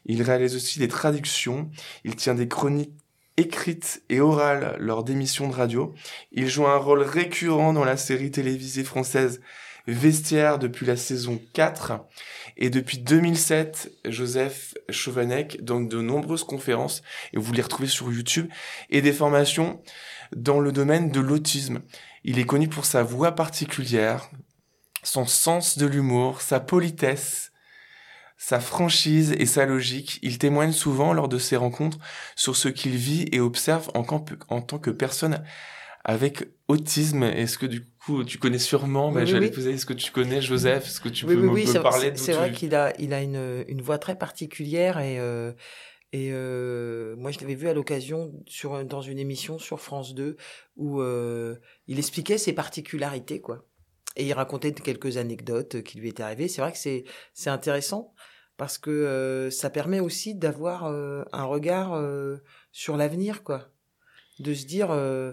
Il 0.07 0.23
réalise 0.23 0.57
aussi 0.57 0.79
des 0.79 0.89
traductions. 0.89 1.71
Il 2.05 2.17
tient 2.17 2.35
des 2.35 2.49
chroniques 2.49 2.95
écrites 3.37 4.03
et 4.09 4.21
orales 4.21 4.77
lors 4.79 5.05
d'émissions 5.05 5.49
de 5.49 5.55
radio. 5.55 5.95
Il 6.33 6.49
joue 6.49 6.67
un 6.67 6.77
rôle 6.77 7.03
récurrent 7.03 7.73
dans 7.73 7.85
la 7.85 7.97
série 7.97 8.31
télévisée 8.31 8.85
française 8.85 9.41
Vestiaire 9.87 10.59
depuis 10.59 10.87
la 10.87 10.97
saison 10.97 11.41
4. 11.53 12.01
Et 12.57 12.71
depuis 12.71 12.99
2007, 12.99 13.93
Joseph 14.07 14.75
Chauvanec 14.89 15.63
donne 15.63 15.89
de 15.89 16.01
nombreuses 16.01 16.45
conférences, 16.45 17.03
et 17.33 17.39
vous 17.39 17.53
les 17.53 17.63
retrouvez 17.63 17.89
sur 17.89 18.11
YouTube, 18.11 18.49
et 18.89 19.03
des 19.03 19.13
formations 19.13 19.83
dans 20.35 20.61
le 20.61 20.73
domaine 20.73 21.11
de 21.11 21.21
l'autisme. 21.21 21.83
Il 22.25 22.39
est 22.39 22.47
connu 22.47 22.69
pour 22.69 22.87
sa 22.87 23.03
voix 23.03 23.33
particulière, 23.33 24.31
son 25.03 25.27
sens 25.27 25.77
de 25.77 25.87
l'humour, 25.87 26.41
sa 26.41 26.61
politesse, 26.61 27.53
sa 28.37 28.61
franchise 28.61 29.35
et 29.39 29.47
sa 29.47 29.65
logique. 29.67 30.19
Il 30.23 30.39
témoigne 30.39 30.73
souvent 30.73 31.13
lors 31.13 31.29
de 31.29 31.39
ses 31.39 31.57
rencontres 31.57 31.99
sur 32.37 32.57
ce 32.57 32.69
qu'il 32.69 32.97
vit 32.97 33.27
et 33.33 33.41
observe 33.41 33.91
en, 33.95 34.03
tant 34.03 34.79
que 34.79 34.91
personne 34.91 35.43
avec 36.05 36.45
autisme. 36.69 37.23
Est-ce 37.23 37.59
que 37.59 37.67
du 37.67 37.85
coup, 38.05 38.25
tu 38.25 38.39
connais 38.39 38.59
sûrement, 38.59 39.11
bah, 39.13 39.21
oui, 39.21 39.27
j'allais 39.27 39.47
oui. 39.47 39.53
poser, 39.55 39.73
est-ce 39.73 39.87
que 39.87 39.95
tu 39.95 40.11
connais 40.13 40.43
Joseph? 40.43 40.87
Est-ce 40.87 41.01
que 41.01 41.09
tu 41.09 41.25
oui, 41.25 41.35
peux 41.35 41.43
me, 41.43 41.83
parler 41.83 42.07
c'est 42.07 42.11
d'où 42.13 42.19
c'est 42.19 42.33
tu- 42.33 42.39
vrai 42.39 42.53
qu'il 42.53 42.75
a, 42.75 42.93
il 42.99 43.15
a 43.15 43.23
une, 43.23 43.65
une 43.69 43.81
voix 43.83 43.99
très 43.99 44.17
particulière 44.19 44.99
et, 44.99 45.19
euh, 45.19 45.53
et 46.13 46.31
euh, 46.33 47.17
moi 47.17 47.31
je 47.31 47.41
l'avais 47.41 47.55
vu 47.55 47.69
à 47.69 47.75
l'occasion 47.75 48.33
sur 48.47 48.85
dans 48.85 49.01
une 49.01 49.19
émission 49.19 49.59
sur 49.59 49.81
France 49.81 50.15
2 50.15 50.37
où 50.77 51.01
euh, 51.01 51.57
il 51.87 51.99
expliquait 51.99 52.39
ses 52.39 52.53
particularités 52.53 53.41
quoi. 53.41 53.65
Et 54.17 54.27
il 54.27 54.33
racontait 54.33 54.73
quelques 54.73 55.17
anecdotes 55.17 55.83
qui 55.83 55.99
lui 55.99 56.09
étaient 56.09 56.23
arrivées. 56.23 56.47
C'est 56.47 56.61
vrai 56.61 56.71
que 56.71 56.79
c'est 56.79 57.03
c'est 57.33 57.51
intéressant 57.51 58.14
parce 58.57 58.79
que 58.79 58.91
euh, 58.91 59.51
ça 59.51 59.71
permet 59.71 60.01
aussi 60.01 60.35
d'avoir 60.35 60.87
euh, 60.87 61.25
un 61.33 61.45
regard 61.45 61.95
euh, 61.95 62.39
sur 62.73 62.97
l'avenir 62.97 63.43
quoi, 63.43 63.69
de 64.39 64.55
se 64.55 64.67
dire. 64.67 64.91
euh, 64.91 65.33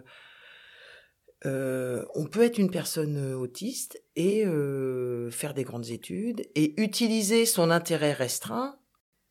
euh, 1.48 2.06
on 2.14 2.26
peut 2.26 2.44
être 2.44 2.60
une 2.60 2.70
personne 2.70 3.18
euh, 3.18 3.36
autiste 3.36 4.00
et 4.16 4.44
faire 5.32 5.54
des 5.56 5.64
grandes 5.64 5.90
études 5.90 6.48
et 6.56 6.80
utiliser 6.82 7.46
son 7.46 7.72
intérêt 7.72 8.14
restreint 8.14 8.78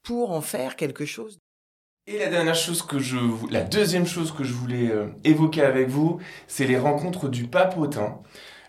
pour 0.03 0.32
en 0.32 0.41
faire 0.41 0.74
quelque 0.76 1.05
chose. 1.05 1.38
Et 2.07 2.18
la 2.18 2.28
dernière 2.28 2.57
chose 2.57 2.82
que 2.82 2.99
je, 2.99 3.16
la 3.53 3.62
deuxième 3.62 4.07
chose 4.07 4.32
que 4.32 4.43
je 4.43 4.53
voulais 4.53 4.91
évoquer 5.22 5.62
avec 5.62 5.88
vous, 5.88 6.18
c'est 6.49 6.66
les 6.66 6.78
rencontres 6.78 7.28
du 7.28 7.47
papotin. 7.47 8.20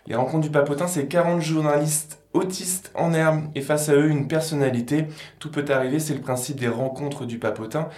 Les 0.06 0.14
rencontres 0.14 0.44
du 0.44 0.50
papotin, 0.52 0.86
c'est 0.86 1.08
40 1.08 1.40
journalistes 1.40 2.21
autistes 2.34 2.90
en 2.94 3.12
herbe 3.12 3.44
et 3.54 3.60
face 3.60 3.88
à 3.88 3.94
eux 3.94 4.08
une 4.08 4.28
personnalité. 4.28 5.06
Tout 5.38 5.50
peut 5.50 5.64
arriver, 5.68 5.98
c'est 5.98 6.14
le 6.14 6.20
principe 6.20 6.58
des 6.58 6.68
rencontres 6.68 7.26
du 7.26 7.38
papotin. 7.38 7.88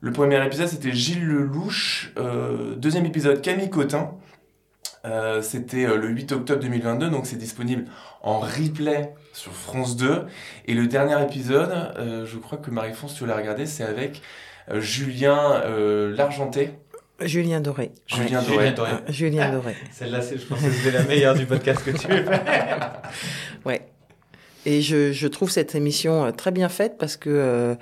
Le 0.00 0.10
premier 0.10 0.44
épisode, 0.44 0.66
c'était 0.66 0.90
Gilles 0.90 1.24
Lelouch. 1.24 2.12
Euh, 2.18 2.74
deuxième 2.74 3.06
épisode, 3.06 3.40
Camille 3.40 3.70
Cotin. 3.70 4.16
Euh, 5.04 5.42
c'était 5.42 5.84
euh, 5.84 5.96
le 5.96 6.08
8 6.08 6.32
octobre 6.32 6.60
2022, 6.60 7.08
donc 7.08 7.26
c'est 7.26 7.36
disponible 7.36 7.84
en 8.20 8.40
replay 8.40 9.14
sur 9.32 9.52
France 9.52 9.96
2. 9.96 10.26
Et 10.66 10.74
le 10.74 10.88
dernier 10.88 11.22
épisode, 11.22 11.94
je 12.26 12.36
crois 12.38 12.58
que 12.58 12.70
Marie-France, 12.70 13.14
tu 13.14 13.26
l'as 13.26 13.36
regardé, 13.36 13.64
c'est 13.64 13.84
avec 13.84 14.22
Julien 14.72 15.62
Largenté. 16.10 16.72
Julien 17.26 17.60
Doré. 17.60 17.92
Julien 18.06 18.26
Julien 18.26 18.42
Doré. 18.42 18.70
Doré. 18.72 18.90
Ah, 18.92 19.02
Julien 19.12 19.52
Doré. 19.52 19.74
Celle-là, 19.92 20.20
c'est- 20.22 20.38
je 20.38 20.46
pense 20.46 20.60
que 20.60 20.70
c'était 20.70 20.90
la 20.96 21.04
meilleure 21.04 21.34
du 21.34 21.46
podcast 21.46 21.82
que 21.84 21.90
tu 21.90 22.06
aies 22.12 22.24
fait. 22.24 22.40
Ouais. 23.64 23.82
Et 24.64 24.80
je, 24.80 25.12
je 25.12 25.26
trouve 25.26 25.50
cette 25.50 25.74
émission 25.74 26.24
euh, 26.26 26.30
très 26.30 26.52
bien 26.52 26.68
faite 26.68 26.94
parce 26.98 27.16
que 27.16 27.30
euh, 27.30 27.74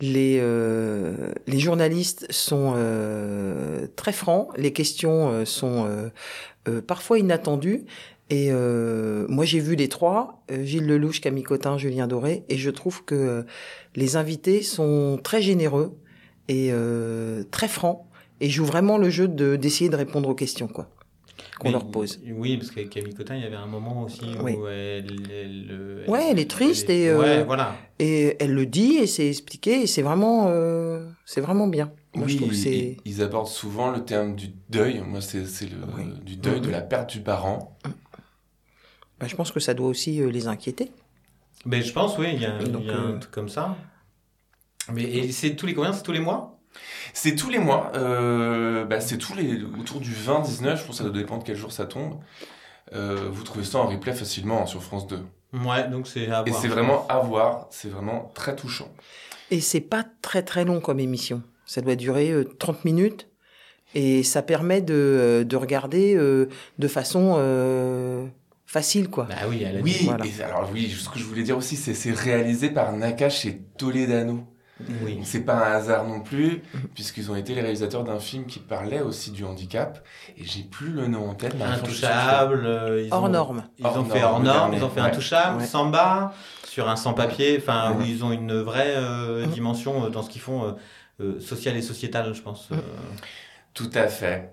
les, 0.00 0.38
euh, 0.40 1.32
les 1.46 1.58
journalistes 1.58 2.26
sont 2.30 2.72
euh, 2.76 3.86
très 3.96 4.12
francs, 4.12 4.48
les 4.56 4.72
questions 4.72 5.28
euh, 5.30 5.44
sont 5.44 5.86
euh, 5.86 6.08
euh, 6.68 6.80
parfois 6.80 7.18
inattendues. 7.18 7.84
Et 8.30 8.48
euh, 8.50 9.26
moi, 9.28 9.44
j'ai 9.44 9.60
vu 9.60 9.74
les 9.76 9.88
trois, 9.90 10.42
euh, 10.50 10.64
Gilles 10.64 10.86
Lelouch, 10.86 11.20
Camille 11.20 11.42
Cotin, 11.42 11.76
Julien 11.76 12.06
Doré, 12.06 12.44
et 12.48 12.56
je 12.56 12.70
trouve 12.70 13.04
que 13.04 13.14
euh, 13.14 13.42
les 13.94 14.16
invités 14.16 14.62
sont 14.62 15.20
très 15.22 15.42
généreux 15.42 15.98
et 16.48 16.70
euh, 16.72 17.44
très 17.50 17.68
francs 17.68 18.06
et 18.42 18.50
jouent 18.50 18.66
vraiment 18.66 18.98
le 18.98 19.08
jeu 19.08 19.28
de 19.28 19.56
d'essayer 19.56 19.88
de 19.88 19.96
répondre 19.96 20.28
aux 20.28 20.34
questions 20.34 20.68
quoi 20.68 20.88
qu'on 21.58 21.70
leur 21.70 21.86
pose. 21.86 22.20
Oui, 22.26 22.56
parce 22.56 22.70
qu'avec 22.72 22.90
Camille 22.90 23.14
Cotin, 23.14 23.36
il 23.36 23.42
y 23.42 23.46
avait 23.46 23.56
un 23.56 23.66
moment 23.66 24.02
aussi 24.02 24.24
où 24.38 24.42
Oui. 24.44 24.56
elle, 24.68 25.06
elle- 25.30 26.04
Ouais, 26.08 26.28
elle 26.30 26.38
est 26.40 26.50
triste 26.50 26.90
elle 26.90 26.96
est- 26.96 27.02
et, 27.04 27.08
euh, 27.08 27.18
Ouais, 27.20 27.44
voilà. 27.44 27.76
Et 28.00 28.36
elle 28.40 28.52
le 28.52 28.66
dit 28.66 28.96
et 28.96 29.06
c'est 29.06 29.28
expliqué 29.28 29.82
et 29.82 29.86
c'est 29.86 30.02
vraiment 30.02 30.48
euh, 30.48 31.08
c'est 31.24 31.40
vraiment 31.40 31.68
bien. 31.68 31.92
Moi, 32.14 32.26
je 32.26 32.36
oui, 32.36 32.40
que 32.40 32.54
ils, 32.54 32.96
ils 33.04 33.22
abordent 33.22 33.46
souvent 33.48 33.90
le 33.90 34.04
terme 34.04 34.34
du 34.34 34.48
deuil. 34.68 35.00
Moi, 35.06 35.20
c'est 35.20 35.46
c'est 35.46 35.66
le 35.66 35.76
Oui. 35.96 36.12
du 36.24 36.36
deuil, 36.36 36.60
de 36.60 36.68
la 36.68 36.80
perte 36.82 37.10
du 37.10 37.20
parent. 37.20 37.78
bah, 39.20 39.26
je 39.28 39.36
pense 39.36 39.52
que 39.52 39.60
ça 39.60 39.72
doit 39.74 39.86
aussi 39.88 40.20
euh, 40.20 40.30
les 40.30 40.48
inquiéter. 40.48 40.90
Mais 41.64 41.80
je 41.82 41.92
pense, 41.92 42.18
oui, 42.18 42.26
il 42.34 42.40
y 42.42 42.44
a, 42.46 42.60
il 42.60 42.84
y 42.84 42.90
a 42.90 42.98
un 42.98 43.18
truc 43.18 43.30
comme 43.32 43.48
ça. 43.48 43.76
Mais 44.92 45.04
et 45.04 45.30
c'est 45.32 45.54
tous 45.54 45.66
les 45.66 45.74
combien? 45.74 45.92
C'est 45.92 46.02
tous 46.02 46.12
les 46.12 46.18
mois? 46.20 46.51
C'est 47.12 47.34
tous 47.34 47.50
les 47.50 47.58
mois. 47.58 47.92
euh, 47.94 48.84
bah, 48.84 49.00
c'est 49.00 49.18
tous 49.18 49.34
les 49.34 49.62
autour 49.78 50.00
du 50.00 50.12
20-19. 50.12 50.76
Je 50.76 50.84
pense 50.84 50.86
que 50.86 50.94
ça 50.94 51.04
doit 51.04 51.12
dépendre 51.12 51.42
quel 51.44 51.56
jour 51.56 51.72
ça 51.72 51.86
tombe. 51.86 52.18
Euh, 52.94 53.28
vous 53.30 53.42
trouvez 53.42 53.64
ça 53.64 53.78
en 53.78 53.86
replay 53.86 54.12
facilement 54.12 54.62
hein, 54.62 54.66
sur 54.66 54.82
France 54.82 55.06
2. 55.06 55.18
Ouais, 55.66 55.88
donc 55.88 56.06
c'est 56.06 56.30
à 56.30 56.42
Et 56.46 56.50
voir. 56.50 56.62
c'est 56.62 56.68
vraiment 56.68 57.06
à 57.08 57.18
voir. 57.20 57.66
C'est 57.70 57.88
vraiment 57.88 58.30
très 58.34 58.56
touchant. 58.56 58.88
Et 59.50 59.60
c'est 59.60 59.80
pas 59.80 60.04
très 60.22 60.42
très 60.42 60.64
long 60.64 60.80
comme 60.80 60.98
émission. 61.00 61.42
Ça 61.66 61.80
doit 61.80 61.94
durer 61.96 62.30
euh, 62.30 62.44
30 62.44 62.84
minutes 62.84 63.28
et 63.94 64.22
ça 64.22 64.40
permet 64.42 64.80
de, 64.80 64.94
euh, 64.94 65.44
de 65.44 65.56
regarder 65.56 66.14
euh, 66.16 66.48
de 66.78 66.88
façon 66.88 67.34
euh, 67.38 68.26
facile 68.66 69.08
quoi. 69.10 69.24
Bah 69.24 69.34
oui, 69.48 69.62
elle 69.62 69.76
a 69.76 69.80
Oui. 69.80 69.98
Voilà. 70.04 70.24
et 70.24 70.42
alors 70.42 70.70
oui, 70.72 70.88
ce 70.90 71.08
que 71.10 71.18
je 71.18 71.24
voulais 71.24 71.42
dire 71.42 71.56
aussi, 71.58 71.76
c'est 71.76 71.92
c'est 71.94 72.12
réalisé 72.12 72.70
par 72.70 72.92
Nakash 72.92 73.44
et 73.46 73.60
Toledano. 73.78 74.46
Oui. 75.04 75.20
C'est 75.24 75.40
pas 75.44 75.54
un 75.54 75.72
hasard 75.72 76.06
non 76.06 76.20
plus, 76.20 76.62
puisqu'ils 76.94 77.30
ont 77.30 77.36
été 77.36 77.54
les 77.54 77.60
réalisateurs 77.60 78.04
d'un 78.04 78.18
film 78.18 78.46
qui 78.46 78.58
parlait 78.58 79.00
aussi 79.00 79.30
du 79.30 79.44
handicap. 79.44 80.04
Et 80.36 80.44
j'ai 80.44 80.62
plus 80.62 80.90
le 80.90 81.06
nom 81.06 81.30
en 81.30 81.34
tête. 81.34 81.54
Intouchable. 81.60 82.62
euh, 82.66 83.02
ils 83.04 83.12
Hors 83.12 83.24
ont- 83.24 83.28
norme. 83.28 83.64
Ils 83.78 83.86
Hors 83.86 83.96
ont 83.98 84.04
fait 84.04 84.22
hors 84.22 84.40
norme, 84.40 84.74
ils 84.74 84.82
ont 84.84 84.88
fait 84.90 85.00
ouais. 85.00 85.06
Intouchable, 85.06 85.60
Ouais. 85.60 85.66
Samba, 85.66 86.32
sur 86.64 86.88
un 86.88 86.96
sans-papier, 86.96 87.56
enfin, 87.60 87.94
où 87.98 88.02
ils 88.02 88.24
ont 88.24 88.32
une 88.32 88.60
vraie 88.60 88.94
euh, 88.96 89.46
Mhm. 89.46 89.52
dimension 89.52 90.04
euh, 90.04 90.08
dans 90.10 90.22
ce 90.22 90.30
qu'ils 90.30 90.40
font, 90.40 90.64
euh, 90.64 90.72
euh, 91.20 91.40
social 91.40 91.76
et 91.76 91.82
sociétal, 91.82 92.32
je 92.34 92.42
pense. 92.42 92.68
euh. 92.72 92.76
Tout 93.74 93.90
à 93.94 94.08
fait. 94.08 94.52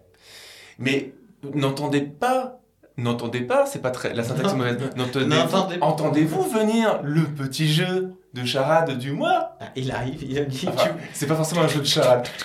Mais 0.78 1.14
n'entendez 1.56 2.02
pas, 2.02 2.60
n'entendez 3.00 3.42
pas, 3.42 3.66
c'est 3.66 3.82
pas 3.82 3.92
très, 3.92 4.14
la 4.14 4.24
syntaxe 4.24 4.54
est 4.54 4.56
mauvaise. 4.56 4.78
N'entendez- 4.96 5.26
N'entendez- 5.26 5.78
Entendez-vous 5.82 6.44
venir 6.50 7.00
le 7.04 7.24
petit 7.24 7.68
jeu 7.72 8.14
de 8.34 8.46
charade 8.46 8.98
du 8.98 9.12
mois? 9.12 9.58
Ah, 9.60 9.66
il 9.76 9.92
arrive, 9.92 10.24
il 10.24 10.38
a 10.38 10.44
dit 10.46 10.68
Enfin, 10.68 10.92
C'est 11.14 11.26
pas 11.28 11.36
forcément 11.36 11.62
un 11.62 11.68
jeu 11.68 11.80
de 11.82 11.86
charade. 11.86 12.28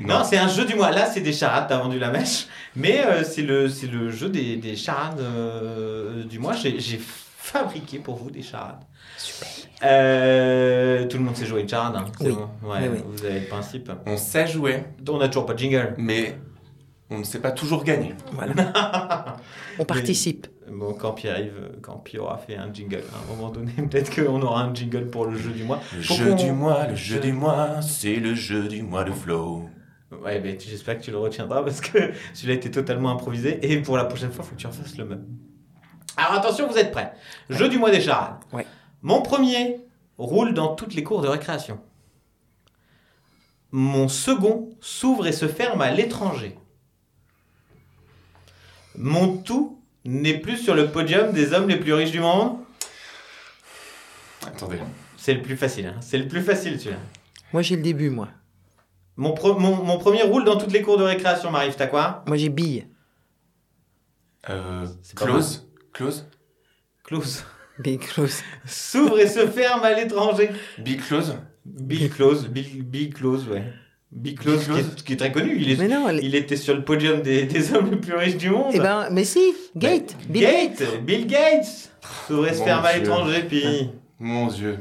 Non, 0.00 0.24
c'est 0.24 0.38
un 0.38 0.48
jeu 0.48 0.64
du 0.64 0.74
mois. 0.74 0.90
Là, 0.90 1.04
c'est 1.06 1.20
des 1.20 1.34
charades, 1.34 1.66
t'as 1.68 1.76
vendu 1.78 1.98
la 1.98 2.10
mèche. 2.10 2.46
Mais 2.74 3.04
euh, 3.06 3.22
c'est 3.22 3.42
le, 3.42 3.68
c'est 3.68 3.86
le 3.86 4.10
jeu 4.10 4.30
des, 4.30 4.56
des 4.56 4.74
charades 4.74 5.20
euh, 5.20 6.24
du 6.24 6.38
mois. 6.38 6.54
J'ai 6.54 6.80
j'ai 6.80 6.98
fabriqué 6.98 7.98
pour 7.98 8.16
vous 8.16 8.30
des 8.30 8.42
charades. 8.42 8.80
Super. 9.18 9.48
Euh, 9.84 11.06
tout 11.06 11.18
le 11.18 11.24
monde 11.24 11.36
sait 11.36 11.44
jouer 11.46 11.60
une 11.60 11.68
charade. 11.68 11.94
Hein, 11.96 12.06
Oui. 12.20 12.30
bon. 12.32 12.68
Ouais, 12.70 12.78
Oui, 12.82 12.88
oui. 12.94 12.98
Vous 13.06 13.24
avez 13.26 13.40
le 13.40 13.46
principe. 13.46 13.92
On 14.06 14.16
sait 14.16 14.46
jouer, 14.46 14.82
On 15.08 15.18
n'a 15.18 15.28
toujours 15.28 15.46
pas 15.46 15.52
de 15.54 15.58
jingle. 15.58 15.94
mais 15.98 16.36
on 17.12 17.18
ne 17.18 17.24
sait 17.24 17.40
pas 17.40 17.52
toujours 17.52 17.84
gagner. 17.84 18.14
Voilà. 18.32 19.36
On 19.78 19.84
participe. 19.84 20.46
Bon, 20.70 20.94
quand 20.94 21.12
Pierre 21.12 21.34
arrive, 21.34 21.70
quand 21.82 21.96
Pierre 21.98 22.22
aura 22.24 22.38
fait 22.38 22.56
un 22.56 22.72
jingle, 22.72 23.02
à 23.14 23.18
un 23.32 23.34
moment 23.36 23.50
donné, 23.50 23.72
peut-être 23.90 24.14
qu'on 24.14 24.40
aura 24.42 24.62
un 24.64 24.74
jingle 24.74 25.08
pour 25.10 25.26
le 25.26 25.36
jeu 25.36 25.50
du 25.50 25.64
mois. 25.64 25.80
Le 25.94 26.00
jeu 26.02 26.34
du 26.34 26.52
mois, 26.52 26.86
le 26.86 26.94
jeu 26.94 27.16
Je- 27.16 27.20
du 27.22 27.32
mois, 27.32 27.82
c'est 27.82 28.16
le 28.16 28.34
jeu 28.34 28.68
du 28.68 28.82
mois 28.82 29.04
de 29.04 29.12
Flow. 29.12 29.68
Ouais, 30.22 30.40
mais 30.40 30.58
j'espère 30.60 30.98
que 30.98 31.02
tu 31.02 31.10
le 31.10 31.18
retiendras 31.18 31.62
parce 31.62 31.80
que 31.80 32.12
celui-là 32.34 32.54
était 32.54 32.70
totalement 32.70 33.10
improvisé 33.10 33.58
et 33.72 33.80
pour 33.80 33.96
la 33.96 34.04
prochaine 34.04 34.30
fois, 34.30 34.44
il 34.44 34.48
faut 34.48 34.54
que 34.56 34.60
tu 34.60 34.66
refasses 34.66 34.96
le 34.98 35.04
même. 35.06 35.26
Alors 36.16 36.32
attention, 36.34 36.68
vous 36.68 36.76
êtes 36.76 36.92
prêts. 36.92 37.12
Jeu 37.48 37.68
du 37.68 37.78
mois 37.78 37.90
des 37.90 38.00
charades. 38.00 38.36
Ouais. 38.52 38.66
Mon 39.00 39.22
premier 39.22 39.80
roule 40.18 40.52
dans 40.54 40.74
toutes 40.74 40.94
les 40.94 41.02
cours 41.02 41.22
de 41.22 41.28
récréation. 41.28 41.80
Mon 43.70 44.08
second 44.08 44.68
s'ouvre 44.80 45.26
et 45.26 45.32
se 45.32 45.48
ferme 45.48 45.80
à 45.80 45.90
l'étranger. 45.90 46.58
Mon 48.96 49.38
tout 49.38 49.80
n'est 50.04 50.38
plus 50.38 50.56
sur 50.58 50.74
le 50.74 50.90
podium 50.90 51.32
des 51.32 51.52
hommes 51.52 51.68
les 51.68 51.76
plus 51.76 51.92
riches 51.94 52.10
du 52.10 52.20
monde. 52.20 52.58
Attendez. 54.46 54.78
C'est 55.16 55.34
le 55.34 55.42
plus 55.42 55.56
facile, 55.56 55.86
hein. 55.86 55.96
c'est 56.00 56.18
le 56.18 56.26
plus 56.26 56.42
facile 56.42 56.78
celui-là. 56.80 56.98
Moi 57.52 57.62
j'ai 57.62 57.76
le 57.76 57.82
début 57.82 58.10
moi. 58.10 58.28
Mon, 59.16 59.32
pro- 59.34 59.58
mon, 59.58 59.76
mon 59.84 59.98
premier 59.98 60.22
roule 60.22 60.44
dans 60.44 60.56
toutes 60.56 60.72
les 60.72 60.82
cours 60.82 60.98
de 60.98 61.04
récréation, 61.04 61.50
Marie, 61.50 61.72
t'as 61.76 61.86
quoi? 61.86 62.24
Moi 62.26 62.36
j'ai 62.36 62.48
bille. 62.48 62.86
Euh, 64.50 64.86
close, 65.14 65.68
close, 65.92 66.26
Close. 67.04 67.44
Bille 67.78 67.98
close. 67.98 68.42
S'ouvre 68.66 69.18
et 69.20 69.28
se 69.28 69.46
ferme 69.46 69.84
à 69.84 69.92
l'étranger. 69.94 70.50
big 70.78 71.00
close. 71.00 71.36
Bill 71.64 72.10
Close, 72.10 72.48
Bill, 72.48 72.82
Bill 72.82 73.14
Close, 73.14 73.46
ouais. 73.48 73.62
Bill 74.12 74.38
Qui, 74.38 74.48
est, 74.50 75.04
qui 75.04 75.12
est 75.14 75.16
très 75.16 75.32
connu. 75.32 75.56
Il, 75.58 75.70
est, 75.72 75.76
Mais 75.76 75.88
non, 75.88 76.08
elle... 76.08 76.22
il 76.22 76.34
était 76.34 76.56
sur 76.56 76.74
le 76.74 76.84
podium 76.84 77.22
des, 77.22 77.44
des 77.44 77.72
hommes 77.74 77.90
les 77.90 77.96
plus 77.96 78.14
riches 78.14 78.36
du 78.36 78.50
monde. 78.50 78.72
eh 78.74 78.78
ben 78.78 79.08
mais 79.10 79.24
si, 79.24 79.54
Gate, 79.74 80.14
Bah, 80.18 80.24
Bill 80.28 80.42
Gates, 80.42 80.78
Gates. 80.80 81.04
Bill 81.04 81.26
Gates. 81.26 81.90
S'ouvre 82.26 82.48
et 82.48 82.54
se 82.54 82.62
ferme 82.62 82.84
à 82.84 82.96
l'étranger, 82.96 83.44
puis. 83.48 83.90
Mon 84.18 84.46
dieu. 84.48 84.78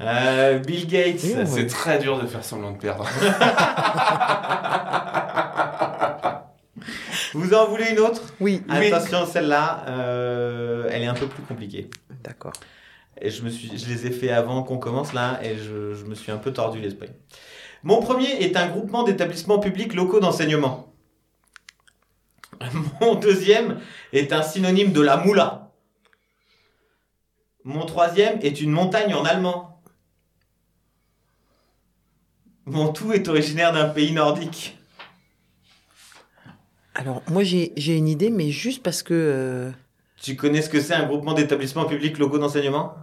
Euh, 0.00 0.58
Bill 0.58 0.86
Gates. 0.86 1.20
Oui, 1.24 1.34
C'est 1.46 1.66
très 1.66 1.98
dur 1.98 2.20
de 2.20 2.26
faire 2.26 2.44
semblant 2.44 2.72
de 2.72 2.78
perdre. 2.78 3.06
Vous 7.34 7.52
en 7.54 7.66
voulez 7.68 7.90
une 7.90 7.98
autre? 8.00 8.22
Oui, 8.40 8.62
Oui. 8.68 8.92
Attention, 8.92 9.26
celle-là, 9.26 9.84
euh, 9.88 10.88
elle 10.90 11.02
est 11.02 11.06
un 11.06 11.14
peu 11.14 11.26
plus 11.26 11.42
compliquée. 11.42 11.88
d'accord. 12.24 12.52
Et 13.20 13.30
je, 13.30 13.42
me 13.42 13.48
suis, 13.48 13.78
je 13.78 13.88
les 13.88 14.06
ai 14.06 14.10
fait 14.10 14.30
avant 14.30 14.62
qu'on 14.62 14.76
commence 14.76 15.14
là 15.14 15.40
et 15.42 15.56
je, 15.56 15.94
je 15.94 16.04
me 16.04 16.14
suis 16.14 16.30
un 16.30 16.36
peu 16.36 16.52
tordu 16.52 16.80
l'esprit. 16.80 17.08
Mon 17.82 18.00
premier 18.00 18.42
est 18.42 18.56
un 18.56 18.68
groupement 18.68 19.02
d'établissements 19.02 19.58
publics 19.58 19.94
locaux 19.94 20.20
d'enseignement. 20.20 20.92
Mon 23.00 23.14
deuxième 23.14 23.80
est 24.12 24.32
un 24.32 24.42
synonyme 24.42 24.92
de 24.92 25.00
la 25.00 25.16
moula. 25.16 25.72
Mon 27.64 27.84
troisième 27.84 28.38
est 28.42 28.60
une 28.60 28.70
montagne 28.70 29.14
en 29.14 29.24
allemand. 29.24 29.82
Mon 32.64 32.92
tout 32.92 33.12
est 33.12 33.28
originaire 33.28 33.72
d'un 33.72 33.88
pays 33.88 34.12
nordique. 34.12 34.78
Alors 36.94 37.22
moi 37.28 37.42
j'ai 37.44 37.96
une 37.96 38.08
idée 38.08 38.30
mais 38.30 38.50
juste 38.50 38.82
parce 38.82 39.02
que 39.02 39.14
euh, 39.14 39.70
Tu 40.20 40.34
connais 40.34 40.62
ce 40.62 40.70
que 40.70 40.80
c'est 40.80 40.94
un 40.94 41.06
groupement 41.06 41.34
d'établissements 41.34 41.84
publics 41.84 42.18
locaux 42.18 42.38
d'enseignement? 42.38 42.94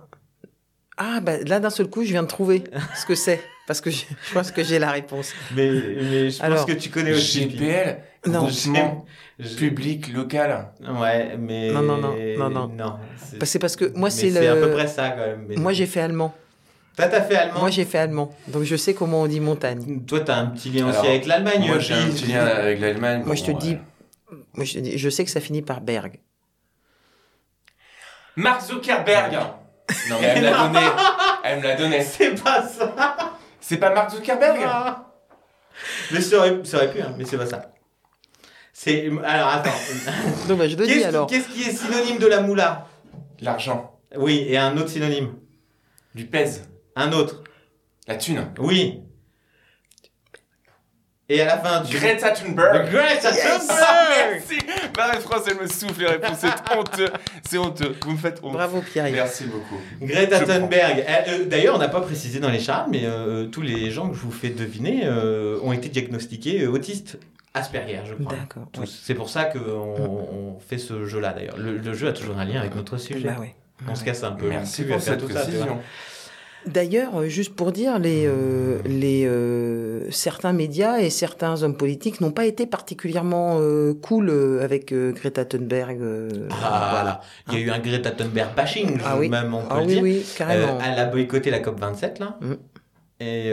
Ah 0.97 1.19
bah 1.19 1.37
là 1.43 1.59
d'un 1.59 1.69
seul 1.69 1.89
coup 1.89 2.03
je 2.03 2.09
viens 2.09 2.23
de 2.23 2.27
trouver 2.27 2.63
ce 2.95 3.05
que 3.05 3.15
c'est 3.15 3.41
parce 3.67 3.81
que 3.81 3.89
je, 3.89 4.03
je 4.27 4.33
pense 4.33 4.51
que 4.51 4.63
j'ai 4.63 4.79
la 4.79 4.91
réponse. 4.91 5.31
mais, 5.55 5.69
mais 5.71 6.29
je 6.29 6.39
pense 6.39 6.65
que 6.65 6.73
tu 6.73 6.89
connais 6.89 7.13
aussi. 7.13 7.49
GPL, 7.49 7.97
Non. 8.27 8.45
groupement 8.45 9.05
Je- 9.39 9.55
public 9.55 10.11
local. 10.13 10.71
Ouais, 10.99 11.35
mais. 11.37 11.71
Non, 11.71 11.81
non, 11.81 11.97
non, 11.97 12.49
non, 12.49 12.67
non. 12.67 12.95
c'est 13.17 13.37
Bah, 13.39 13.45
c'est 13.45 13.59
parce 13.59 13.75
que 13.75 13.91
moi 13.95 14.09
c'est 14.09 14.29
c'est 14.31 14.47
à 14.47 14.53
peu 14.55 14.67
le 14.67 14.73
près 14.73 14.87
ça 14.87 15.09
quand 15.09 15.17
même. 15.25 15.45
mais- 15.47 15.55
moi 15.55 15.73
j'ai 15.73 15.85
fait 15.87 16.01
allemand. 16.01 16.33
Toi, 16.95 17.07
t'as 17.07 17.21
fait 17.23 17.35
allemand 17.35 17.59
Moi 17.61 17.69
j'ai 17.71 17.85
fait 17.85 17.97
allemand. 17.97 18.35
Donc 18.49 18.63
je 18.63 18.75
sais 18.75 18.93
comment 18.93 19.23
on 19.23 19.27
dit 19.27 19.39
montagne. 19.39 20.01
Toi, 20.05 20.19
t'as 20.19 20.35
un 20.35 20.45
petit 20.47 20.69
lien 20.69 20.87
aussi 20.89 20.99
avec 21.07 21.25
l'Allemagne. 21.25 21.65
Moi, 21.65 21.77
euh, 21.77 21.79
j'ai 21.79 21.95
un 21.95 22.07
petit 22.07 22.25
lien 22.27 22.45
avec 22.45 22.79
l'Allemagne. 22.79 23.23
Moi 23.25 23.33
je 23.35 23.43
te 23.45 23.51
dis 23.51 23.77
moi 24.53 24.63
je, 24.65 24.73
te 24.73 24.79
dis- 24.79 24.97
je 24.99 25.09
sais 25.09 25.23
que 25.25 25.31
ça 25.31 25.39
finit 25.41 25.61
par 25.63 25.81
Berg. 25.81 26.19
Mark 28.35 28.61
Zuckerberg. 28.61 29.33
Non, 30.09 30.15
mais 30.21 30.27
elle 30.27 30.39
me 30.41 30.49
l'a 30.49 30.67
donné. 30.67 30.79
Elle 31.45 31.57
me 31.59 31.63
l'a 31.63 31.75
donné. 31.75 32.01
C'est 32.01 32.41
pas 32.41 32.63
ça 32.65 33.32
C'est 33.73 33.79
pas 33.79 33.89
Mark 33.91 34.11
Zuckerberg 34.11 34.59
Mais 36.11 36.21
ça 36.21 36.37
aurait, 36.37 36.59
ça 36.63 36.77
aurait 36.77 36.91
pu, 36.91 37.01
hein, 37.01 37.15
mais 37.17 37.25
c'est 37.25 37.37
pas 37.37 37.47
ça. 37.47 37.71
C'est. 38.71 39.09
Alors, 39.23 39.47
attends. 39.47 39.71
Le 40.47 40.67
dis 40.67 40.75
Qu'est-ce 40.75 41.07
alors. 41.07 41.25
qui, 41.25 41.33
qu'est-ce 41.33 41.49
qui 41.49 41.63
est 41.63 41.71
synonyme 41.73 42.19
de 42.19 42.27
la 42.27 42.41
moula? 42.41 42.85
L'argent. 43.41 43.99
Oui, 44.15 44.45
et 44.47 44.59
un 44.59 44.77
autre 44.77 44.89
synonyme. 44.89 45.33
Du 46.13 46.25
pèse. 46.27 46.69
Un 46.95 47.13
autre. 47.13 47.41
La 48.07 48.15
thune. 48.15 48.47
Oui. 48.59 49.01
Et 51.33 51.41
à 51.41 51.45
la 51.45 51.57
fin 51.57 51.81
du. 51.81 51.97
Greta 51.97 52.29
Thunberg. 52.31 52.91
Greta 52.91 53.31
Yes. 53.31 53.67
Thunberg 53.67 54.33
Merci. 54.33 54.59
Marie-France, 54.95 55.41
elle 55.49 55.57
me 55.57 55.67
souffle 55.67 55.99
les 56.01 56.07
réponses. 56.07 56.37
C'est 56.39 56.47
honteux. 56.77 57.09
C'est 57.49 57.57
honteux. 57.57 57.95
Vous 58.05 58.11
me 58.11 58.17
faites 58.17 58.39
honte. 58.43 58.53
Bravo 58.53 58.81
Pierre. 58.81 59.07
Merci 59.11 59.45
beaucoup. 59.45 59.79
Greta 60.01 60.39
Je. 60.39 60.45
Thunberg. 60.45 60.99
Euh, 60.99 61.13
euh, 61.29 61.45
D'ailleurs, 61.45 61.75
on 61.75 61.79
n'a 61.79 61.89
pas 61.89 62.01
précisé 62.01 62.39
dans 62.39 62.49
les 62.49 62.59
charts, 62.59 62.87
mais 62.89 63.01
euh, 63.05 63.45
tous 63.45 63.61
les 63.61 63.89
gens 63.89 64.09
que 64.09 64.15
je 64.15 64.21
vous 64.21 64.31
fais 64.31 64.49
deviner 64.49 65.01
euh, 65.05 65.57
ont 65.63 65.73
été 65.73 65.89
diagnostiqués 65.89 66.61
euh, 66.61 66.69
autistes 66.69 67.17
Asperger, 67.55 68.01
je 68.05 68.13
crois. 68.15 68.35
D'accord. 68.35 68.63
Ouais. 68.77 68.85
C'est 68.87 69.13
pour 69.13 69.29
ça 69.29 69.45
qu'on 69.45 69.59
on 69.59 70.59
fait 70.59 70.79
ce 70.79 71.05
jeu-là, 71.05 71.33
d'ailleurs. 71.33 71.57
Le, 71.57 71.77
le 71.77 71.93
jeu 71.93 72.07
a 72.07 72.13
toujours 72.13 72.37
un 72.39 72.45
lien 72.45 72.59
avec 72.59 72.75
notre 72.75 72.97
sujet. 72.97 73.27
Bah 73.27 73.37
ouais. 73.39 73.53
On 73.87 73.95
se 73.95 74.03
casse 74.03 74.23
un 74.23 74.31
peu. 74.31 74.47
Merci 74.49 74.83
pour 74.83 74.99
cette 75.01 75.23
précision. 75.23 75.79
D'ailleurs, 76.65 77.17
euh, 77.19 77.27
juste 77.27 77.55
pour 77.55 77.71
dire, 77.71 77.99
les, 77.99 78.25
euh, 78.25 78.79
les 78.85 79.25
euh, 79.25 80.09
certains 80.11 80.53
médias 80.53 80.99
et 80.99 81.09
certains 81.09 81.61
hommes 81.63 81.75
politiques 81.75 82.21
n'ont 82.21 82.31
pas 82.31 82.45
été 82.45 82.65
particulièrement 82.65 83.57
euh, 83.59 83.93
cool 84.01 84.31
avec 84.61 84.93
Greta 84.93 85.45
Thunberg. 85.45 85.99
Ah, 86.51 86.87
voilà. 86.91 87.21
Il 87.49 87.53
y 87.55 87.57
a 87.57 87.59
eu 87.65 87.69
un 87.69 87.79
Greta 87.79 88.11
Thunberg 88.11 88.55
bashing, 88.55 88.97
Ah 89.05 89.17
oui. 89.17 89.29
même 89.29 89.53
on 89.53 89.61
peut 89.61 89.67
Ah 89.69 89.79
le 89.81 89.85
oui, 89.87 89.93
dire. 89.93 90.03
oui, 90.03 90.25
carrément. 90.37 90.79
Elle 90.85 90.99
a 90.99 91.05
boycotté 91.05 91.51
la 91.51 91.59
COP27 91.59 92.19
là. 92.19 92.37
Mm. 92.41 92.53
Et, 93.19 93.49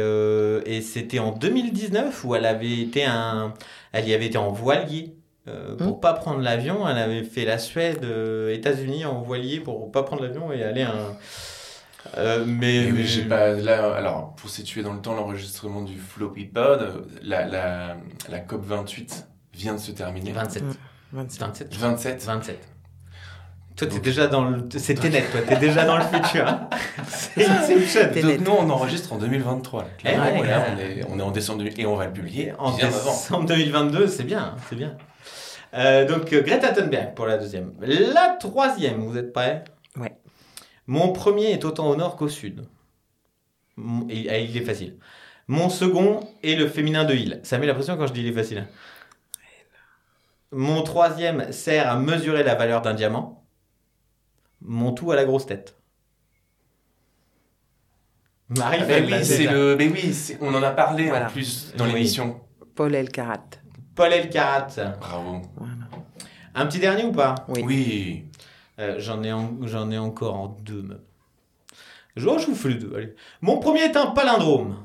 et 0.66 0.80
c'était 0.80 1.18
en 1.20 1.32
2019 1.32 2.24
où 2.24 2.34
elle 2.34 2.46
avait 2.46 2.80
été 2.80 3.04
un, 3.04 3.54
elle 3.92 4.08
y 4.08 4.14
avait 4.14 4.26
été 4.26 4.38
en 4.38 4.50
voilier. 4.50 5.14
Euh, 5.48 5.74
pour 5.76 5.96
Mm. 5.96 6.00
pas 6.00 6.12
prendre 6.12 6.40
l'avion, 6.40 6.86
elle 6.88 6.98
avait 6.98 7.22
fait 7.24 7.44
la 7.46 7.56
Suède, 7.58 8.00
euh, 8.04 8.52
États-Unis 8.54 9.04
en 9.06 9.22
voilier 9.22 9.58
pour 9.58 9.90
pas 9.90 10.02
prendre 10.02 10.22
l'avion 10.22 10.52
et 10.52 10.62
aller 10.62 10.82
à 10.82 10.90
un. 10.90 11.16
Euh, 12.16 12.44
mais 12.46 13.04
j'ai 13.04 13.22
pas 13.24 13.50
là. 13.52 13.94
Alors, 13.94 14.34
pour 14.36 14.50
situer 14.50 14.82
dans 14.82 14.92
le 14.94 15.00
temps 15.00 15.14
l'enregistrement 15.14 15.82
du 15.82 15.98
Floppy 15.98 16.46
Pod, 16.46 17.06
la, 17.22 17.46
la, 17.46 17.96
la 18.28 18.38
COP 18.40 18.64
28 18.64 19.26
vient 19.54 19.74
de 19.74 19.78
se 19.80 19.92
terminer. 19.92 20.32
27. 20.32 20.62
Mm. 20.62 20.72
27. 21.12 21.42
27. 21.42 21.74
27. 21.76 22.24
27. 22.24 22.68
Toi, 23.76 23.88
t'es 23.88 24.00
déjà 24.00 24.26
dans 24.26 24.44
le. 24.44 24.68
C'est 24.76 24.94
Ténet, 24.94 25.24
toi, 25.30 25.40
t'es 25.46 25.56
déjà 25.56 25.84
dans 25.84 25.96
le 25.96 26.04
futur. 26.04 26.46
hein. 26.46 26.68
C'est 27.08 27.46
Inception. 27.48 28.28
Donc 28.28 28.40
nous, 28.40 28.50
on 28.52 28.68
enregistre 28.70 29.12
en 29.12 29.16
2023. 29.18 29.82
Là. 29.82 29.88
Eh 30.04 30.08
ouais, 30.08 30.46
là, 30.46 30.64
on, 30.74 30.78
est, 30.78 31.04
on 31.08 31.18
est 31.18 31.22
en 31.22 31.30
décembre 31.30 31.58
2000 31.60 31.80
et 31.80 31.86
on 31.86 31.96
va 31.96 32.06
le 32.06 32.12
publier 32.12 32.52
En 32.58 32.76
décembre 32.76 33.46
2022, 33.46 34.06
c'est 34.08 34.24
bien, 34.24 34.54
c'est 34.68 34.76
bien. 34.76 34.96
Euh, 35.72 36.04
donc 36.06 36.30
Greta 36.30 36.72
Thunberg 36.72 37.14
pour 37.14 37.26
la 37.26 37.38
deuxième. 37.38 37.72
La 37.80 38.36
troisième, 38.38 39.00
vous 39.02 39.16
êtes 39.16 39.32
prêts? 39.32 39.64
Mon 40.90 41.12
premier 41.12 41.52
est 41.52 41.64
autant 41.64 41.88
au 41.88 41.94
nord 41.94 42.16
qu'au 42.16 42.28
sud. 42.28 42.66
Et- 44.08 44.22
et 44.26 44.42
il 44.42 44.56
est 44.56 44.64
facile. 44.64 44.96
Mon 45.46 45.68
second 45.68 46.18
est 46.42 46.56
le 46.56 46.66
féminin 46.66 47.04
de 47.04 47.14
il. 47.14 47.38
Ça 47.44 47.58
met 47.58 47.66
la 47.66 47.74
pression 47.74 47.96
quand 47.96 48.08
je 48.08 48.12
dis 48.12 48.22
il 48.22 48.26
est 48.26 48.32
facile. 48.32 48.58
hein. 48.58 48.66
Mon 50.50 50.82
troisième 50.82 51.52
sert 51.52 51.88
à 51.88 51.94
mesurer 51.96 52.42
la 52.42 52.56
valeur 52.56 52.82
d'un 52.82 52.94
diamant. 52.94 53.44
Mon 54.62 54.90
tout 54.90 55.12
à 55.12 55.14
la 55.14 55.24
grosse 55.24 55.46
tête. 55.46 55.76
Marie, 58.48 58.78
Ah, 58.80 58.86
mais 58.88 59.02
oui, 59.02 59.24
c'est 59.24 59.46
le, 59.46 59.76
mais 59.78 59.86
oui, 59.88 60.12
c'est- 60.12 60.38
on 60.40 60.52
en 60.52 60.62
a 60.64 60.72
parlé 60.72 61.08
Voilà. 61.08 61.28
en 61.28 61.30
plus 61.30 61.72
dans 61.76 61.84
Oui. 61.86 61.92
l'émission. 61.92 62.40
Paul 62.74 62.92
Elkarat. 62.96 63.44
Paul 63.94 64.12
Elkarat. 64.12 64.66
Bravo. 64.98 65.40
Voilà. 65.54 65.74
Un 66.56 66.66
petit 66.66 66.80
dernier 66.80 67.04
ou 67.04 67.12
pas? 67.12 67.36
Oui. 67.46 67.62
Oui. 67.64 68.24
Euh, 68.80 68.98
j'en 68.98 69.22
ai, 69.22 69.32
en- 69.32 69.58
j'en 69.66 69.90
ai 69.90 69.98
encore 69.98 70.34
en 70.34 70.48
deux 70.48 70.82
même. 70.82 71.02
Je, 72.16 72.26
oh, 72.26 72.38
je 72.38 72.46
vous 72.46 72.54
fais 72.56 72.70
les 72.70 72.74
deux. 72.76 72.92
Allez. 72.96 73.14
Mon 73.40 73.58
premier 73.58 73.82
est 73.82 73.96
un 73.96 74.06
palindrome. 74.08 74.84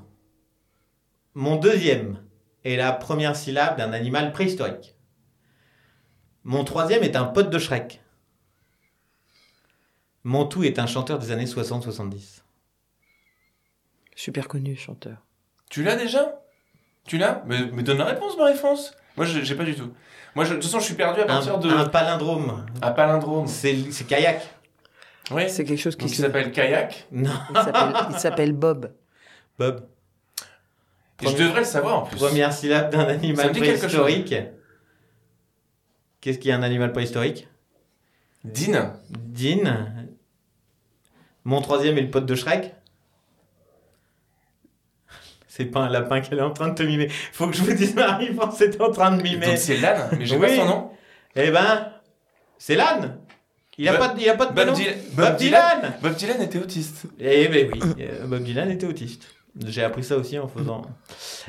Mon 1.34 1.56
deuxième 1.56 2.22
est 2.64 2.76
la 2.76 2.92
première 2.94 3.36
syllabe 3.36 3.78
d'un 3.78 3.94
animal 3.94 4.32
préhistorique. 4.32 4.96
Mon 6.44 6.64
troisième 6.64 7.04
est 7.04 7.16
un 7.16 7.26
pote 7.26 7.50
de 7.50 7.58
Shrek. 7.58 8.02
Mon 10.24 10.46
tout 10.46 10.64
est 10.64 10.80
un 10.80 10.88
chanteur 10.88 11.20
des 11.20 11.32
années 11.32 11.46
60-70. 11.46 12.42
Super 14.16 14.48
connu 14.48 14.76
chanteur. 14.76 15.18
Tu 15.70 15.84
l'as 15.84 15.96
déjà? 15.96 16.42
Tu 17.06 17.18
l'as? 17.18 17.44
Mais, 17.46 17.66
mais 17.74 17.84
donne 17.84 17.98
la 18.00 18.06
réponse, 18.06 18.38
Marie-France. 18.38 18.96
Moi, 19.18 19.26
j'ai 19.26 19.44
j'ai 19.46 19.56
pas 19.56 19.64
du 19.64 19.76
tout. 19.76 19.92
Moi, 20.36 20.44
je- 20.46 20.52
de 20.52 20.56
toute 20.56 20.64
façon, 20.66 20.80
je 20.80 20.86
suis 20.86 20.96
perdu 20.96 21.22
à 21.22 21.24
Un, 21.24 21.28
partir 21.28 21.58
de. 21.60 21.70
un 21.70 21.86
palindrome. 21.86 22.66
À 22.82 22.92
palindrome. 22.92 23.48
C'est 23.48 23.92
c'est 23.92 24.06
kayak. 24.06 24.42
Oui. 25.32 25.50
C'est 25.50 25.64
quelque 25.64 25.80
chose 25.80 25.96
qui 25.96 26.02
Donc, 26.06 26.12
il 26.12 26.16
se- 26.16 26.22
s'appelle 26.22 26.52
Kayak. 26.52 27.08
Non. 27.12 27.32
il 27.50 27.56
s'appelle- 27.56 27.94
il 28.12 28.20
s'appelle 28.20 28.54
Bob. 28.54 28.92
Bob. 29.58 29.88
Et 31.24 31.28
je 31.28 31.36
devrais 31.38 31.60
le 31.62 31.66
savoir 31.66 32.00
en 32.00 32.02
plus. 32.04 32.18
Première 32.18 32.52
syllabe 32.54 32.92
d'un 32.92 33.06
Ça 33.06 33.12
animal 33.12 33.48
me 33.48 33.54
dit 33.54 33.62
quelque 33.62 33.80
préhistorique. 33.80 34.36
Qu'est-ce 36.22 36.38
qu'il 36.40 36.50
y 36.50 36.52
a 36.52 36.58
un 36.58 36.64
animal 36.64 36.92
préhistorique? 36.92 37.48
Dean. 38.44 38.94
Dean. 39.10 39.88
Mon 41.44 41.62
troisième 41.62 41.98
est 41.98 42.02
le 42.02 42.10
pote 42.12 42.26
de 42.26 42.36
Shrek. 42.36 42.76
C'est 45.56 45.66
pas 45.66 45.82
un 45.82 45.90
lapin 45.90 46.20
qu'elle 46.20 46.40
est 46.40 46.42
en 46.42 46.52
train 46.52 46.68
de 46.68 46.76
te 46.76 46.84
mimer. 46.84 47.08
Faut 47.32 47.48
que 47.48 47.56
je 47.56 47.62
vous 47.64 47.72
dise, 47.74 47.96
Marie, 47.96 48.30
c'était 48.58 48.82
en 48.82 48.92
train 48.92 49.16
de 49.16 49.22
mimer. 49.22 49.46
Donc 49.46 49.58
c'est 49.58 49.78
l'âne, 49.78 50.10
mais 50.18 50.26
j'ai 50.26 50.36
Oui. 50.36 50.48
pas 50.48 50.56
son 50.56 50.66
nom. 50.66 50.90
Eh 51.36 51.50
ben, 51.52 51.92
c'est 52.58 52.76
l'âne. 52.76 53.20
Il 53.78 53.88
a 53.88 53.92
Bob- 53.94 54.00
pas, 54.00 54.08
de- 54.10 54.20
il 54.22 54.30
a 54.30 54.34
pas 54.36 54.46
de 54.48 54.54
Bob. 54.54 54.70
Dylan- 54.74 54.96
Bob 55.14 55.26
Bob 55.28 55.36
Dylan. 55.38 55.94
Bob 56.02 56.16
Dylan 56.16 56.42
était 56.42 56.60
autiste. 56.60 57.04
Eh 57.20 57.48
ben 57.48 57.70
oui, 57.72 57.80
euh, 58.02 58.26
Bob 58.26 58.44
Dylan 58.44 58.70
était 58.72 58.86
autiste. 58.86 59.24
J'ai 59.66 59.84
appris 59.84 60.04
ça 60.04 60.18
aussi 60.18 60.38
en 60.38 60.48
faisant. 60.50 60.82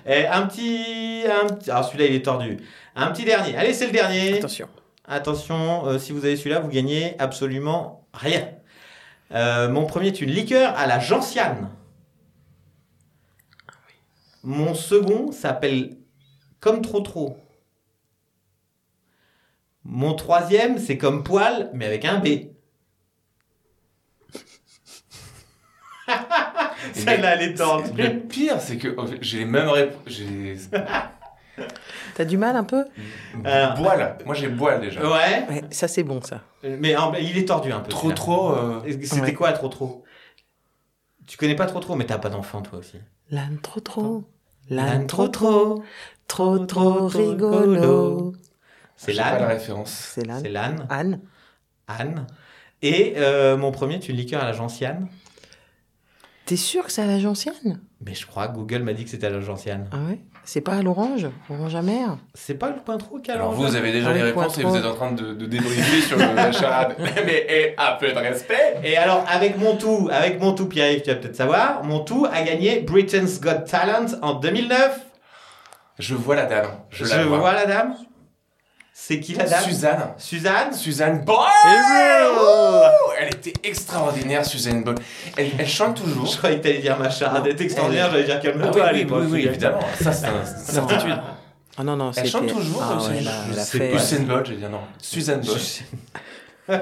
Eh, 0.07 0.27
un 0.27 0.43
petit, 0.47 1.25
un 1.27 1.49
Alors 1.73 1.85
celui-là 1.85 2.07
il 2.07 2.15
est 2.15 2.25
tordu. 2.25 2.59
Un 2.95 3.09
petit 3.09 3.25
dernier. 3.25 3.57
Allez, 3.57 3.75
c'est 3.75 3.87
le 3.87 3.93
dernier. 3.93 4.39
Attention. 4.39 4.69
Attention, 5.09 5.87
euh, 5.89 5.99
si 5.99 6.13
vous 6.13 6.25
avez 6.25 6.37
celui-là, 6.37 6.61
vous 6.61 6.69
gagnez 6.69 7.15
absolument 7.19 8.07
rien. 8.15 8.49
Euh, 9.35 9.69
mon 9.69 9.85
premier 9.87 10.09
est 10.09 10.21
une 10.21 10.31
liqueur 10.31 10.75
à 10.77 10.87
la 10.87 10.99
gentiane. 11.01 11.69
Mon 14.47 14.75
second 14.75 15.33
s'appelle 15.33 15.97
comme 16.61 16.81
trop 16.81 17.01
trop. 17.01 17.37
Mon 19.83 20.15
troisième, 20.15 20.79
c'est 20.79 20.97
comme 20.99 21.25
poil, 21.25 21.69
mais 21.75 21.85
avec 21.87 22.05
un 22.05 22.19
B. 22.21 22.27
Celle-là, 26.93 27.35
elle 27.35 27.43
est 27.43 27.49
Le 27.53 27.57
tordue. 27.57 28.21
pire, 28.29 28.61
c'est 28.61 28.77
que 28.79 28.97
en 28.99 29.07
fait, 29.07 29.19
j'ai 29.21 29.39
les 29.39 29.45
mêmes 29.47 29.69
réponses. 29.69 30.21
T'as 32.15 32.25
du 32.25 32.37
mal 32.39 32.55
un 32.55 32.63
peu? 32.65 32.85
Alors. 33.45 33.75
Boile. 33.77 34.19
Moi, 34.25 34.35
j'ai 34.37 34.49
boile 34.49 34.81
déjà. 34.81 35.01
Ouais, 35.03 35.45
Ouais, 35.49 35.65
ça 35.71 35.89
c'est 35.89 36.05
bon 36.05 36.23
ça. 36.23 36.43
mais 36.63 36.95
en- 36.97 37.13
il 37.15 37.37
est 37.37 37.47
tordu 37.49 37.73
un 37.73 37.81
peu. 37.81 37.89
Trop, 37.89 38.03
celui-là. 38.11 38.15
trop. 38.15 38.53
euh, 38.53 38.81
C'était 39.03 39.21
Ouais. 39.23 39.35
quoi 39.35 39.53
trop 39.53 39.69
trop? 39.69 40.05
Tu 41.27 41.37
connais 41.37 41.57
pas 41.57 41.67
trop 41.67 41.81
trop, 41.81 41.97
mais 41.97 42.07
t'as 42.07 42.19
pas 42.19 42.29
d'enfant 42.29 42.63
toi 42.63 42.79
aussi. 42.79 42.99
L'âne 43.31 43.59
trop 43.61 43.81
trop. 43.81 44.25
L'âne 44.71 45.07
trop 45.07 45.29
trop. 45.29 45.83
Trop 46.29 46.59
trop 46.61 47.07
rigolo. 47.07 48.33
C'est 48.97 49.15
pas 49.17 49.23
la 49.33 49.39
l'âne. 49.39 49.49
référence. 49.49 49.91
C'est 50.15 50.27
l'âne. 50.27 50.41
C'est 50.43 50.49
l'âne. 50.51 50.87
Anne. 50.89 51.21
Anne. 51.87 52.27
Et 52.83 53.15
euh, 53.17 53.57
mon 53.57 53.71
premier 53.73 53.95
est 53.95 54.09
une 54.09 54.17
liqueur 54.17 54.43
à 54.43 54.45
la 54.47 54.53
gentiane. 54.53 55.09
T'es 56.47 56.57
sûr 56.57 56.85
que 56.85 56.93
c'est 56.93 57.03
à 57.03 57.07
la 57.07 57.19
gentiane 57.19 57.81
Mais 58.01 58.15
je 58.15 58.27
crois 58.27 58.49
que 58.49 58.55
Google 58.55 58.83
m'a 58.83 58.93
dit 58.93 59.05
que 59.05 59.11
c'était 59.11 59.27
à 59.27 59.31
la 59.31 59.41
gentiane. 59.41 59.89
Ah 59.93 59.99
ouais? 60.09 60.19
C'est 60.49 60.61
pas 60.61 60.75
à 60.77 60.83
l'orange 60.83 61.27
Orange 61.51 61.75
amer 61.75 62.19
C'est 62.33 62.55
pas 62.55 62.69
le 62.69 62.77
point 62.77 62.97
trop 62.99 63.19
Alors 63.29 63.51
vous, 63.53 63.65
vous 63.67 63.75
avez 63.77 63.91
déjà 63.91 64.13
les 64.13 64.21
le 64.21 64.27
réponses 64.27 64.57
et 64.59 64.63
vous 64.63 64.77
êtes 64.77 64.85
en 64.87 64.95
train 64.95 65.11
de, 65.11 65.35
de 65.35 65.45
débriefer 65.47 66.01
sur 66.01 66.17
le- 66.17 66.35
la 66.37 66.53
charade. 66.53 66.95
Mais 67.27 67.45
eh, 67.49 67.75
un 67.77 67.97
peu 67.99 68.13
de 68.13 68.19
respect. 68.19 68.77
Et 68.85 68.97
alors, 68.97 69.25
avec 69.29 69.59
mon 69.59 69.77
tout, 69.77 70.09
avec 70.13 70.41
mon 70.41 70.53
tout, 70.55 70.67
Pierre-Yves, 70.67 71.03
tu 71.03 71.11
vas 71.11 71.17
peut-être 71.17 71.35
savoir, 71.37 71.83
mon 71.83 71.99
tout 71.99 72.27
a 72.33 72.43
gagné 72.43 72.79
Britain's 72.81 73.41
Got 73.41 73.65
Talent 73.69 74.07
en 74.23 74.35
2009. 74.35 75.01
Je 75.99 76.15
vois 76.15 76.37
la 76.37 76.47
dame. 76.47 76.69
Je, 76.91 77.05
Je, 77.05 77.15
la 77.17 77.25
vois. 77.25 77.39
vois 77.39 77.53
la 77.53 77.67
dame. 77.67 77.95
C'est 78.99 79.21
qui 79.21 79.35
la 79.35 79.45
dame 79.45 79.63
Suzanne. 79.63 80.09
Suzanne 80.17 80.73
Suzanne 80.73 81.21
Boyle. 81.25 81.37
Wouh 82.35 83.13
Elle 83.21 83.29
était 83.35 83.53
extraordinaire, 83.63 84.45
Suzanne 84.45 84.83
Boyle. 84.83 84.97
Elle, 85.37 85.51
elle 85.59 85.69
chante 85.69 86.01
toujours. 86.03 86.25
Je 86.27 86.39
croyais 86.39 86.57
que 86.59 86.63
t'allais 86.63 86.79
dire 86.79 86.99
ma 86.99 87.11
charade 87.11 87.47
est 87.47 87.61
extraordinaire, 87.61 88.11
j'allais 88.11 88.25
dire 88.25 88.37
Ah 88.39 88.43
calme-toi 88.43 88.71
oui, 88.75 88.81
à 88.81 88.93
oui, 88.93 88.99
l'époque. 88.99 89.23
oui, 89.27 89.29
oui, 89.33 89.47
évidemment. 89.47 89.81
Ça, 90.03 90.13
c'est 90.13 90.27
un- 90.27 90.45
c'est 90.45 90.69
une 90.81 90.89
certitude. 90.89 91.19
Ah 91.77 91.85
non, 91.85 91.95
non, 91.95 92.11
Elle 92.17 92.27
chante 92.29 92.47
toujours, 92.49 92.83
Ah 92.83 92.97
ouais, 92.97 93.17
elle 93.19 93.31
elle 93.53 93.65
fait... 93.65 93.91
pas. 93.91 93.97
Usain 93.97 94.23
Bolt, 94.23 94.47
j'ai 94.47 94.57
dit 94.57 94.63
non. 94.65 94.81
Suzanne 94.99 95.43
Boyle. 95.43 95.61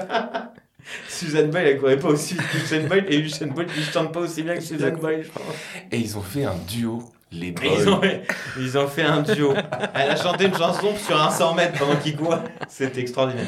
Suzanne 1.09 1.49
Boyle, 1.51 1.67
elle 1.67 1.79
courait 1.79 1.99
pas 1.99 2.07
aussi 2.09 2.35
vite 2.35 2.47
que 2.49 2.57
Usain 2.57 2.87
Bolt 2.87 3.05
et 3.09 3.17
Usain 3.17 3.47
Bolt, 3.47 3.69
il 3.75 3.83
chante 3.83 4.11
pas 4.13 4.21
aussi 4.21 4.41
bien 4.43 4.55
que 4.55 4.61
Suzanne 4.61 4.95
Boyle, 4.95 5.23
je 5.23 5.29
pense. 5.31 5.43
Et 5.91 5.97
ils 5.97 6.17
ont 6.17 6.21
fait 6.21 6.45
un 6.45 6.55
duo, 6.67 7.03
les 7.31 7.51
Boyle. 7.51 7.71
Ils 7.79 7.89
ont, 7.89 8.01
fait, 8.01 8.23
ils 8.59 8.77
ont 8.77 8.87
fait 8.87 9.03
un 9.03 9.21
duo. 9.21 9.53
Elle 9.93 10.11
a 10.11 10.15
chanté 10.15 10.45
une 10.45 10.55
chanson 10.55 10.95
sur 10.95 11.21
un 11.21 11.29
100 11.29 11.55
mètres 11.55 11.77
pendant 11.79 11.95
qu'il 11.97 12.15
court. 12.15 12.37
C'était 12.67 13.01
extraordinaire. 13.01 13.47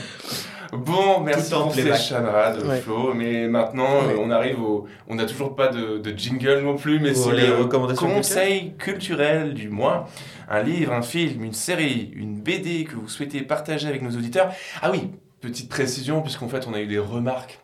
Bon, 0.74 1.22
merci 1.22 1.54
pour 1.54 1.74
ces 1.74 1.96
chanrades, 1.96 2.62
Ouais. 2.66 2.82
Flo. 2.82 3.14
Mais 3.14 3.48
maintenant, 3.48 4.02
Ouais. 4.06 4.14
euh, 4.14 4.20
on 4.20 4.30
arrive 4.32 4.62
au. 4.62 4.86
On 5.08 5.16
n'a 5.16 5.26
toujours 5.26 5.56
pas 5.56 5.70
de, 5.70 5.98
de 5.98 6.18
jingle 6.18 6.60
non 6.60 6.76
plus, 6.76 7.00
mais 7.00 7.14
Pour 7.14 7.24
c'est 7.24 7.36
les 7.38 7.48
le 7.48 7.56
recommandations 7.56 8.08
conseil 8.10 8.74
culturel 8.78 9.54
du 9.54 9.70
mois. 9.70 10.08
Un 10.50 10.64
livre, 10.64 10.92
un 10.92 11.02
film, 11.02 11.44
une 11.46 11.54
série, 11.54 12.12
une 12.16 12.42
BD 12.42 12.84
que 12.84 12.96
vous 12.96 13.08
souhaitez 13.08 13.42
partager 13.42 13.88
avec 13.88 14.02
nos 14.02 14.12
auditeurs. 14.12 14.52
Ah 14.82 14.92
oui, 14.92 15.12
petite 15.40 15.70
précision, 15.70 16.22
puisqu'en 16.22 16.50
fait, 16.50 16.68
on 16.68 16.74
a 16.74 16.82
eu 16.82 16.88
des 16.88 17.00
remarques. 17.00 17.60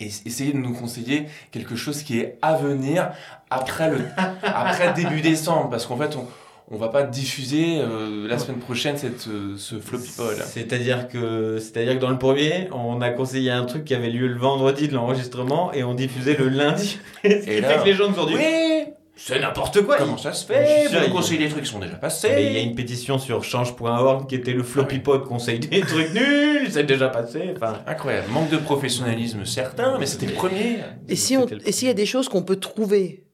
Et 0.00 0.06
essayez 0.26 0.52
de 0.52 0.58
nous 0.58 0.72
conseiller 0.72 1.26
quelque 1.52 1.76
chose 1.76 2.02
qui 2.02 2.18
est 2.18 2.38
à 2.42 2.54
venir 2.54 3.10
après 3.50 3.90
le 3.90 3.98
après 4.42 4.92
début 4.94 5.20
décembre, 5.20 5.68
parce 5.70 5.86
qu'en 5.86 5.96
fait, 5.96 6.16
on 6.16 6.26
on 6.72 6.76
va 6.76 6.86
pas 6.86 7.02
diffuser 7.02 7.80
euh, 7.80 8.28
la 8.28 8.38
semaine 8.38 8.60
prochaine 8.60 8.96
cette, 8.96 9.26
euh, 9.26 9.54
ce 9.56 9.80
floppy 9.80 10.08
pod. 10.16 10.36
C'est-à-dire 10.46 11.08
que, 11.08 11.58
c'est-à-dire 11.58 11.94
que 11.96 11.98
dans 12.00 12.10
le 12.10 12.18
premier, 12.18 12.68
on 12.70 13.00
a 13.00 13.10
conseillé 13.10 13.50
un 13.50 13.64
truc 13.64 13.84
qui 13.84 13.92
avait 13.92 14.08
lieu 14.08 14.28
le 14.28 14.38
vendredi 14.38 14.86
de 14.86 14.94
l'enregistrement 14.94 15.72
et 15.72 15.82
on 15.82 15.94
diffusait 15.94 16.36
le 16.38 16.48
lundi. 16.48 17.00
Ce 17.24 17.28
qui 17.28 17.34
Et 17.34 17.40
fait 17.40 17.60
là- 17.60 17.78
que 17.78 17.86
les 17.86 17.94
gens 17.94 18.08
nous 18.08 18.18
ont 18.20 18.24
dit 18.26 18.34
Oui 18.36 18.79
c'est 19.22 19.38
n'importe 19.38 19.82
quoi. 19.82 19.96
Comment 19.98 20.16
ça 20.16 20.32
se 20.32 20.42
Je 20.46 20.52
fait 20.52 20.66
suis 20.66 20.82
Vous 20.84 20.90
sûr, 20.92 21.00
nous 21.00 21.06
il- 21.06 21.12
conseillez 21.12 21.38
des 21.44 21.48
trucs 21.50 21.64
qui 21.64 21.70
sont 21.70 21.78
déjà 21.78 21.96
passés. 21.96 22.30
Mais 22.34 22.46
il 22.46 22.52
y 22.52 22.56
a 22.56 22.60
une 22.60 22.74
pétition 22.74 23.18
sur 23.18 23.44
change.org 23.44 24.26
qui 24.28 24.34
était 24.34 24.52
le 24.54 24.62
floppy 24.62 24.98
pod 25.00 25.24
conseil 25.24 25.58
des 25.58 25.80
trucs 25.82 26.14
nuls, 26.14 26.68
c'est 26.70 26.84
déjà 26.84 27.08
passé. 27.08 27.52
Enfin, 27.54 27.80
Incroyable. 27.86 28.28
Manque 28.32 28.48
de 28.50 28.56
professionnalisme 28.56 29.44
certain, 29.44 29.98
mais 29.98 30.06
c'était 30.06 30.26
le 30.26 30.32
premier. 30.32 30.78
Et 31.08 31.16
si 31.16 31.36
on, 31.36 31.44
le 31.46 31.58
et 31.68 31.72
s'il 31.72 31.88
y 31.88 31.90
a 31.90 31.94
des 31.94 32.06
choses 32.06 32.28
qu'on 32.30 32.42
peut 32.42 32.56
trouver 32.56 33.24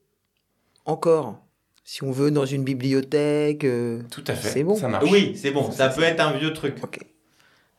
encore, 0.85 1.37
si 1.83 2.03
on 2.03 2.11
veut 2.11 2.31
dans 2.31 2.45
une 2.45 2.63
bibliothèque, 2.63 3.63
euh, 3.63 4.01
Tout 4.11 4.23
à 4.27 4.35
fait. 4.35 4.49
C'est 4.49 4.63
bon. 4.63 4.75
Ça 4.75 4.87
marche. 4.89 5.09
oui, 5.09 5.37
c'est 5.41 5.51
bon, 5.51 5.71
ça 5.71 5.87
peut 5.89 6.03
être 6.03 6.19
un 6.19 6.33
vieux 6.33 6.51
truc. 6.53 6.75
ok, 6.83 6.99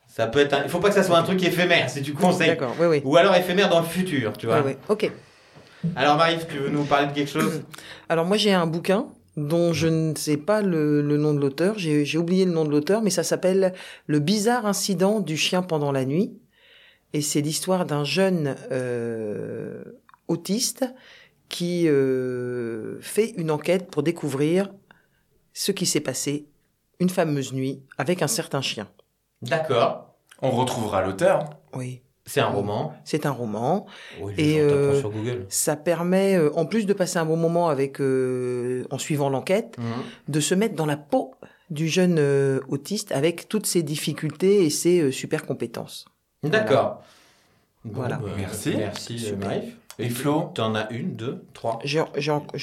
Ça 0.08 0.26
peut 0.26 0.38
être 0.40 0.54
un... 0.54 0.62
Il 0.64 0.70
faut 0.70 0.78
pas 0.80 0.88
que 0.88 0.94
ça 0.94 1.02
soit 1.02 1.18
un 1.18 1.22
truc 1.22 1.42
éphémère 1.44 1.90
si 1.90 2.02
tu 2.02 2.14
conseilles. 2.14 2.48
d'accord, 2.48 2.74
oui, 2.80 2.86
oui, 2.86 3.02
Ou 3.04 3.16
alors 3.18 3.34
éphémère 3.34 3.68
dans 3.68 3.80
le 3.80 3.86
futur, 3.86 4.32
tu 4.38 4.46
vois. 4.46 4.60
oui, 4.62 4.72
oui, 4.72 4.76
ok. 4.88 5.10
Alors 5.96 6.16
Marie, 6.16 6.38
tu 6.48 6.58
veux 6.58 6.70
nous 6.70 6.84
parler 6.84 7.06
de 7.08 7.12
quelque 7.12 7.30
chose? 7.30 7.62
Alors 8.08 8.24
moi 8.24 8.36
j'ai 8.36 8.52
un 8.52 8.66
bouquin 8.66 9.06
dont 9.36 9.72
je 9.72 9.86
ne 9.86 10.14
sais 10.16 10.36
pas 10.36 10.62
le, 10.62 11.00
le 11.00 11.16
nom 11.16 11.32
de 11.32 11.38
l'auteur, 11.38 11.78
j'ai 11.78 12.04
j'ai 12.04 12.18
oublié 12.18 12.44
le 12.44 12.50
nom 12.50 12.64
de 12.64 12.70
l'auteur, 12.70 13.02
mais 13.02 13.10
ça 13.10 13.22
s'appelle 13.22 13.72
Le 14.06 14.18
bizarre 14.18 14.66
incident 14.66 15.20
du 15.20 15.36
chien 15.36 15.62
pendant 15.62 15.92
la 15.92 16.04
nuit. 16.04 16.36
Et 17.14 17.22
c'est 17.22 17.40
l'histoire 17.40 17.86
d'un 17.86 18.04
jeune 18.04 18.54
euh, 18.70 19.82
autiste 20.26 20.84
qui 21.48 21.88
euh, 21.88 23.00
fait 23.00 23.30
une 23.38 23.50
enquête 23.50 23.90
pour 23.90 24.02
découvrir 24.02 24.70
ce 25.54 25.72
qui 25.72 25.86
s'est 25.86 26.00
passé 26.00 26.46
une 27.00 27.08
fameuse 27.08 27.52
nuit 27.52 27.80
avec 27.96 28.20
un 28.20 28.26
certain 28.26 28.60
chien. 28.60 28.88
D'accord. 29.40 30.16
On 30.42 30.50
retrouvera 30.50 31.00
l'auteur. 31.02 31.48
Oui, 31.72 32.02
C'est 32.28 32.40
un 32.40 32.48
roman. 32.48 32.92
c'est 33.04 33.26
un 33.26 33.30
roman. 33.30 33.86
Oui, 34.20 34.34
Et, 34.38 34.60
euh, 34.60 35.00
sur 35.00 35.10
Google. 35.10 35.46
Ça 35.48 35.74
permet, 35.76 36.36
euh, 36.36 36.50
en 36.54 36.66
plus 36.66 36.84
de 36.86 36.92
passer 36.92 37.18
un 37.18 37.24
bon 37.24 37.36
moment 37.36 37.68
avec, 37.70 38.00
euh, 38.00 38.84
en 38.90 38.98
suivant 38.98 39.30
l'enquête, 39.30 39.76
Mhm. 39.78 39.84
de 40.28 40.40
se 40.40 40.54
mettre 40.54 40.74
dans 40.76 40.86
la 40.86 40.96
peau 40.98 41.34
du 41.70 41.88
jeune 41.88 42.16
euh, 42.18 42.60
autiste 42.68 43.12
avec 43.12 43.48
toutes 43.48 43.66
ses 43.66 43.82
difficultés 43.82 44.64
et 44.64 44.70
ses 44.70 45.00
euh, 45.00 45.10
super 45.10 45.44
compétences. 45.46 46.04
D'accord. 46.42 47.02
Bon, 47.84 48.00
Voilà. 48.00 48.16
bah, 48.16 48.28
Merci. 48.36 48.74
Merci, 48.76 49.26
euh. 49.32 49.36
Marie. 49.36 49.74
Et 50.00 50.10
Flo? 50.10 50.52
T'en 50.54 50.74
as 50.76 50.88
une, 50.92 51.16
deux, 51.16 51.42
trois. 51.54 51.80
J'ai 51.82 52.00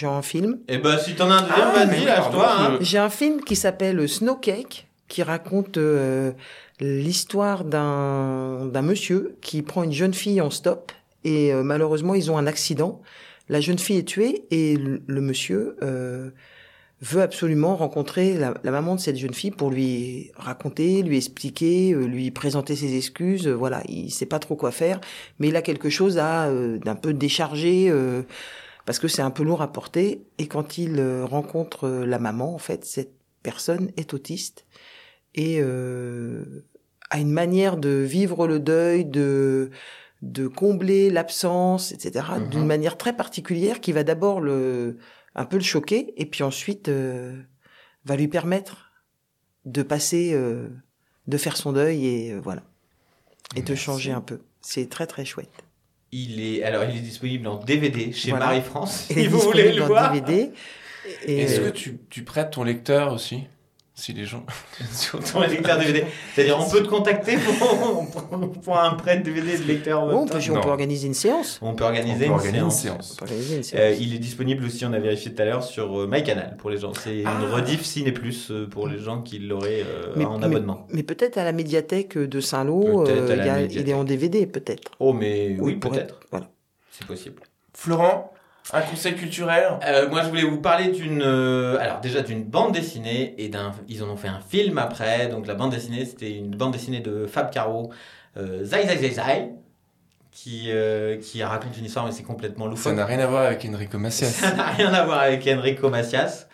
un 0.07 0.21
film. 0.21 0.59
Eh 0.69 0.77
ben, 0.77 0.97
si 0.97 1.15
t'en 1.15 1.29
as 1.29 1.35
un 1.35 1.41
deuxième, 1.41 1.67
Ah, 1.75 1.85
vas-y, 1.85 2.05
lâche-toi. 2.05 2.47
Hein. 2.59 2.77
J'ai 2.79 2.97
un 2.97 3.09
film 3.09 3.41
qui 3.41 3.57
s'appelle 3.57 4.07
Snow 4.07 4.35
Cake, 4.35 4.87
qui 5.09 5.21
raconte 5.21 5.77
euh, 5.77 6.31
l'histoire 6.79 7.63
d'un 7.65 8.65
d'un 8.65 8.81
monsieur 8.81 9.37
qui 9.41 9.61
prend 9.61 9.83
une 9.83 9.93
jeune 9.93 10.13
fille 10.13 10.41
en 10.41 10.49
stop 10.49 10.91
et 11.23 11.53
euh, 11.53 11.63
malheureusement 11.63 12.15
ils 12.15 12.31
ont 12.31 12.37
un 12.37 12.47
accident. 12.47 13.01
La 13.49 13.61
jeune 13.61 13.77
fille 13.77 13.97
est 13.97 14.07
tuée 14.07 14.45
et 14.49 14.75
le, 14.75 15.21
monsieur 15.21 15.77
euh, 15.83 16.31
veut 17.01 17.21
absolument 17.21 17.75
rencontrer 17.75 18.37
la, 18.37 18.53
maman 18.63 18.95
de 18.95 18.99
cette 18.99 19.17
jeune 19.17 19.33
fille 19.33 19.51
pour 19.51 19.69
lui 19.69 20.31
raconter, 20.35 21.03
lui 21.03 21.17
expliquer, 21.17 21.93
euh, 21.93 22.05
lui 22.05 22.31
présenter 22.31 22.75
ses 22.75 22.95
excuses. 22.95 23.47
Euh, 23.47 23.53
Voilà, 23.53 23.83
il 23.87 24.11
sait 24.11 24.25
pas 24.25 24.39
trop 24.39 24.55
quoi 24.55 24.71
faire, 24.71 24.99
mais 25.39 25.49
il 25.49 25.55
a 25.55 25.61
quelque 25.61 25.89
chose 25.89 26.17
à 26.17 26.45
euh, 26.47 26.77
d'un 26.79 26.95
peu 26.95 27.13
décharger. 27.13 27.87
euh, 27.89 28.23
parce 28.85 28.99
que 28.99 29.07
c'est 29.07 29.23
un 29.23 29.31
peu 29.31 29.43
lourd 29.43 29.63
à 29.63 29.71
porter. 29.71 30.21
Et 30.37 30.47
quand 30.47 30.77
il 30.77 31.01
rencontre 31.23 31.87
la 31.89 32.19
maman, 32.19 32.53
en 32.53 32.59
fait, 32.59 32.85
cette 32.85 33.13
personne 33.41 33.91
est 33.97 34.13
autiste 34.13 34.65
et 35.35 35.59
euh, 35.59 36.43
a 37.11 37.19
une 37.19 37.31
manière 37.31 37.77
de 37.77 37.89
vivre 37.89 38.47
le 38.47 38.59
deuil, 38.59 39.05
de 39.05 39.69
de 40.21 40.47
combler 40.47 41.11
l'absence, 41.11 41.91
etc. 41.91 42.25
Mhm. 42.39 42.49
D'une 42.49 42.65
manière 42.65 42.97
très 42.97 43.15
particulière 43.15 43.79
qui 43.79 43.91
va 43.91 44.03
d'abord 44.03 44.41
le 44.41 44.97
un 45.35 45.45
peu 45.45 45.57
le 45.57 45.63
choquer 45.63 46.13
et 46.17 46.25
puis 46.25 46.41
ensuite 46.43 46.89
euh, 46.89 47.37
va 48.05 48.15
lui 48.15 48.27
permettre 48.27 48.91
de 49.65 49.83
passer, 49.83 50.31
euh, 50.33 50.69
de 51.27 51.37
faire 51.37 51.57
son 51.57 51.73
deuil 51.73 52.07
et 52.07 52.31
euh, 52.31 52.39
voilà 52.39 52.63
et 53.55 53.61
de 53.61 53.69
Merci. 53.69 53.83
changer 53.83 54.11
un 54.11 54.21
peu. 54.21 54.39
C'est 54.61 54.89
très 54.89 55.05
très 55.05 55.25
chouette. 55.25 55.63
Il 56.11 56.41
est, 56.41 56.63
alors, 56.63 56.83
il 56.85 56.95
est 56.95 57.01
disponible 57.01 57.47
en 57.47 57.57
DVD 57.57 58.11
chez 58.11 58.29
Voilà. 58.29 58.45
Marie-France. 58.47 59.07
Il 59.09 59.15
Si 59.23 59.27
vous 59.27 59.39
voulez 59.39 59.71
disponible 59.71 59.77
le 59.77 59.83
en 59.83 59.87
voir. 59.87 60.11
DVD. 60.13 60.51
Est-ce 61.25 61.59
euh, 61.59 61.69
que 61.69 61.75
tu, 61.75 61.99
tu 62.09 62.23
prêtes 62.23 62.51
ton 62.51 62.63
lecteur 62.63 63.13
aussi? 63.13 63.43
Si 63.97 64.11
les 64.11 64.25
gens. 64.25 64.43
Sur 64.91 65.19
ton 65.23 65.41
lecteur 65.41 65.77
DVD. 65.79 66.03
C'est-à-dire, 66.35 66.57
on 66.59 66.69
peut 66.69 66.83
te 66.83 66.87
contacter 66.89 67.37
pour, 67.37 68.05
pour 68.61 68.77
un 68.77 68.93
prêt 68.95 69.17
de 69.19 69.23
DVD 69.23 69.57
de 69.57 69.63
lecteur. 69.63 70.01
en 70.01 70.07
Bon, 70.07 70.11
même 70.11 70.17
on 70.17 70.25
temps. 70.25 70.37
peut, 70.37 70.51
on 70.57 70.61
peut 70.61 70.69
organiser 70.69 71.07
une 71.07 71.13
séance. 71.13 71.59
On 71.61 71.73
peut 71.75 71.85
organiser, 71.85 72.13
On 72.13 72.17
peut 72.17 72.25
une, 72.25 72.31
organiser 72.33 72.59
une 72.59 72.69
séance. 72.71 73.07
séance. 73.07 73.11
On 73.13 73.15
peut 73.15 73.23
organiser 73.31 73.55
une 73.57 73.63
séance. 73.63 73.81
Euh, 73.81 73.95
il 73.99 74.13
est 74.13 74.19
disponible 74.19 74.65
aussi, 74.65 74.85
on 74.85 74.91
a 74.93 74.99
vérifié 74.99 75.33
tout 75.33 75.41
à 75.41 75.45
l'heure, 75.45 75.63
sur 75.63 76.01
euh, 76.01 76.07
MyCanal 76.11 76.57
pour 76.57 76.69
les 76.71 76.77
gens. 76.77 76.91
C'est 76.93 77.19
une 77.21 77.27
Ah. 77.27 77.39
rediff 77.53 77.83
Ciné 77.85 78.11
Plus 78.11 78.51
euh, 78.51 78.67
pour 78.67 78.87
les 78.89 78.99
gens 78.99 79.21
qui 79.21 79.39
l'auraient 79.39 79.83
euh, 79.85 80.13
Mais- 80.17 80.25
en 80.25 80.39
mais- 80.39 80.45
abonnement. 80.45 80.85
Mais 80.91 81.03
peut-être 81.03 81.37
à 81.37 81.45
la 81.45 81.53
médiathèque 81.53 82.17
de 82.17 82.39
Saint-Lô, 82.41 83.07
euh, 83.07 83.67
il 83.71 83.89
est 83.89 83.93
en 83.93 84.03
DVD 84.03 84.45
peut-être. 84.45 84.91
Oh, 84.99 85.13
mais 85.13 85.55
oui, 85.59 85.75
pourrait- 85.77 85.99
peut-être. 85.99 86.19
Voilà. 86.31 86.49
C'est 86.91 87.07
possible. 87.07 87.41
Florent, 87.73 88.31
un 88.73 88.81
conseil 88.81 89.15
culturel? 89.15 89.65
Euh, 89.85 90.09
moi, 90.09 90.21
je 90.23 90.29
voulais 90.29 90.43
vous 90.43 90.59
parler 90.59 90.87
d'une, 90.89 91.21
euh, 91.21 91.77
alors 91.79 91.99
déjà 92.01 92.21
d'une 92.21 92.43
bande 92.43 92.73
dessinée 92.73 93.35
et 93.37 93.47
d'un, 93.49 93.71
ils 93.87 94.03
en 94.03 94.09
ont 94.09 94.17
fait 94.17 94.27
un 94.27 94.39
film 94.39 94.77
après. 94.77 95.27
Donc 95.27 95.47
la 95.47 95.53
bande 95.55 95.71
dessinée, 95.71 96.05
c'était 96.05 96.31
une 96.31 96.51
bande 96.55 96.73
dessinée 96.73 96.99
de 96.99 97.25
Fab 97.27 97.51
Caro, 97.51 97.91
euh, 98.37 98.63
Zai 98.63 98.87
Zai 98.87 98.97
Zai 98.97 99.11
Zai, 99.11 99.49
qui 100.31 100.71
euh, 100.71 101.17
qui 101.17 101.43
raconte 101.43 101.77
une 101.77 101.85
histoire, 101.85 102.05
mais 102.05 102.11
c'est 102.11 102.23
complètement 102.23 102.65
Ça 102.65 102.69
loufoque. 102.71 102.95
n'a 102.95 103.05
rien 103.05 103.19
à 103.19 103.27
voir 103.27 103.43
avec 103.43 103.65
Enrico 103.65 103.97
Macias. 103.97 104.27
Ça 104.29 104.51
n'a 104.53 104.65
rien 104.65 104.93
à 104.93 105.05
voir 105.05 105.19
avec 105.19 105.47
Enrico 105.47 105.89
Macias. 105.89 106.47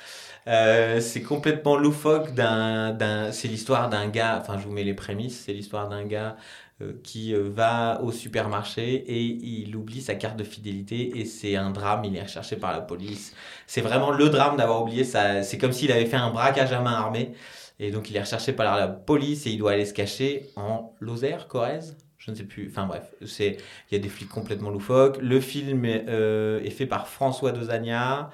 Euh, 0.48 1.00
c'est 1.02 1.22
complètement 1.22 1.78
loufoque 1.78 2.34
d'un, 2.34 2.94
d'un, 2.94 3.32
c'est 3.32 3.48
l'histoire 3.48 3.90
d'un 3.90 4.08
gars, 4.08 4.40
enfin 4.42 4.58
je 4.58 4.64
vous 4.66 4.72
mets 4.74 4.84
les 4.84 4.96
prémices, 4.96 5.44
c'est 5.46 5.54
l'histoire 5.54 5.88
d'un 5.88 6.04
gars 6.04 6.30
euh, 6.30 6.71
qui 7.04 7.34
euh, 7.34 7.50
va 7.50 8.02
au 8.02 8.12
supermarché 8.12 8.96
et 8.96 9.22
il 9.22 9.76
oublie 9.76 10.02
sa 10.02 10.16
carte 10.16 10.38
de 10.38 10.44
fidélité 10.44 11.20
et 11.20 11.26
c'est 11.26 11.56
un 11.56 11.72
drame, 11.72 12.06
il 12.06 12.16
est 12.16 12.24
recherché 12.24 12.56
par 12.56 12.72
la 12.72 12.82
police. 12.82 13.34
C'est 13.68 13.82
vraiment 13.82 14.12
le 14.12 14.30
drame 14.30 14.58
d'avoir 14.58 14.82
oublié 14.82 15.04
ça, 15.04 15.44
c'est 15.44 15.58
comme 15.58 15.72
s'il 15.72 15.92
avait 15.92 16.06
fait 16.06 16.18
un 16.18 16.32
braquage 16.32 16.72
à 16.74 16.82
main 16.82 16.94
armée 16.94 17.34
et 17.80 17.92
donc 17.92 18.10
il 18.10 18.18
est 18.18 18.22
recherché 18.22 18.54
par 18.54 18.78
la 18.78 18.88
police 18.88 19.48
et 19.48 19.52
il 19.52 19.58
doit 19.58 19.72
aller 19.72 19.86
se 19.86 19.94
cacher 19.94 20.50
en 20.56 20.94
Lozère, 21.00 21.48
Corrèze? 21.48 21.98
Je 22.18 22.30
ne 22.30 22.36
sais 22.36 22.44
plus, 22.44 22.68
enfin 22.70 22.86
bref, 22.86 23.12
c'est 23.26 23.58
il 23.90 23.94
y 23.94 23.96
a 23.96 24.00
des 24.00 24.10
flics 24.10 24.30
complètement 24.30 24.70
loufoques. 24.70 25.18
Le 25.20 25.40
film 25.40 25.86
est, 25.86 26.08
euh, 26.08 26.64
fait 26.70 26.86
par 26.86 27.08
François 27.08 27.52
Dozania 27.52 28.30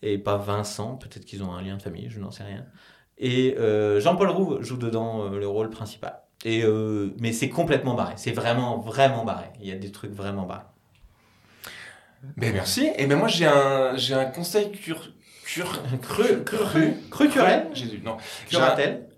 et 0.00 0.16
pas 0.16 0.38
Vincent. 0.38 0.96
Peut-être 0.96 1.26
qu'ils 1.26 1.42
ont 1.42 1.52
un 1.52 1.60
lien 1.60 1.76
de 1.76 1.82
famille, 1.82 2.08
je 2.08 2.18
n'en 2.18 2.30
sais 2.30 2.44
rien. 2.44 2.64
Et 3.18 3.56
euh, 3.58 4.00
Jean-Paul 4.00 4.30
Rouve 4.30 4.62
joue 4.62 4.76
dedans 4.78 5.24
euh, 5.24 5.38
le 5.38 5.46
rôle 5.46 5.70
principal. 5.70 6.22
Et 6.46 6.62
euh, 6.62 7.12
mais 7.18 7.32
c'est 7.32 7.48
complètement 7.48 7.94
barré. 7.94 8.14
C'est 8.16 8.30
vraiment, 8.30 8.78
vraiment 8.78 9.24
barré. 9.24 9.46
Il 9.60 9.66
y 9.66 9.72
a 9.72 9.74
des 9.74 9.90
trucs 9.90 10.12
vraiment 10.12 10.46
barrés. 10.46 10.62
Ben 12.36 12.52
merci. 12.52 12.88
Et 12.96 13.06
ben 13.06 13.18
moi 13.18 13.26
j'ai 13.26 13.46
un 13.46 13.96
j'ai 13.96 14.14
un 14.14 14.26
conseil 14.26 14.70
cur 14.70 15.12
cur 15.44 15.82
Cru, 16.02 16.44
cru, 16.44 17.30
J'ai 17.74 17.86
dû 17.86 18.00
non. 18.00 18.16
Curatel. 18.48 19.08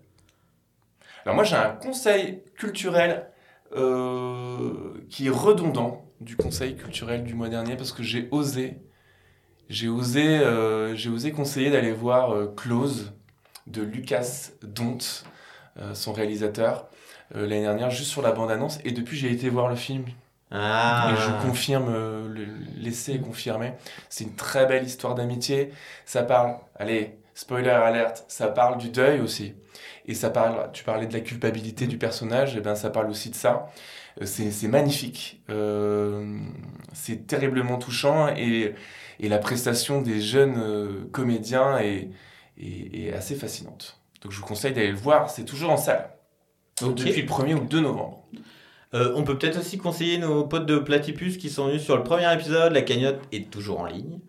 Alors 1.26 1.34
moi 1.34 1.44
j'ai 1.44 1.56
un 1.56 1.68
conseil 1.68 2.44
culturel 2.56 3.28
euh, 3.76 4.94
qui 5.10 5.26
est 5.26 5.30
redondant 5.30 6.06
du 6.22 6.34
conseil 6.34 6.76
culturel 6.76 7.24
du 7.24 7.34
mois 7.34 7.50
dernier 7.50 7.76
parce 7.76 7.92
que 7.92 8.02
j'ai 8.02 8.28
osé 8.30 8.78
j'ai 9.68 9.88
osé 9.88 10.38
euh, 10.38 10.96
j'ai 10.96 11.10
osé 11.10 11.32
conseiller 11.32 11.70
d'aller 11.70 11.92
voir 11.92 12.30
euh, 12.32 12.55
Close 12.56 13.12
de 13.66 13.82
Lucas 13.82 14.52
Dont 14.62 14.96
son 15.92 16.12
réalisateur 16.12 16.88
l'année 17.34 17.62
dernière 17.62 17.90
juste 17.90 18.10
sur 18.10 18.22
la 18.22 18.32
bande 18.32 18.50
annonce 18.50 18.78
et 18.84 18.92
depuis 18.92 19.16
j'ai 19.16 19.30
été 19.32 19.48
voir 19.50 19.68
le 19.68 19.76
film 19.76 20.05
Ah. 20.50 21.12
et 21.12 21.16
je 21.20 21.46
confirme, 21.46 21.88
euh, 21.90 22.28
le- 22.28 22.46
l'essai 22.76 23.14
est 23.14 23.20
confirmé. 23.20 23.72
C'est 24.09 24.24
une 24.24 24.34
très 24.34 24.66
belle 24.66 24.84
histoire 24.84 25.14
d'amitié. 25.14 25.70
Ça 26.06 26.22
parle, 26.22 26.56
allez, 26.76 27.18
spoiler 27.34 27.68
alerte, 27.70 28.24
ça 28.28 28.48
parle 28.48 28.78
du 28.78 28.88
deuil 28.88 29.20
aussi. 29.20 29.55
Et 30.06 30.14
ça 30.14 30.30
parle, 30.30 30.70
tu 30.72 30.84
parlais 30.84 31.06
de 31.06 31.12
la 31.12 31.20
culpabilité 31.20 31.86
du 31.86 31.98
personnage, 31.98 32.56
et 32.56 32.60
ben 32.60 32.74
ça 32.74 32.88
parle 32.90 33.10
aussi 33.10 33.28
de 33.30 33.34
ça. 33.34 33.68
Euh, 34.22 34.24
c'est 34.26 34.50
c'est 34.50 34.68
magnifique. 34.68 35.42
Euh, 35.50 36.38
c'est 36.94 37.26
terriblement 37.26 37.76
touchant 37.76 38.28
et, 38.34 38.74
et 39.20 39.28
la 39.28 39.38
prestation 39.38 40.00
des 40.00 40.20
jeunes 40.22 40.56
euh, 40.59 41.05
comédiens 41.12 41.78
est, 41.78 42.09
est, 42.59 43.06
est 43.09 43.12
assez 43.12 43.34
fascinante. 43.34 44.00
Donc 44.22 44.32
je 44.32 44.38
vous 44.40 44.46
conseille 44.46 44.72
d'aller 44.72 44.90
le 44.92 44.96
voir, 44.96 45.28
c'est 45.30 45.44
toujours 45.44 45.70
en 45.70 45.76
salle. 45.76 46.09
Ok. 46.82 46.94
Depuis 46.96 47.22
le 47.22 47.28
1er 47.28 47.55
ou 47.55 47.64
2 47.64 47.80
novembre. 47.80 48.22
Euh, 48.94 49.12
on 49.16 49.22
peut 49.22 49.36
peut-être 49.36 49.59
aussi 49.59 49.76
conseiller 49.76 50.16
nos 50.18 50.44
potes 50.44 50.64
de 50.64 50.78
Platypus 50.78 51.36
qui 51.36 51.50
sont 51.50 51.66
venus 51.66 51.82
sur 51.82 51.96
le 51.96 52.02
premier 52.05 52.32
épisode. 52.32 52.72
La 52.72 52.80
cagnotte 52.82 53.20
est 53.32 53.50
toujours 53.50 53.80
en 53.80 53.86
ligne. 53.86 54.20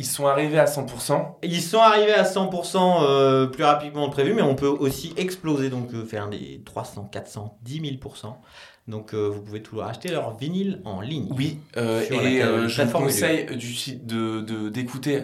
Ils 0.00 0.06
sont 0.06 0.26
arrivés 0.26 0.58
à 0.58 0.64
100%. 0.64 1.36
Ils 1.44 1.60
sont 1.62 1.78
arrivés 1.78 2.14
à 2.14 2.24
100% 2.24 3.04
euh, 3.04 3.46
plus 3.46 3.62
rapidement 3.62 4.08
que 4.08 4.12
prévu, 4.12 4.34
mais 4.34 4.42
on 4.42 4.56
peut 4.56 4.66
aussi 4.66 5.12
exploser, 5.16 5.70
donc 5.70 5.94
euh, 5.94 6.04
faire 6.04 6.28
des 6.28 6.62
300, 6.64 7.10
400, 7.12 7.58
10 7.62 7.80
000%. 7.80 8.34
Donc 8.88 9.14
vous 9.14 9.40
pouvez 9.40 9.62
toujours 9.62 9.84
acheter 9.84 10.08
leur 10.08 10.36
vinyle 10.36 10.80
en 10.84 11.00
ligne. 11.00 11.28
Oui, 11.36 11.58
et 12.40 12.42
je 12.68 12.82
vous 12.82 12.90
conseille 13.04 13.46
du, 13.56 13.74
de 14.02 14.40
de- 14.40 14.68
d'écouter. 14.70 15.22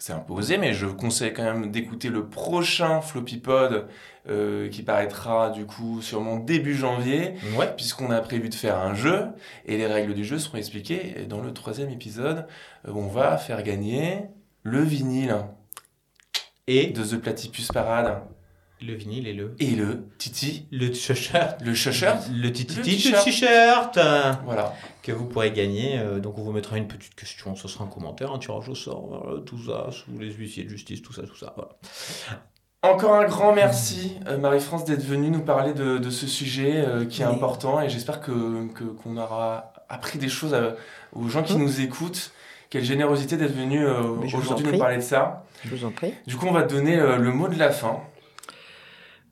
C'est 0.00 0.12
un 0.12 0.20
peu 0.20 0.32
osé, 0.32 0.58
mais 0.58 0.72
je 0.74 0.86
conseille 0.86 1.32
quand 1.32 1.42
même 1.42 1.70
d'écouter 1.72 2.08
le 2.08 2.28
prochain 2.28 3.00
Floppy 3.00 3.38
Pod 3.38 3.86
euh, 4.28 4.68
qui 4.68 4.82
paraîtra 4.82 5.50
du 5.50 5.66
coup 5.66 6.00
sûrement 6.02 6.36
début 6.36 6.74
janvier, 6.74 7.34
Ouais. 7.56 7.72
puisqu'on 7.76 8.10
a 8.10 8.20
prévu 8.20 8.48
de 8.48 8.54
faire 8.54 8.78
un 8.78 8.94
jeu 8.94 9.26
et 9.66 9.76
les 9.76 9.86
règles 9.86 10.14
du 10.14 10.24
jeu 10.24 10.38
seront 10.38 10.58
expliquées 10.58 11.26
dans 11.28 11.40
le 11.40 11.52
troisième 11.52 11.90
épisode 11.90 12.46
euh, 12.86 12.92
où 12.92 12.98
on 13.00 13.08
va 13.08 13.36
faire 13.38 13.62
gagner 13.64 14.20
le 14.62 14.80
vinyle 14.82 15.36
Et 16.68 16.88
de 16.88 17.02
The 17.02 17.20
Platypus 17.20 17.68
Parade 17.72 18.22
le 18.80 18.94
vinyle 18.94 19.26
et 19.26 19.32
le. 19.32 19.54
et 19.58 19.70
le 19.70 20.04
Titi, 20.18 20.66
Le 20.70 20.88
t-shirt. 20.90 21.60
le 21.62 21.74
shirt. 21.74 22.28
Le 22.32 22.52
titi 22.52 22.76
Le 22.76 22.82
t-shirt. 22.82 23.24
t-shirt, 23.24 23.98
Voilà. 24.44 24.74
que 25.02 25.12
vous 25.12 25.24
pourrez 25.26 25.50
gagner. 25.50 25.98
euh, 25.98 26.20
donc 26.20 26.38
on 26.38 26.42
vous 26.42 26.52
mettra 26.52 26.76
une 26.78 26.86
petite 26.88 27.14
question, 27.14 27.56
ce 27.56 27.66
sera 27.68 27.84
un 27.84 27.88
commentaire, 27.88 28.32
un 28.32 28.38
tirage 28.38 28.68
au 28.68 28.74
sort, 28.74 29.06
voilà, 29.22 29.40
tout 29.42 29.58
ça, 29.64 29.88
sous 29.90 30.18
les 30.18 30.32
huissiers 30.32 30.64
de 30.64 30.68
justice, 30.68 31.02
tout 31.02 31.12
ça, 31.12 31.22
tout 31.22 31.36
ça. 31.36 31.54
Voilà. 31.56 31.70
Encore 32.82 33.14
un 33.14 33.24
grand 33.24 33.52
merci, 33.52 34.14
euh, 34.28 34.38
Marie-France, 34.38 34.84
d'être 34.84 35.02
venue 35.04 35.30
nous 35.30 35.42
parler 35.42 35.74
de, 35.74 35.98
de 35.98 36.10
ce 36.10 36.28
sujet 36.28 36.74
euh, 36.76 37.04
qui 37.06 37.22
est 37.22 37.26
Oui. 37.26 37.32
important 37.34 37.80
et 37.80 37.88
j'espère 37.88 38.20
que 38.20 38.68
que- 38.72 38.84
qu'on 38.84 39.16
aura 39.16 39.72
appris 39.88 40.18
des 40.18 40.28
choses 40.28 40.54
à- 40.54 40.76
aux 41.12 41.28
gens 41.28 41.42
qui 41.42 41.54
Hum. 41.54 41.62
nous 41.62 41.80
écoutent. 41.80 42.30
Quelle 42.70 42.84
générosité 42.84 43.36
d'être 43.36 43.56
venu 43.56 43.84
euh, 43.84 44.14
Mais 44.20 44.28
je 44.28 44.36
vous 44.36 44.42
en 44.42 44.44
aujourd'hui 44.44 44.66
nous 44.72 44.78
parler 44.78 44.98
de 44.98 45.02
ça. 45.02 45.44
Je 45.64 45.74
vous 45.74 45.84
en 45.86 45.90
prie. 45.90 46.12
Du 46.28 46.36
coup, 46.36 46.46
on 46.46 46.52
va 46.52 46.62
te 46.62 46.72
donner 46.74 46.96
euh, 46.98 47.16
le 47.16 47.32
mot 47.32 47.48
de 47.48 47.58
la 47.58 47.70
fin. 47.70 47.98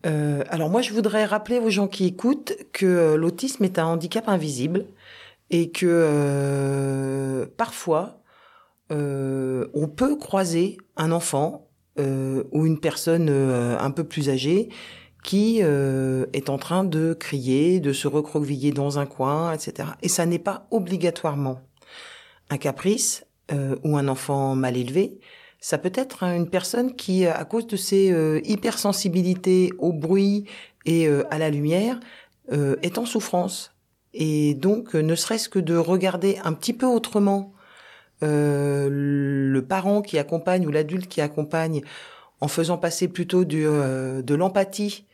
Euh, 0.06 0.44
alors 0.48 0.70
moi, 0.70 0.82
je 0.82 0.92
voudrais 0.92 1.24
rappeler 1.24 1.58
aux 1.58 1.70
gens 1.70 1.88
qui 1.88 2.06
écoutent 2.06 2.54
que 2.72 2.86
euh, 2.86 3.16
l'autisme 3.16 3.64
est 3.64 3.78
un 3.78 3.86
handicap 3.86 4.28
invisible 4.28 4.86
et 5.50 5.70
que 5.70 5.86
euh, 5.86 7.46
parfois, 7.56 8.22
euh, 8.92 9.66
on 9.74 9.88
peut 9.88 10.16
croiser 10.16 10.78
un 10.96 11.12
enfant 11.12 11.68
euh, 11.98 12.44
ou 12.52 12.66
une 12.66 12.78
personne 12.78 13.28
euh, 13.30 13.76
un 13.78 13.90
peu 13.90 14.04
plus 14.04 14.28
âgée 14.28 14.68
qui 15.24 15.58
est 15.58 16.50
en 16.50 16.56
train 16.56 16.84
de 16.84 17.12
crier, 17.12 17.80
de 17.80 17.92
se 17.92 18.06
recroqueviller 18.06 18.70
dans 18.70 19.00
un 19.00 19.06
coin, 19.06 19.52
etc. 19.52 19.88
Et 20.00 20.08
ça 20.08 20.24
n'est 20.24 20.38
pas 20.38 20.68
obligatoirement 20.70 21.62
un 22.48 22.58
caprice 22.58 23.26
ou 23.82 23.96
un 23.96 24.06
enfant 24.06 24.54
mal 24.54 24.76
élevé. 24.76 25.18
Ça 25.60 25.78
peut 25.78 25.92
être 25.94 26.22
hein, 26.22 26.36
une 26.36 26.48
personne 26.48 26.94
qui, 26.94 27.26
à 27.26 27.44
cause 27.44 27.66
de 27.66 27.76
ses 27.76 28.12
euh, 28.12 28.40
hypersensibilités 28.44 29.72
au 29.78 29.92
bruit 29.92 30.44
et 30.84 31.08
euh, 31.08 31.24
à 31.30 31.38
la 31.38 31.50
lumière, 31.50 31.98
euh, 32.52 32.76
est 32.82 32.98
en 32.98 33.06
souffrance. 33.06 33.74
Et 34.14 34.54
donc, 34.54 34.94
euh, 34.94 35.00
ne 35.02 35.14
serait-ce 35.14 35.48
que 35.48 35.58
de 35.58 35.76
regarder 35.76 36.38
un 36.44 36.52
petit 36.52 36.72
peu 36.72 36.86
autrement 36.86 37.52
euh, 38.22 38.88
le 38.90 39.62
parent 39.66 40.00
qui 40.02 40.18
accompagne 40.18 40.66
ou 40.66 40.70
l'adulte 40.70 41.08
qui 41.08 41.20
accompagne 41.20 41.82
en 42.40 42.48
faisant 42.48 42.78
passer 42.78 43.08
plutôt 43.08 43.44
du, 43.44 43.66
euh, 43.66 44.22
de 44.22 44.34
l'empathie. 44.34 45.06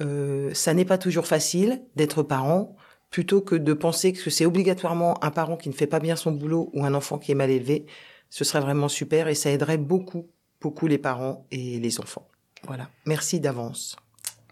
Euh, 0.00 0.50
ça 0.54 0.74
n'est 0.74 0.84
pas 0.84 0.98
toujours 0.98 1.26
facile 1.26 1.82
d'être 1.96 2.22
parent, 2.22 2.76
plutôt 3.10 3.42
que 3.42 3.54
de 3.54 3.72
penser 3.74 4.12
que 4.12 4.30
c'est 4.30 4.46
obligatoirement 4.46 5.22
un 5.22 5.30
parent 5.30 5.56
qui 5.56 5.68
ne 5.68 5.74
fait 5.74 5.86
pas 5.86 6.00
bien 6.00 6.16
son 6.16 6.32
boulot 6.32 6.70
ou 6.72 6.84
un 6.84 6.94
enfant 6.94 7.18
qui 7.18 7.32
est 7.32 7.34
mal 7.34 7.50
élevé. 7.50 7.86
Ce 8.34 8.44
serait 8.44 8.60
vraiment 8.60 8.88
super 8.88 9.28
et 9.28 9.34
ça 9.34 9.50
aiderait 9.50 9.76
beaucoup, 9.76 10.26
beaucoup 10.58 10.86
les 10.86 10.96
parents 10.96 11.44
et 11.50 11.78
les 11.78 12.00
enfants. 12.00 12.26
Voilà. 12.66 12.88
Merci 13.04 13.40
d'avance. 13.40 13.94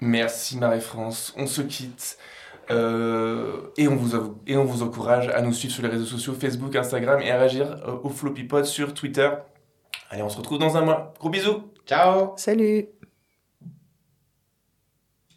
Merci 0.03 0.59
Marie-France. 0.59 1.33
On 1.39 1.47
se 1.47 1.63
quitte. 1.63 2.19
Euh, 2.71 3.63
et, 3.79 3.89
on 3.89 3.97
vous, 3.97 4.15
av- 4.15 4.35
et 4.47 4.59
on 4.59 4.65
vous 4.65 4.83
encourage 4.83 5.29
à 5.29 5.41
nous 5.41 5.55
suivre 5.55 5.73
sur 5.73 5.83
les 5.83 5.89
réseaux 5.89 6.05
sociaux 6.05 6.35
Facebook, 6.35 6.77
Instagram 6.77 7.21
et 7.23 7.31
à 7.31 7.39
réagir 7.39 7.73
euh, 7.89 7.97
au 8.03 8.11
Floppy 8.11 8.45
Pod 8.45 8.67
sur 8.67 8.93
Twitter. 8.93 9.31
Allez, 10.11 10.23
on 10.23 10.29
se 10.29 10.37
retrouve 10.37 10.59
dans 10.59 10.77
un 10.77 10.83
mois. 10.83 11.15
Gros 11.19 11.31
bisous 11.31 11.63
Ciao 11.87 12.35
Salut 12.37 12.87